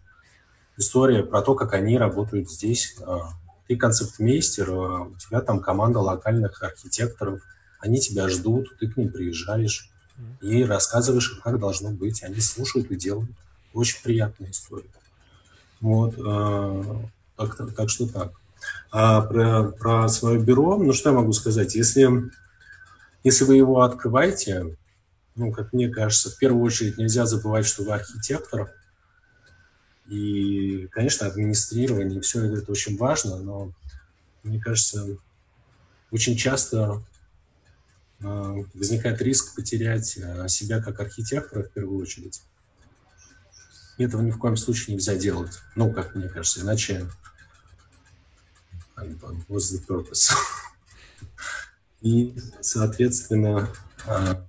история 0.76 1.22
про 1.22 1.42
то, 1.42 1.54
как 1.54 1.74
они 1.74 1.96
работают 1.96 2.50
здесь. 2.50 2.96
А, 3.06 3.30
ты 3.68 3.76
концепт-мейстер, 3.76 4.68
а 4.68 5.02
у 5.02 5.14
тебя 5.14 5.40
там 5.42 5.60
команда 5.60 6.00
локальных 6.00 6.60
архитекторов, 6.64 7.40
они 7.78 8.00
тебя 8.00 8.28
ждут, 8.28 8.76
ты 8.80 8.88
к 8.88 8.96
ним 8.96 9.12
приезжаешь 9.12 9.88
и 10.40 10.64
рассказываешь, 10.64 11.40
как 11.44 11.60
должно 11.60 11.90
быть. 11.90 12.24
Они 12.24 12.40
слушают 12.40 12.90
и 12.90 12.96
делают. 12.96 13.30
Очень 13.72 14.02
приятная 14.02 14.50
история. 14.50 14.90
Вот. 15.80 16.14
А, 16.18 17.04
так, 17.36 17.74
так 17.76 17.90
что 17.90 18.08
так. 18.08 18.32
А 18.90 19.22
про, 19.22 19.70
про 19.70 20.08
свое 20.08 20.40
бюро, 20.40 20.76
ну 20.76 20.92
что 20.92 21.10
я 21.10 21.16
могу 21.16 21.32
сказать? 21.32 21.74
Если, 21.74 22.08
если 23.22 23.44
вы 23.44 23.56
его 23.56 23.82
открываете, 23.82 24.76
ну, 25.34 25.52
как 25.52 25.72
мне 25.72 25.88
кажется, 25.88 26.30
в 26.30 26.38
первую 26.38 26.62
очередь 26.64 26.98
нельзя 26.98 27.26
забывать, 27.26 27.66
что 27.66 27.82
вы 27.82 27.92
архитектор. 27.92 28.72
И, 30.08 30.88
конечно, 30.88 31.26
администрирование, 31.26 32.20
все 32.20 32.44
это, 32.44 32.70
очень 32.72 32.96
важно, 32.96 33.38
но 33.38 33.72
мне 34.42 34.60
кажется, 34.60 35.06
очень 36.10 36.36
часто 36.36 37.02
э, 38.20 38.54
возникает 38.74 39.22
риск 39.22 39.54
потерять 39.54 40.16
э, 40.16 40.48
себя 40.48 40.82
как 40.82 40.98
архитектора 41.00 41.62
в 41.62 41.70
первую 41.70 42.00
очередь. 42.00 42.42
И 43.98 44.04
этого 44.04 44.22
ни 44.22 44.30
в 44.30 44.38
коем 44.38 44.56
случае 44.56 44.96
нельзя 44.96 45.14
делать. 45.14 45.58
Ну, 45.76 45.92
как 45.92 46.14
мне 46.14 46.28
кажется, 46.28 46.62
иначе 46.62 47.06
what's 48.96 49.72
the 49.72 49.86
purpose? 49.86 50.32
И, 52.00 52.34
соответственно, 52.60 53.68
а, 54.06 54.46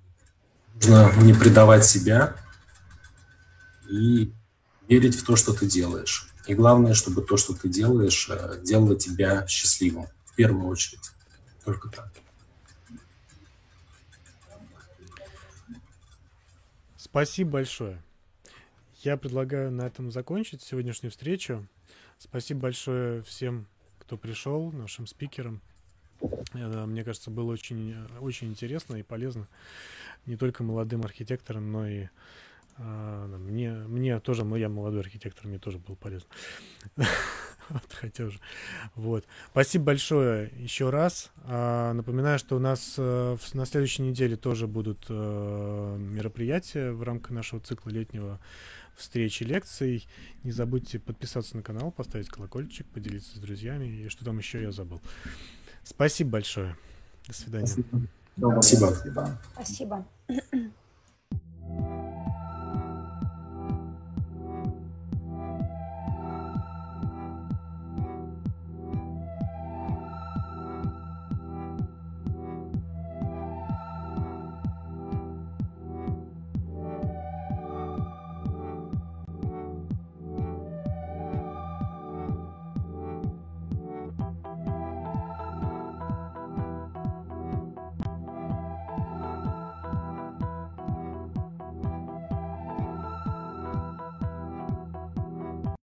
нужно 0.76 1.12
не 1.22 1.34
предавать 1.34 1.86
себя 1.86 2.36
и 3.90 4.34
верить 4.88 5.16
в 5.16 5.26
то, 5.26 5.36
что 5.36 5.54
ты 5.54 5.66
делаешь. 5.66 6.30
И 6.48 6.54
главное, 6.54 6.94
чтобы 6.94 7.22
то, 7.22 7.38
что 7.38 7.54
ты 7.54 7.70
делаешь, 7.70 8.30
а, 8.30 8.58
делало 8.58 8.96
тебя 8.96 9.46
счастливым. 9.48 10.08
В 10.26 10.36
первую 10.36 10.68
очередь. 10.68 11.12
Только 11.66 11.90
так. 11.90 12.12
Спасибо 16.98 17.52
большое. 17.52 18.02
Я 19.04 19.18
предлагаю 19.18 19.72
на 19.72 19.88
этом 19.88 20.12
закончить 20.12 20.62
сегодняшнюю 20.62 21.12
встречу. 21.12 21.68
Спасибо 22.18 22.62
большое 22.62 23.24
всем 23.24 23.68
кто 24.00 24.18
пришел, 24.18 24.72
нашим 24.72 25.08
спикерам. 25.08 25.62
Мне 26.54 27.04
кажется, 27.04 27.32
было 27.32 27.52
очень, 27.52 27.96
очень 28.20 28.50
интересно 28.50 28.96
и 28.98 29.04
полезно 29.04 29.48
не 30.26 30.36
только 30.36 30.64
молодым 30.64 31.04
архитекторам, 31.04 31.72
но 31.72 31.88
и 31.88 32.08
а, 32.78 33.28
мне, 33.38 33.72
мне 33.72 34.20
тоже, 34.20 34.44
я 34.58 34.70
молодой 34.70 35.02
архитектор, 35.02 35.48
мне 35.48 35.60
тоже 35.60 35.78
было 35.78 35.96
полезно. 35.96 36.30
вот, 37.70 37.94
хотя 37.94 38.26
уже. 38.26 38.40
Вот. 38.96 39.26
Спасибо 39.52 39.86
большое 39.86 40.52
еще 40.58 40.90
раз. 40.90 41.32
А, 41.44 41.94
напоминаю, 41.94 42.40
что 42.40 42.56
у 42.56 42.60
нас 42.60 42.98
в, 42.98 43.40
на 43.54 43.66
следующей 43.66 44.04
неделе 44.04 44.36
тоже 44.36 44.68
будут 44.68 45.06
а, 45.10 45.98
мероприятия 45.98 46.92
в 46.92 47.04
рамках 47.04 47.32
нашего 47.32 47.62
цикла 47.62 47.90
летнего 47.90 48.40
встречи, 48.96 49.44
лекций. 49.44 50.08
Не 50.44 50.52
забудьте 50.52 51.00
подписаться 51.00 51.56
на 51.58 51.64
канал, 51.64 51.92
поставить 51.92 52.30
колокольчик, 52.30 52.88
поделиться 52.88 53.36
с 53.36 53.40
друзьями. 53.40 53.88
И 53.88 54.10
что 54.10 54.26
там 54.26 54.38
еще 54.38 54.62
я 54.62 54.72
забыл. 54.72 55.02
Спасибо 55.84 56.32
большое. 56.32 56.76
До 57.28 57.34
свидания. 57.34 57.68
Спасибо. 58.38 58.88
Спасибо. 58.88 59.40
Спасибо. 59.54 60.06